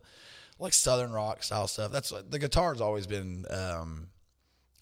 like 0.59 0.73
southern 0.74 1.12
rock 1.12 1.43
style 1.43 1.69
stuff. 1.69 1.93
That's 1.93 2.12
the 2.28 2.39
guitar's 2.39 2.81
always 2.81 3.07
been. 3.07 3.47
Um, 3.51 4.09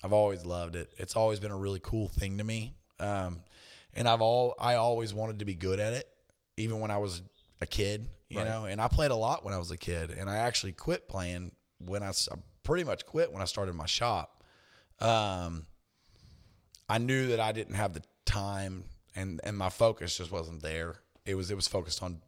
I've 0.03 0.13
always 0.13 0.45
loved 0.45 0.77
it. 0.77 0.93
It's 0.99 1.17
always 1.17 1.41
been 1.41 1.51
a 1.51 1.57
really 1.57 1.81
cool 1.83 2.09
thing 2.09 2.39
to 2.39 2.45
me. 2.45 2.75
Um, 3.01 3.41
and 3.95 4.09
I've 4.09 4.21
all 4.21 4.55
I 4.59 4.75
always 4.75 5.13
wanted 5.15 5.41
to 5.41 5.45
be 5.45 5.55
good 5.55 5.79
at 5.81 5.93
it, 5.93 6.09
even 6.57 6.81
when 6.81 6.91
I 6.91 6.99
was 6.99 7.23
a 7.61 7.67
kid. 7.67 8.09
You 8.29 8.39
Right. 8.39 8.47
know, 8.49 8.65
and 8.67 8.81
I 8.81 8.89
played 8.89 9.11
a 9.11 9.17
lot 9.17 9.45
when 9.45 9.55
I 9.55 9.59
was 9.59 9.71
a 9.71 9.77
kid, 9.77 10.11
and 10.11 10.29
I 10.29 10.37
actually 10.39 10.73
quit 10.73 11.09
playing 11.09 11.53
when 11.79 12.03
I 12.03 12.13
pretty 12.63 12.85
much 12.85 13.07
quit 13.07 13.33
when 13.33 13.43
I 13.43 13.47
started 13.47 13.75
my 13.75 13.87
shop. 13.87 14.45
Um, 15.01 15.67
I 16.89 16.99
knew 16.99 17.29
that 17.29 17.41
I 17.41 17.53
didn't 17.53 17.75
have 17.75 17.93
the 17.95 18.03
time, 18.25 18.85
and 19.15 19.41
and 19.45 19.57
my 19.57 19.69
focus 19.69 20.17
just 20.17 20.33
wasn't 20.33 20.63
there. 20.63 20.97
It 21.25 21.35
was 21.35 21.51
it 21.51 21.55
was 21.55 21.69
focused 21.69 22.03
on 22.03 22.21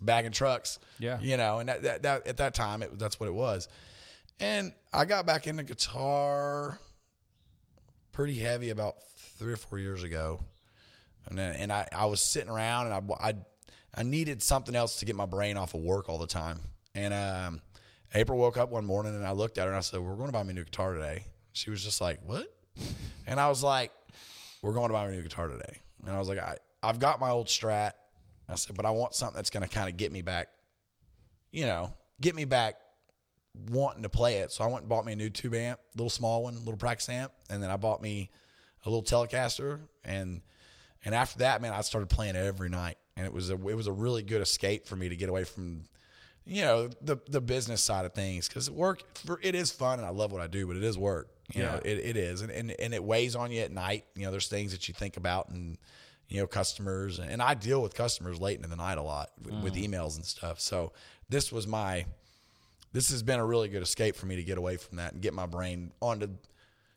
bagging 0.00 0.32
trucks. 0.32 0.78
Yeah. 0.98 1.20
you 1.20 1.36
know, 1.36 1.58
and 1.58 1.68
that, 1.68 1.82
that, 1.82 2.02
that 2.02 2.26
at 2.26 2.36
that 2.38 2.54
time 2.54 2.82
it, 2.82 2.98
that's 2.98 3.20
what 3.20 3.28
it 3.28 3.34
was. 3.34 3.68
And 4.40 4.72
I 4.92 5.04
got 5.04 5.26
back 5.26 5.46
into 5.46 5.62
guitar 5.62 6.78
pretty 8.12 8.34
heavy 8.38 8.70
about 8.70 8.96
three 9.38 9.52
or 9.52 9.56
four 9.56 9.78
years 9.78 10.02
ago, 10.02 10.40
and 11.26 11.38
then, 11.38 11.56
and 11.56 11.72
I, 11.72 11.88
I 11.92 12.06
was 12.06 12.20
sitting 12.32 12.50
around 12.50 12.92
and 12.92 13.12
I, 13.12 13.28
I 13.28 13.34
I 13.96 14.02
needed 14.02 14.42
something 14.42 14.74
else 14.74 14.96
to 14.96 15.04
get 15.04 15.14
my 15.14 15.26
brain 15.26 15.56
off 15.56 15.74
of 15.74 15.80
work 15.80 16.08
all 16.08 16.18
the 16.18 16.26
time. 16.26 16.60
And 16.94 17.14
um, 17.14 17.60
April 18.14 18.38
woke 18.38 18.56
up 18.56 18.70
one 18.70 18.84
morning 18.84 19.14
and 19.14 19.26
I 19.26 19.32
looked 19.32 19.58
at 19.58 19.64
her 19.64 19.70
and 19.70 19.76
I 19.76 19.80
said, 19.80 20.00
"We're 20.00 20.14
going 20.14 20.28
to 20.28 20.32
buy 20.32 20.42
me 20.42 20.50
a 20.50 20.54
new 20.54 20.64
guitar 20.64 20.94
today." 20.94 21.24
She 21.52 21.70
was 21.70 21.82
just 21.82 22.00
like, 22.00 22.20
"What?" 22.24 22.46
And 23.26 23.40
I 23.40 23.48
was 23.48 23.62
like, 23.62 23.92
"We're 24.62 24.72
going 24.72 24.88
to 24.88 24.92
buy 24.92 25.06
me 25.06 25.14
a 25.14 25.16
new 25.16 25.22
guitar 25.22 25.48
today." 25.48 25.78
And 26.06 26.14
I 26.14 26.18
was 26.18 26.28
like, 26.28 26.38
"I 26.38 26.58
I've 26.82 26.98
got 26.98 27.20
my 27.20 27.30
old 27.30 27.48
Strat." 27.48 27.92
I 28.48 28.54
said, 28.56 28.76
"But 28.76 28.86
I 28.86 28.90
want 28.90 29.14
something 29.14 29.36
that's 29.36 29.50
going 29.50 29.66
to 29.66 29.68
kind 29.68 29.88
of 29.88 29.96
get 29.96 30.12
me 30.12 30.22
back, 30.22 30.48
you 31.50 31.66
know, 31.66 31.94
get 32.20 32.34
me 32.34 32.44
back 32.44 32.76
wanting 33.70 34.02
to 34.02 34.08
play 34.08 34.38
it." 34.38 34.52
So 34.52 34.64
I 34.64 34.66
went 34.68 34.80
and 34.80 34.88
bought 34.88 35.04
me 35.04 35.12
a 35.12 35.16
new 35.16 35.30
tube 35.30 35.54
amp, 35.54 35.80
little 35.96 36.10
small 36.10 36.44
one, 36.44 36.56
little 36.58 36.76
practice 36.76 37.08
amp, 37.08 37.32
and 37.50 37.62
then 37.62 37.70
I 37.70 37.76
bought 37.76 38.02
me 38.02 38.30
a 38.84 38.90
little 38.90 39.02
Telecaster 39.02 39.80
and 40.04 40.42
and 41.04 41.14
after 41.14 41.40
that, 41.40 41.60
man, 41.60 41.72
I 41.72 41.82
started 41.82 42.08
playing 42.08 42.34
it 42.34 42.44
every 42.44 42.70
night, 42.70 42.96
and 43.16 43.26
it 43.26 43.32
was 43.32 43.50
a 43.50 43.54
it 43.54 43.74
was 43.74 43.86
a 43.86 43.92
really 43.92 44.22
good 44.22 44.40
escape 44.40 44.86
for 44.86 44.96
me 44.96 45.08
to 45.10 45.16
get 45.16 45.28
away 45.28 45.44
from, 45.44 45.84
you 46.46 46.62
know, 46.62 46.90
the 47.00 47.16
the 47.28 47.40
business 47.40 47.82
side 47.82 48.04
of 48.04 48.12
things 48.12 48.48
because 48.48 48.70
work 48.70 49.02
for 49.16 49.38
it 49.42 49.54
is 49.54 49.70
fun 49.70 49.98
and 49.98 50.06
I 50.06 50.10
love 50.10 50.32
what 50.32 50.40
I 50.40 50.46
do, 50.46 50.66
but 50.66 50.76
it 50.76 50.84
is 50.84 50.98
work. 50.98 51.30
You 51.52 51.62
know, 51.62 51.80
it, 51.84 51.98
it 51.98 52.16
is, 52.16 52.40
and, 52.40 52.50
and 52.50 52.70
and 52.70 52.94
it 52.94 53.04
weighs 53.04 53.36
on 53.36 53.52
you 53.52 53.60
at 53.60 53.70
night. 53.70 54.06
You 54.14 54.24
know, 54.24 54.30
there's 54.30 54.48
things 54.48 54.72
that 54.72 54.88
you 54.88 54.94
think 54.94 55.18
about, 55.18 55.50
and 55.50 55.76
you 56.28 56.40
know, 56.40 56.46
customers, 56.46 57.18
and 57.18 57.42
I 57.42 57.52
deal 57.52 57.82
with 57.82 57.94
customers 57.94 58.40
late 58.40 58.56
into 58.56 58.68
the 58.68 58.76
night 58.76 58.96
a 58.96 59.02
lot 59.02 59.30
with, 59.42 59.54
with 59.62 59.74
mm. 59.74 59.86
emails 59.86 60.16
and 60.16 60.24
stuff. 60.24 60.58
So 60.58 60.92
this 61.28 61.52
was 61.52 61.66
my 61.66 62.06
this 62.92 63.10
has 63.10 63.22
been 63.22 63.40
a 63.40 63.44
really 63.44 63.68
good 63.68 63.82
escape 63.82 64.16
for 64.16 64.26
me 64.26 64.36
to 64.36 64.42
get 64.42 64.56
away 64.56 64.76
from 64.78 64.96
that 64.96 65.12
and 65.12 65.20
get 65.20 65.34
my 65.34 65.46
brain 65.46 65.92
onto 66.00 66.28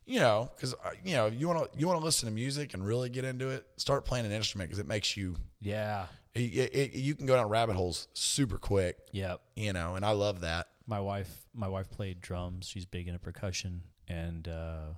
you 0.06 0.20
know 0.20 0.50
because 0.56 0.74
uh, 0.74 0.92
you 1.04 1.16
know 1.16 1.28
you 1.28 1.48
want 1.48 1.60
to 1.60 1.80
you 1.80 1.88
want 1.88 2.00
to 2.00 2.06
listen 2.06 2.30
to 2.30 2.34
music 2.34 2.74
and 2.74 2.86
really 2.86 3.10
get 3.10 3.26
into 3.26 3.50
it 3.50 3.66
start 3.76 4.06
playing 4.06 4.26
an 4.26 4.32
instrument 4.32 4.70
because 4.70 4.80
it 4.80 4.88
makes 4.88 5.18
you 5.18 5.36
Yeah. 5.60 6.06
It, 6.40 6.76
it, 6.76 6.94
you 6.96 7.16
can 7.16 7.26
go 7.26 7.36
down 7.36 7.50
rabbit 7.50 7.76
holes 7.76 8.08
super 8.14 8.58
quick 8.58 8.98
Yep. 9.12 9.42
you 9.56 9.74
know 9.74 9.96
and 9.96 10.06
i 10.06 10.12
love 10.12 10.42
that. 10.42 10.68
My 10.86 11.00
wife 11.00 11.46
my 11.54 11.68
wife 11.68 11.90
played 11.90 12.22
drums. 12.22 12.68
She's 12.68 12.86
big 12.86 13.08
into 13.08 13.20
percussion. 13.20 13.82
And 14.08 14.48
uh, 14.48 14.94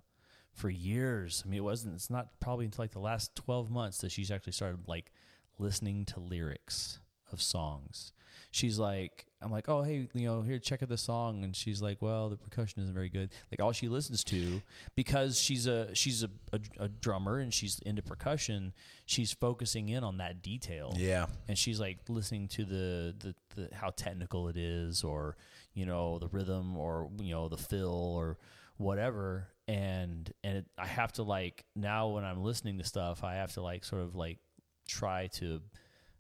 for 0.54 0.70
years 0.70 1.42
i 1.46 1.50
mean 1.50 1.60
it 1.60 1.64
wasn't 1.64 1.96
it's 1.96 2.10
not 2.10 2.40
probably 2.40 2.66
until 2.66 2.84
like 2.84 2.92
the 2.92 3.00
last 3.00 3.34
12 3.36 3.72
months 3.72 4.00
that 4.00 4.12
she's 4.12 4.30
actually 4.30 4.52
started 4.54 4.88
like 4.88 5.12
listening 5.58 6.06
to 6.06 6.20
lyrics 6.20 7.00
of 7.32 7.42
songs. 7.42 8.12
She's 8.52 8.78
like 8.80 9.26
i'm 9.42 9.52
like 9.52 9.70
oh 9.70 9.82
hey 9.82 10.08
you 10.14 10.26
know 10.26 10.42
here 10.42 10.60
check 10.60 10.84
out 10.84 10.90
this 10.90 11.02
song. 11.02 11.44
And 11.44 11.56
she's 11.56 11.82
like 11.82 12.02
well 12.02 12.30
the 12.30 12.38
percussion 12.38 12.82
isn't 12.84 12.94
very 12.94 13.10
good. 13.10 13.30
Like 13.52 13.62
all 13.62 13.72
she 13.72 13.88
listens 13.88 14.24
to 14.26 14.62
because 14.96 15.40
she's 15.40 15.68
a 15.68 15.94
she's 15.96 16.24
a, 16.24 16.30
a, 16.54 16.60
a 16.80 16.88
drummer 16.88 17.40
and 17.40 17.54
she's 17.54 17.80
into 17.86 18.02
percussion 18.02 18.74
she's 19.06 19.32
focusing 19.32 19.90
in 19.90 20.04
on 20.04 20.18
that 20.18 20.42
detail. 20.42 20.94
Yeah. 20.96 21.26
And 21.48 21.58
she's 21.58 21.80
like 21.80 21.98
listening 22.08 22.48
to 22.50 22.66
the, 22.66 23.16
the 23.20 23.36
the 23.56 23.76
how 23.76 23.90
technical 23.92 24.50
it 24.50 24.58
is 24.58 25.04
or 25.04 25.36
you 25.74 25.86
know 25.86 26.20
the 26.20 26.28
rhythm 26.28 26.78
or 26.78 27.10
you 27.20 27.34
know 27.34 27.48
the 27.50 27.58
fill 27.58 28.16
or 28.16 28.38
whatever. 28.78 29.48
And 29.68 30.32
and 30.44 30.58
it, 30.58 30.66
I 30.78 30.88
have 30.88 31.14
to 31.14 31.24
like 31.24 31.66
now 31.76 32.10
when 32.10 32.24
I'm 32.24 32.44
listening 32.44 32.78
to 32.80 32.84
stuff 32.84 33.24
I 33.24 33.36
have 33.36 33.54
to 33.54 33.62
like 33.62 33.86
sort 33.86 34.02
of 34.02 34.16
like 34.16 34.40
try 34.88 35.28
to 35.28 35.62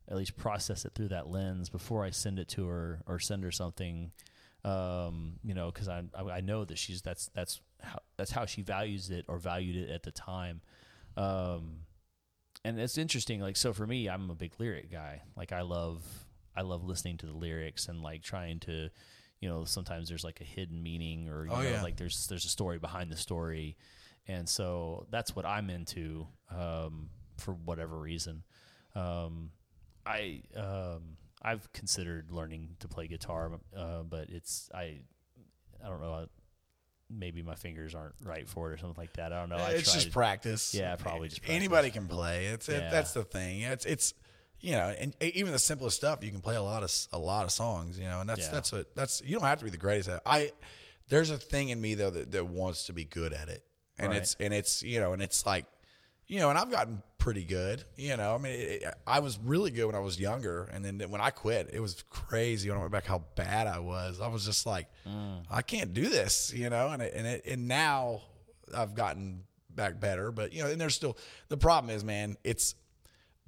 at 0.09 0.17
least 0.17 0.35
process 0.37 0.85
it 0.85 0.93
through 0.95 1.09
that 1.09 1.27
lens 1.29 1.69
before 1.69 2.03
I 2.03 2.09
send 2.09 2.39
it 2.39 2.47
to 2.49 2.67
her 2.67 3.01
or 3.05 3.19
send 3.19 3.43
her 3.43 3.51
something 3.51 4.11
um 4.65 5.33
you 5.41 5.53
know 5.53 5.71
I, 5.87 6.03
I 6.13 6.23
I 6.37 6.41
know 6.41 6.65
that 6.65 6.77
she's 6.77 7.01
that's 7.01 7.29
that's 7.33 7.61
how 7.81 7.99
that's 8.17 8.31
how 8.31 8.45
she 8.45 8.61
values 8.61 9.09
it 9.09 9.23
or 9.29 9.37
valued 9.37 9.77
it 9.77 9.89
at 9.89 10.03
the 10.03 10.11
time. 10.11 10.61
Um 11.15 11.85
and 12.65 12.77
it's 12.79 12.97
interesting 12.97 13.39
like 13.39 13.55
so 13.55 13.71
for 13.71 13.87
me 13.87 14.09
i'm 14.09 14.29
a 14.29 14.35
big 14.35 14.53
lyric 14.59 14.91
guy. 14.91 15.21
Like 15.37 15.53
i 15.53 15.61
love 15.61 16.03
i 16.55 16.61
love 16.61 16.83
listening 16.83 17.17
to 17.17 17.25
the 17.25 17.31
lyrics 17.37 17.87
and 17.87 18.01
like 18.01 18.21
trying 18.21 18.59
to 18.61 18.89
you 19.39 19.47
know 19.47 19.63
sometimes 19.63 20.09
there's 20.09 20.25
like 20.25 20.41
a 20.41 20.43
hidden 20.43 20.83
meaning 20.83 21.29
or 21.29 21.45
you 21.45 21.51
Oh, 21.53 21.61
know 21.61 21.69
yeah. 21.69 21.81
like 21.83 21.95
there's 21.95 22.27
there's 22.27 22.43
a 22.45 22.49
story 22.49 22.79
behind 22.79 23.09
the 23.11 23.17
story. 23.17 23.77
And 24.27 24.47
so 24.49 25.07
that's 25.09 25.35
what 25.35 25.45
i'm 25.45 25.69
into 25.69 26.27
um 26.51 27.09
for 27.37 27.53
whatever 27.53 27.97
reason. 27.97 28.43
Um 28.93 29.51
i 30.05 30.41
um 30.55 31.17
i've 31.41 31.71
considered 31.73 32.31
learning 32.31 32.75
to 32.79 32.87
play 32.87 33.07
guitar 33.07 33.51
uh, 33.77 34.03
but 34.03 34.29
it's 34.29 34.69
i 34.73 34.99
i 35.83 35.87
don't 35.87 36.01
know 36.01 36.27
maybe 37.09 37.41
my 37.41 37.55
fingers 37.55 37.95
aren't 37.95 38.13
right 38.23 38.47
for 38.47 38.69
it 38.69 38.73
or 38.73 38.77
something 38.77 38.97
like 39.01 39.13
that 39.13 39.33
i 39.33 39.39
don't 39.39 39.49
know 39.49 39.55
I 39.57 39.71
it's 39.71 39.91
just 39.93 40.07
tried- 40.11 40.13
practice 40.13 40.73
Yeah, 40.75 40.95
probably 40.95 41.29
just 41.29 41.41
anybody 41.47 41.89
can 41.89 42.07
play 42.07 42.47
it's 42.47 42.69
it, 42.69 42.81
Yeah. 42.81 42.89
that's 42.91 43.13
the 43.13 43.23
thing 43.23 43.61
it's 43.61 43.85
it's 43.85 44.13
you 44.59 44.73
know 44.73 44.93
and 44.99 45.15
even 45.21 45.51
the 45.51 45.59
simplest 45.59 45.97
stuff 45.97 46.23
you 46.23 46.31
can 46.31 46.41
play 46.41 46.55
a 46.55 46.61
lot 46.61 46.83
of 46.83 46.91
a 47.13 47.17
lot 47.19 47.45
of 47.45 47.51
songs 47.51 47.97
you 47.97 48.05
know 48.05 48.19
and 48.21 48.29
that's 48.29 48.41
Yeah. 48.41 48.51
that's 48.51 48.71
what 48.71 48.95
that's 48.95 49.21
you 49.25 49.33
don't 49.37 49.47
have 49.47 49.59
to 49.59 49.65
be 49.65 49.71
the 49.71 49.77
greatest 49.77 50.09
at 50.09 50.17
it. 50.17 50.21
i 50.25 50.51
there's 51.07 51.31
a 51.31 51.37
thing 51.37 51.69
in 51.69 51.81
me 51.81 51.95
though 51.95 52.11
that, 52.11 52.31
that 52.31 52.45
wants 52.45 52.85
to 52.85 52.93
be 52.93 53.05
good 53.05 53.33
at 53.33 53.49
it 53.49 53.63
and 53.97 54.09
Right. 54.09 54.17
it's 54.21 54.35
and 54.39 54.53
it's 54.53 54.83
you 54.83 54.99
know 54.99 55.13
and 55.13 55.21
it's 55.21 55.45
like 55.45 55.65
you 56.27 56.39
know 56.39 56.49
and 56.51 56.59
i've 56.59 56.69
gotten 56.69 57.01
pretty 57.19 57.43
good 57.43 57.83
you 57.95 58.17
know? 58.17 58.33
I 58.33 58.37
mean 58.39 58.53
it, 58.53 58.83
i 59.05 59.19
was 59.19 59.37
really 59.43 59.69
good 59.69 59.85
when 59.85 59.95
i 59.95 59.99
was 59.99 60.19
younger 60.19 60.69
and 60.73 60.83
then 60.83 60.99
when 61.09 61.21
i 61.21 61.29
quit 61.29 61.69
it 61.71 61.79
was 61.79 62.03
crazy 62.09 62.69
when 62.69 62.77
i 62.77 62.81
went 62.81 62.91
back 62.91 63.05
how 63.05 63.23
bad 63.35 63.67
i 63.67 63.79
was. 63.79 64.19
I 64.19 64.27
was 64.27 64.45
just 64.45 64.65
like 64.65 64.87
mm. 65.07 65.43
i 65.51 65.61
can't 65.61 65.93
do 65.93 66.09
this 66.09 66.51
you 66.55 66.69
know? 66.69 66.87
And 66.87 67.01
it, 67.01 67.13
and 67.13 67.27
it, 67.27 67.45
and 67.45 67.67
now 67.67 68.21
i've 68.75 68.95
gotten 68.95 69.43
back 69.69 69.99
better 69.99 70.31
but 70.31 70.53
you 70.53 70.63
know 70.63 70.69
and 70.69 70.81
there's 70.81 70.95
still 70.95 71.17
the 71.49 71.57
problem 71.57 71.93
is 71.95 72.03
man 72.03 72.37
it's 72.43 72.75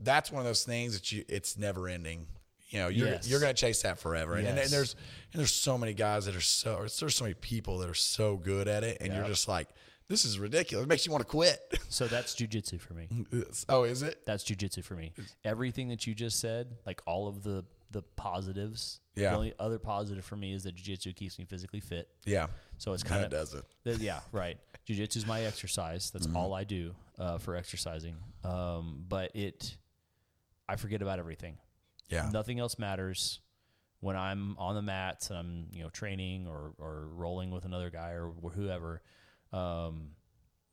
that's 0.03 0.31
one 0.31 0.41
of 0.41 0.45
those 0.45 0.63
things 0.63 0.93
that 0.93 1.11
you 1.11 1.23
it's 1.27 1.57
never 1.57 1.87
ending. 1.87 2.27
You 2.69 2.79
know 2.79 2.87
you're 2.87 3.09
Yes. 3.09 3.29
you're 3.29 3.39
gonna 3.39 3.53
chase 3.53 3.81
that 3.81 3.99
forever. 3.99 4.35
And, 4.35 4.47
and, 4.47 4.57
Yes. 4.57 4.71
there's 4.71 4.95
and 5.33 5.39
there's 5.39 5.53
so 5.53 5.77
many 5.77 5.93
guys 5.93 6.25
that 6.25 6.35
are 6.35 6.41
so 6.41 6.85
there's 6.99 7.15
so 7.15 7.25
many 7.25 7.33
people 7.33 7.79
that 7.79 7.89
are 7.89 7.93
so 7.93 8.37
good 8.37 8.67
at 8.67 8.83
it 8.83 8.97
and 9.01 9.13
you're 9.13 9.27
just 9.27 9.47
like 9.47 9.67
this 10.11 10.25
is 10.25 10.37
ridiculous 10.37 10.83
it 10.85 10.89
makes 10.89 11.05
you 11.05 11.11
want 11.11 11.23
to 11.23 11.29
quit 11.29 11.59
So 11.89 12.07
that's 12.07 12.35
jujitsu 12.35 12.79
for 12.79 12.93
me. 12.93 13.07
oh 13.69 13.83
is 13.83 14.01
it 14.01 14.21
That's 14.25 14.43
jujitsu 14.43 14.83
for 14.83 14.95
me. 14.95 15.11
Everything 15.43 15.89
that 15.89 16.05
you 16.07 16.13
just 16.15 16.39
said, 16.39 16.67
like 16.85 17.01
all 17.05 17.27
of 17.27 17.43
the 17.43 17.65
the 17.91 18.01
positives. 18.15 19.01
Yeah. 19.15 19.31
The 19.31 19.35
only 19.35 19.53
other 19.59 19.77
positive 19.77 20.23
for 20.23 20.37
me 20.37 20.53
is 20.53 20.63
that 20.63 20.75
jujitsu 20.75 21.13
keeps 21.15 21.37
me 21.37 21.43
physically 21.45 21.81
fit. 21.81 22.07
yeah 22.25 22.47
So 22.77 22.93
it's 22.93 23.03
kind 23.03 23.23
of 23.25 23.31
does 23.31 23.53
it 23.53 23.65
Th- 23.83 23.97
yeah, 23.97 24.19
right. 24.31 24.57
Jiu-jitsu 24.85 25.19
is 25.19 25.27
my 25.27 25.41
exercise. 25.43 26.09
That's 26.11 26.27
all 26.35 26.53
I 26.53 26.63
do 26.63 26.95
uh, 27.19 27.37
for 27.37 27.55
exercising. 27.55 28.15
Um, 28.43 29.03
but 29.07 29.35
it, 29.35 29.77
I 30.67 30.75
forget 30.77 31.01
about 31.01 31.19
everything. 31.19 31.57
yeah 32.09 32.29
Nothing 32.31 32.59
else 32.59 32.79
matters 32.79 33.41
when 33.99 34.15
I'm 34.15 34.57
on 34.57 34.73
the 34.75 34.81
mats 34.81 35.29
and 35.29 35.37
I'm 35.37 35.67
you 35.73 35.83
know 35.83 35.89
training 35.89 36.47
or 36.47 36.73
or 36.79 37.07
rolling 37.13 37.51
with 37.51 37.65
another 37.65 37.89
guy 37.89 38.11
or 38.11 38.31
whoever. 38.55 39.01
Um, 39.53 40.09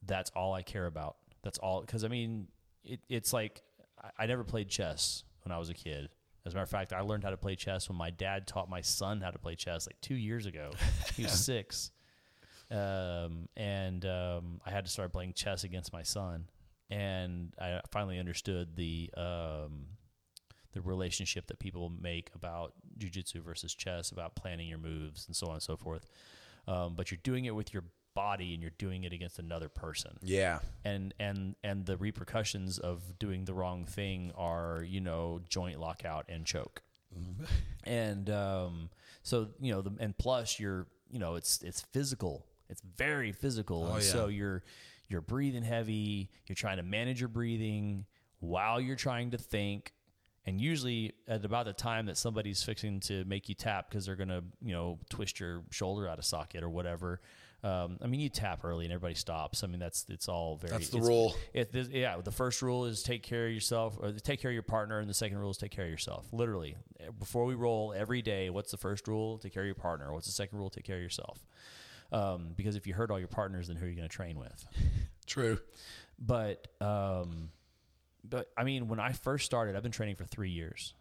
that's 0.05 0.31
all 0.31 0.55
I 0.55 0.63
care 0.63 0.87
about. 0.87 1.17
That's 1.43 1.59
all 1.59 1.81
because 1.81 2.05
I 2.05 2.09
mean 2.09 2.49
it, 2.85 3.01
it's 3.09 3.33
like 3.33 3.63
I, 4.03 4.25
I 4.25 4.27
never 4.27 4.45
played 4.45 4.69
chess 4.69 5.25
when 5.45 5.53
I 5.53 5.59
was 5.59 5.71
a 5.71 5.75
kid. 5.75 6.09
As 6.47 6.55
a 6.55 6.57
matter 6.57 6.65
of 6.65 6.71
fact, 6.71 6.93
I 6.93 7.01
learned 7.01 7.25
how 7.25 7.31
to 7.31 7.37
play 7.37 7.57
chess 7.57 7.89
when 7.89 7.99
my 7.99 8.11
dad 8.11 8.47
taught 8.47 8.71
my 8.71 8.81
son 8.81 9.21
how 9.21 9.31
to 9.31 9.39
play 9.39 9.55
chess 9.55 9.87
like 9.87 10.01
two 10.01 10.15
years 10.15 10.47
ago. 10.47 10.71
he 11.15 11.25
was 11.25 11.33
six, 11.45 11.91
um, 12.71 13.49
and 13.57 14.05
um, 14.07 14.61
I 14.65 14.71
had 14.71 14.85
to 14.87 14.91
start 14.91 15.13
playing 15.13 15.35
chess 15.35 15.65
against 15.65 15.93
my 15.93 16.03
son. 16.03 16.49
And 16.91 17.53
I 17.61 17.81
finally 17.91 18.19
understood 18.19 18.77
the 18.77 19.11
um, 19.15 19.89
the 20.73 20.81
relationship 20.81 21.47
that 21.49 21.59
people 21.59 21.93
make 22.01 22.31
about 22.35 22.73
jujitsu 22.99 23.43
versus 23.45 23.75
chess, 23.75 24.11
about 24.11 24.37
planning 24.37 24.69
your 24.69 24.79
moves 24.79 25.27
and 25.27 25.37
so 25.37 25.49
on 25.49 25.55
and 25.55 25.63
so 25.63 25.77
forth. 25.77 26.07
Um, 26.67 26.95
but 26.95 27.11
you're 27.11 27.21
doing 27.23 27.47
it 27.47 27.55
with 27.55 27.73
your 27.73 27.85
body 28.19 28.53
and 28.53 28.61
you're 28.61 28.73
doing 28.79 29.05
it 29.05 29.13
against 29.13 29.39
another 29.39 29.69
person. 29.69 30.19
Yeah. 30.23 30.59
and 30.85 31.15
and 31.21 31.55
and 31.63 31.87
the 31.87 31.97
repercussions 31.97 32.79
of 32.81 33.17
doing 33.21 33.45
the 33.45 33.55
wrong 33.55 33.85
thing 33.85 34.33
are 34.37 34.85
you 34.85 35.01
know 35.01 35.41
joint 35.49 35.79
lockout 35.79 36.25
and 36.29 36.45
choke. 36.45 36.83
And 37.85 38.29
um 38.29 38.91
so 39.23 39.49
you 39.61 39.73
know 39.73 39.83
the 39.83 39.93
and 40.01 40.19
plus 40.19 40.59
you're 40.59 40.89
you 41.09 41.21
know 41.21 41.37
it's 41.37 41.63
it's 41.63 41.83
physical. 41.93 42.45
It's 42.69 42.83
very 42.97 43.31
physical. 43.31 43.87
And 43.87 44.03
yeah. 44.03 44.11
so 44.11 44.27
you're 44.27 44.65
you're 45.09 45.21
breathing 45.21 45.63
heavy. 45.63 46.29
You're 46.47 46.57
trying 46.57 46.79
to 46.79 46.83
manage 46.83 47.21
your 47.21 47.29
breathing 47.29 48.05
while 48.41 48.81
you're 48.81 48.97
trying 48.97 49.31
to 49.31 49.39
think. 49.39 49.93
And 50.45 50.61
usually 50.61 51.13
at 51.29 51.45
about 51.45 51.67
the 51.67 51.73
time 51.73 52.07
that 52.07 52.17
somebody's 52.17 52.65
fixing 52.65 52.99
to 53.01 53.25
make 53.27 53.49
you 53.49 53.55
tap 53.55 53.89
because 53.89 54.07
they're 54.07 54.17
gonna 54.17 54.43
you 54.61 54.73
know 54.73 54.99
twist 55.09 55.39
your 55.39 55.63
shoulder 55.71 56.09
out 56.09 56.19
of 56.19 56.25
socket 56.25 56.65
or 56.65 56.69
whatever 56.69 57.21
um, 57.65 57.99
I 58.03 58.07
mean, 58.07 58.21
you 58.21 58.29
tap 58.29 58.65
early 58.65 58.85
and 58.85 58.93
everybody 58.93 59.15
stops. 59.15 59.65
I 59.65 59.67
mean, 59.67 59.81
that's 59.81 60.07
it's 60.09 60.29
all 60.29 60.57
very. 60.57 60.71
That's 60.71 60.91
the 60.91 61.01
rule. 61.01 61.35
It, 61.53 61.73
this- 61.73 61.89
yeah, 61.89 62.17
the 62.23 62.31
first 62.31 62.63
rule 62.63 62.85
is 62.85 63.03
take 63.03 63.23
care 63.23 63.47
of 63.47 63.53
yourself, 63.53 63.97
or 64.01 64.13
take 64.13 64.41
care 64.41 64.51
of 64.51 64.55
your 64.55 64.63
partner, 64.63 64.99
and 65.01 65.09
the 65.11 65.15
second 65.15 65.39
rule 65.39 65.51
is 65.51 65.57
take 65.57 65.73
care 65.73 65.85
of 65.85 65.91
yourself. 65.91 66.27
Literally, 66.33 66.77
before 67.19 67.45
we 67.47 67.55
roll 67.55 67.93
every 67.97 68.23
day, 68.23 68.49
what's 68.51 68.71
the 68.71 68.77
first 68.77 69.09
rule? 69.09 69.39
Take 69.39 69.55
care 69.55 69.63
of 69.63 69.67
your 69.67 69.75
partner. 69.75 70.13
What's 70.13 70.27
the 70.27 70.33
second 70.33 70.59
rule? 70.59 70.71
Take 70.71 70.85
care 70.85 70.97
of 70.97 71.03
yourself. 71.03 71.45
Um, 72.13 72.51
because 72.57 72.77
if 72.77 72.87
you 72.87 72.95
hurt 72.95 73.11
all 73.11 73.19
your 73.19 73.29
partners, 73.29 73.69
then 73.69 73.77
who 73.77 73.85
are 73.87 73.89
you 73.89 73.97
going 73.97 74.09
to 74.09 74.15
train 74.15 74.39
with? 74.39 74.65
True. 75.27 75.59
but 76.19 76.69
um, 76.81 77.51
but 78.25 78.51
I 78.57 78.65
mean, 78.65 78.89
when 78.89 79.01
I 79.01 79.13
first 79.13 79.45
started, 79.47 79.77
I've 79.77 79.83
been 79.83 79.93
training 79.93 80.17
for 80.17 80.25
three 80.25 80.51
years, 80.51 80.95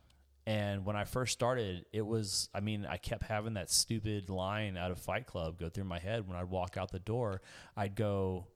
and 0.48 0.86
when 0.86 0.95
I 0.95 1.03
first 1.03 1.34
started, 1.34 1.86
it 1.91 2.06
was 2.06 2.49
I 2.53 2.61
mean, 2.61 2.86
I 2.90 2.95
kept 2.95 3.24
having 3.24 3.56
that 3.56 3.69
stupid 3.69 4.30
line 4.30 4.78
out 4.78 4.91
of 4.91 4.98
Fight 4.98 5.28
Club 5.28 5.60
go 5.60 5.68
through 5.68 5.84
my 5.84 5.99
head 5.99 6.26
when 6.26 6.38
I'd 6.38 6.49
walk 6.49 6.78
out 6.78 6.90
the 6.90 6.99
door. 6.99 7.41
I'd 7.76 7.95
go, 7.95 8.48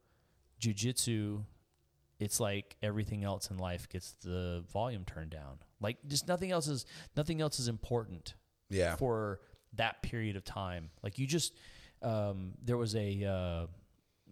jujitsu. 0.60 1.44
It's 2.18 2.40
like 2.40 2.78
everything 2.82 3.24
else 3.26 3.50
in 3.52 3.58
life 3.58 3.90
gets 3.90 4.14
the 4.24 4.64
volume 4.72 5.04
turned 5.06 5.32
down. 5.32 5.58
Like 5.82 5.98
just 6.08 6.28
nothing 6.30 6.52
else 6.52 6.68
is 6.70 6.86
nothing 7.18 7.42
else 7.42 7.60
is 7.60 7.68
important 7.68 8.36
Yeah. 8.70 8.96
for 8.96 9.42
that 9.74 10.02
period 10.02 10.36
of 10.38 10.46
time. 10.46 10.92
Like 11.04 11.20
you 11.20 11.28
just, 11.28 11.54
um, 12.02 12.54
there 12.64 12.78
was 12.78 12.96
a 12.96 13.26
uh, 13.26 13.68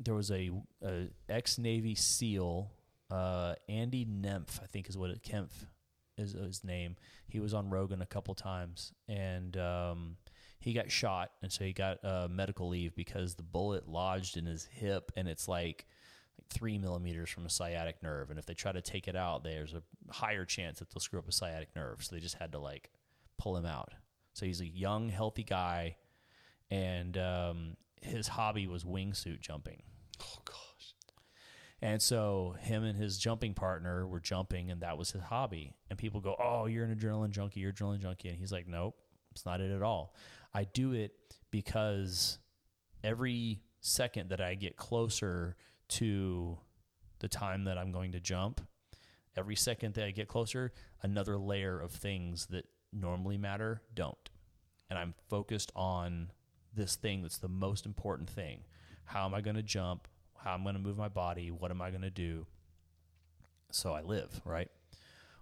there 0.01 0.13
was 0.13 0.31
a, 0.31 0.49
a 0.81 1.07
ex 1.27 1.57
Navy 1.57 1.95
SEAL, 1.95 2.71
uh, 3.11 3.55
Andy 3.67 4.05
Nempf, 4.05 4.61
I 4.63 4.67
think 4.67 4.87
is 4.87 4.97
what 4.97 5.09
it 5.09 5.23
Kempf 5.23 5.65
is 6.19 6.33
his 6.33 6.63
name. 6.63 6.95
He 7.27 7.39
was 7.39 7.53
on 7.53 7.69
Rogan 7.69 8.01
a 8.01 8.05
couple 8.05 8.35
times, 8.35 8.93
and 9.07 9.55
um, 9.57 10.17
he 10.59 10.73
got 10.73 10.91
shot, 10.91 11.31
and 11.41 11.51
so 11.51 11.63
he 11.63 11.73
got 11.73 12.03
uh, 12.03 12.27
medical 12.29 12.69
leave 12.69 12.95
because 12.95 13.35
the 13.35 13.43
bullet 13.43 13.87
lodged 13.87 14.37
in 14.37 14.45
his 14.45 14.65
hip, 14.65 15.11
and 15.15 15.27
it's 15.27 15.47
like 15.47 15.85
three 16.49 16.77
millimeters 16.77 17.29
from 17.29 17.45
a 17.45 17.49
sciatic 17.49 18.01
nerve, 18.03 18.29
and 18.29 18.39
if 18.39 18.45
they 18.45 18.53
try 18.53 18.71
to 18.71 18.81
take 18.81 19.07
it 19.07 19.15
out, 19.15 19.43
there's 19.43 19.73
a 19.73 19.83
higher 20.11 20.45
chance 20.45 20.79
that 20.79 20.89
they'll 20.89 21.01
screw 21.01 21.19
up 21.19 21.27
a 21.27 21.31
sciatic 21.31 21.69
nerve. 21.75 22.03
So 22.03 22.15
they 22.15 22.21
just 22.21 22.35
had 22.35 22.51
to 22.53 22.59
like 22.59 22.89
pull 23.37 23.55
him 23.55 23.65
out. 23.65 23.93
So 24.33 24.45
he's 24.45 24.61
a 24.61 24.67
young, 24.67 25.09
healthy 25.09 25.43
guy, 25.43 25.97
and 26.69 27.17
um, 27.17 27.77
his 28.01 28.27
hobby 28.27 28.67
was 28.67 28.83
wingsuit 28.83 29.41
jumping. 29.41 29.81
Oh 30.21 30.37
gosh. 30.45 30.68
And 31.81 32.01
so 32.01 32.55
him 32.59 32.83
and 32.83 32.97
his 32.97 33.17
jumping 33.17 33.53
partner 33.53 34.05
were 34.05 34.19
jumping, 34.19 34.69
and 34.69 34.81
that 34.81 34.97
was 34.97 35.11
his 35.11 35.21
hobby. 35.23 35.75
And 35.89 35.97
people 35.97 36.19
go, 36.19 36.35
"Oh, 36.37 36.65
you're 36.65 36.83
an 36.83 36.93
adrenaline 36.95 37.31
junkie. 37.31 37.61
You're 37.61 37.69
an 37.69 37.75
adrenaline 37.75 38.01
junkie." 38.01 38.29
And 38.29 38.37
he's 38.37 38.51
like, 38.51 38.67
"Nope, 38.67 38.97
it's 39.31 39.45
not 39.45 39.61
it 39.61 39.71
at 39.71 39.81
all. 39.81 40.13
I 40.53 40.65
do 40.65 40.93
it 40.93 41.13
because 41.51 42.39
every 43.03 43.61
second 43.79 44.29
that 44.29 44.41
I 44.41 44.55
get 44.55 44.75
closer 44.75 45.55
to 45.89 46.57
the 47.19 47.27
time 47.27 47.63
that 47.63 47.77
I'm 47.77 47.91
going 47.91 48.11
to 48.11 48.19
jump, 48.19 48.61
every 49.35 49.55
second 49.55 49.93
that 49.95 50.05
I 50.05 50.11
get 50.11 50.27
closer, 50.27 50.73
another 51.01 51.37
layer 51.37 51.79
of 51.79 51.91
things 51.91 52.47
that 52.47 52.65
normally 52.91 53.37
matter 53.37 53.81
don't. 53.93 54.29
And 54.89 54.97
I'm 54.97 55.13
focused 55.29 55.71
on 55.75 56.31
this 56.73 56.95
thing 56.95 57.21
that's 57.21 57.37
the 57.37 57.47
most 57.47 57.85
important 57.85 58.29
thing. 58.29 58.63
How 59.05 59.25
am 59.25 59.33
I 59.33 59.41
going 59.41 59.55
to 59.55 59.63
jump? 59.63 60.07
How 60.43 60.53
I'm 60.53 60.63
going 60.63 60.75
to 60.75 60.81
move 60.81 60.97
my 60.97 61.09
body? 61.09 61.51
What 61.51 61.71
am 61.71 61.81
I 61.81 61.89
going 61.89 62.01
to 62.01 62.09
do? 62.09 62.45
So 63.71 63.93
I 63.93 64.01
live, 64.01 64.41
right? 64.45 64.69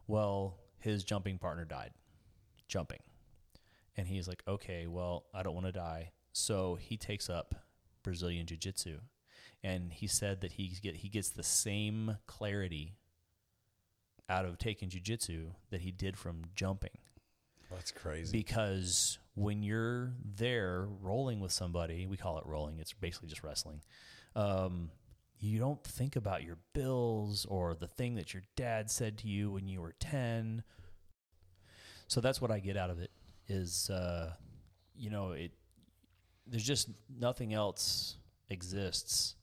Well, 0.07 0.57
his 0.79 1.03
jumping 1.03 1.37
partner 1.37 1.65
died 1.65 1.91
jumping. 2.67 2.99
And 3.95 4.07
he's 4.07 4.27
like, 4.27 4.43
okay, 4.47 4.87
well, 4.87 5.25
I 5.33 5.41
don't 5.43 5.53
want 5.55 5.65
to 5.65 5.71
die. 5.71 6.11
So 6.33 6.75
he 6.75 6.97
takes 6.97 7.29
up 7.29 7.55
Brazilian 8.03 8.45
Jiu 8.45 8.57
Jitsu. 8.57 8.99
And 9.63 9.91
he 9.91 10.07
said 10.07 10.41
that 10.41 10.53
he, 10.53 10.71
get, 10.81 10.97
he 10.97 11.09
gets 11.09 11.29
the 11.29 11.43
same 11.43 12.17
clarity 12.27 12.95
out 14.29 14.45
of 14.45 14.57
taking 14.57 14.89
Jiu 14.89 15.01
Jitsu 15.01 15.51
that 15.71 15.81
he 15.81 15.91
did 15.91 16.17
from 16.17 16.43
jumping 16.53 16.91
That's 17.71 17.91
crazy. 17.91 18.37
because 18.37 19.17
when 19.35 19.63
you're 19.63 20.13
there 20.35 20.87
rolling 21.01 21.39
with 21.39 21.51
somebody, 21.51 22.05
we 22.05 22.17
call 22.17 22.37
it 22.37 22.45
rolling. 22.45 22.79
It's 22.79 22.93
basically 22.93 23.29
just 23.29 23.43
wrestling. 23.43 23.81
Um, 24.37 24.91
you 25.39 25.59
don't 25.59 25.83
think 25.83 26.15
about 26.15 26.43
your 26.43 26.57
bills 26.73 27.45
or 27.45 27.73
the 27.75 27.87
thing 27.87 28.15
that 28.15 28.33
your 28.33 28.43
dad 28.55 28.89
said 28.89 29.17
to 29.19 29.27
you 29.27 29.51
when 29.51 29.67
you 29.67 29.81
were 29.81 29.93
ten. 29.99 30.63
So 32.07 32.21
that's 32.21 32.39
what 32.41 32.51
I 32.51 32.59
get 32.59 32.77
out 32.77 32.89
of 32.89 32.99
it. 32.99 33.11
Is 33.47 33.89
uh, 33.89 34.33
you 34.95 35.09
know 35.09 35.31
it. 35.31 35.51
There's 36.45 36.63
just 36.63 36.89
nothing 37.09 37.53
else 37.53 38.17
exists 38.49 39.35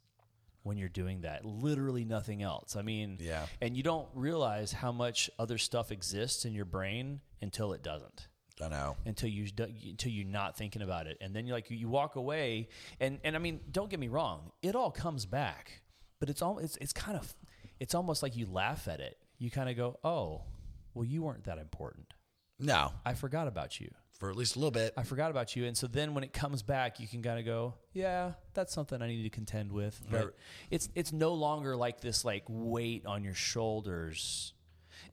when 0.62 0.78
you're 0.78 0.88
doing 0.88 1.20
that. 1.22 1.44
Literally 1.44 2.04
nothing 2.04 2.42
else. 2.42 2.74
I 2.76 2.82
mean, 2.82 3.18
Yeah. 3.20 3.44
and 3.60 3.76
you 3.76 3.82
don't 3.82 4.08
realize 4.14 4.72
how 4.72 4.92
much 4.92 5.28
other 5.38 5.58
stuff 5.58 5.92
exists 5.92 6.46
in 6.46 6.54
your 6.54 6.64
brain 6.64 7.20
until 7.42 7.74
it 7.74 7.82
doesn't 7.82 8.28
I 8.62 8.68
know. 8.68 8.96
until 9.04 9.28
you 9.28 9.46
until 9.58 10.12
you're 10.12 10.26
not 10.26 10.56
thinking 10.56 10.82
about 10.82 11.06
it. 11.06 11.18
And 11.20 11.34
then 11.34 11.46
you're 11.46 11.56
like 11.56 11.70
you 11.70 11.88
walk 11.88 12.16
away 12.16 12.68
and 13.00 13.18
and 13.24 13.34
I 13.34 13.38
mean 13.38 13.60
don't 13.70 13.90
get 13.90 13.98
me 13.98 14.08
wrong 14.08 14.52
it 14.62 14.76
all 14.76 14.90
comes 14.90 15.26
back. 15.26 15.82
But 16.20 16.30
it's 16.30 16.40
all 16.40 16.58
it's 16.58 16.76
it's 16.78 16.92
kind 16.92 17.18
of 17.18 17.34
it's 17.80 17.94
almost 17.94 18.22
like 18.22 18.36
you 18.36 18.46
laugh 18.46 18.86
at 18.86 19.00
it. 19.00 19.18
You 19.38 19.50
kind 19.50 19.68
of 19.68 19.76
go 19.76 19.98
oh 20.04 20.42
well 20.94 21.04
you 21.04 21.22
weren't 21.22 21.44
that 21.44 21.58
important. 21.58 22.14
No. 22.60 22.92
I 23.04 23.14
forgot 23.14 23.48
about 23.48 23.80
you. 23.80 23.90
For 24.20 24.30
at 24.30 24.36
least 24.36 24.54
a 24.54 24.60
little 24.60 24.70
bit. 24.70 24.94
I 24.96 25.02
forgot 25.02 25.32
about 25.32 25.56
you. 25.56 25.64
And 25.66 25.76
so 25.76 25.88
then 25.88 26.14
when 26.14 26.22
it 26.22 26.32
comes 26.32 26.62
back 26.62 27.00
you 27.00 27.08
can 27.08 27.22
kind 27.22 27.40
of 27.40 27.44
go 27.44 27.74
yeah 27.92 28.32
that's 28.54 28.72
something 28.72 29.02
I 29.02 29.08
need 29.08 29.24
to 29.24 29.30
contend 29.30 29.72
with. 29.72 30.00
But 30.08 30.36
it's 30.70 30.88
it's 30.94 31.12
no 31.12 31.34
longer 31.34 31.74
like 31.74 32.00
this 32.00 32.24
like 32.24 32.44
weight 32.48 33.04
on 33.04 33.24
your 33.24 33.34
shoulders 33.34 34.52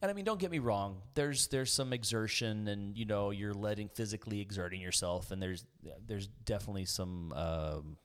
and 0.01 0.09
I 0.09 0.13
mean, 0.13 0.25
don't 0.25 0.39
get 0.39 0.51
me 0.51 0.59
wrong. 0.59 1.01
There's 1.13 1.47
there's 1.47 1.71
some 1.71 1.93
exertion, 1.93 2.67
and 2.67 2.97
you 2.97 3.05
know, 3.05 3.29
you're 3.31 3.53
letting 3.53 3.89
physically 3.89 4.41
exerting 4.41 4.81
yourself, 4.81 5.31
and 5.31 5.41
there's 5.41 5.65
there's 6.07 6.27
definitely 6.27 6.85
some 6.85 7.31
um, 7.33 7.97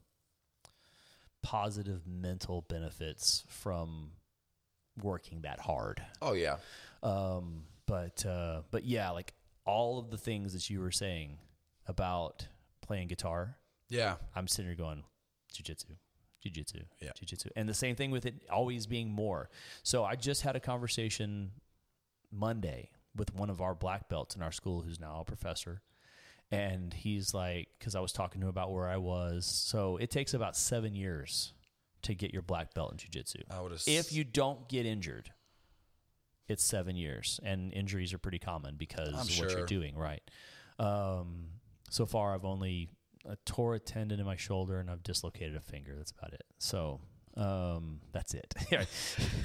positive 1.42 2.06
mental 2.06 2.62
benefits 2.68 3.44
from 3.48 4.10
working 5.02 5.42
that 5.42 5.60
hard. 5.60 6.02
Oh 6.22 6.32
yeah. 6.32 6.56
Um, 7.02 7.62
but 7.86 8.24
uh, 8.26 8.62
but 8.70 8.84
yeah, 8.84 9.10
like 9.10 9.32
all 9.64 9.98
of 9.98 10.10
the 10.10 10.18
things 10.18 10.52
that 10.52 10.68
you 10.70 10.80
were 10.80 10.90
saying 10.92 11.38
about 11.86 12.46
playing 12.82 13.08
guitar, 13.08 13.56
Yeah. 13.88 14.16
I'm 14.34 14.46
sitting 14.48 14.66
here 14.66 14.76
going, 14.76 15.02
jujitsu, 15.52 15.96
jujitsu, 16.44 16.82
Yeah. 17.00 17.10
jujitsu, 17.20 17.48
and 17.56 17.68
the 17.68 17.74
same 17.74 17.96
thing 17.96 18.10
with 18.10 18.26
it 18.26 18.34
always 18.50 18.86
being 18.86 19.10
more. 19.12 19.50
So 19.82 20.04
I 20.04 20.14
just 20.16 20.42
had 20.42 20.54
a 20.56 20.60
conversation 20.60 21.50
Monday 22.32 22.90
with 23.14 23.34
one 23.34 23.50
of 23.50 23.60
our 23.60 23.74
black 23.74 24.08
belts 24.08 24.36
in 24.36 24.42
our 24.42 24.52
school, 24.52 24.82
who's 24.82 25.00
now 25.00 25.20
a 25.20 25.24
professor, 25.24 25.82
and 26.50 26.92
he's 26.92 27.34
like, 27.34 27.68
because 27.78 27.94
I 27.94 28.00
was 28.00 28.12
talking 28.12 28.40
to 28.40 28.46
him 28.46 28.50
about 28.50 28.72
where 28.72 28.88
I 28.88 28.98
was. 28.98 29.46
So 29.46 29.96
it 29.96 30.10
takes 30.10 30.34
about 30.34 30.56
seven 30.56 30.94
years 30.94 31.52
to 32.02 32.14
get 32.14 32.32
your 32.32 32.42
black 32.42 32.74
belt 32.74 32.92
in 32.92 32.98
jujitsu. 32.98 33.42
I 33.50 33.60
would. 33.60 33.72
If 33.86 34.12
you 34.12 34.24
don't 34.24 34.68
get 34.68 34.86
injured, 34.86 35.30
it's 36.48 36.64
seven 36.64 36.96
years, 36.96 37.40
and 37.42 37.72
injuries 37.72 38.12
are 38.14 38.18
pretty 38.18 38.38
common 38.38 38.76
because 38.76 39.08
I'm 39.08 39.20
of 39.20 39.38
what 39.38 39.50
you're 39.50 39.66
doing, 39.66 39.96
right? 39.96 40.22
Um, 40.78 41.46
so 41.90 42.06
far, 42.06 42.34
I've 42.34 42.44
only 42.44 42.90
uh, 43.28 43.34
tore 43.44 43.74
a 43.74 43.80
tendon 43.80 44.20
in 44.20 44.26
my 44.26 44.36
shoulder 44.36 44.78
and 44.78 44.90
I've 44.90 45.02
dislocated 45.02 45.56
a 45.56 45.60
finger. 45.60 45.94
That's 45.96 46.12
about 46.12 46.32
it. 46.32 46.44
So, 46.58 47.00
Um, 47.36 48.00
that's 48.12 48.32
it. 48.34 48.54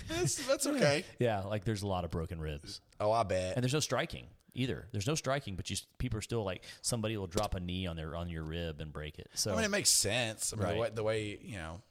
That's, 0.07 0.47
that's 0.47 0.65
okay. 0.67 1.03
yeah, 1.19 1.41
like 1.41 1.65
there's 1.65 1.81
a 1.83 1.87
lot 1.87 2.05
of 2.05 2.11
broken 2.11 2.39
ribs, 2.39 2.79
Oh, 2.99 3.11
I 3.11 3.23
bet. 3.23 3.55
and 3.55 3.63
there's 3.63 3.73
no 3.73 3.79
striking 3.81 4.27
either. 4.53 4.87
There's 4.93 5.07
no 5.07 5.15
striking, 5.15 5.55
but 5.55 5.69
you 5.69 5.73
s- 5.75 5.85
people 5.97 6.17
are 6.19 6.21
still 6.21 6.43
like 6.45 6.63
somebody 6.81 7.17
will 7.17 7.27
drop 7.27 7.53
a 7.55 7.59
knee 7.59 7.87
on 7.87 7.95
their 7.97 8.15
on 8.15 8.29
your 8.29 8.43
rib 8.43 8.79
and 8.81 8.93
break 8.93 9.19
it. 9.19 9.29
So 9.33 9.51
I 9.51 9.55
mean, 9.55 9.65
it 9.65 9.71
makes 9.71 9.89
sense. 9.89 10.53
I 10.53 10.55
mean, 10.57 10.65
Right. 10.65 10.73
the, 10.75 10.79
way, 10.81 10.89
the 10.95 11.03
way 11.03 11.39
you 11.41 11.57
know 11.57 11.81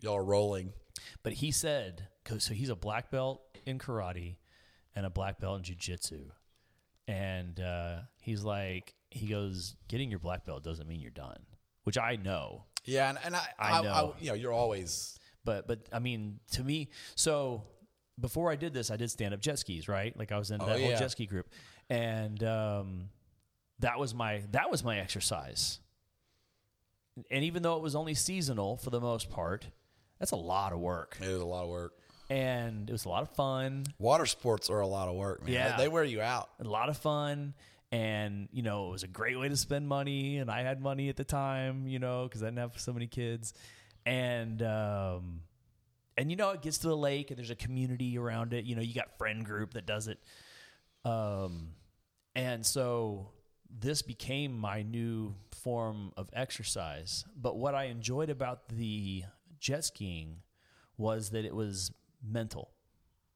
y'all 0.00 0.16
are 0.16 0.24
rolling. 0.24 0.72
But 1.22 1.34
he 1.34 1.50
said, 1.52 2.08
'cause- 2.24 2.42
so 2.44 2.54
he's 2.54 2.68
a 2.70 2.76
black 2.76 3.10
belt 3.12 3.42
in 3.64 3.78
karate 3.78 4.36
and 4.96 5.06
a 5.06 5.10
black 5.10 5.38
belt 5.40 5.58
in 5.68 5.74
jujitsu. 5.76 6.30
And 7.06 7.60
uh, 7.60 7.98
he's 8.20 8.42
like, 8.42 8.94
he 9.10 9.26
goes, 9.28 9.76
getting 9.88 10.10
your 10.10 10.20
black 10.20 10.46
belt 10.46 10.64
doesn't 10.64 10.88
mean 10.88 11.00
you're 11.00 11.10
done, 11.10 11.38
which 11.84 11.98
I 11.98 12.16
know. 12.16 12.64
Yeah, 12.84 13.08
and, 13.10 13.18
and 13.24 13.36
I, 13.36 13.46
I 13.58 13.78
I, 13.78 13.82
know. 13.82 14.14
you 14.20 14.28
know, 14.28 14.34
you're 14.34 14.52
always 14.52 15.18
But, 15.44 15.66
but 15.66 15.80
I 15.92 15.98
mean, 15.98 16.38
to 16.52 16.64
me, 16.64 16.88
so 17.14 17.64
before 18.20 18.50
I 18.50 18.56
did 18.56 18.72
this, 18.72 18.90
I 18.90 18.96
did 18.96 19.10
stand 19.10 19.34
up 19.34 19.40
jet 19.40 19.58
skis, 19.58 19.88
right? 19.88 20.16
Like 20.18 20.32
I 20.32 20.38
was 20.38 20.50
in 20.50 20.60
Oh, 20.62 20.66
that 20.66 20.80
whole 20.80 20.90
jet 20.96 21.10
ski 21.10 21.26
group. 21.26 21.48
And 21.90 22.42
um, 22.44 23.08
that 23.80 23.98
was 23.98 24.14
my, 24.14 24.42
that 24.52 24.70
was 24.70 24.82
my 24.84 24.98
exercise. 24.98 25.80
And 27.30 27.44
even 27.44 27.62
though 27.62 27.76
it 27.76 27.82
was 27.82 27.94
only 27.94 28.14
seasonal 28.14 28.76
for 28.76 28.90
the 28.90 29.00
most 29.00 29.30
part, 29.30 29.66
that's 30.18 30.32
a 30.32 30.36
lot 30.36 30.72
of 30.72 30.78
work. 30.80 31.16
It 31.20 31.28
was 31.28 31.40
a 31.42 31.44
lot 31.46 31.64
of 31.64 31.68
work. 31.70 31.92
And 32.30 32.88
it 32.88 32.92
was 32.92 33.04
a 33.04 33.08
lot 33.10 33.22
of 33.22 33.30
fun. 33.30 33.84
Water 33.98 34.26
sports 34.26 34.70
are 34.70 34.80
a 34.80 34.86
lot 34.86 35.08
of 35.08 35.14
work, 35.14 35.44
man. 35.44 35.52
Yeah. 35.52 35.76
they, 35.76 35.84
they 35.84 35.88
wear 35.88 36.04
you 36.04 36.20
out. 36.22 36.48
a 36.58 36.64
lot 36.64 36.88
of 36.88 36.96
fun 36.96 37.54
and 37.92 38.48
you 38.50 38.62
know 38.62 38.88
it 38.88 38.92
was 38.92 39.02
a 39.04 39.06
great 39.06 39.38
way 39.38 39.48
to 39.48 39.56
spend 39.56 39.86
money 39.86 40.38
and 40.38 40.50
i 40.50 40.62
had 40.62 40.80
money 40.80 41.10
at 41.10 41.16
the 41.16 41.22
time 41.22 41.86
you 41.86 41.98
know 42.00 42.24
because 42.24 42.42
i 42.42 42.46
didn't 42.46 42.58
have 42.58 42.72
so 42.80 42.92
many 42.94 43.06
kids 43.06 43.52
and 44.06 44.62
um 44.62 45.40
and 46.16 46.30
you 46.30 46.36
know 46.36 46.50
it 46.50 46.62
gets 46.62 46.78
to 46.78 46.88
the 46.88 46.96
lake 46.96 47.30
and 47.30 47.38
there's 47.38 47.50
a 47.50 47.56
community 47.56 48.18
around 48.18 48.52
it. 48.52 48.64
You 48.64 48.76
know 48.76 48.82
you 48.82 48.94
got 48.94 49.16
friend 49.18 49.44
group 49.44 49.74
that 49.74 49.86
does 49.86 50.08
it. 50.08 50.18
Um 51.04 51.70
and 52.34 52.64
so 52.64 53.30
this 53.70 54.02
became 54.02 54.56
my 54.56 54.82
new 54.82 55.34
form 55.52 56.12
of 56.16 56.28
exercise. 56.32 57.24
But 57.36 57.56
what 57.56 57.74
i 57.74 57.84
enjoyed 57.84 58.30
about 58.30 58.68
the 58.68 59.24
jet 59.58 59.84
skiing 59.84 60.38
was 60.96 61.30
that 61.30 61.44
it 61.44 61.54
was 61.54 61.92
mental. 62.22 62.70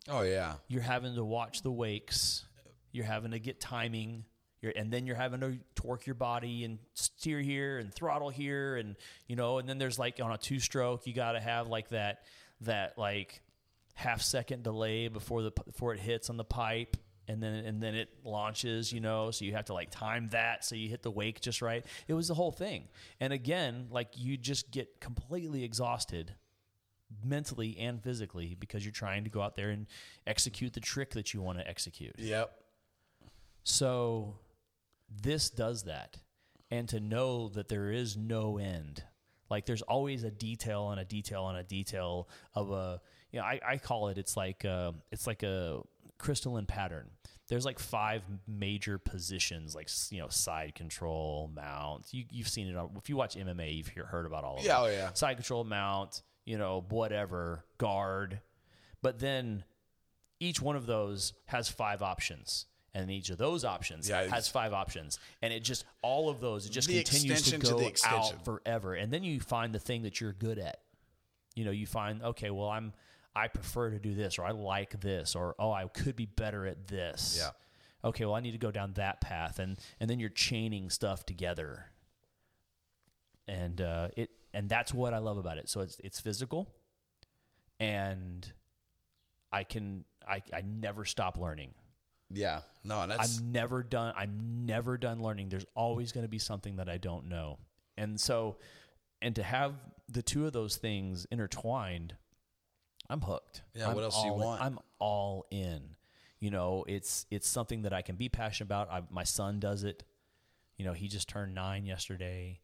Oh 0.09 0.23
yeah, 0.23 0.55
you're 0.69 0.83
having 0.83 1.15
to 1.17 1.25
watch 1.25 1.63
the 1.63 1.73
wakes. 1.73 2.45
You're 2.93 3.05
having 3.05 3.33
to 3.33 3.39
get 3.39 3.61
timing 3.61 4.25
you're, 4.61 4.73
and 4.75 4.91
then 4.93 5.07
you're 5.07 5.17
having 5.17 5.41
to 5.41 5.59
torque 5.75 6.07
your 6.07 6.15
body 6.15 6.65
and 6.65 6.79
steer 6.95 7.41
here 7.41 7.79
and 7.79 7.93
throttle 7.93 8.31
here 8.31 8.77
and 8.77 8.97
you 9.27 9.37
know 9.37 9.59
and 9.59 9.69
then 9.69 9.79
there's 9.79 9.99
like 9.99 10.21
on 10.23 10.31
a 10.33 10.39
two 10.39 10.59
stroke 10.59 11.07
you 11.07 11.13
got 11.13 11.33
to 11.33 11.41
have 11.41 11.69
like 11.69 11.89
that 11.89 12.23
that 12.63 12.99
like 12.99 13.43
half 13.95 14.21
second 14.21 14.63
delay 14.63 15.09
before 15.09 15.43
the 15.43 15.51
before 15.67 15.95
it 15.95 16.01
hits 16.01 16.31
on 16.31 16.37
the 16.37 16.45
pipe 16.45 16.97
and 17.27 17.43
then 17.43 17.65
and 17.65 17.83
then 17.83 17.95
it 17.95 18.09
launches 18.25 18.93
you 18.93 19.01
know 19.01 19.31
so 19.31 19.45
you 19.45 19.53
have 19.53 19.67
to 19.67 19.75
like 19.75 19.91
time 19.91 20.29
that 20.31 20.65
so 20.65 20.75
you 20.75 20.89
hit 20.89 21.03
the 21.03 21.11
wake 21.11 21.41
just 21.41 21.61
right 21.63 21.85
it 22.07 22.15
was 22.15 22.29
the 22.29 22.35
whole 22.35 22.53
thing 22.53 22.85
and 23.21 23.33
again 23.33 23.87
like 23.91 24.09
you 24.17 24.37
just 24.37 24.71
get 24.71 25.01
completely 25.01 25.65
exhausted 25.65 26.35
mentally 27.25 27.77
and 27.79 28.03
physically 28.03 28.57
because 28.59 28.85
you're 28.85 28.93
trying 28.93 29.25
to 29.25 29.31
go 29.31 29.41
out 29.41 29.57
there 29.57 29.71
and 29.71 29.87
execute 30.27 30.73
the 30.73 30.81
trick 30.81 31.11
that 31.11 31.33
you 31.33 31.41
want 31.41 31.59
to 31.59 31.67
execute. 31.67 32.15
yep. 32.19 32.53
So 33.65 34.37
this 35.11 35.51
does 35.51 35.85
that. 35.85 36.19
And 36.71 36.89
to 36.91 37.01
know 37.01 37.49
that 37.51 37.69
there 37.69 37.91
is 37.91 38.17
no 38.17 38.59
end. 38.59 39.03
Like 39.51 39.65
there's 39.65 39.83
always 39.83 40.25
a 40.25 40.31
detail 40.31 40.83
on 40.83 40.99
a 40.99 41.05
detail 41.05 41.45
on 41.45 41.57
a 41.57 41.63
detail 41.63 42.29
of 42.55 42.71
a 42.71 43.01
you 43.33 43.39
know, 43.41 43.45
I, 43.45 43.61
I 43.67 43.79
call 43.79 44.09
it 44.09 44.19
it's 44.19 44.37
like 44.37 44.65
uh 44.65 44.93
it's 45.11 45.27
like 45.27 45.43
a 45.43 45.81
crystalline 46.19 46.67
pattern. 46.67 47.09
There's 47.49 47.65
like 47.65 47.79
five 47.79 48.23
major 48.47 48.99
positions, 48.99 49.75
like 49.75 49.89
you 50.11 50.19
know, 50.19 50.29
side 50.29 50.75
control, 50.75 51.51
mount. 51.55 52.09
You, 52.13 52.25
you've 52.31 52.49
seen 52.49 52.69
it. 52.69 52.77
On, 52.77 52.91
if 52.99 53.09
you 53.09 53.17
watch 53.17 53.37
MMA, 53.37 53.75
you've 53.75 53.89
hear, 53.89 54.05
heard 54.05 54.27
about 54.27 54.45
all 54.45 54.59
of 54.59 54.65
Yeah, 54.65 54.75
them. 54.75 54.83
oh, 54.83 54.87
yeah. 54.89 55.13
Side 55.15 55.37
control, 55.39 55.65
mount, 55.65 56.21
you 56.45 56.59
know, 56.59 56.85
whatever, 56.91 57.65
guard. 57.79 58.41
But 59.01 59.19
then 59.21 59.65
each 60.41 60.61
one 60.61 60.77
of 60.77 60.85
those 60.85 61.33
has 61.47 61.71
five 61.71 62.03
options. 62.03 62.67
And 62.95 63.11
each 63.11 63.31
of 63.31 63.39
those 63.39 63.65
options 63.65 64.09
Yeah, 64.09 64.23
has 64.23 64.49
five 64.49 64.73
options. 64.73 65.19
And 65.43 65.53
it 65.53 65.61
just, 65.63 65.85
all 66.03 66.31
of 66.31 66.41
those, 66.41 66.67
it 66.67 66.73
just 66.73 66.89
continues 66.89 67.43
to 67.43 67.57
extension 67.57 67.61
to 67.61 67.71
go 67.71 67.93
out 68.07 68.45
forever. 68.45 68.95
And 68.95 69.13
then 69.13 69.23
you 69.23 69.41
find 69.41 69.75
the 69.75 69.79
thing 69.79 70.03
that 70.03 70.21
you're 70.21 70.33
good 70.33 70.59
at. 70.59 70.81
You 71.55 71.65
know, 71.65 71.71
you 71.71 71.87
find, 71.87 72.23
okay, 72.23 72.51
well, 72.51 72.69
I'm, 72.69 72.93
I 73.37 73.49
prefer 73.49 73.91
to 73.91 73.99
do 73.99 74.15
this, 74.15 74.39
or 74.39 74.45
I 74.45 74.53
like 74.53 75.01
this, 75.01 75.37
or, 75.37 75.55
oh, 75.59 75.71
I 75.71 75.87
could 75.87 76.17
be 76.17 76.27
better 76.27 76.67
at 76.67 76.89
this. 76.89 77.37
Yeah. 77.39 77.51
Okay, 78.09 78.25
well, 78.25 78.35
I 78.35 78.41
need 78.41 78.53
to 78.53 78.59
go 78.59 78.71
down 78.71 78.95
that 78.95 79.21
path. 79.21 79.59
And, 79.59 79.79
and 80.01 80.09
then 80.09 80.19
you're 80.19 80.31
chaining 80.31 80.89
stuff 80.89 81.27
together. 81.27 81.87
And, 83.47 83.81
uh, 83.81 84.09
it, 84.17 84.31
and 84.55 84.69
that's 84.69 84.95
what 84.95 85.13
I 85.15 85.19
love 85.19 85.37
about 85.37 85.59
it. 85.59 85.69
So 85.69 85.83
it's, 85.83 85.99
it's 86.03 86.21
physical 86.21 86.69
and 87.79 88.51
I 89.53 89.65
can, 89.65 90.05
I, 90.27 90.43
I 90.53 90.63
never 90.63 91.05
stop 91.05 91.39
learning. 91.39 91.75
Yeah. 92.31 92.61
No, 92.85 93.07
that's 93.07 93.39
I'm 93.39 93.53
never 93.53 93.83
done. 93.83 94.15
I'm 94.17 94.67
never 94.67 94.97
done 94.99 95.23
learning. 95.23 95.49
There's 95.49 95.67
always 95.75 96.13
going 96.13 96.25
to 96.25 96.29
be 96.29 96.39
something 96.39 96.77
that 96.77 96.89
I 96.89 96.99
don't 96.99 97.29
know. 97.29 97.59
And 97.97 98.21
so, 98.21 98.57
and 99.21 99.35
to 99.37 99.43
have 99.43 99.75
the 100.09 100.23
two 100.23 100.47
of 100.47 100.53
those 100.53 100.77
things 100.77 101.27
intertwined, 101.31 102.15
I'm 103.11 103.21
hooked. 103.21 103.63
Yeah, 103.75 103.89
I'm 103.89 103.95
what 103.95 104.05
else 104.05 104.21
do 104.21 104.27
you 104.27 104.33
all 104.33 104.41
in- 104.41 104.47
want? 104.47 104.63
I'm 104.63 104.79
all 104.99 105.47
in. 105.51 105.97
You 106.41 106.51
know, 106.51 106.85
it's 106.87 107.27
it's 107.31 107.49
something 107.49 107.83
that 107.83 107.93
I 107.93 108.03
can 108.03 108.17
be 108.17 108.29
passionate 108.29 108.67
about. 108.67 108.91
I, 108.91 109.03
my 109.11 109.25
son 109.25 109.59
does 109.59 109.85
it. 109.85 110.05
You 110.77 110.85
know, 110.85 110.93
he 110.93 111.09
just 111.09 111.29
turned 111.29 111.55
nine 111.55 111.85
yesterday, 111.85 112.61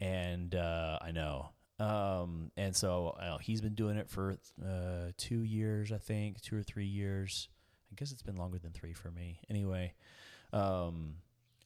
and 0.00 0.54
uh, 0.54 0.98
I 1.02 1.10
know. 1.10 1.48
Um, 1.78 2.52
and 2.56 2.74
so 2.74 3.16
uh, 3.20 3.38
he's 3.38 3.60
been 3.60 3.74
doing 3.74 3.96
it 3.96 4.08
for 4.08 4.36
uh, 4.64 5.10
two 5.18 5.42
years, 5.42 5.92
I 5.92 5.98
think, 5.98 6.40
two 6.40 6.56
or 6.56 6.62
three 6.62 6.86
years. 6.86 7.48
I 7.90 7.94
guess 7.96 8.12
it's 8.12 8.22
been 8.22 8.36
longer 8.36 8.58
than 8.58 8.72
three 8.72 8.92
for 8.92 9.10
me. 9.10 9.40
Anyway, 9.48 9.94
um, 10.52 11.16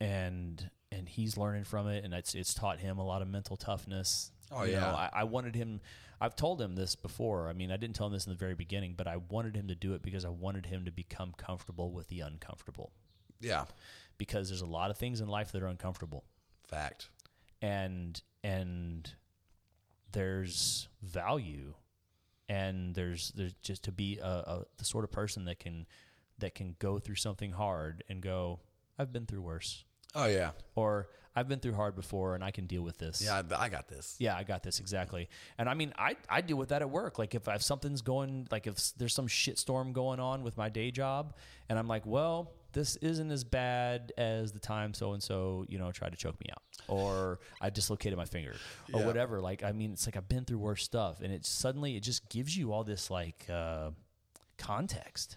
and 0.01 0.71
and 0.93 1.09
he's 1.09 1.37
learning 1.37 1.65
from 1.65 1.89
it, 1.89 2.05
and 2.05 2.13
it's 2.15 2.35
it's 2.35 2.55
taught 2.55 2.79
him 2.81 2.99
a 2.99 3.05
lot 3.05 3.23
of 3.23 3.29
mental 3.29 3.57
toughness. 3.57 4.33
Oh, 4.53 4.65
You 4.65 4.73
know, 4.73 4.79
yeah. 4.81 4.95
I, 4.95 5.11
I 5.21 5.25
wanted 5.25 5.55
him. 5.55 5.81
I've 6.21 6.37
told 6.37 6.61
him 6.61 6.75
this 6.75 6.97
before. 6.97 7.49
I 7.49 7.53
mean, 7.53 7.71
I 7.71 7.77
didn't 7.77 7.95
tell 7.97 8.07
him 8.09 8.13
this 8.13 8.27
in 8.27 8.33
the 8.33 8.39
very 8.39 8.55
beginning, 8.55 8.95
but 8.97 9.07
I 9.07 9.17
wanted 9.17 9.55
him 9.57 9.69
to 9.69 9.75
do 9.75 9.95
it 9.95 10.03
because 10.03 10.25
I 10.25 10.29
wanted 10.29 10.67
him 10.67 10.85
to 10.85 10.91
become 10.91 11.33
comfortable 11.37 11.93
with 11.93 12.09
the 12.09 12.21
uncomfortable. 12.21 12.93
yeah. 13.41 13.65
Because 14.19 14.49
there's 14.51 14.61
a 14.61 14.67
lot 14.67 14.91
of 14.91 14.99
things 14.99 15.21
in 15.23 15.29
life 15.29 15.53
that 15.53 15.63
are 15.63 15.67
uncomfortable, 15.69 16.25
Fact. 16.69 17.09
and 17.63 18.21
and 18.45 19.15
there's 20.13 20.89
value, 21.03 21.75
and 22.49 22.95
there's 22.95 23.33
there's 23.37 23.55
just 23.63 23.85
to 23.85 23.93
be 23.93 24.19
a, 24.19 24.27
a 24.27 24.65
the 24.77 24.85
sort 24.85 25.05
of 25.05 25.11
person 25.11 25.45
that 25.47 25.59
can 25.59 25.87
that 26.41 26.55
can 26.55 26.77
go 26.79 26.99
through 26.99 27.17
something 27.17 27.53
hard 27.53 28.05
and 28.09 28.21
go, 28.23 28.61
I've 28.99 29.13
been 29.13 29.27
through 29.27 29.43
worse, 29.43 29.85
Oh 30.15 30.27
yeah. 30.27 30.51
or 30.75 31.09
I've 31.37 31.49
been 31.49 31.61
through 31.61 31.75
hard 31.75 31.95
before 31.95 32.35
and 32.35 32.43
I 32.43 32.51
can 32.51 32.67
deal 32.67 32.83
with 32.83 32.99
this. 32.99 33.23
Yeah, 33.23 33.41
I, 33.57 33.65
I 33.65 33.69
got 33.69 33.87
this. 33.89 34.17
Yeah, 34.19 34.37
I 34.37 34.43
got 34.43 34.65
this 34.65 34.81
exactly. 34.81 35.29
And 35.59 35.69
I 35.69 35.75
mean, 35.75 35.93
I 35.97 36.17
I 36.29 36.41
deal 36.41 36.57
with 36.57 36.71
that 36.71 36.83
at 36.83 36.91
work. 36.91 37.19
Like 37.21 37.35
if 37.37 37.47
something's 37.63 38.03
going, 38.03 38.49
like 38.51 38.67
if 38.67 38.77
there's 38.99 39.15
some 39.15 39.29
shitstorm 39.29 39.93
going 39.93 40.19
on 40.19 40.43
with 40.43 40.57
my 40.57 40.69
day 40.69 40.91
job, 40.91 41.35
and 41.69 41.79
I'm 41.79 41.87
like, 41.87 42.05
well, 42.05 42.53
this 42.73 42.97
isn't 42.97 43.31
as 43.31 43.45
bad 43.45 44.13
as 44.19 44.51
the 44.53 44.59
time 44.59 44.93
so 44.93 45.13
and 45.13 45.23
so, 45.23 45.65
you 45.69 45.79
know, 45.79 45.93
tried 45.93 46.11
to 46.11 46.17
choke 46.19 46.39
me 46.41 46.47
out, 46.51 46.63
or 46.89 47.39
I 47.61 47.71
dislocated 47.71 48.17
my 48.19 48.25
finger, 48.27 48.57
or 48.93 49.01
Yeah. 49.01 49.07
whatever. 49.07 49.41
Like 49.41 49.63
I 49.63 49.71
mean, 49.71 49.93
it's 49.93 50.07
like 50.07 50.17
I've 50.17 50.29
been 50.29 50.45
through 50.45 50.59
worse 50.59 50.83
stuff, 50.83 51.21
and 51.23 51.33
it 51.33 51.47
suddenly 51.47 51.97
it 51.97 52.03
just 52.03 52.29
gives 52.29 52.57
you 52.57 52.73
all 52.73 52.83
this 52.83 53.09
like 53.09 53.47
uh, 53.49 53.91
context 54.59 55.37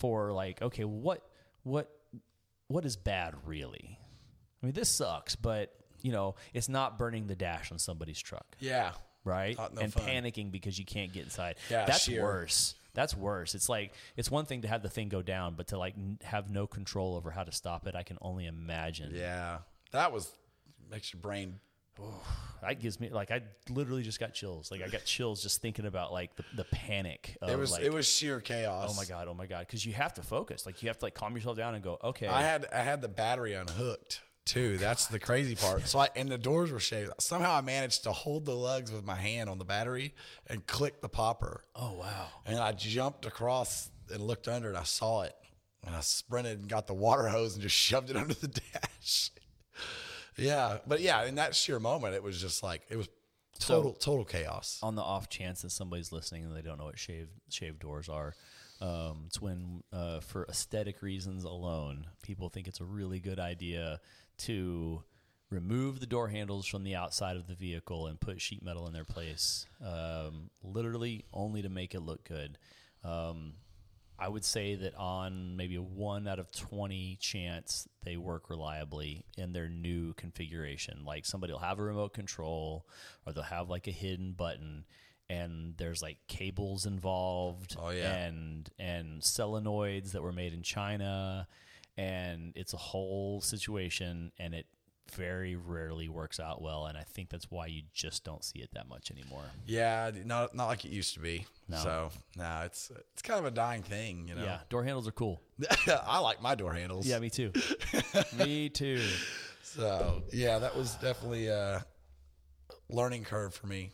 for 0.00 0.32
like, 0.32 0.60
okay, 0.60 0.84
what 0.84 1.22
what 1.62 1.88
what 2.68 2.84
is 2.84 2.96
bad 2.96 3.34
really? 3.46 3.98
I 4.62 4.66
mean, 4.66 4.72
this 4.74 4.88
sucks, 4.88 5.36
but 5.36 5.72
you 6.02 6.10
know, 6.12 6.34
it's 6.54 6.68
not 6.68 6.98
burning 6.98 7.26
the 7.26 7.36
dash 7.36 7.70
on 7.70 7.78
somebody's 7.78 8.18
truck, 8.20 8.56
Yeah. 8.58 8.92
right? 9.24 9.56
Not 9.56 9.74
no 9.74 9.82
and 9.82 9.92
fun. 9.92 10.04
panicking 10.06 10.50
because 10.50 10.78
you 10.78 10.84
can't 10.84 11.12
get 11.12 11.24
inside. 11.24 11.56
Yeah, 11.70 11.84
that's 11.84 12.02
sheer. 12.02 12.22
worse. 12.22 12.74
That's 12.94 13.14
worse. 13.16 13.54
It's 13.54 13.68
like 13.68 13.92
it's 14.16 14.30
one 14.30 14.46
thing 14.46 14.62
to 14.62 14.68
have 14.68 14.82
the 14.82 14.88
thing 14.88 15.08
go 15.10 15.22
down, 15.22 15.54
but 15.54 15.68
to 15.68 15.78
like 15.78 15.94
n- 15.96 16.18
have 16.22 16.50
no 16.50 16.66
control 16.66 17.14
over 17.16 17.30
how 17.30 17.44
to 17.44 17.52
stop 17.52 17.86
it, 17.86 17.94
I 17.94 18.02
can 18.02 18.18
only 18.22 18.46
imagine. 18.46 19.12
Yeah. 19.14 19.58
That 19.92 20.10
was 20.12 20.30
makes 20.90 21.12
your 21.12 21.20
brain. 21.20 21.60
That 22.62 22.78
gives 22.78 23.00
me 23.00 23.08
like 23.08 23.30
I 23.30 23.40
literally 23.70 24.02
just 24.02 24.20
got 24.20 24.34
chills. 24.34 24.70
Like 24.70 24.82
I 24.82 24.88
got 24.88 25.04
chills 25.04 25.42
just 25.42 25.62
thinking 25.62 25.86
about 25.86 26.12
like 26.12 26.36
the, 26.36 26.44
the 26.56 26.64
panic. 26.64 27.36
Of 27.40 27.50
It 27.50 27.58
was 27.58 27.72
like, 27.72 27.82
it 27.82 27.92
was 27.92 28.06
sheer 28.06 28.40
chaos. 28.40 28.90
oh 28.92 28.94
my 28.94 29.04
god, 29.06 29.28
oh 29.28 29.34
my 29.34 29.46
god, 29.46 29.66
because 29.66 29.84
you 29.86 29.94
have 29.94 30.14
to 30.14 30.22
focus. 30.22 30.66
Like 30.66 30.82
you 30.82 30.88
have 30.88 30.98
to 30.98 31.06
like 31.06 31.14
calm 31.14 31.34
yourself 31.34 31.56
down 31.56 31.74
and 31.74 31.82
go, 31.82 31.98
okay, 32.04 32.26
I 32.26 32.42
had 32.42 32.66
I 32.72 32.80
had 32.80 33.00
the 33.00 33.08
battery 33.08 33.54
unhooked 33.54 34.20
too. 34.44 34.74
Oh, 34.76 34.80
That's 34.80 35.06
the 35.06 35.18
crazy 35.18 35.54
part. 35.54 35.86
So 35.86 36.00
I 36.00 36.08
and 36.16 36.28
the 36.28 36.36
doors 36.38 36.70
were 36.70 36.80
shaved. 36.80 37.12
Somehow 37.18 37.54
I 37.54 37.62
managed 37.62 38.04
to 38.04 38.12
hold 38.12 38.44
the 38.44 38.54
lugs 38.54 38.92
with 38.92 39.04
my 39.06 39.16
hand 39.16 39.48
on 39.48 39.58
the 39.58 39.64
battery 39.64 40.14
and 40.46 40.66
click 40.66 41.00
the 41.00 41.08
popper. 41.08 41.62
Oh 41.74 41.94
wow. 41.94 42.26
And 42.44 42.58
I 42.58 42.72
jumped 42.72 43.24
across 43.24 43.90
and 44.12 44.20
looked 44.20 44.48
under 44.48 44.68
and 44.68 44.76
I 44.76 44.82
saw 44.84 45.22
it. 45.22 45.34
And 45.86 45.94
I 45.94 46.00
sprinted 46.00 46.58
and 46.58 46.68
got 46.68 46.86
the 46.86 46.94
water 46.94 47.28
hose 47.28 47.54
and 47.54 47.62
just 47.62 47.76
shoved 47.76 48.10
it 48.10 48.16
under 48.18 48.34
the 48.34 48.48
dash. 48.48 49.30
Yeah. 50.40 50.78
But 50.86 51.00
yeah, 51.00 51.24
in 51.24 51.36
that 51.36 51.54
sheer 51.54 51.78
moment, 51.78 52.14
it 52.14 52.22
was 52.22 52.40
just 52.40 52.62
like 52.62 52.82
it 52.88 52.96
was 52.96 53.08
total 53.58 53.92
total 53.92 54.24
chaos. 54.24 54.78
On 54.82 54.94
the 54.94 55.02
off 55.02 55.28
chance 55.28 55.62
that 55.62 55.70
somebody's 55.70 56.12
listening 56.12 56.44
and 56.44 56.54
they 56.54 56.62
don't 56.62 56.78
know 56.78 56.86
what 56.86 56.98
shaved 56.98 57.30
shaved 57.50 57.78
doors 57.80 58.08
are, 58.08 58.34
um, 58.80 59.24
it's 59.26 59.40
when, 59.40 59.82
uh, 59.92 60.20
for 60.20 60.46
aesthetic 60.48 61.02
reasons 61.02 61.44
alone, 61.44 62.06
people 62.22 62.48
think 62.48 62.66
it's 62.66 62.80
a 62.80 62.84
really 62.84 63.20
good 63.20 63.38
idea 63.38 64.00
to 64.38 65.02
remove 65.50 66.00
the 66.00 66.06
door 66.06 66.28
handles 66.28 66.66
from 66.66 66.84
the 66.84 66.94
outside 66.94 67.36
of 67.36 67.46
the 67.46 67.54
vehicle 67.54 68.06
and 68.06 68.20
put 68.20 68.40
sheet 68.40 68.62
metal 68.62 68.86
in 68.86 68.92
their 68.92 69.04
place, 69.04 69.66
um, 69.84 70.48
literally 70.62 71.24
only 71.32 71.60
to 71.60 71.68
make 71.68 71.94
it 71.94 72.00
look 72.00 72.24
good. 72.24 72.56
Um, 73.04 73.54
I 74.20 74.28
would 74.28 74.44
say 74.44 74.74
that 74.74 74.94
on 74.96 75.56
maybe 75.56 75.76
a 75.76 75.82
one 75.82 76.28
out 76.28 76.38
of 76.38 76.52
20 76.52 77.16
chance 77.20 77.88
they 78.04 78.16
work 78.18 78.50
reliably 78.50 79.24
in 79.38 79.52
their 79.54 79.68
new 79.68 80.12
configuration. 80.14 81.04
Like 81.06 81.24
somebody 81.24 81.52
will 81.54 81.60
have 81.60 81.78
a 81.78 81.82
remote 81.82 82.12
control 82.12 82.86
or 83.26 83.32
they'll 83.32 83.42
have 83.44 83.70
like 83.70 83.86
a 83.88 83.92
hidden 83.92 84.32
button 84.32 84.84
and 85.30 85.74
there's 85.78 86.02
like 86.02 86.18
cables 86.28 86.84
involved 86.86 87.76
Oh, 87.80 87.90
yeah. 87.90 88.14
and 88.14 88.68
and 88.78 89.22
solenoids 89.22 90.12
that 90.12 90.22
were 90.22 90.32
made 90.32 90.52
in 90.52 90.62
China 90.62 91.48
and 91.96 92.52
it's 92.56 92.74
a 92.74 92.78
whole 92.78 93.40
situation 93.40 94.32
and 94.38 94.54
it 94.54 94.66
very 95.10 95.56
rarely 95.56 96.08
works 96.08 96.40
out 96.40 96.62
well 96.62 96.86
and 96.86 96.96
I 96.96 97.02
think 97.02 97.28
that's 97.28 97.50
why 97.50 97.66
you 97.66 97.82
just 97.92 98.24
don't 98.24 98.44
see 98.44 98.60
it 98.60 98.70
that 98.74 98.88
much 98.88 99.10
anymore. 99.10 99.44
Yeah, 99.66 100.10
not 100.24 100.54
not 100.54 100.66
like 100.66 100.84
it 100.84 100.90
used 100.90 101.14
to 101.14 101.20
be. 101.20 101.46
No. 101.68 101.76
So 101.78 102.10
no, 102.36 102.62
it's 102.64 102.90
it's 103.12 103.22
kind 103.22 103.38
of 103.40 103.46
a 103.46 103.50
dying 103.50 103.82
thing, 103.82 104.28
you 104.28 104.34
know. 104.34 104.44
Yeah, 104.44 104.58
door 104.68 104.84
handles 104.84 105.06
are 105.08 105.12
cool. 105.12 105.40
I 106.06 106.18
like 106.20 106.42
my 106.42 106.54
door 106.54 106.72
handles. 106.72 107.06
Yeah, 107.06 107.18
me 107.18 107.30
too. 107.30 107.52
me 108.38 108.68
too. 108.68 109.02
So 109.62 110.22
yeah, 110.32 110.58
that 110.58 110.76
was 110.76 110.94
definitely 110.96 111.48
a 111.48 111.84
learning 112.88 113.24
curve 113.24 113.54
for 113.54 113.66
me. 113.66 113.90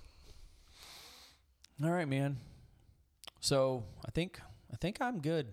All 1.84 1.90
right, 1.90 2.08
man. 2.08 2.38
So 3.40 3.84
I 4.06 4.10
think 4.10 4.40
I 4.72 4.76
think 4.76 5.00
I'm 5.00 5.20
good. 5.20 5.48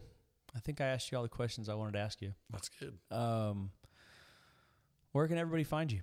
I 0.56 0.60
think 0.60 0.82
I 0.82 0.86
asked 0.86 1.12
you 1.12 1.18
all 1.18 1.24
the 1.24 1.30
questions 1.30 1.68
I 1.68 1.74
wanted 1.74 1.94
to 1.94 2.00
ask 2.00 2.22
you. 2.22 2.34
That's 2.52 2.70
good. 2.70 2.94
Um, 3.12 3.72
where 5.14 5.28
can 5.28 5.38
everybody 5.38 5.64
find 5.64 5.92
you? 5.92 6.02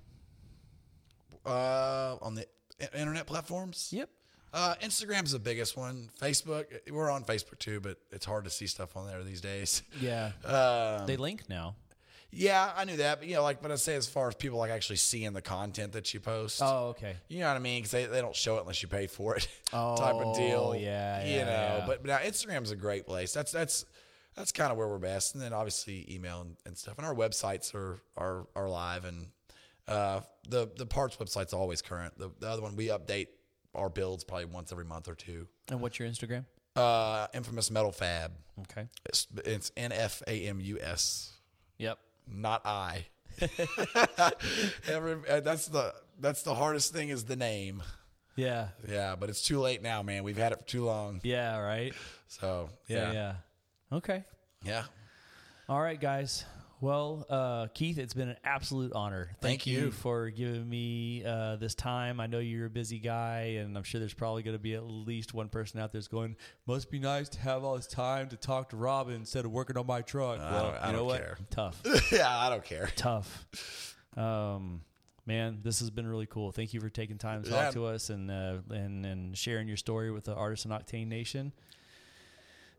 Uh, 1.45 2.17
on 2.23 2.35
the 2.35 2.47
internet 2.95 3.27
platforms. 3.27 3.89
Yep. 3.93 4.09
Uh, 4.53 4.75
Instagram's 4.83 5.33
the 5.33 5.39
biggest 5.39 5.77
one. 5.77 6.11
Facebook, 6.21 6.65
we're 6.91 7.11
on 7.11 7.23
Facebook 7.25 7.59
too, 7.59 7.81
but 7.81 7.99
it's 8.11 8.27
hard 8.27 8.45
to 8.45 8.51
see 8.51 8.67
stuff 8.67 8.97
on 8.97 9.07
there 9.07 9.23
these 9.23 9.41
days. 9.41 9.83
Yeah. 10.01 10.33
Um, 10.45 11.07
they 11.07 11.17
link 11.17 11.49
now. 11.49 11.77
yeah, 12.33 12.73
I 12.77 12.85
knew 12.85 12.97
that, 12.97 13.21
but 13.21 13.29
you 13.29 13.35
know, 13.37 13.43
like, 13.43 13.63
but 13.63 13.71
I 13.71 13.77
say 13.77 13.95
as 13.97 14.09
far 14.09 14.29
as 14.29 14.35
people 14.35 14.59
like 14.59 14.71
actually 14.71 14.97
seeing 14.97 15.33
the 15.33 15.43
content 15.43 15.93
that 15.93 16.13
you 16.13 16.21
post. 16.21 16.61
Oh, 16.65 16.89
okay. 16.89 17.17
You 17.29 17.41
know 17.41 17.49
what 17.49 17.57
I 17.57 17.61
mean? 17.61 17.79
Because 17.79 17.93
they, 17.93 18.07
they 18.07 18.21
don't 18.21 18.35
show 18.35 18.57
it 18.57 18.61
unless 18.63 18.83
you 18.83 18.89
pay 18.89 19.07
for 19.07 19.37
it, 19.37 19.47
Oh, 19.73 19.97
type 19.99 20.15
of 20.17 20.37
deal. 20.37 20.75
yeah, 20.77 21.25
you 21.25 21.35
yeah, 21.37 21.45
know. 21.45 21.51
yeah. 21.51 21.85
But, 21.87 22.03
but 22.03 22.09
now 22.09 22.19
Instagram's 22.19 22.71
a 22.73 22.77
great 22.77 23.07
place. 23.07 23.33
That's 23.33 23.53
that's 23.53 23.85
that's 24.37 24.53
kind 24.53 24.71
of 24.73 24.79
where 24.79 24.89
we're 24.89 24.99
best, 24.99 25.35
and 25.35 25.43
then 25.43 25.53
obviously 25.53 26.07
email 26.13 26.41
and, 26.43 26.57
and 26.67 26.77
stuff. 26.79 26.97
And 26.99 27.07
our 27.07 27.15
websites 27.15 27.75
are 27.75 28.01
are 28.17 28.47
are 28.57 28.69
live, 28.69 29.05
and 29.05 29.27
uh, 29.89 30.21
the 30.49 30.71
the 30.77 30.87
parts 30.87 31.17
website's 31.17 31.53
always 31.53 31.83
current. 31.83 32.19
The, 32.19 32.31
the 32.39 32.49
other 32.49 32.63
one 32.63 32.77
we 32.77 32.89
update 32.89 33.29
our 33.75 33.89
builds 33.89 34.25
probably 34.25 34.47
once 34.47 34.73
every 34.73 34.85
month 34.85 35.09
or 35.09 35.15
two. 35.15 35.47
And 35.69 35.81
what's 35.81 35.99
your 35.99 36.09
Instagram? 36.09 36.45
Uh, 36.77 37.27
infamous 37.35 37.71
metal 37.71 37.93
fab. 37.93 38.33
Okay. 38.63 38.89
It's, 39.07 39.27
it's 39.45 39.73
N 39.77 39.93
F 39.93 40.23
A 40.27 40.47
M 40.49 40.61
U 40.61 40.79
S, 40.81 41.33
Yep. 41.79 41.99
not 42.29 42.63
I. 42.65 43.07
Every, 44.89 45.17
uh, 45.29 45.41
that's 45.41 45.67
the 45.67 45.95
that's 46.19 46.43
the 46.43 46.55
hardest 46.55 46.93
thing 46.93 47.09
is 47.09 47.25
the 47.25 47.37
name. 47.37 47.83
Yeah. 48.37 48.69
Yeah, 48.89 49.17
but 49.17 49.29
it's 49.29 49.43
too 49.43 49.59
late 49.61 49.83
now, 49.83 50.03
man. 50.03 50.25
We've 50.25 50.37
had 50.37 50.53
it 50.53 50.59
for 50.61 50.67
too 50.67 50.85
long. 50.85 51.21
Yeah. 51.23 51.59
Right. 51.59 51.93
So 52.29 52.71
Yeah. 52.87 53.13
yeah, 53.13 53.13
Yeah. 53.13 53.35
Okay. 53.93 54.25
yeah. 54.65 54.85
All 55.69 55.81
right, 55.81 56.01
guys. 56.01 56.45
Well, 56.81 57.27
uh, 57.29 57.67
Keith, 57.75 57.99
it's 57.99 58.15
been 58.15 58.31
an 58.31 58.39
absolute 58.43 58.93
honor. 58.95 59.33
Thank 59.43 59.67
you. 59.67 59.91
for 59.91 60.31
giving 60.31 60.67
me 60.69 61.23
uh, 61.25 61.57
this 61.57 61.75
time. 61.75 62.21
I 62.21 62.27
know 62.27 62.39
you're 62.39 62.67
a 62.67 62.71
busy 62.71 62.99
guy, 62.99 63.57
and 63.61 63.77
I'm 63.77 63.83
sure 63.83 63.99
there's 63.99 64.15
probably 64.15 64.43
going 64.43 64.57
to 64.57 64.63
be 64.63 64.75
at 64.75 64.85
least 64.85 65.35
one 65.35 65.49
person 65.51 65.79
out 65.79 65.93
there's 65.93 66.09
going, 66.09 66.37
"Must 66.67 66.91
be 66.91 66.99
nice 66.99 67.29
to 67.31 67.41
have 67.41 67.65
all 67.65 67.77
this 67.77 67.87
time 67.87 68.29
to 68.31 68.37
talk 68.37 68.71
to 68.71 68.77
Robin 68.77 69.15
instead 69.15 69.45
of 69.45 69.51
working 69.53 69.77
on 69.77 69.87
my 69.87 70.01
truck." 70.01 70.41
I 70.41 70.51
well, 70.51 70.65
don't- 70.73 70.83
I 70.83 70.87
you 70.87 70.93
know 70.93 70.99
don't 71.01 71.07
what? 71.07 71.19
care. 71.21 71.39
Tough, 71.51 71.83
yeah, 72.13 72.39
I 72.39 72.49
don't 72.49 72.65
care. 72.65 72.91
tough. 72.97 73.95
Um, 74.17 74.81
man, 75.27 75.61
this 75.63 75.81
has 75.81 75.91
been 75.91 76.07
really 76.07 76.27
cool. 76.27 76.51
Thank 76.51 76.73
you 76.73 76.81
for 76.81 76.89
taking 76.89 77.19
time 77.19 77.43
to 77.43 77.51
talk 77.51 77.65
Yeah. 77.67 77.71
to 77.73 77.87
us 77.87 78.09
and 78.09 78.31
uh, 78.31 78.57
and 78.71 79.05
and 79.05 79.37
sharing 79.37 79.69
your 79.69 79.77
story 79.77 80.11
with 80.11 80.25
the 80.25 80.35
Artisan 80.35 80.71
Octane 80.71 81.09
Nation. 81.09 81.53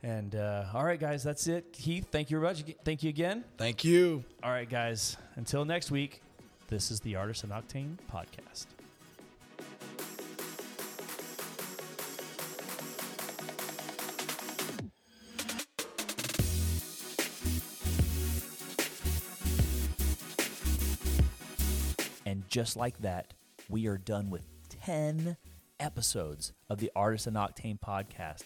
And 0.04 0.34
uh, 0.36 0.66
all 0.74 0.84
right, 0.84 1.00
guys, 1.00 1.24
that's 1.24 1.46
it. 1.48 1.74
Keith, 1.74 2.08
thank 2.12 2.32
you 2.32 2.40
very 2.40 2.50
much. 2.52 2.64
Thank 2.84 3.04
you 3.04 3.10
again. 3.10 3.44
Thank 3.58 3.84
you. 3.84 4.24
All 4.42 4.50
right, 4.50 4.70
guys. 4.70 5.16
Until 5.36 5.64
next 5.64 5.92
week, 5.92 6.24
this 6.70 6.90
is 6.90 7.02
the 7.02 7.16
Artist 7.16 7.46
Artisan 7.46 7.98
Octane 7.98 7.98
podcast. 8.12 8.66
And 22.26 22.48
just 22.48 22.76
like 22.76 22.98
that, 23.02 23.34
we 23.70 23.88
are 23.88 23.98
done 23.98 24.32
with 24.32 24.48
10 24.70 25.38
episodes 25.80 26.54
of 26.70 26.80
the 26.80 26.90
Artist 26.96 27.28
Artisan 27.28 27.34
Octane 27.34 27.80
podcast. 27.80 28.44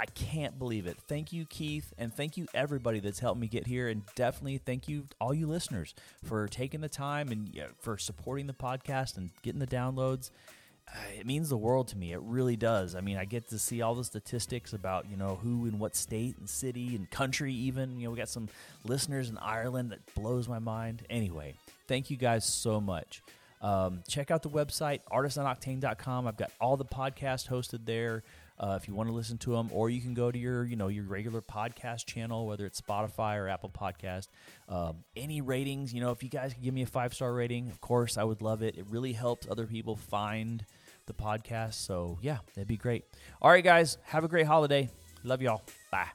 I 0.00 0.06
can't 0.06 0.58
believe 0.58 0.86
it. 0.86 0.96
Thank 1.08 1.30
you, 1.30 1.44
Keith, 1.44 1.92
and 1.98 2.10
thank 2.14 2.38
you 2.38 2.46
everybody 2.54 3.00
that's 3.00 3.18
helped 3.18 3.38
me 3.38 3.48
get 3.48 3.66
here, 3.66 3.86
and 3.86 4.02
definitely 4.14 4.56
thank 4.56 4.88
you 4.88 5.04
all 5.20 5.34
you 5.34 5.46
listeners 5.46 5.94
for 6.24 6.48
taking 6.48 6.80
the 6.80 6.88
time 6.88 7.28
and 7.30 7.50
yeah, 7.52 7.66
for 7.80 7.98
supporting 7.98 8.46
the 8.46 8.54
podcast 8.54 9.18
and 9.18 9.28
getting 9.42 9.60
the 9.60 9.66
downloads. 9.66 10.30
Uh, 10.88 10.98
it 11.18 11.26
means 11.26 11.50
the 11.50 11.56
world 11.58 11.88
to 11.88 11.98
me. 11.98 12.12
It 12.12 12.20
really 12.22 12.56
does. 12.56 12.94
I 12.94 13.02
mean, 13.02 13.18
I 13.18 13.26
get 13.26 13.50
to 13.50 13.58
see 13.58 13.82
all 13.82 13.94
the 13.94 14.02
statistics 14.02 14.72
about 14.72 15.04
you 15.10 15.18
know 15.18 15.38
who 15.42 15.66
in 15.66 15.78
what 15.78 15.94
state 15.94 16.38
and 16.38 16.48
city 16.48 16.96
and 16.96 17.10
country. 17.10 17.52
Even 17.52 18.00
you 18.00 18.06
know, 18.06 18.12
we 18.12 18.16
got 18.16 18.30
some 18.30 18.48
listeners 18.86 19.28
in 19.28 19.36
Ireland 19.36 19.92
that 19.92 20.14
blows 20.14 20.48
my 20.48 20.60
mind. 20.60 21.02
Anyway, 21.10 21.56
thank 21.88 22.08
you 22.08 22.16
guys 22.16 22.46
so 22.46 22.80
much. 22.80 23.22
Um, 23.60 24.02
check 24.08 24.30
out 24.30 24.42
the 24.42 24.48
website 24.48 25.00
artisanoctane.com. 25.12 26.26
I've 26.26 26.38
got 26.38 26.50
all 26.58 26.78
the 26.78 26.86
podcasts 26.86 27.46
hosted 27.46 27.84
there. 27.84 28.22
Uh, 28.60 28.78
if 28.80 28.86
you 28.86 28.94
want 28.94 29.08
to 29.08 29.14
listen 29.14 29.38
to 29.38 29.52
them, 29.52 29.70
or 29.72 29.88
you 29.88 30.02
can 30.02 30.12
go 30.12 30.30
to 30.30 30.38
your, 30.38 30.64
you 30.64 30.76
know, 30.76 30.88
your 30.88 31.04
regular 31.04 31.40
podcast 31.40 32.04
channel, 32.04 32.46
whether 32.46 32.66
it's 32.66 32.78
Spotify 32.78 33.38
or 33.38 33.48
Apple 33.48 33.70
Podcast. 33.70 34.28
Um, 34.68 35.04
any 35.16 35.40
ratings, 35.40 35.94
you 35.94 36.02
know, 36.02 36.10
if 36.10 36.22
you 36.22 36.28
guys 36.28 36.52
could 36.52 36.62
give 36.62 36.74
me 36.74 36.82
a 36.82 36.86
five 36.86 37.14
star 37.14 37.32
rating, 37.32 37.70
of 37.70 37.80
course, 37.80 38.18
I 38.18 38.24
would 38.24 38.42
love 38.42 38.62
it. 38.62 38.76
It 38.76 38.84
really 38.90 39.14
helps 39.14 39.46
other 39.50 39.66
people 39.66 39.96
find 39.96 40.66
the 41.06 41.14
podcast. 41.14 41.74
So 41.74 42.18
yeah, 42.20 42.38
that'd 42.54 42.68
be 42.68 42.76
great. 42.76 43.04
All 43.40 43.50
right, 43.50 43.64
guys, 43.64 43.96
have 44.04 44.24
a 44.24 44.28
great 44.28 44.46
holiday. 44.46 44.90
Love 45.24 45.40
y'all. 45.40 45.62
Bye. 45.90 46.08